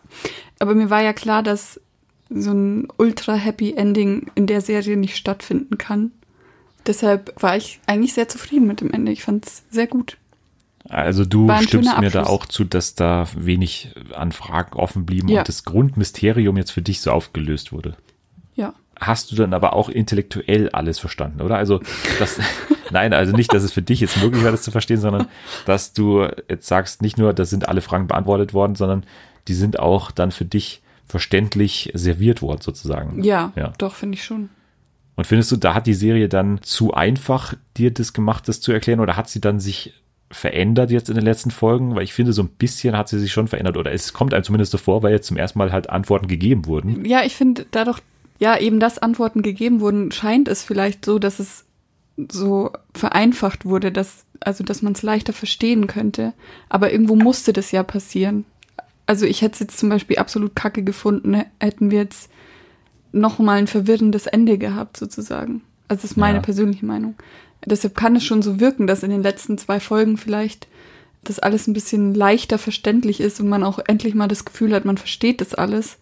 Aber 0.62 0.76
mir 0.76 0.90
war 0.90 1.02
ja 1.02 1.12
klar, 1.12 1.42
dass 1.42 1.80
so 2.30 2.52
ein 2.52 2.86
ultra 2.96 3.34
happy 3.34 3.74
Ending 3.74 4.30
in 4.36 4.46
der 4.46 4.60
Serie 4.60 4.96
nicht 4.96 5.16
stattfinden 5.16 5.76
kann. 5.76 6.12
Deshalb 6.86 7.34
war 7.42 7.56
ich 7.56 7.80
eigentlich 7.86 8.14
sehr 8.14 8.28
zufrieden 8.28 8.68
mit 8.68 8.80
dem 8.80 8.92
Ende. 8.92 9.10
Ich 9.10 9.24
fand 9.24 9.44
es 9.44 9.64
sehr 9.72 9.88
gut. 9.88 10.18
Also 10.88 11.24
du 11.24 11.50
stimmst 11.62 11.98
mir 11.98 12.10
da 12.10 12.26
auch 12.26 12.46
zu, 12.46 12.62
dass 12.62 12.94
da 12.94 13.26
wenig 13.36 13.92
an 14.14 14.30
Fragen 14.30 14.74
offen 14.78 15.04
blieben 15.04 15.26
Ja. 15.28 15.40
und 15.40 15.48
das 15.48 15.64
Grundmysterium 15.64 16.56
jetzt 16.56 16.70
für 16.70 16.82
dich 16.82 17.00
so 17.00 17.10
aufgelöst 17.10 17.72
wurde. 17.72 17.96
Ja. 18.54 18.72
hast 19.00 19.32
du 19.32 19.34
dann 19.34 19.54
aber 19.54 19.72
auch 19.72 19.88
intellektuell 19.88 20.70
alles 20.70 21.00
verstanden, 21.00 21.40
oder? 21.40 21.56
Also 21.56 21.80
das, 22.20 22.38
nein, 22.92 23.12
also 23.14 23.32
nicht, 23.34 23.52
dass 23.52 23.64
es 23.64 23.72
für 23.72 23.82
dich 23.82 23.98
jetzt 23.98 24.22
möglich 24.22 24.44
war, 24.44 24.52
das 24.52 24.62
zu 24.62 24.70
verstehen, 24.70 25.00
sondern 25.00 25.26
dass 25.66 25.92
du 25.92 26.28
jetzt 26.48 26.68
sagst, 26.68 27.02
nicht 27.02 27.18
nur, 27.18 27.32
da 27.32 27.44
sind 27.44 27.68
alle 27.68 27.80
Fragen 27.80 28.06
beantwortet 28.06 28.54
worden, 28.54 28.76
sondern 28.76 29.04
die 29.48 29.54
sind 29.54 29.78
auch 29.78 30.10
dann 30.10 30.30
für 30.30 30.44
dich 30.44 30.82
verständlich 31.06 31.90
serviert 31.94 32.42
worden, 32.42 32.60
sozusagen. 32.62 33.22
Ja, 33.22 33.52
Ja. 33.56 33.72
doch, 33.78 33.94
finde 33.94 34.16
ich 34.16 34.24
schon. 34.24 34.48
Und 35.14 35.26
findest 35.26 35.52
du, 35.52 35.56
da 35.56 35.74
hat 35.74 35.86
die 35.86 35.94
Serie 35.94 36.28
dann 36.28 36.62
zu 36.62 36.94
einfach 36.94 37.54
dir 37.76 37.92
das 37.92 38.12
gemacht, 38.14 38.48
das 38.48 38.60
zu 38.60 38.72
erklären, 38.72 39.00
oder 39.00 39.16
hat 39.16 39.28
sie 39.28 39.40
dann 39.40 39.60
sich 39.60 39.92
verändert 40.30 40.90
jetzt 40.90 41.10
in 41.10 41.14
den 41.16 41.24
letzten 41.24 41.50
Folgen? 41.50 41.94
Weil 41.94 42.04
ich 42.04 42.14
finde, 42.14 42.32
so 42.32 42.42
ein 42.42 42.48
bisschen 42.48 42.96
hat 42.96 43.10
sie 43.10 43.18
sich 43.18 43.30
schon 43.32 43.46
verändert, 43.48 43.76
oder 43.76 43.92
es 43.92 44.14
kommt 44.14 44.32
einem 44.32 44.44
zumindest 44.44 44.72
so 44.72 44.78
vor, 44.78 45.02
weil 45.02 45.12
jetzt 45.12 45.26
zum 45.26 45.36
ersten 45.36 45.58
Mal 45.58 45.70
halt 45.70 45.90
Antworten 45.90 46.28
gegeben 46.28 46.64
wurden. 46.64 47.04
Ja, 47.04 47.22
ich 47.24 47.36
finde, 47.36 47.66
dadurch, 47.70 47.98
ja, 48.38 48.58
eben 48.58 48.80
dass 48.80 48.98
Antworten 48.98 49.42
gegeben 49.42 49.80
wurden, 49.80 50.12
scheint 50.12 50.48
es 50.48 50.62
vielleicht 50.62 51.04
so, 51.04 51.18
dass 51.18 51.38
es 51.38 51.66
so 52.30 52.70
vereinfacht 52.94 53.66
wurde, 53.66 53.92
dass, 53.92 54.24
also, 54.40 54.64
dass 54.64 54.80
man 54.80 54.94
es 54.94 55.02
leichter 55.02 55.34
verstehen 55.34 55.86
könnte. 55.88 56.32
Aber 56.70 56.90
irgendwo 56.90 57.16
musste 57.16 57.52
das 57.52 57.70
ja 57.70 57.82
passieren. 57.82 58.46
Also, 59.06 59.26
ich 59.26 59.42
hätte 59.42 59.54
es 59.54 59.60
jetzt 59.60 59.78
zum 59.78 59.88
Beispiel 59.88 60.16
absolut 60.18 60.54
kacke 60.54 60.82
gefunden, 60.82 61.42
hätten 61.60 61.90
wir 61.90 61.98
jetzt 61.98 62.30
noch 63.12 63.38
mal 63.38 63.58
ein 63.58 63.66
verwirrendes 63.66 64.26
Ende 64.26 64.58
gehabt, 64.58 64.96
sozusagen. 64.96 65.62
Also, 65.88 66.02
das 66.02 66.12
ist 66.12 66.16
meine 66.16 66.38
Ja. 66.38 66.42
persönliche 66.42 66.86
Meinung. 66.86 67.14
Deshalb 67.64 67.94
kann 67.96 68.16
es 68.16 68.24
schon 68.24 68.42
so 68.42 68.58
wirken, 68.58 68.86
dass 68.86 69.02
in 69.02 69.10
den 69.10 69.22
letzten 69.22 69.58
zwei 69.58 69.78
Folgen 69.80 70.16
vielleicht 70.16 70.66
das 71.24 71.38
alles 71.38 71.68
ein 71.68 71.72
bisschen 71.74 72.14
leichter 72.14 72.58
verständlich 72.58 73.20
ist 73.20 73.38
und 73.40 73.48
man 73.48 73.62
auch 73.62 73.78
endlich 73.86 74.14
mal 74.14 74.26
das 74.26 74.44
Gefühl 74.44 74.74
hat, 74.74 74.84
man 74.84 74.98
versteht 74.98 75.40
das 75.40 75.54
alles. 75.54 75.98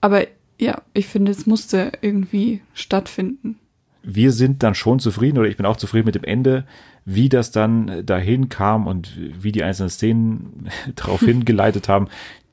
Aber 0.00 0.26
ja, 0.58 0.82
ich 0.94 1.06
finde, 1.06 1.30
es 1.30 1.46
musste 1.46 1.92
irgendwie 2.00 2.60
stattfinden. 2.74 3.58
Wir 4.02 4.32
sind 4.32 4.62
dann 4.62 4.74
schon 4.74 4.98
zufrieden 4.98 5.38
oder 5.38 5.48
ich 5.48 5.56
bin 5.56 5.66
auch 5.66 5.76
zufrieden 5.76 6.06
mit 6.06 6.14
dem 6.14 6.24
Ende, 6.24 6.64
wie 7.04 7.28
das 7.28 7.50
dann 7.50 8.04
dahin 8.06 8.48
kam 8.48 8.86
und 8.86 9.16
wie 9.16 9.52
die 9.52 9.62
einzelnen 9.62 9.90
Szenen 9.90 10.68
darauf 10.94 11.20
hingeleitet 11.24 11.88
haben, 11.88 12.08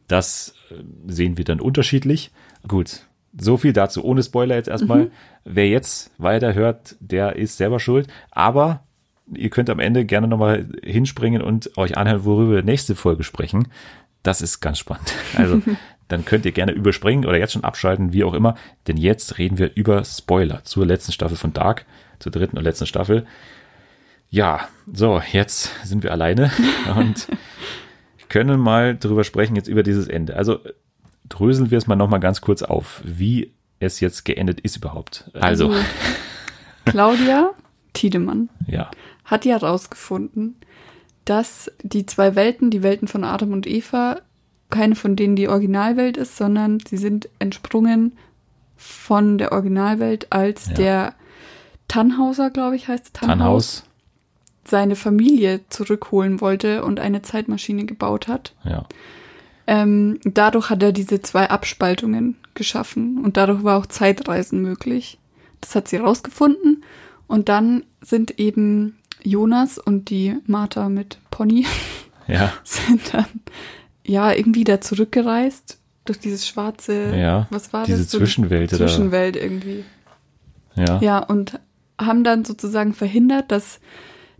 das 0.07 0.55
äh, 0.71 0.75
sehen 1.07 1.37
wir 1.37 1.45
dann 1.45 1.59
unterschiedlich. 1.59 2.31
Gut, 2.67 3.07
so 3.37 3.57
viel 3.57 3.73
dazu, 3.73 4.03
ohne 4.03 4.23
Spoiler 4.23 4.55
jetzt 4.55 4.69
erstmal. 4.69 5.11
Wer 5.45 5.69
jetzt 5.69 6.11
weiterhört, 6.17 6.95
der 6.99 7.35
ist 7.35 7.57
selber 7.57 7.79
schuld, 7.79 8.07
aber 8.31 8.83
ihr 9.33 9.49
könnt 9.49 9.69
am 9.69 9.79
Ende 9.79 10.05
gerne 10.05 10.27
nochmal 10.27 10.67
hinspringen 10.83 11.41
und 11.41 11.77
euch 11.77 11.97
anhören, 11.97 12.25
worüber 12.25 12.55
wir 12.55 12.63
nächste 12.63 12.95
Folge 12.95 13.23
sprechen. 13.23 13.67
Das 14.23 14.41
ist 14.41 14.59
ganz 14.59 14.79
spannend. 14.79 15.13
Also 15.35 15.61
dann 16.09 16.25
könnt 16.25 16.45
ihr 16.45 16.51
gerne 16.51 16.73
überspringen 16.73 17.25
oder 17.25 17.37
jetzt 17.37 17.53
schon 17.53 17.63
abschalten, 17.63 18.11
wie 18.11 18.25
auch 18.25 18.33
immer. 18.33 18.55
Denn 18.87 18.97
jetzt 18.97 19.37
reden 19.37 19.57
wir 19.57 19.75
über 19.75 20.03
Spoiler 20.03 20.63
zur 20.65 20.85
letzten 20.85 21.13
Staffel 21.13 21.37
von 21.37 21.53
Dark, 21.53 21.85
zur 22.19 22.31
dritten 22.31 22.57
und 22.57 22.63
letzten 22.63 22.87
Staffel. 22.87 23.25
Ja, 24.29 24.67
so, 24.91 25.21
jetzt 25.31 25.71
sind 25.85 26.03
wir 26.03 26.11
alleine 26.11 26.51
und 26.97 27.27
können 28.27 28.59
mal 28.59 28.97
drüber 28.97 29.23
sprechen, 29.23 29.55
jetzt 29.55 29.67
über 29.67 29.83
dieses 29.83 30.07
Ende. 30.07 30.35
Also 30.35 30.59
dröseln 31.29 31.71
wir 31.71 31.77
es 31.77 31.87
mal 31.87 31.95
nochmal 31.95 32.19
ganz 32.19 32.41
kurz 32.41 32.63
auf, 32.63 33.01
wie 33.05 33.53
es 33.79 33.99
jetzt 33.99 34.25
geendet 34.25 34.59
ist 34.59 34.77
überhaupt. 34.77 35.29
Also, 35.33 35.73
Claudia 36.85 37.51
Tiedemann 37.93 38.49
ja, 38.67 38.89
hat 39.25 39.45
ja 39.45 39.59
herausgefunden, 39.59 40.55
dass 41.25 41.71
die 41.83 42.05
zwei 42.07 42.35
Welten, 42.35 42.71
die 42.71 42.83
Welten 42.83 43.07
von 43.07 43.23
Adam 43.23 43.53
und 43.53 43.67
Eva, 43.67 44.21
keine 44.69 44.95
von 44.95 45.15
denen 45.15 45.35
die 45.35 45.47
Originalwelt 45.47 46.17
ist, 46.17 46.37
sondern 46.37 46.79
sie 46.87 46.97
sind 46.97 47.29
entsprungen 47.39 48.13
von 48.77 49.37
der 49.37 49.51
Originalwelt, 49.51 50.27
als 50.31 50.67
Ja. 50.69 50.73
der 50.73 51.13
Tannhauser, 51.87 52.49
glaube 52.49 52.75
ich, 52.75 52.87
heißt 52.87 53.13
Tannhaus, 53.13 53.37
Tannhaus, 53.37 53.83
seine 54.65 54.95
Familie 54.95 55.61
zurückholen 55.69 56.39
wollte 56.39 56.83
und 56.85 56.99
eine 56.99 57.21
Zeitmaschine 57.21 57.85
gebaut 57.85 58.27
hat. 58.27 58.53
ja. 58.63 58.85
Ähm, 59.67 60.19
dadurch 60.23 60.71
hat 60.71 60.81
er 60.81 60.91
diese 60.91 61.21
zwei 61.21 61.47
Abspaltungen 61.51 62.37
geschaffen 62.55 63.23
und 63.23 63.37
dadurch 63.37 63.63
war 63.63 63.77
auch 63.77 63.85
Zeitreisen 63.85 64.63
möglich. 64.63 65.19
Das 65.61 65.75
hat 65.75 65.87
sie 65.87 65.97
rausgefunden 65.97 66.83
und 67.27 67.49
dann 67.49 67.83
sind 68.01 68.39
eben 68.39 68.97
Jonas 69.23 69.77
und 69.77 70.09
die 70.09 70.37
Martha 70.47 70.89
mit 70.89 71.19
Pony 71.29 71.67
Ja, 72.27 72.51
sind 72.63 73.13
dann 73.13 73.25
ja 74.09 74.33
irgendwie 74.33 74.63
da 74.63 74.81
zurückgereist 74.81 75.77
durch 76.05 76.19
dieses 76.19 76.47
schwarze, 76.47 77.15
Ja, 77.15 77.47
was 77.51 77.71
war 77.73 77.85
diese 77.85 77.99
das? 77.99 78.11
So 78.11 78.17
Zwischenwelt 78.17 78.71
Zwischenwelt 78.71 79.35
irgendwie. 79.35 79.83
ja, 80.75 80.99
Ja, 81.01 81.19
und 81.19 81.59
haben 82.01 82.23
dann 82.23 82.45
sozusagen 82.45 82.93
verhindert, 82.93 83.51
dass 83.51 83.79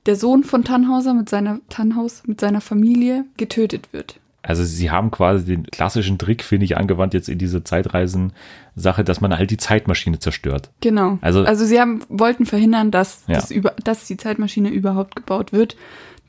der 0.06 0.16
Sohn 0.16 0.44
von 0.44 0.64
Tannhauser 0.64 1.14
mit 1.14 1.30
seiner 1.30 1.60
Tannhaus 1.70 2.24
mit 2.26 2.40
seiner 2.40 2.62
Familie 2.62 3.26
getötet 3.38 3.92
wird. 3.92 4.20
Also 4.42 4.64
sie 4.64 4.90
haben 4.90 5.12
quasi 5.12 5.44
den 5.46 5.64
klassischen 5.64 6.18
Trick, 6.18 6.44
finde 6.44 6.64
ich, 6.64 6.78
angewandt 6.78 7.14
jetzt 7.14 7.28
in 7.28 7.38
diese 7.38 7.62
Zeitreisen-Sache, 7.64 9.04
dass 9.04 9.20
man 9.22 9.38
halt 9.38 9.52
die 9.52 9.58
Zeitmaschine 9.58 10.20
zerstört. 10.20 10.70
Genau. 10.80 11.18
Also- 11.22 11.44
Also, 11.44 11.66
sie 11.66 11.80
haben, 11.80 12.02
wollten 12.08 12.46
verhindern, 12.46 12.90
dass, 12.90 13.24
Ja. 13.28 13.36
das 13.36 13.52
über, 13.52 13.74
dass 13.84 14.08
die 14.08 14.16
Zeitmaschine 14.18 14.70
überhaupt 14.70 15.18
gebaut 15.18 15.52
wird. 15.52 15.76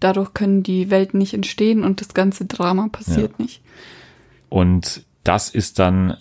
Dadurch 0.01 0.35
können 0.35 0.63
die 0.63 0.91
Welten 0.91 1.19
nicht 1.19 1.35
entstehen 1.35 1.85
und 1.85 2.01
das 2.01 2.15
ganze 2.15 2.47
Drama 2.47 2.89
passiert 2.89 3.39
nicht. 3.39 3.61
Und 4.49 5.05
das 5.25 5.51
ist 5.51 5.79
dann 5.79 6.17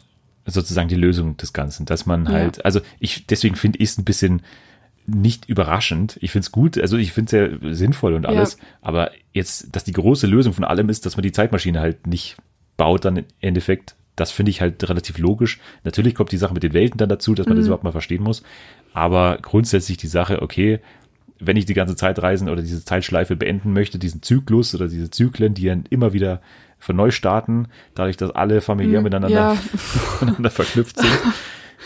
sozusagen 0.45 0.89
die 0.89 0.95
Lösung 0.95 1.37
des 1.37 1.53
Ganzen, 1.53 1.85
dass 1.85 2.05
man 2.05 2.29
halt, 2.29 2.65
also 2.65 2.81
ich, 2.99 3.25
deswegen 3.27 3.55
finde 3.55 3.79
ich 3.79 3.89
es 3.89 3.97
ein 3.97 4.05
bisschen 4.05 4.41
nicht 5.05 5.47
überraschend. 5.49 6.17
Ich 6.21 6.31
finde 6.31 6.45
es 6.45 6.51
gut, 6.51 6.77
also 6.77 6.97
ich 6.97 7.13
finde 7.13 7.25
es 7.25 7.61
sehr 7.61 7.75
sinnvoll 7.75 8.13
und 8.13 8.25
alles, 8.25 8.57
aber 8.81 9.11
jetzt, 9.33 9.75
dass 9.75 9.83
die 9.83 9.93
große 9.93 10.27
Lösung 10.27 10.53
von 10.53 10.63
allem 10.63 10.89
ist, 10.89 11.05
dass 11.05 11.17
man 11.17 11.23
die 11.23 11.31
Zeitmaschine 11.31 11.79
halt 11.79 12.07
nicht 12.07 12.37
baut, 12.77 13.05
dann 13.05 13.17
im 13.17 13.25
Endeffekt, 13.39 13.95
das 14.15 14.31
finde 14.31 14.51
ich 14.51 14.61
halt 14.61 14.87
relativ 14.87 15.17
logisch. 15.17 15.59
Natürlich 15.83 16.13
kommt 16.13 16.31
die 16.31 16.37
Sache 16.37 16.53
mit 16.53 16.63
den 16.63 16.73
Welten 16.73 16.97
dann 16.97 17.09
dazu, 17.09 17.33
dass 17.33 17.47
man 17.47 17.57
das 17.57 17.65
überhaupt 17.65 17.83
mal 17.83 17.91
verstehen 17.91 18.23
muss, 18.23 18.43
aber 18.93 19.39
grundsätzlich 19.41 19.97
die 19.97 20.07
Sache, 20.07 20.41
okay, 20.41 20.79
wenn 21.39 21.57
ich 21.57 21.65
die 21.65 21.73
ganze 21.73 21.95
Zeitreisen 21.95 22.49
oder 22.49 22.61
diese 22.61 22.83
Zeitschleife 22.83 23.35
beenden 23.35 23.73
möchte, 23.73 23.99
diesen 23.99 24.21
Zyklus 24.21 24.75
oder 24.75 24.87
diese 24.87 25.09
Zyklen, 25.09 25.53
die 25.53 25.65
dann 25.65 25.85
immer 25.89 26.13
wieder 26.13 26.41
von 26.77 26.95
neu 26.95 27.11
starten, 27.11 27.67
dadurch, 27.95 28.17
dass 28.17 28.31
alle 28.31 28.61
familiär 28.61 29.01
miteinander, 29.01 29.37
ja. 29.37 29.57
miteinander 30.21 30.49
verknüpft 30.49 30.97
sind, 30.99 31.19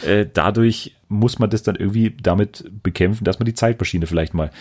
äh, 0.07 0.25
dadurch 0.31 0.95
muss 1.07 1.39
man 1.39 1.49
das 1.49 1.63
dann 1.63 1.75
irgendwie 1.75 2.15
damit 2.21 2.69
bekämpfen, 2.83 3.23
dass 3.23 3.39
man 3.39 3.45
die 3.45 3.53
Zeitmaschine 3.53 4.07
vielleicht 4.07 4.33
mal 4.33 4.51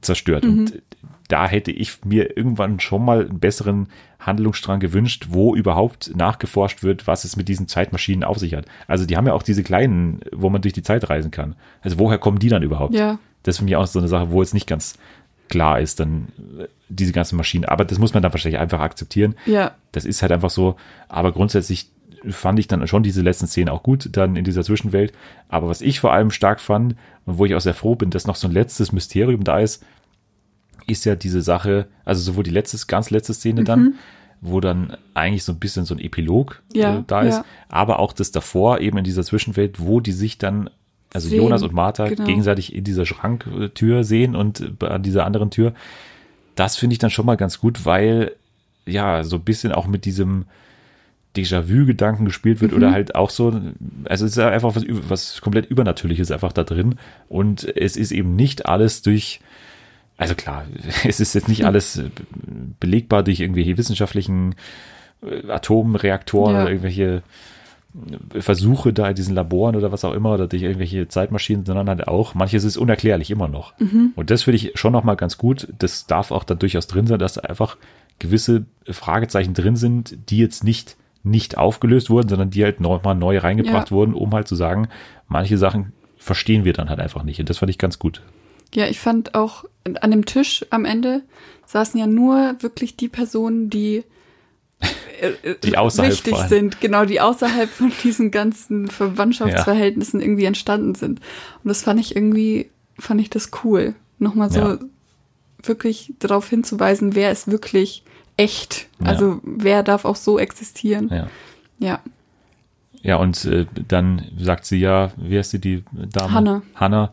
zerstört. 0.00 0.44
Und 0.44 0.82
da 1.28 1.46
hätte 1.46 1.70
ich 1.70 2.04
mir 2.04 2.36
irgendwann 2.36 2.80
schon 2.80 3.04
mal 3.04 3.26
einen 3.26 3.40
besseren 3.40 3.88
Handlungsstrang 4.18 4.80
gewünscht, 4.80 5.28
wo 5.30 5.54
überhaupt 5.54 6.14
nachgeforscht 6.14 6.82
wird, 6.82 7.06
was 7.06 7.24
es 7.24 7.36
mit 7.36 7.48
diesen 7.48 7.68
Zeitmaschinen 7.68 8.24
auf 8.24 8.38
sich 8.38 8.54
hat. 8.54 8.66
Also 8.86 9.06
die 9.06 9.16
haben 9.16 9.26
ja 9.26 9.32
auch 9.32 9.42
diese 9.42 9.62
kleinen, 9.62 10.20
wo 10.32 10.50
man 10.50 10.62
durch 10.62 10.74
die 10.74 10.82
Zeit 10.82 11.08
reisen 11.08 11.30
kann. 11.30 11.54
Also 11.80 11.98
woher 11.98 12.18
kommen 12.18 12.38
die 12.38 12.48
dann 12.48 12.62
überhaupt? 12.62 12.94
Ja. 12.94 13.18
Das 13.48 13.56
ist 13.56 13.58
für 13.60 13.64
mich 13.64 13.76
auch 13.76 13.86
so 13.86 13.98
eine 13.98 14.08
Sache, 14.08 14.30
wo 14.30 14.42
jetzt 14.42 14.54
nicht 14.54 14.66
ganz 14.66 14.98
klar 15.48 15.80
ist, 15.80 16.00
dann 16.00 16.28
äh, 16.58 16.66
diese 16.88 17.12
ganzen 17.12 17.36
Maschinen. 17.36 17.64
Aber 17.64 17.84
das 17.84 17.98
muss 17.98 18.14
man 18.14 18.22
dann 18.22 18.32
wahrscheinlich 18.32 18.60
einfach 18.60 18.80
akzeptieren. 18.80 19.34
Ja. 19.46 19.72
Das 19.92 20.04
ist 20.04 20.22
halt 20.22 20.32
einfach 20.32 20.50
so. 20.50 20.76
Aber 21.08 21.32
grundsätzlich 21.32 21.90
fand 22.28 22.58
ich 22.58 22.66
dann 22.66 22.86
schon 22.86 23.02
diese 23.02 23.22
letzten 23.22 23.46
Szenen 23.46 23.68
auch 23.68 23.82
gut, 23.82 24.10
dann 24.12 24.36
in 24.36 24.44
dieser 24.44 24.62
Zwischenwelt. 24.62 25.12
Aber 25.48 25.68
was 25.68 25.80
ich 25.80 26.00
vor 26.00 26.12
allem 26.12 26.30
stark 26.30 26.60
fand 26.60 26.96
und 27.26 27.38
wo 27.38 27.46
ich 27.46 27.54
auch 27.54 27.60
sehr 27.60 27.74
froh 27.74 27.94
bin, 27.94 28.10
dass 28.10 28.26
noch 28.26 28.36
so 28.36 28.48
ein 28.48 28.52
letztes 28.52 28.92
Mysterium 28.92 29.44
da 29.44 29.60
ist, 29.60 29.84
ist 30.86 31.04
ja 31.04 31.14
diese 31.14 31.42
Sache, 31.42 31.86
also 32.04 32.20
sowohl 32.20 32.44
die 32.44 32.50
letzte, 32.50 32.78
ganz 32.86 33.10
letzte 33.10 33.34
Szene 33.34 33.64
dann, 33.64 33.94
wo 34.40 34.60
dann 34.60 34.96
eigentlich 35.14 35.44
so 35.44 35.52
ein 35.52 35.58
bisschen 35.58 35.84
so 35.84 35.94
ein 35.94 36.00
Epilog 36.00 36.62
Ja, 36.72 36.98
äh, 36.98 37.04
da 37.06 37.22
ist, 37.22 37.36
ja. 37.36 37.44
aber 37.68 37.98
auch 37.98 38.12
das 38.12 38.32
davor 38.32 38.80
eben 38.80 38.98
in 38.98 39.04
dieser 39.04 39.24
Zwischenwelt, 39.24 39.80
wo 39.80 40.00
die 40.00 40.12
sich 40.12 40.38
dann, 40.38 40.70
also 41.12 41.28
Sehen, 41.28 41.38
Jonas 41.38 41.62
und 41.62 41.72
Martha 41.72 42.08
genau. 42.08 42.24
gegenseitig 42.24 42.74
in 42.74 42.84
dieser 42.84 43.06
Schranktür 43.06 44.04
sehen 44.04 44.36
und 44.36 44.82
an 44.82 45.02
dieser 45.02 45.24
anderen 45.24 45.50
Tür. 45.50 45.72
Das 46.54 46.76
finde 46.76 46.94
ich 46.94 46.98
dann 46.98 47.10
schon 47.10 47.26
mal 47.26 47.36
ganz 47.36 47.60
gut, 47.60 47.86
weil 47.86 48.32
ja, 48.84 49.22
so 49.24 49.36
ein 49.36 49.44
bisschen 49.44 49.72
auch 49.72 49.86
mit 49.86 50.04
diesem 50.04 50.46
Déjà-vu-Gedanken 51.36 52.24
gespielt 52.24 52.60
wird 52.60 52.72
oder 52.72 52.90
halt 52.90 53.14
auch 53.14 53.30
so, 53.30 53.60
also 54.04 54.24
es 54.24 54.32
ist 54.32 54.38
einfach 54.38 54.74
was, 54.74 54.84
was 54.88 55.40
komplett 55.40 55.66
Übernatürliches 55.66 56.30
einfach 56.30 56.52
da 56.52 56.64
drin 56.64 56.96
und 57.28 57.64
es 57.76 57.96
ist 57.96 58.12
eben 58.12 58.34
nicht 58.34 58.66
alles 58.66 59.02
durch, 59.02 59.40
also 60.16 60.34
klar, 60.34 60.64
es 61.04 61.20
ist 61.20 61.34
jetzt 61.34 61.48
nicht 61.48 61.64
alles 61.64 61.98
äh, 61.98 62.10
belegbar 62.80 63.22
durch 63.22 63.40
irgendwelche 63.40 63.76
wissenschaftlichen 63.76 64.54
äh, 65.22 65.48
Atomreaktoren 65.50 66.54
Ja. 66.54 66.62
oder 66.62 66.70
irgendwelche 66.70 67.04
äh, 67.04 67.20
Versuche 68.38 68.92
da 68.92 69.08
in 69.08 69.14
diesen 69.14 69.34
Laboren 69.34 69.76
oder 69.76 69.92
was 69.92 70.04
auch 70.04 70.12
immer 70.14 70.34
oder 70.34 70.46
durch 70.48 70.62
irgendwelche 70.62 71.08
Zeitmaschinen, 71.08 71.64
sondern 71.64 71.88
halt 71.88 72.08
auch, 72.08 72.34
manches 72.34 72.64
ist 72.64 72.76
unerklärlich 72.76 73.30
immer 73.30 73.48
noch. 73.48 73.72
Und 74.14 74.30
das 74.30 74.42
finde 74.44 74.56
ich 74.56 74.72
schon 74.74 74.92
nochmal 74.92 75.16
ganz 75.16 75.38
gut. 75.38 75.68
Das 75.78 76.06
darf 76.06 76.30
auch 76.30 76.44
da 76.44 76.54
durchaus 76.54 76.86
drin 76.86 77.06
sein, 77.06 77.18
dass 77.18 77.34
da 77.34 77.42
einfach 77.42 77.76
gewisse 78.18 78.66
Fragezeichen 78.88 79.54
drin 79.54 79.76
sind, 79.76 80.30
die 80.30 80.38
jetzt 80.38 80.64
nicht 80.64 80.96
nicht 81.24 81.58
aufgelöst 81.58 82.10
wurden, 82.10 82.28
sondern 82.28 82.50
die 82.50 82.62
halt 82.64 82.80
nochmal 82.80 83.14
neu 83.14 83.38
reingebracht 83.38 83.90
Ja. 83.90 83.96
wurden, 83.96 84.14
um 84.14 84.32
halt 84.32 84.48
zu 84.48 84.54
sagen, 84.54 84.88
manche 85.26 85.58
Sachen 85.58 85.92
verstehen 86.16 86.64
wir 86.64 86.72
dann 86.72 86.88
halt 86.88 87.00
einfach 87.00 87.22
nicht. 87.24 87.40
Und 87.40 87.50
das 87.50 87.58
fand 87.58 87.70
ich 87.70 87.76
ganz 87.78 87.98
gut. 87.98 88.22
Ja, 88.74 88.86
ich 88.86 89.00
fand 89.00 89.34
auch 89.34 89.64
an 90.00 90.10
dem 90.10 90.24
Tisch 90.26 90.64
am 90.70 90.84
Ende 90.84 91.22
saßen 91.66 91.98
ja 91.98 92.06
nur 92.06 92.54
wirklich 92.60 92.96
die 92.96 93.08
Personen, 93.08 93.68
die 93.68 94.04
Die 95.64 95.76
außerhalb 95.76 96.12
wichtig 96.12 96.36
sind, 96.48 96.80
genau, 96.80 97.04
die 97.04 97.20
außerhalb 97.20 97.68
von 97.68 97.92
diesen 98.04 98.30
ganzen 98.30 98.88
Verwandtschaftsverhältnissen 98.88 100.20
irgendwie 100.20 100.44
entstanden 100.44 100.94
sind. 100.94 101.20
Und 101.64 101.68
das 101.68 101.82
fand 101.82 101.98
ich 101.98 102.14
irgendwie, 102.14 102.70
fand 102.98 103.20
ich 103.20 103.28
das 103.28 103.50
cool. 103.64 103.94
Nochmal 104.18 104.50
so 104.50 104.60
Ja. 104.60 104.78
wirklich 105.64 106.14
darauf 106.20 106.48
hinzuweisen, 106.48 107.16
wer 107.16 107.32
ist 107.32 107.50
wirklich 107.50 108.04
echt. 108.36 108.86
Ja. 109.00 109.06
Also 109.06 109.40
wer 109.42 109.82
darf 109.82 110.04
auch 110.04 110.16
so 110.16 110.38
existieren. 110.38 111.08
Ja. 111.10 111.26
Ja. 111.78 112.00
Ja, 113.02 113.16
und 113.16 113.44
äh, 113.44 113.66
dann 113.88 114.24
sagt 114.38 114.64
sie 114.66 114.78
ja, 114.78 115.12
wie 115.16 115.38
heißt 115.38 115.50
sie, 115.52 115.60
die 115.60 115.84
Dame? 115.92 116.32
Hanna. 116.32 116.62
Hanna 116.74 117.12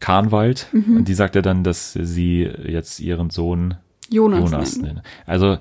Kahnwald. 0.00 0.66
Mhm. 0.72 0.98
Und 0.98 1.08
die 1.08 1.14
sagt 1.14 1.36
ja 1.36 1.42
dann, 1.42 1.62
dass 1.64 1.92
sie 1.92 2.42
jetzt 2.42 2.98
ihren 3.00 3.30
Sohn 3.30 3.76
Jonas, 4.10 4.40
Jonas 4.40 4.76
nennen. 4.76 4.94
nennt. 4.96 5.06
Also 5.26 5.58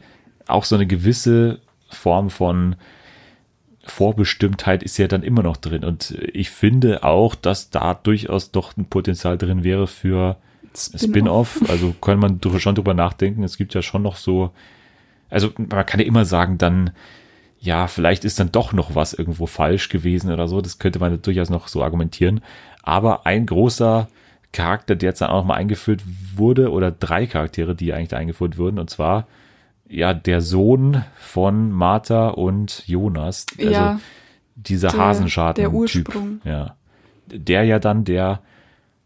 auch 0.52 0.64
so 0.64 0.76
eine 0.76 0.88
gewisse 0.88 1.60
Form 1.90 2.30
von 2.30 2.76
Vorbestimmtheit 3.84 4.84
ist 4.84 4.98
ja 4.98 5.08
dann 5.08 5.24
immer 5.24 5.44
noch 5.44 5.58
drin. 5.58 5.84
Und 5.84 6.12
ich 6.34 6.50
finde 6.50 7.04
auch, 7.04 7.36
dass 7.36 7.70
da 7.70 7.94
durchaus 7.94 8.52
doch 8.52 8.78
ein 8.78 8.86
Potenzial 8.86 9.38
drin 9.38 9.64
wäre 9.64 9.88
für 9.88 10.38
Spin-off. 10.76 11.62
Also 11.68 11.94
kann 12.00 12.20
man 12.20 12.40
schon 12.60 12.76
drüber 12.76 12.94
nachdenken. 12.94 13.44
Es 13.44 13.58
gibt 13.58 13.74
ja 13.74 13.82
schon 13.82 14.04
noch 14.04 14.16
so, 14.16 14.52
also 15.30 15.52
man 15.58 15.86
kann 15.86 16.00
ja 16.00 16.06
immer 16.06 16.26
sagen, 16.26 16.58
dann, 16.58 16.92
ja, 17.60 17.88
vielleicht 17.88 18.24
ist 18.24 18.40
dann 18.40 18.52
doch 18.52 18.72
noch 18.72 18.96
was 18.96 19.14
irgendwo 19.14 19.48
falsch 19.48 19.90
gewesen 19.90 20.32
oder 20.32 20.48
so. 20.48 20.62
Das 20.62 20.80
könnte 20.80 21.00
man 21.00 21.22
durchaus 21.22 21.50
noch 21.50 21.68
so 21.68 21.84
argumentieren. 21.84 22.42
Aber 22.84 23.26
ein 23.26 23.46
großer 23.46 24.08
Charakter, 24.52 24.96
der 24.96 25.10
jetzt 25.10 25.22
dann 25.22 25.30
auch 25.30 25.46
mal 25.46 25.56
eingeführt 25.56 26.02
wurde, 26.36 26.72
oder 26.72 26.92
drei 26.92 27.26
Charaktere, 27.26 27.76
die 27.76 27.94
eigentlich 27.94 28.10
da 28.10 28.18
eingeführt 28.18 28.58
wurden, 28.58 28.80
und 28.80 28.90
zwar 28.90 29.28
ja 29.92 30.14
der 30.14 30.42
Sohn 30.42 31.04
von 31.20 31.72
Martha 31.72 32.30
und 32.30 32.84
Jonas. 32.88 33.46
Also 33.60 33.72
Ja, 33.72 34.00
dieser 34.56 34.90
der- 34.90 35.00
Hasenschaden. 35.00 35.62
der 35.62 35.74
Ursprung. 35.74 36.42
Ja. 36.44 36.76
Der 37.28 37.64
ja 37.64 37.80
dann 37.80 38.04
der 38.04 38.42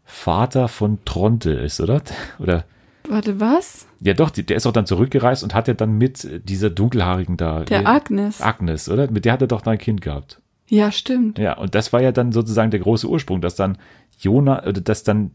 Vater 0.04 0.68
von 0.68 0.98
Tronte 1.04 1.50
ist, 1.52 1.80
oder? 1.80 2.00
Oder 2.38 2.64
Warte, 3.08 3.38
was? 3.40 3.86
ja 4.00 4.14
doch, 4.14 4.30
der 4.30 4.56
ist 4.56 4.66
auch 4.66 4.72
dann 4.72 4.86
zurückgereist 4.86 5.44
und 5.44 5.54
hat 5.54 5.68
ja 5.68 5.74
dann 5.74 5.96
mit 5.96 6.28
dieser 6.48 6.70
dunkelhaarigen 6.70 7.36
da. 7.36 7.60
Der 7.64 7.86
Agnes. 7.86 8.40
Agnes, 8.42 8.88
oder? 8.88 9.08
Mit 9.10 9.24
der 9.24 9.32
hat 9.34 9.42
er 9.42 9.46
doch 9.48 9.62
dann 9.62 9.74
ein 9.74 9.78
Kind 9.78 10.00
gehabt. 10.00 10.40
Ja, 10.68 10.90
stimmt. 10.90 11.38
Ja, 11.38 11.56
und 11.56 11.76
das 11.76 11.92
war 11.92 12.02
ja 12.02 12.10
dann 12.10 12.32
sozusagen 12.32 12.72
der 12.72 12.80
große 12.80 13.08
Ursprung, 13.08 13.40
dass 13.40 13.54
dann 13.54 13.78
Jona, 14.18 14.64
oder 14.66 14.80
dass 14.80 15.04
dann, 15.04 15.30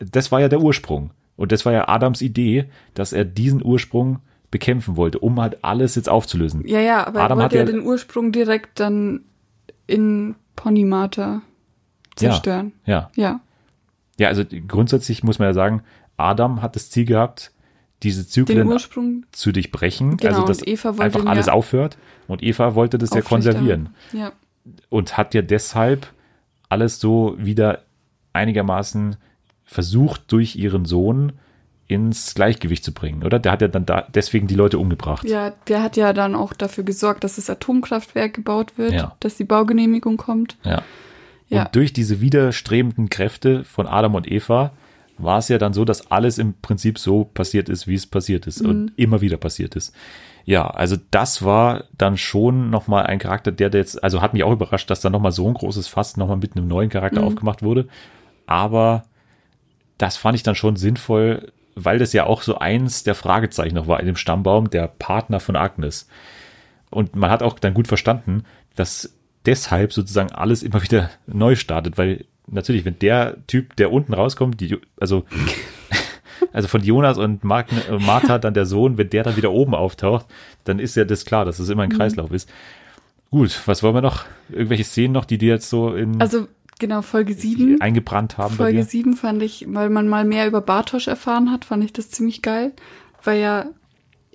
das 0.00 0.30
war 0.30 0.40
ja 0.40 0.48
der 0.48 0.60
Ursprung. 0.60 1.10
Und 1.36 1.50
das 1.52 1.64
war 1.64 1.72
ja 1.72 1.88
Adams 1.88 2.20
Idee, 2.20 2.66
dass 2.92 3.14
er 3.14 3.24
diesen 3.24 3.64
Ursprung 3.64 4.18
bekämpfen 4.52 4.96
wollte, 4.96 5.18
um 5.18 5.40
halt 5.40 5.64
alles 5.64 5.96
jetzt 5.96 6.08
aufzulösen. 6.08 6.64
Ja, 6.68 6.78
ja, 6.78 7.04
aber 7.04 7.22
Adam 7.22 7.38
er 7.40 7.42
wollte 7.42 7.56
ja 7.56 7.62
ja- 7.64 7.70
den 7.72 7.80
Ursprung 7.80 8.30
direkt 8.30 8.78
dann 8.78 9.22
in 9.88 10.36
Ponymata 10.54 11.42
zerstören. 12.14 12.72
Ja. 12.86 13.10
Ja. 13.16 13.40
Ja, 14.20 14.28
also 14.28 14.44
grundsätzlich 14.68 15.24
muss 15.24 15.40
man 15.40 15.48
ja 15.48 15.54
sagen, 15.54 15.82
Adam 16.16 16.62
hat 16.62 16.76
das 16.76 16.90
Ziel 16.90 17.06
gehabt, 17.06 17.50
diese 18.02 18.28
Zyklen 18.28 18.68
Ursprung 18.68 19.24
zu 19.32 19.52
durchbrechen, 19.52 20.18
Genau, 20.18 20.42
also 20.42 20.46
dass 20.46 20.62
einfach 21.00 21.24
alles 21.26 21.46
ja 21.46 21.52
aufhört. 21.54 21.96
Und 22.28 22.42
Eva 22.42 22.74
wollte 22.74 22.98
das 22.98 23.10
ja 23.10 23.22
konservieren. 23.22 23.90
Ja. 24.12 24.32
und 24.90 25.16
hat 25.16 25.34
ja 25.34 25.42
deshalb 25.42 26.12
alles 26.68 27.00
so 27.00 27.34
wieder 27.38 27.82
einigermaßen 28.32 29.16
versucht, 29.64 30.30
durch 30.30 30.56
ihren 30.56 30.84
Sohn 30.84 31.32
ins 31.88 32.34
Gleichgewicht 32.34 32.84
zu 32.84 32.92
bringen, 32.92 33.22
oder? 33.22 33.38
Der 33.38 33.52
hat 33.52 33.60
ja 33.62 33.68
dann 33.68 33.84
da 33.84 34.06
deswegen 34.14 34.46
die 34.46 34.54
Leute 34.54 34.78
umgebracht. 34.78 35.28
ja, 35.28 35.52
der 35.68 35.82
hat 35.82 35.96
ja 35.96 36.12
dann 36.12 36.34
auch 36.34 36.52
dafür 36.54 36.84
gesorgt, 36.84 37.22
dass 37.24 37.36
das 37.36 37.50
Atomkraftwerk 37.50 38.34
gebaut 38.34 38.78
wird, 38.78 38.92
Ja. 38.92 39.16
dass 39.20 39.36
die 39.36 39.44
Baugenehmigung 39.44 40.16
kommt. 40.16 40.56
Ja. 40.64 40.82
Ja. 41.48 41.64
Und 41.66 41.74
durch 41.76 41.92
diese 41.92 42.20
widerstrebenden 42.22 43.10
Kräfte 43.10 43.64
von 43.64 43.86
Adam 43.86 44.14
und 44.14 44.30
Eva 44.30 44.72
war 45.18 45.38
es 45.38 45.48
ja 45.48 45.58
dann 45.58 45.74
so, 45.74 45.84
dass 45.84 46.10
alles 46.10 46.38
im 46.38 46.54
Prinzip 46.62 46.98
so 46.98 47.24
passiert 47.24 47.68
ist, 47.68 47.86
wie 47.86 47.94
es 47.94 48.06
passiert 48.06 48.46
ist 48.46 48.62
Mhm. 48.62 48.68
und 48.70 48.92
immer 48.96 49.20
wieder 49.20 49.36
passiert 49.36 49.76
ist. 49.76 49.94
Ja, 50.46 50.66
also 50.68 50.96
das 51.10 51.44
war 51.44 51.84
dann 51.96 52.16
schon 52.16 52.70
nochmal 52.70 53.04
ein 53.06 53.18
Charakter, 53.18 53.52
der 53.52 53.70
jetzt, 53.70 54.02
also 54.02 54.22
hat 54.22 54.32
mich 54.32 54.42
auch 54.44 54.52
überrascht, 54.52 54.88
dass 54.90 55.02
da 55.02 55.10
nochmal 55.10 55.30
so 55.30 55.46
ein 55.46 55.54
großes 55.54 55.88
Fass 55.88 56.16
nochmal 56.16 56.38
mit 56.38 56.56
einem 56.56 56.66
neuen 56.68 56.88
Charakter 56.88 57.20
Mhm. 57.20 57.26
aufgemacht 57.26 57.62
wurde. 57.62 57.86
Aber 58.46 59.04
das 59.98 60.16
fand 60.16 60.34
ich 60.34 60.42
dann 60.42 60.54
schon 60.56 60.76
sinnvoll, 60.76 61.52
weil 61.74 61.98
das 61.98 62.12
ja 62.12 62.24
auch 62.24 62.42
so 62.42 62.58
eins 62.58 63.04
der 63.04 63.14
Fragezeichen 63.14 63.74
noch 63.74 63.86
war 63.86 64.00
in 64.00 64.06
dem 64.06 64.16
Stammbaum, 64.16 64.70
der 64.70 64.88
Partner 64.88 65.40
von 65.40 65.56
Agnes. 65.56 66.08
Und 66.90 67.16
man 67.16 67.30
hat 67.30 67.42
auch 67.42 67.58
dann 67.58 67.74
gut 67.74 67.88
verstanden, 67.88 68.44
dass 68.76 69.14
deshalb 69.46 69.92
sozusagen 69.92 70.32
alles 70.32 70.62
immer 70.62 70.82
wieder 70.84 71.10
neu 71.26 71.56
startet, 71.56 71.98
weil 71.98 72.24
natürlich, 72.46 72.84
wenn 72.84 72.98
der 72.98 73.36
Typ, 73.46 73.76
der 73.76 73.92
unten 73.92 74.14
rauskommt, 74.14 74.60
die, 74.60 74.78
also, 75.00 75.24
also 76.52 76.68
von 76.68 76.82
Jonas 76.82 77.18
und 77.18 77.44
Mark, 77.44 77.68
äh, 77.72 77.98
Martha 77.98 78.38
dann 78.38 78.54
der 78.54 78.66
Sohn, 78.66 78.98
wenn 78.98 79.10
der 79.10 79.22
dann 79.24 79.36
wieder 79.36 79.52
oben 79.52 79.74
auftaucht, 79.74 80.26
dann 80.64 80.78
ist 80.78 80.96
ja 80.96 81.04
das 81.04 81.24
klar, 81.24 81.44
dass 81.44 81.58
es 81.58 81.68
immer 81.68 81.82
ein 81.82 81.90
Kreislauf 81.90 82.30
ist. 82.30 82.50
Gut, 83.30 83.62
was 83.64 83.82
wollen 83.82 83.94
wir 83.94 84.02
noch? 84.02 84.26
Irgendwelche 84.50 84.84
Szenen 84.84 85.14
noch, 85.14 85.24
die 85.24 85.38
dir 85.38 85.54
jetzt 85.54 85.70
so 85.70 85.94
in 85.94 86.20
Also 86.20 86.48
genau, 86.82 87.00
Folge 87.00 87.32
7. 87.32 87.80
eingebrannt 87.80 88.36
haben 88.36 88.54
Folge 88.54 88.80
dir? 88.80 88.84
7 88.84 89.16
fand 89.16 89.42
ich, 89.42 89.64
weil 89.68 89.88
man 89.88 90.08
mal 90.08 90.24
mehr 90.24 90.46
über 90.46 90.60
Bartosch 90.60 91.08
erfahren 91.08 91.50
hat, 91.50 91.64
fand 91.64 91.82
ich 91.82 91.92
das 91.92 92.10
ziemlich 92.10 92.42
geil. 92.42 92.72
Weil 93.24 93.40
ja 93.40 93.66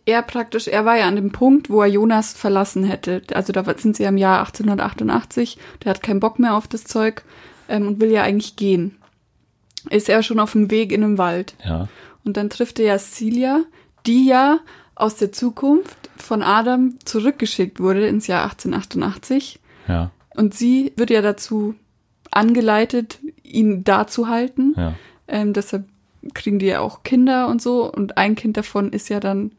er 0.07 0.21
praktisch, 0.21 0.67
er 0.67 0.85
war 0.85 0.97
ja 0.97 1.07
an 1.07 1.17
dem 1.17 1.31
Punkt, 1.31 1.69
wo 1.69 1.81
er 1.81 1.87
Jonas 1.87 2.33
verlassen 2.33 2.85
hätte. 2.85 3.21
Also 3.33 3.51
da 3.51 3.63
sind 3.77 3.97
sie 3.97 4.03
ja 4.03 4.09
im 4.09 4.17
Jahr 4.17 4.39
1888, 4.39 5.57
der 5.83 5.89
hat 5.89 6.01
keinen 6.01 6.21
Bock 6.21 6.39
mehr 6.39 6.55
auf 6.55 6.67
das 6.67 6.85
Zeug 6.85 7.23
ähm, 7.67 7.87
und 7.87 7.99
will 7.99 8.09
ja 8.09 8.23
eigentlich 8.23 8.55
gehen. 8.55 8.97
Ist 9.89 10.07
er 10.07 10.23
schon 10.23 10.39
auf 10.39 10.53
dem 10.53 10.71
Weg 10.71 10.93
in 10.93 11.01
den 11.01 11.17
Wald. 11.17 11.55
Ja, 11.63 11.89
Und 12.23 12.37
dann 12.37 12.49
trifft 12.49 12.79
er 12.79 12.85
ja 12.85 12.97
Celia, 12.97 13.63
die 14.05 14.25
ja 14.27 14.59
aus 14.95 15.17
der 15.17 15.33
Zukunft 15.33 16.09
von 16.15 16.41
Adam 16.41 16.95
zurückgeschickt 17.03 17.81
wurde 17.81 18.07
ins 18.07 18.27
Jahr 18.27 18.43
1888. 18.43 19.59
ja, 19.89 20.11
Und 20.35 20.53
sie 20.53 20.93
wird 20.95 21.09
ja 21.09 21.21
dazu 21.21 21.75
angeleitet, 22.37 23.19
ihn 23.43 23.83
da 23.83 24.07
zu 24.07 24.27
halten. 24.27 24.73
ja, 24.77 24.93
Ähm, 25.27 25.53
deshalb 25.53 25.85
kriegen 26.33 26.59
die 26.59 26.67
ja 26.67 26.79
auch 26.79 27.03
Kinder 27.03 27.47
und 27.47 27.61
so. 27.61 27.91
Und 27.91 28.17
ein 28.17 28.35
Kind 28.35 28.57
davon 28.57 28.91
ist 28.91 29.09
ja 29.09 29.19
dann 29.19 29.51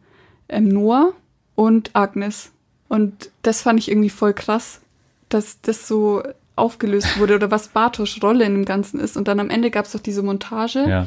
ähm, 0.49 0.69
Noah 0.69 1.13
und 1.55 1.91
Agnes. 1.95 2.53
Und 2.89 3.31
das 3.43 3.63
fand 3.63 3.79
ich 3.81 3.91
irgendwie 3.91 4.11
voll 4.11 4.33
krass, 4.33 4.81
dass 5.29 5.61
das 5.61 5.87
so 5.87 6.23
aufgelöst 6.57 7.19
wurde 7.19 7.35
oder 7.37 7.51
was 7.51 7.69
Bartosch 7.69 8.23
Rolle 8.23 8.45
in 8.45 8.55
dem 8.55 8.65
Ganzen 8.65 8.99
ist. 9.01 9.17
Und 9.17 9.29
dann 9.29 9.41
am 9.41 9.51
Ende 9.51 9.71
gab 9.71 9.85
es 9.85 9.93
doch 9.93 10.01
diese 10.01 10.23
Montage, 10.23 10.85
ja, 10.89 11.07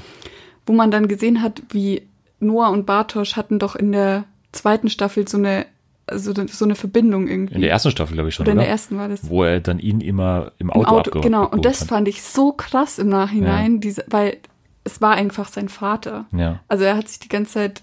wo 0.66 0.74
man 0.74 0.92
dann 0.92 1.08
gesehen 1.08 1.42
hat, 1.42 1.62
wie 1.70 2.04
Noah 2.40 2.70
und 2.70 2.86
Bartosch 2.86 3.36
hatten 3.36 3.60
doch 3.60 3.76
in 3.76 3.92
der 3.92 4.26
zweiten 4.52 4.90
Staffel 4.90 5.28
so 5.28 5.38
eine, 5.38 5.66
also 6.12 6.34
so 6.48 6.66
eine 6.66 6.76
Verbindung 6.76 7.28
irgendwie. 7.28 7.56
in 7.56 7.62
der 7.62 7.72
ersten 7.72 7.92
Staffel 7.92 8.14
glaube 8.14 8.30
ich 8.30 8.36
schon, 8.36 8.46
oder 8.46 8.54
oder? 8.54 8.62
in 8.62 8.66
der 8.66 8.70
ersten 8.72 8.98
war 8.98 9.08
das. 9.10 9.28
Wo 9.30 9.44
er 9.44 9.60
dann 9.60 9.80
ihn 9.80 10.02
immer 10.02 10.52
im 10.60 10.68
Im 10.68 10.72
Auto, 10.72 10.90
Auto, 10.90 10.98
abgeholt 10.98 11.24
genau. 11.24 11.48
Und 11.48 11.66
das 11.66 11.82
hat. 11.82 11.88
fand 11.90 12.08
ich 12.08 12.22
so 12.22 12.52
krass 12.52 13.00
im 13.00 13.10
Nachhinein, 13.10 13.80
diese, 13.80 14.04
weil 14.08 14.38
es 14.84 15.02
war 15.02 15.12
einfach 15.16 15.48
sein 15.48 15.70
Vater. 15.70 16.26
Ja, 16.36 16.60
Also 16.68 16.84
er 16.84 16.98
hat 16.98 17.08
sich 17.08 17.20
die 17.20 17.30
ganze 17.30 17.54
Zeit 17.54 17.82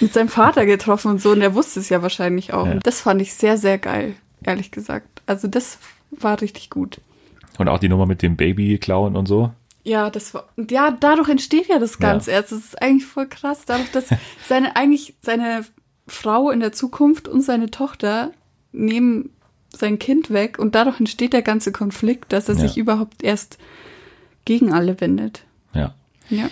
mit 0.00 0.12
seinem 0.12 0.28
Vater 0.28 0.66
getroffen 0.66 1.10
und 1.12 1.20
so 1.22 1.30
und 1.30 1.40
er 1.40 1.54
wusste 1.54 1.80
es 1.80 1.88
ja 1.88 2.02
wahrscheinlich 2.02 2.52
auch. 2.52 2.66
Ja. 2.66 2.72
Und 2.72 2.86
das 2.86 3.00
fand 3.00 3.22
ich 3.22 3.34
sehr, 3.34 3.56
sehr 3.58 3.78
geil, 3.78 4.14
ehrlich 4.42 4.70
gesagt. 4.70 5.22
Also 5.26 5.46
das 5.48 5.78
war 6.10 6.40
richtig 6.40 6.70
gut. 6.70 7.00
und 7.58 7.68
auch 7.68 7.78
die 7.78 7.88
Nummer 7.88 8.06
mit 8.06 8.22
dem 8.22 8.36
Baby 8.36 8.78
klauen 8.78 9.16
und 9.16 9.26
so. 9.26 9.50
Ja, 9.84 10.10
das 10.10 10.34
war, 10.34 10.48
ja, 10.70 10.90
dadurch 10.90 11.28
entsteht 11.30 11.68
ja 11.68 11.78
das 11.78 11.98
Ganze 11.98 12.30
erst. 12.32 12.52
Das 12.52 12.58
ist 12.58 12.82
eigentlich 12.82 13.06
voll 13.06 13.26
krass, 13.26 13.62
dadurch, 13.66 13.90
dass 13.92 14.06
seine, 14.48 14.74
eigentlich 14.76 15.14
seine 15.22 15.64
Frau 16.08 16.50
in 16.50 16.60
der 16.60 16.72
Zukunft 16.72 17.28
und 17.28 17.42
seine 17.42 17.70
Tochter 17.70 18.32
nehmen 18.72 19.30
sein 19.70 19.98
Kind 19.98 20.30
weg 20.30 20.58
und 20.58 20.74
dadurch 20.74 20.98
entsteht 20.98 21.32
der 21.32 21.42
ganze 21.42 21.72
Konflikt, 21.72 22.32
dass 22.32 22.48
er 22.48 22.54
Ja. 22.56 22.62
sich 22.62 22.76
überhaupt 22.78 23.22
erst 23.22 23.58
gegen 24.44 24.72
alle 24.72 25.00
wendet. 25.00 25.44
Ja, 25.74 25.94
Ja. 26.30 26.48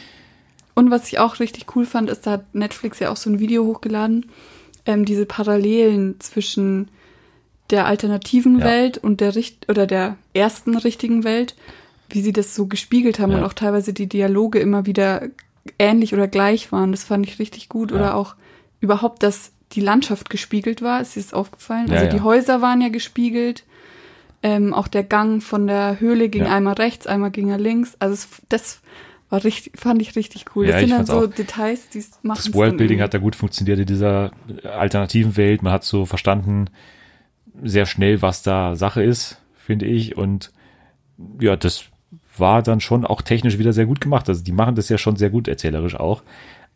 Und 0.75 0.91
was 0.91 1.09
ich 1.09 1.19
auch 1.19 1.41
richtig 1.41 1.75
cool 1.75 1.87
fand, 1.87 2.11
ist, 2.11 2.27
da 2.27 2.33
hat 2.33 2.55
Netflix 2.55 2.99
ja 2.99 3.11
auch 3.11 3.17
so 3.17 3.31
ein 3.31 3.39
Video 3.41 3.65
hochgeladen, 3.65 4.27
ähm, 4.85 5.07
diese 5.07 5.25
Parallelen 5.25 6.21
zwischen 6.21 6.89
der 7.71 7.87
alternativen 7.87 8.59
Ja. 8.59 8.67
Welt 8.67 8.99
und 8.99 9.21
der 9.23 9.35
Richt 9.35 9.69
oder 9.71 9.87
der 9.87 10.17
ersten 10.35 10.77
richtigen 10.77 11.25
Welt, 11.25 11.57
wie 12.11 12.21
sie 12.21 12.33
das 12.35 12.55
so 12.55 12.67
gespiegelt 12.67 13.19
haben 13.19 13.33
Ja. 13.33 13.39
und 13.39 13.45
auch 13.45 13.55
teilweise 13.55 13.95
die 13.95 14.07
Dialoge 14.09 14.59
immer 14.59 14.85
wieder 14.85 15.23
ähnlich 15.79 16.13
oder 16.13 16.29
gleich 16.29 16.71
waren. 16.71 16.93
Das 16.93 17.05
fand 17.05 17.27
ich 17.27 17.39
richtig 17.39 17.69
gut. 17.71 17.91
Ja. 17.91 17.97
Oder 17.97 18.15
auch 18.15 18.35
überhaupt, 18.81 19.23
dass 19.23 19.53
die 19.73 19.81
Landschaft 19.81 20.31
gespiegelt 20.31 20.83
war. 20.83 21.01
Ist 21.01 21.17
dir 21.17 21.23
das 21.23 21.33
aufgefallen? 21.33 21.89
Ja, 21.89 21.95
also 21.95 22.07
ja. 22.07 22.13
die 22.13 22.21
Häuser 22.21 22.63
waren 22.63 22.81
ja 22.81 22.89
gespiegelt. 22.89 23.65
Ähm, 24.43 24.75
auch 24.75 24.87
der 24.87 25.03
Gang 25.03 25.43
von 25.43 25.67
der 25.67 25.99
Höhle 25.99 26.29
ging 26.29 26.45
Ja. 26.45 26.55
einmal 26.55 26.75
rechts, 26.75 27.07
einmal 27.07 27.31
ging 27.31 27.49
er 27.49 27.59
links. 27.59 27.97
Also 27.99 28.15
es, 28.15 28.29
das 28.49 28.81
war 29.29 29.43
richtig, 29.43 29.79
fand 29.79 30.01
ich 30.01 30.15
richtig 30.15 30.45
cool. 30.55 30.67
Ja, 30.67 30.73
das 30.73 30.81
sind 30.83 30.91
dann 30.91 31.07
so 31.07 31.25
auch. 31.25 31.27
Details, 31.27 31.89
die 31.89 32.05
machen 32.23 32.37
Das 32.45 32.55
Worldbuilding 32.55 33.01
hat 33.01 33.13
da 33.13 33.19
gut 33.19 33.35
funktioniert 33.35 33.79
in 33.81 33.87
dieser 33.87 34.31
alternativen 34.63 35.37
Welt. 35.37 35.63
Man 35.63 35.73
hat 35.73 35.85
so 35.85 36.07
verstanden 36.07 36.71
sehr 37.63 37.87
schnell, 37.87 38.23
was 38.23 38.43
da 38.43 38.77
Sache 38.77 39.03
ist, 39.03 39.41
finde 39.57 39.87
ich. 39.87 40.17
Und 40.17 40.53
ja, 41.41 41.57
das 41.57 41.87
war 42.37 42.63
dann 42.63 42.81
schon 42.81 43.05
auch 43.05 43.23
technisch 43.23 43.59
wieder 43.59 43.73
sehr 43.73 43.87
gut 43.87 44.01
gemacht. 44.01 44.29
Also 44.29 44.45
die 44.45 44.53
machen 44.53 44.75
das 44.75 44.89
ja 44.91 44.99
schon 44.99 45.17
sehr 45.17 45.31
gut 45.31 45.49
erzählerisch 45.49 45.97
auch. 45.97 46.23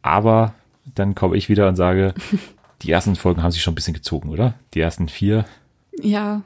Aber 0.02 0.54
dann 0.84 1.14
komme 1.14 1.36
ich 1.36 1.48
wieder 1.48 1.68
und 1.68 1.76
sage, 1.76 2.14
die 2.82 2.90
ersten 2.90 3.16
Folgen 3.16 3.42
haben 3.42 3.50
sich 3.50 3.62
schon 3.62 3.72
ein 3.72 3.76
bisschen 3.76 3.94
gezogen, 3.94 4.30
oder? 4.30 4.54
Die 4.74 4.80
ersten 4.80 5.08
vier. 5.08 5.44
Ja, 6.00 6.42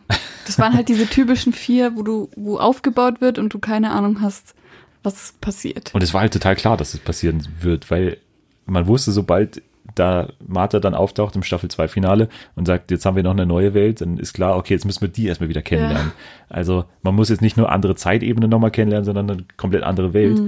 das 0.47 0.59
waren 0.59 0.75
halt 0.75 0.89
diese 0.89 1.07
typischen 1.07 1.53
vier, 1.53 1.97
wo 1.97 2.03
du, 2.03 2.31
wo 2.37 2.59
aufgebaut 2.59 3.21
wird 3.21 3.39
und 3.39 3.55
du 3.55 3.59
keine 3.59 3.93
Ahnung 3.93 4.21
hast, 4.21 4.55
was 5.03 5.35
passiert. 5.41 5.95
Und 5.95 6.03
es 6.03 6.15
war 6.15 6.23
halt 6.23 6.33
total 6.33 6.57
klar, 6.57 6.77
dass 6.77 6.95
es 6.95 7.01
passieren 7.01 7.47
wird, 7.61 7.91
weil 7.91 8.19
man 8.67 8.87
wusste, 8.87 9.13
sobald 9.13 9.63
da 9.95 10.29
Martha 10.45 10.81
dann 10.81 10.95
auftaucht 10.95 11.37
im 11.37 11.43
Staffel 11.43 11.71
2 11.71 11.89
Finale 11.89 12.29
und 12.57 12.67
sagt, 12.67 12.91
jetzt 12.91 13.05
haben 13.05 13.17
wir 13.17 13.23
noch 13.23 13.33
eine 13.33 13.47
neue 13.47 13.75
Welt, 13.75 14.01
dann 14.01 14.19
ist 14.19 14.33
klar, 14.33 14.57
okay, 14.57 14.75
jetzt 14.75 14.87
müssen 14.87 15.03
wir 15.03 15.09
die 15.09 15.27
erstmal 15.27 15.51
wieder 15.51 15.63
kennenlernen. 15.63 16.13
Also 16.49 16.87
man 17.03 17.15
muss 17.15 17.29
jetzt 17.29 17.43
nicht 17.43 17.57
nur 17.57 17.71
andere 17.71 17.95
Zeitebenen 17.95 18.51
nochmal 18.51 18.71
kennenlernen, 18.71 19.05
sondern 19.05 19.31
eine 19.31 19.45
komplett 19.57 19.85
andere 19.85 20.15
Welt. 20.15 20.41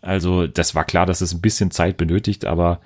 Also 0.00 0.46
das 0.46 0.74
war 0.74 0.84
klar, 0.84 1.04
dass 1.04 1.20
es 1.20 1.34
ein 1.34 1.40
bisschen 1.40 1.72
Zeit 1.72 1.96
benötigt, 1.96 2.46
aber 2.46 2.80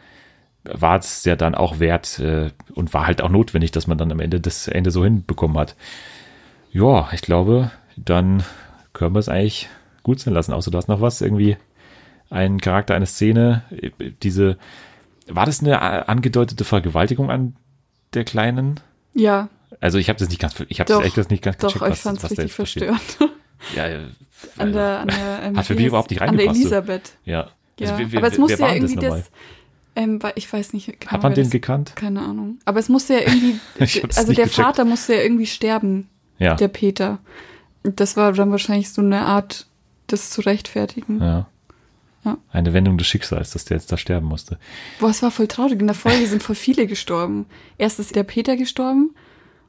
war 0.64 0.98
es 0.98 1.24
ja 1.24 1.36
dann 1.36 1.54
auch 1.54 1.78
wert 1.80 2.18
äh, 2.18 2.50
und 2.74 2.92
war 2.94 3.06
halt 3.06 3.22
auch 3.22 3.28
notwendig, 3.30 3.70
dass 3.72 3.86
man 3.86 3.98
dann 3.98 4.12
am 4.12 4.20
Ende 4.20 4.40
das 4.40 4.68
Ende 4.68 4.90
so 4.90 5.04
hinbekommen 5.04 5.56
hat. 5.58 5.74
Ja, 6.72 7.08
ich 7.12 7.22
glaube, 7.22 7.70
dann 7.96 8.42
können 8.92 9.14
wir 9.14 9.20
es 9.20 9.28
eigentlich 9.28 9.68
gut 10.02 10.20
sein 10.20 10.34
lassen. 10.34 10.52
Außer 10.52 10.70
du 10.70 10.78
hast 10.78 10.88
noch 10.88 11.00
was, 11.00 11.20
irgendwie 11.20 11.56
ein 12.28 12.60
Charakter, 12.60 12.94
eine 12.94 13.06
Szene, 13.06 13.62
diese, 14.22 14.56
war 15.26 15.46
das 15.46 15.60
eine 15.60 15.72
äh, 15.74 16.04
angedeutete 16.06 16.64
Vergewaltigung 16.64 17.30
an 17.30 17.56
der 18.14 18.24
Kleinen? 18.24 18.80
Ja, 19.14 19.48
Also 19.80 19.98
ich 19.98 20.08
habe 20.08 20.18
das 20.18 20.28
nicht 20.28 20.40
ganz, 20.40 20.54
ich 20.68 20.78
habe 20.80 20.88
Doch, 20.88 20.98
das 20.98 21.06
echt 21.06 21.16
das 21.18 21.28
nicht 21.30 21.42
ganz 21.42 21.56
doch, 21.58 21.72
gecheckt, 21.72 21.86
ich 21.86 21.90
was, 21.92 22.00
fand's 22.02 22.22
was 22.22 22.30
richtig 22.32 22.52
verstörend. 22.52 23.00
Ja, 23.76 23.86
äh, 23.88 23.98
An 24.56 24.72
der, 24.72 25.00
an 25.00 25.08
der, 25.08 25.52
Hat 25.54 25.66
für 25.66 25.74
mich 25.74 25.84
überhaupt 25.84 26.10
nicht 26.10 26.22
An 26.22 26.34
der 26.36 26.46
reingepasst, 26.46 26.62
so. 26.62 26.68
Elisabeth. 26.68 27.12
ja. 27.24 27.48
Ja, 27.78 27.90
Also, 27.94 28.12
wer- 28.12 28.18
aber 28.18 28.28
es 28.28 28.38
musste 28.38 28.58
war 28.60 28.74
ja 28.74 28.80
das 28.80 28.90
irgendwie 28.92 29.06
nochmal? 29.06 29.20
das, 29.20 29.30
ähm, 29.96 30.22
weil 30.22 30.32
ich 30.36 30.52
weiß 30.52 30.72
nicht 30.72 30.86
genau. 31.00 31.12
Hat 31.12 31.22
man 31.22 31.34
den 31.34 31.44
das, 31.44 31.50
gekannt? 31.52 31.92
Keine 31.96 32.20
Ahnung. 32.22 32.58
Aber 32.64 32.78
es 32.78 32.88
musste 32.88 33.14
ja 33.14 33.20
irgendwie, 33.20 33.58
also 33.80 34.32
der 34.32 34.44
gecheckt. 34.46 34.54
Vater 34.54 34.84
musste 34.84 35.14
ja 35.14 35.22
irgendwie 35.22 35.46
sterben, 35.46 36.08
Ja, 36.38 36.54
der 36.54 36.68
Peter. 36.68 37.18
Das 37.82 38.16
war 38.16 38.32
dann 38.32 38.50
wahrscheinlich 38.50 38.90
so 38.90 39.02
eine 39.02 39.22
Art, 39.22 39.66
das 40.06 40.30
zu 40.30 40.42
rechtfertigen. 40.42 41.20
ja. 41.20 41.46
Ja. 42.22 42.36
Eine 42.52 42.74
Wendung 42.74 42.98
des 42.98 43.06
Schicksals, 43.06 43.52
dass 43.52 43.64
der 43.64 43.78
jetzt 43.78 43.90
da 43.90 43.96
sterben 43.96 44.26
musste. 44.26 44.58
Boah, 44.98 45.08
es 45.08 45.22
war 45.22 45.30
voll 45.30 45.48
traurig. 45.48 45.80
In 45.80 45.86
der 45.86 45.96
Folge 45.96 46.26
sind 46.26 46.42
voll 46.42 46.54
viele 46.54 46.86
gestorben. 46.86 47.46
Erst 47.78 47.98
ist 47.98 48.14
der 48.14 48.24
Peter 48.24 48.58
gestorben 48.58 49.14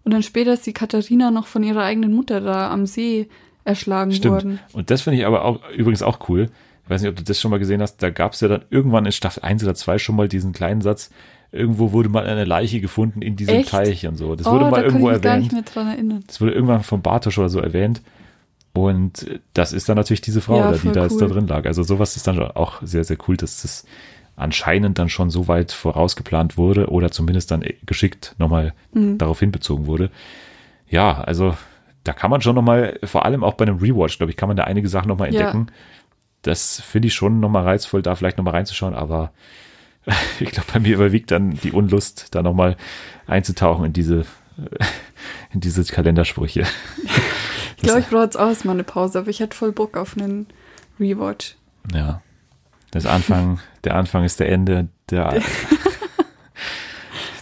und 0.04 0.14
dann 0.14 0.22
später 0.22 0.52
ist 0.52 0.66
die 0.66 0.74
Katharina 0.74 1.32
noch 1.32 1.48
von 1.48 1.64
ihrer 1.64 1.84
eigenen 1.84 2.14
Mutter 2.14 2.42
da 2.42 2.70
am 2.70 2.86
See 2.88 3.30
erschlagen 3.64 4.12
Stimmt. 4.12 4.34
worden. 4.34 4.60
Und 4.74 4.92
das 4.92 5.02
finde 5.04 5.20
ich 5.20 5.26
aber 5.26 5.46
auch 5.46 5.62
übrigens 5.70 6.02
auch 6.04 6.28
cool. 6.28 6.50
Ich 6.92 6.96
weiß 6.96 7.02
nicht, 7.04 7.10
ob 7.12 7.16
du 7.16 7.24
das 7.24 7.40
schon 7.40 7.52
mal 7.52 7.58
gesehen 7.60 7.82
hast. 7.82 8.04
Da 8.04 8.10
gab 8.10 8.34
es 8.34 8.42
ja 8.42 8.50
dann 8.50 8.66
irgendwann 8.70 9.06
in 9.06 9.14
Staffel 9.14 9.44
1 9.44 9.64
oder 9.64 9.76
2 9.76 9.98
schon 9.98 10.18
mal 10.18 10.28
diesen 10.28 10.52
kleinen 10.52 10.82
Satz. 10.82 11.10
Irgendwo 11.54 11.94
wurde 11.94 12.10
mal 12.10 12.26
eine 12.28 12.44
Leiche 12.44 12.82
gefunden 12.82 13.22
in 13.22 13.38
diesem 13.38 13.56
Echt? 13.56 13.70
Teich 13.70 14.06
und 14.08 14.18
so. 14.18 14.36
Das 14.36 14.46
oh, 14.46 14.52
wurde 14.52 14.66
mal 14.66 14.72
da 14.72 14.76
kann 14.78 14.86
irgendwo 14.88 15.08
ich 15.10 15.14
mich 15.14 15.22
gar 15.22 15.32
erwähnt. 15.36 15.54
nicht 15.54 15.54
mehr 15.54 15.74
dran 15.74 15.88
erinnern. 15.88 16.24
Das 16.28 16.42
wurde 16.42 16.52
irgendwann 16.52 16.84
von 16.84 17.02
Bartosch 17.02 17.38
oder 17.38 17.48
so 17.48 17.62
erwähnt. 17.62 18.02
Und 18.74 19.40
das 19.54 19.72
ist 19.72 19.88
dann 19.88 19.96
natürlich 19.96 20.20
diese 20.20 20.42
Frau, 20.42 20.58
Ja, 20.58 20.66
da, 20.68 20.72
die 20.74 20.80
voll 20.80 20.92
da 20.92 21.04
jetzt 21.04 21.14
cool. 21.14 21.20
da 21.20 21.28
drin 21.28 21.48
lag. 21.48 21.66
Also 21.66 21.82
sowas 21.84 22.18
ist 22.18 22.28
dann 22.28 22.40
auch 22.42 22.82
sehr, 22.84 23.06
sehr 23.06 23.18
cool, 23.30 23.38
dass 23.38 23.62
das 23.62 23.86
anscheinend 24.36 25.00
dann 25.00 25.08
schon 25.08 25.30
so 25.30 25.48
weit 25.48 25.72
vorausgeplant 25.72 26.58
wurde 26.58 26.90
oder 26.90 27.10
zumindest 27.10 27.52
dann 27.52 27.64
geschickt 27.86 28.36
nochmal 28.38 28.74
Mhm. 28.94 29.18
darauf 29.18 29.40
hinbezogen 29.40 29.86
wurde. 29.86 30.10
Ja, 30.90 31.22
also 31.22 31.56
da 32.04 32.12
kann 32.12 32.32
man 32.32 32.42
schon 32.42 32.56
nochmal, 32.56 33.00
vor 33.06 33.24
allem 33.26 33.46
auch 33.46 33.54
bei 33.54 33.66
einem 33.66 33.78
Rewatch, 33.78 34.18
glaube 34.18 34.32
ich, 34.32 34.36
kann 34.38 34.48
man 34.50 34.58
da 34.58 34.64
einige 34.66 34.90
Sachen 34.90 35.08
nochmal 35.08 35.34
Ja. 35.34 35.40
entdecken. 35.40 35.68
Das 36.42 36.82
finde 36.82 37.08
ich 37.08 37.14
schon 37.14 37.40
nochmal 37.40 37.64
reizvoll, 37.64 38.02
da 38.02 38.16
vielleicht 38.16 38.38
nochmal 38.38 38.56
reinzuschauen, 38.56 38.94
aber 38.96 39.32
ich 40.40 40.52
glaube, 40.52 40.68
bei 40.74 40.80
mir 40.80 40.96
überwiegt 40.96 41.32
dann 41.32 41.52
die 41.52 41.72
Unlust, 41.72 42.28
da 42.32 42.42
nochmal 42.42 42.78
einzutauchen 43.28 43.86
in 43.86 43.94
diese, 43.94 44.26
in 45.54 45.60
diese 45.60 45.84
Kalendersprüche. 45.84 46.66
Ich 47.78 47.88
glaube, 47.88 48.02
ich 48.02 48.10
brauche 48.10 48.24
jetzt 48.26 48.38
auch 48.38 48.48
erstmal 48.48 48.76
eine 48.76 48.84
Pause, 48.84 49.18
aber 49.18 49.30
ich 49.30 49.40
hätte 49.40 49.58
voll 49.58 49.72
Bock 49.72 49.98
auf 49.98 50.16
einen 50.16 50.46
Rewatch. 51.00 51.56
Ja. 51.92 52.22
Das 52.92 53.08
Anfang, 53.08 53.60
der 53.84 53.96
Anfang 53.96 54.24
ist 54.24 54.40
der 54.40 54.50
Ende, 54.50 54.90
der, 55.10 55.42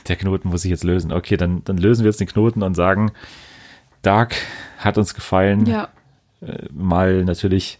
der 0.08 0.16
Knoten 0.16 0.48
muss 0.48 0.62
sich 0.62 0.72
jetzt 0.72 0.86
lösen. 0.86 1.12
Okay, 1.12 1.36
dann, 1.36 1.62
dann 1.66 1.78
lösen 1.78 2.06
wir 2.06 2.10
jetzt 2.10 2.22
den 2.22 2.28
Knoten 2.30 2.64
und 2.64 2.74
sagen, 2.74 3.12
Dark 4.02 4.38
hat 4.78 4.98
uns 4.98 5.14
gefallen. 5.14 5.66
Ja, 5.66 5.90
Äh, 6.42 6.68
mal 6.72 7.26
natürlich 7.26 7.80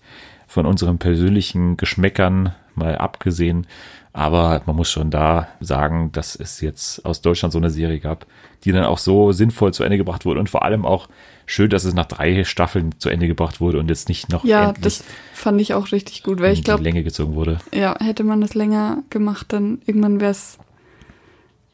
von 0.50 0.66
unseren 0.66 0.98
persönlichen 0.98 1.78
Geschmäckern 1.78 2.54
mal 2.74 2.98
abgesehen. 2.98 3.68
Aber 4.12 4.64
man 4.66 4.76
muss 4.76 4.90
schon 4.90 5.12
da 5.12 5.48
sagen, 5.60 6.12
dass 6.12 6.36
es 6.36 6.60
jetzt 6.60 7.06
aus 7.06 7.22
Deutschland 7.22 7.54
so 7.54 7.60
eine 7.60 7.70
Serie 7.70 8.00
gab, 8.00 8.26
die 8.64 8.72
dann 8.72 8.84
auch 8.84 8.98
so 8.98 9.32
sinnvoll 9.32 9.74
zu 9.74 9.84
Ende 9.84 9.98
gebracht 9.98 10.26
wurde 10.26 10.40
und 10.40 10.50
vor 10.50 10.64
allem 10.64 10.86
auch 10.88 11.08
schön, 11.46 11.70
dass 11.70 11.84
es 11.84 11.94
nach 11.94 12.08
drei 12.08 12.44
Staffeln 12.44 12.96
zu 12.98 13.10
Ende 13.10 13.28
gebracht 13.28 13.62
wurde 13.62 13.78
und 13.78 13.88
jetzt 13.90 14.10
nicht 14.10 14.30
noch 14.30 14.44
ja, 14.44 14.74
das 14.82 15.04
fand 15.34 15.62
ich 15.62 15.76
auch 15.76 15.92
richtig 15.92 16.24
gut, 16.24 16.42
weil 16.42 16.54
ich 16.54 16.60
die 16.60 16.66
glaube, 16.66 16.84
Länge 16.84 17.04
gezogen 17.04 17.36
wurde. 17.36 17.60
ja, 17.72 17.96
hätte 18.00 18.24
man 18.24 18.42
das 18.42 18.56
länger 18.56 19.04
gemacht, 19.12 19.46
dann 19.50 19.82
irgendwann 19.86 20.20
wäre 20.20 20.32
es 20.32 20.58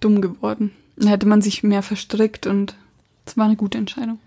dumm 0.02 0.20
geworden. 0.20 0.72
Dann 0.98 1.08
hätte 1.08 1.28
man 1.28 1.42
sich 1.42 1.64
mehr 1.64 1.82
verstrickt 1.82 2.46
und 2.46 2.76
es 3.26 3.38
war 3.38 3.46
eine 3.46 3.56
gute 3.56 3.78
Entscheidung. 3.78 4.20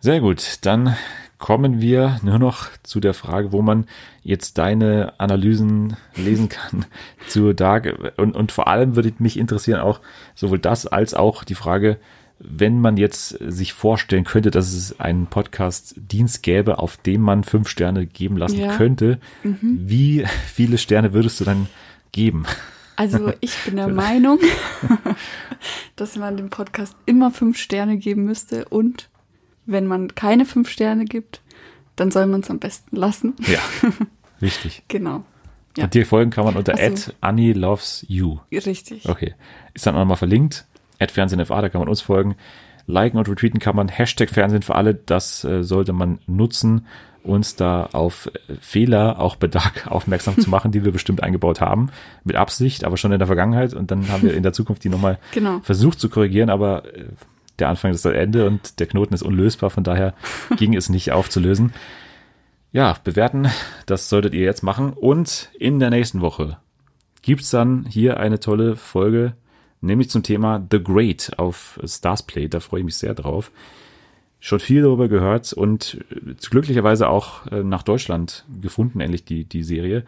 Sehr 0.00 0.20
gut, 0.20 0.58
dann 0.62 0.96
kommen 1.38 1.80
wir 1.80 2.18
nur 2.22 2.38
noch 2.38 2.68
zu 2.82 2.98
der 3.00 3.14
Frage, 3.14 3.52
wo 3.52 3.60
man 3.62 3.86
jetzt 4.22 4.58
deine 4.58 5.14
Analysen 5.18 5.96
lesen 6.16 6.48
kann 6.48 6.86
zu 7.28 7.52
Dark. 7.52 8.12
Und, 8.16 8.34
und 8.34 8.52
vor 8.52 8.68
allem 8.68 8.96
würde 8.96 9.12
mich 9.18 9.38
interessieren 9.38 9.80
auch 9.80 10.00
sowohl 10.34 10.58
das 10.58 10.86
als 10.86 11.14
auch 11.14 11.44
die 11.44 11.54
Frage, 11.54 11.98
wenn 12.38 12.80
man 12.80 12.96
jetzt 12.98 13.28
sich 13.40 13.72
vorstellen 13.72 14.24
könnte, 14.24 14.50
dass 14.50 14.72
es 14.74 15.00
einen 15.00 15.26
Podcast-Dienst 15.26 16.42
gäbe, 16.42 16.78
auf 16.78 16.98
dem 16.98 17.22
man 17.22 17.44
fünf 17.44 17.68
Sterne 17.68 18.06
geben 18.06 18.36
lassen 18.36 18.58
Ja. 18.60 18.76
könnte, 18.76 19.18
wie 19.42 20.24
viele 20.52 20.76
Sterne 20.76 21.14
würdest 21.14 21.40
du 21.40 21.44
dann 21.44 21.66
geben? 22.12 22.44
Also 22.96 23.32
ich 23.40 23.54
bin 23.64 23.76
der 23.76 23.88
Meinung, 23.92 24.38
dass 25.96 26.16
man 26.16 26.36
dem 26.36 26.50
Podcast 26.50 26.96
immer 27.06 27.30
fünf 27.30 27.58
Sterne 27.58 27.96
geben 27.98 28.24
müsste 28.24 28.66
und 28.66 29.08
wenn 29.66 29.86
man 29.86 30.14
keine 30.14 30.44
fünf 30.46 30.68
Sterne 30.68 31.04
gibt, 31.04 31.42
dann 31.96 32.10
soll 32.10 32.26
man 32.26 32.40
es 32.40 32.50
am 32.50 32.58
besten 32.58 32.96
lassen. 32.96 33.34
Ja, 33.46 33.58
wichtig. 34.40 34.82
Genau. 34.88 35.24
Ja. 35.76 35.84
Und 35.84 35.94
dir 35.94 36.06
folgen 36.06 36.30
kann 36.30 36.44
man 36.44 36.56
unter 36.56 36.72
Ach 36.74 36.78
so. 36.78 36.84
at 36.84 37.14
Annie 37.20 37.52
loves 37.52 38.04
you. 38.08 38.38
Richtig. 38.50 39.08
Okay. 39.08 39.34
Ist 39.74 39.86
dann 39.86 39.94
auch 39.94 40.00
nochmal 40.00 40.16
verlinkt. 40.16 40.66
FernsehenFA, 40.98 41.60
da 41.60 41.68
kann 41.68 41.80
man 41.80 41.88
uns 41.88 42.00
folgen. 42.00 42.36
Liken 42.86 43.18
und 43.18 43.28
retweeten 43.28 43.60
kann 43.60 43.76
man. 43.76 43.88
Hashtag 43.88 44.30
Fernsehen 44.30 44.62
für 44.62 44.74
alle, 44.76 44.94
das 44.94 45.44
äh, 45.44 45.62
sollte 45.62 45.92
man 45.92 46.18
nutzen, 46.26 46.86
uns 47.22 47.56
da 47.56 47.88
auf 47.92 48.30
äh, 48.48 48.54
Fehler 48.60 49.18
auch 49.20 49.36
bedarf 49.36 49.72
aufmerksam 49.86 50.38
zu 50.38 50.48
machen, 50.48 50.70
die 50.72 50.84
wir 50.84 50.92
bestimmt 50.92 51.22
eingebaut 51.22 51.60
haben. 51.60 51.90
Mit 52.24 52.36
Absicht, 52.36 52.84
aber 52.84 52.96
schon 52.96 53.12
in 53.12 53.18
der 53.18 53.26
Vergangenheit. 53.26 53.74
Und 53.74 53.90
dann 53.90 54.08
haben 54.08 54.22
wir 54.22 54.34
in 54.34 54.42
der 54.44 54.52
Zukunft 54.54 54.84
die 54.84 54.88
nochmal 54.88 55.18
Genau. 55.32 55.58
versucht 55.62 56.00
zu 56.00 56.08
korrigieren, 56.08 56.48
aber 56.48 56.84
äh, 56.94 57.04
der 57.58 57.68
Anfang 57.68 57.92
ist 57.92 58.04
das 58.04 58.12
Ende 58.12 58.46
und 58.46 58.80
der 58.80 58.86
Knoten 58.86 59.14
ist 59.14 59.22
unlösbar, 59.22 59.70
von 59.70 59.84
daher 59.84 60.14
ging 60.56 60.74
es 60.74 60.88
nicht 60.88 61.12
aufzulösen. 61.12 61.72
Ja, 62.72 62.96
bewerten, 63.04 63.48
das 63.86 64.08
solltet 64.08 64.34
ihr 64.34 64.44
jetzt 64.44 64.62
machen. 64.62 64.92
Und 64.92 65.50
in 65.58 65.78
der 65.78 65.90
nächsten 65.90 66.20
Woche 66.20 66.58
gibt's 67.22 67.50
dann 67.50 67.86
hier 67.86 68.18
eine 68.20 68.38
tolle 68.38 68.76
Folge, 68.76 69.34
nämlich 69.80 70.10
zum 70.10 70.22
Thema 70.22 70.64
The 70.70 70.82
Great 70.82 71.32
auf 71.38 71.80
Starsplay. 71.84 72.48
Da 72.48 72.60
freue 72.60 72.80
ich 72.80 72.84
mich 72.84 72.96
sehr 72.96 73.14
drauf. 73.14 73.50
Schon 74.40 74.60
viel 74.60 74.82
darüber 74.82 75.08
gehört 75.08 75.52
und 75.54 76.04
äh, 76.10 76.34
glücklicherweise 76.50 77.08
auch 77.08 77.46
äh, 77.46 77.62
nach 77.62 77.82
Deutschland 77.82 78.44
gefunden, 78.60 79.00
endlich 79.00 79.24
die, 79.24 79.44
die 79.44 79.62
Serie. 79.62 80.04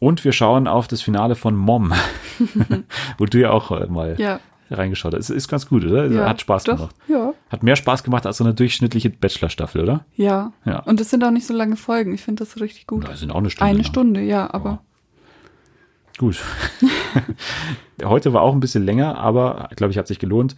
Und 0.00 0.24
wir 0.24 0.32
schauen 0.32 0.66
auf 0.66 0.88
das 0.88 1.00
Finale 1.00 1.36
von 1.36 1.54
Mom, 1.54 1.92
wo 3.18 3.26
du 3.26 3.38
ja 3.38 3.50
auch 3.50 3.70
äh, 3.70 3.86
mal 3.86 4.16
Ja. 4.18 4.40
Reingeschaut. 4.76 5.14
Es 5.14 5.30
ist 5.30 5.48
ganz 5.48 5.68
gut, 5.68 5.84
oder? 5.84 6.06
ja. 6.06 6.28
Hat 6.28 6.40
Spaß 6.40 6.64
Doch, 6.64 6.76
gemacht. 6.76 6.96
Ja. 7.08 7.34
Hat 7.50 7.62
mehr 7.62 7.76
Spaß 7.76 8.02
gemacht 8.04 8.26
als 8.26 8.38
so 8.38 8.44
eine 8.44 8.54
durchschnittliche 8.54 9.10
Bachelor-Staffel, 9.10 9.82
oder? 9.82 10.04
Ja. 10.16 10.52
Ja. 10.64 10.80
Und 10.80 11.00
es 11.00 11.10
sind 11.10 11.22
auch 11.24 11.30
nicht 11.30 11.46
so 11.46 11.54
lange 11.54 11.76
Folgen. 11.76 12.14
Ich 12.14 12.22
finde 12.22 12.44
das 12.44 12.60
richtig 12.60 12.86
gut. 12.86 13.08
Ja, 13.08 13.16
sind 13.16 13.30
auch 13.30 13.36
eine 13.36 13.50
Stunde. 13.50 13.70
Eine 13.70 13.78
lang. 13.78 13.86
Stunde, 13.86 14.20
ja, 14.22 14.52
aber 14.52 14.80
Gut. 16.18 16.40
Heute 18.04 18.32
war 18.32 18.42
auch 18.42 18.52
ein 18.52 18.60
bisschen 18.60 18.84
länger, 18.84 19.18
aber 19.18 19.70
glaube 19.76 19.90
ich, 19.90 19.98
hat 19.98 20.06
sich 20.06 20.18
gelohnt. 20.18 20.56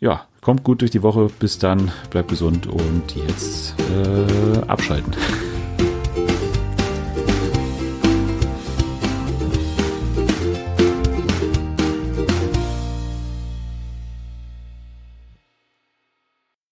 Ja, 0.00 0.26
kommt 0.40 0.64
gut 0.64 0.80
durch 0.80 0.90
die 0.90 1.02
Woche. 1.02 1.30
Bis 1.38 1.58
dann, 1.58 1.92
bleibt 2.10 2.28
gesund 2.28 2.66
und 2.66 3.14
jetzt 3.14 3.74
äh, 3.80 4.66
abschalten. 4.66 5.14